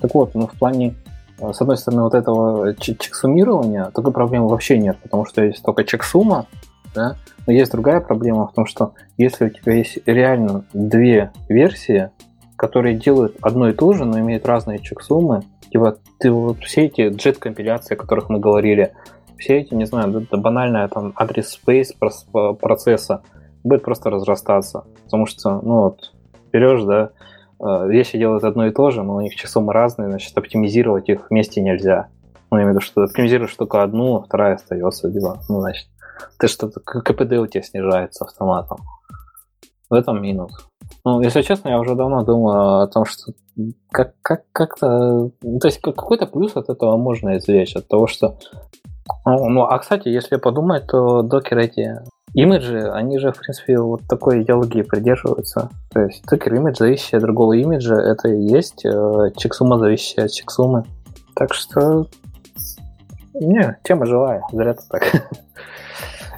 Так 0.00 0.14
вот, 0.14 0.34
ну, 0.34 0.46
в 0.46 0.52
плане, 0.52 0.94
э, 1.40 1.52
с 1.52 1.60
одной 1.60 1.78
стороны, 1.78 2.02
вот 2.02 2.14
этого 2.14 2.74
чексумирования 2.74 3.86
такой 3.94 4.12
проблемы 4.12 4.48
вообще 4.48 4.78
нет, 4.78 4.98
потому 5.02 5.24
что 5.24 5.42
есть 5.42 5.62
только 5.62 5.84
чексума, 5.84 6.46
да, 6.94 7.16
но 7.46 7.52
есть 7.52 7.72
другая 7.72 8.00
проблема 8.00 8.46
в 8.48 8.52
том, 8.52 8.66
что 8.66 8.92
если 9.16 9.46
у 9.46 9.50
тебя 9.50 9.74
есть 9.74 9.98
реально 10.04 10.64
две 10.72 11.32
версии, 11.48 12.10
которые 12.56 12.96
делают 12.96 13.36
одно 13.40 13.68
и 13.68 13.72
то 13.72 13.92
же, 13.94 14.04
но 14.04 14.18
имеют 14.18 14.46
разные 14.46 14.80
чексумы, 14.80 15.42
типа 15.70 15.96
ты 16.18 16.30
вот 16.30 16.58
все 16.58 16.86
эти 16.86 17.08
джет-компиляции, 17.08 17.94
о 17.94 17.96
которых 17.96 18.28
мы 18.28 18.38
говорили, 18.38 18.92
все 19.38 19.58
эти, 19.58 19.74
не 19.74 19.86
знаю, 19.86 20.22
это 20.22 20.36
банальная 20.36 20.88
там 20.88 21.12
адрес 21.16 21.58
space 21.58 22.56
процесса, 22.56 23.22
будет 23.64 23.82
просто 23.82 24.10
разрастаться. 24.10 24.84
Потому 25.04 25.26
что, 25.26 25.60
ну 25.60 25.82
вот, 25.82 26.12
берешь, 26.52 26.82
да, 26.84 27.10
э, 27.60 27.88
вещи 27.88 28.18
делают 28.18 28.44
одно 28.44 28.66
и 28.66 28.72
то 28.72 28.90
же, 28.90 29.02
но 29.02 29.16
у 29.16 29.20
них 29.20 29.34
часом 29.34 29.70
разные, 29.70 30.08
значит, 30.08 30.36
оптимизировать 30.36 31.08
их 31.08 31.30
вместе 31.30 31.60
нельзя. 31.60 32.08
Ну, 32.50 32.56
я 32.56 32.64
имею 32.64 32.74
в 32.74 32.76
виду, 32.76 32.84
что 32.84 33.02
оптимизируешь 33.02 33.54
только 33.54 33.82
одну, 33.82 34.16
а 34.16 34.22
вторая 34.22 34.54
остается, 34.54 35.10
дела. 35.10 35.38
Ну, 35.48 35.60
значит, 35.60 35.88
ты 36.38 36.48
что-то, 36.48 36.80
КПД 36.80 37.32
у 37.34 37.46
тебя 37.46 37.62
снижается 37.62 38.24
автоматом. 38.24 38.78
В 39.90 39.94
этом 39.94 40.20
минус. 40.20 40.52
Ну, 41.04 41.20
если 41.20 41.42
честно, 41.42 41.68
я 41.70 41.80
уже 41.80 41.94
давно 41.94 42.22
думаю 42.24 42.80
о 42.80 42.86
том, 42.88 43.04
что 43.04 43.32
как, 43.90 44.14
как, 44.22 44.44
как-то... 44.52 45.30
Ну, 45.42 45.58
то 45.58 45.68
есть 45.68 45.80
какой-то 45.80 46.26
плюс 46.26 46.56
от 46.56 46.68
этого 46.68 46.96
можно 46.96 47.36
извлечь, 47.36 47.76
от 47.76 47.88
того, 47.88 48.06
что... 48.06 48.38
Ну, 49.24 49.48
ну, 49.48 49.62
а, 49.62 49.78
кстати, 49.78 50.08
если 50.08 50.36
подумать, 50.36 50.86
то 50.86 51.22
докер 51.22 51.58
эти 51.58 52.02
имиджи, 52.34 52.90
они 52.90 53.18
же, 53.18 53.32
в 53.32 53.38
принципе, 53.38 53.78
вот 53.78 54.02
такой 54.08 54.42
идеологии 54.42 54.82
придерживаются. 54.82 55.70
То 55.90 56.00
есть 56.00 56.24
докер 56.26 56.54
имидж, 56.54 56.76
зависящий 56.78 57.18
от 57.18 57.22
другого 57.22 57.54
имиджа, 57.54 57.94
это 57.94 58.28
и 58.28 58.40
есть 58.40 58.84
э, 58.84 59.30
чексума, 59.36 59.78
зависящая 59.78 60.26
от 60.26 60.32
чексумы. 60.32 60.84
Так 61.34 61.54
что... 61.54 62.06
Не, 63.34 63.78
тема 63.84 64.06
живая, 64.06 64.42
зря 64.52 64.74
ты 64.74 64.82
так. 64.88 65.02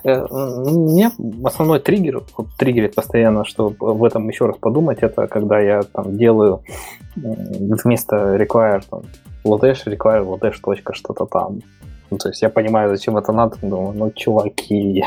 Э, 0.03 0.25
мне 0.31 1.11
основной 1.45 1.79
триггер, 1.79 2.23
триггерит 2.59 2.95
постоянно, 2.95 3.45
что 3.45 3.75
в 3.79 4.03
этом 4.03 4.27
еще 4.31 4.47
раз 4.47 4.57
подумать, 4.57 5.01
это 5.03 5.27
когда 5.27 5.61
я 5.61 5.83
там 5.83 6.17
делаю 6.17 6.63
вместо 7.17 8.37
require 8.37 8.83
там, 8.89 9.03
Ladesh, 9.45 9.85
require 9.87 10.25
Ladesh 10.25 10.57
точка 10.63 10.95
что-то 10.95 11.27
там. 11.27 11.61
Ну, 12.11 12.19
то 12.19 12.29
есть 12.29 12.43
я 12.43 12.49
понимаю, 12.49 12.91
зачем 12.91 13.17
это 13.17 13.33
надо, 13.33 13.57
думаю, 13.63 13.93
ну, 13.97 14.11
чуваки. 14.11 15.05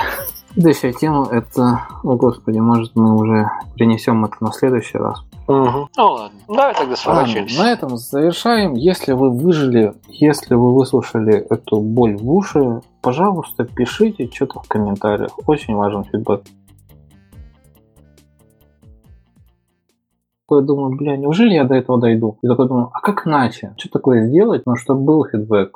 Следующая 0.53 0.93
тема 0.93 1.27
это, 1.31 1.81
о 2.03 2.15
господи, 2.15 2.59
может 2.59 2.95
мы 2.95 3.15
уже 3.15 3.49
перенесем 3.75 4.23
это 4.23 4.35
на 4.39 4.51
следующий 4.51 4.97
раз. 4.97 5.19
Угу. 5.47 5.89
Ну 5.97 6.05
ладно, 6.05 6.39
давай 6.47 6.73
тогда 6.73 6.95
сворачиваемся. 6.95 7.61
на 7.61 7.71
этом 7.71 7.97
завершаем. 7.97 8.75
Если 8.75 9.11
вы 9.11 9.31
выжили, 9.31 9.93
если 10.07 10.55
вы 10.55 10.73
выслушали 10.73 11.45
эту 11.49 11.81
боль 11.81 12.15
в 12.15 12.31
уши, 12.31 12.81
пожалуйста, 13.01 13.65
пишите 13.65 14.29
что-то 14.31 14.61
в 14.61 14.67
комментариях. 14.69 15.31
Очень 15.45 15.75
важен 15.75 16.05
фидбэк. 16.05 16.43
такой 20.53 20.65
думаю, 20.65 20.95
бля, 20.95 21.17
неужели 21.17 21.53
я 21.53 21.63
до 21.63 21.75
этого 21.75 21.99
дойду? 21.99 22.37
И 22.43 22.47
такой 22.47 22.67
думаю, 22.67 22.89
а 22.93 22.99
как 22.99 23.25
иначе? 23.25 23.73
Что 23.77 23.89
такое 23.89 24.27
сделать, 24.27 24.63
ну, 24.65 24.75
чтобы 24.75 25.01
был 25.01 25.25
фидбэк? 25.25 25.71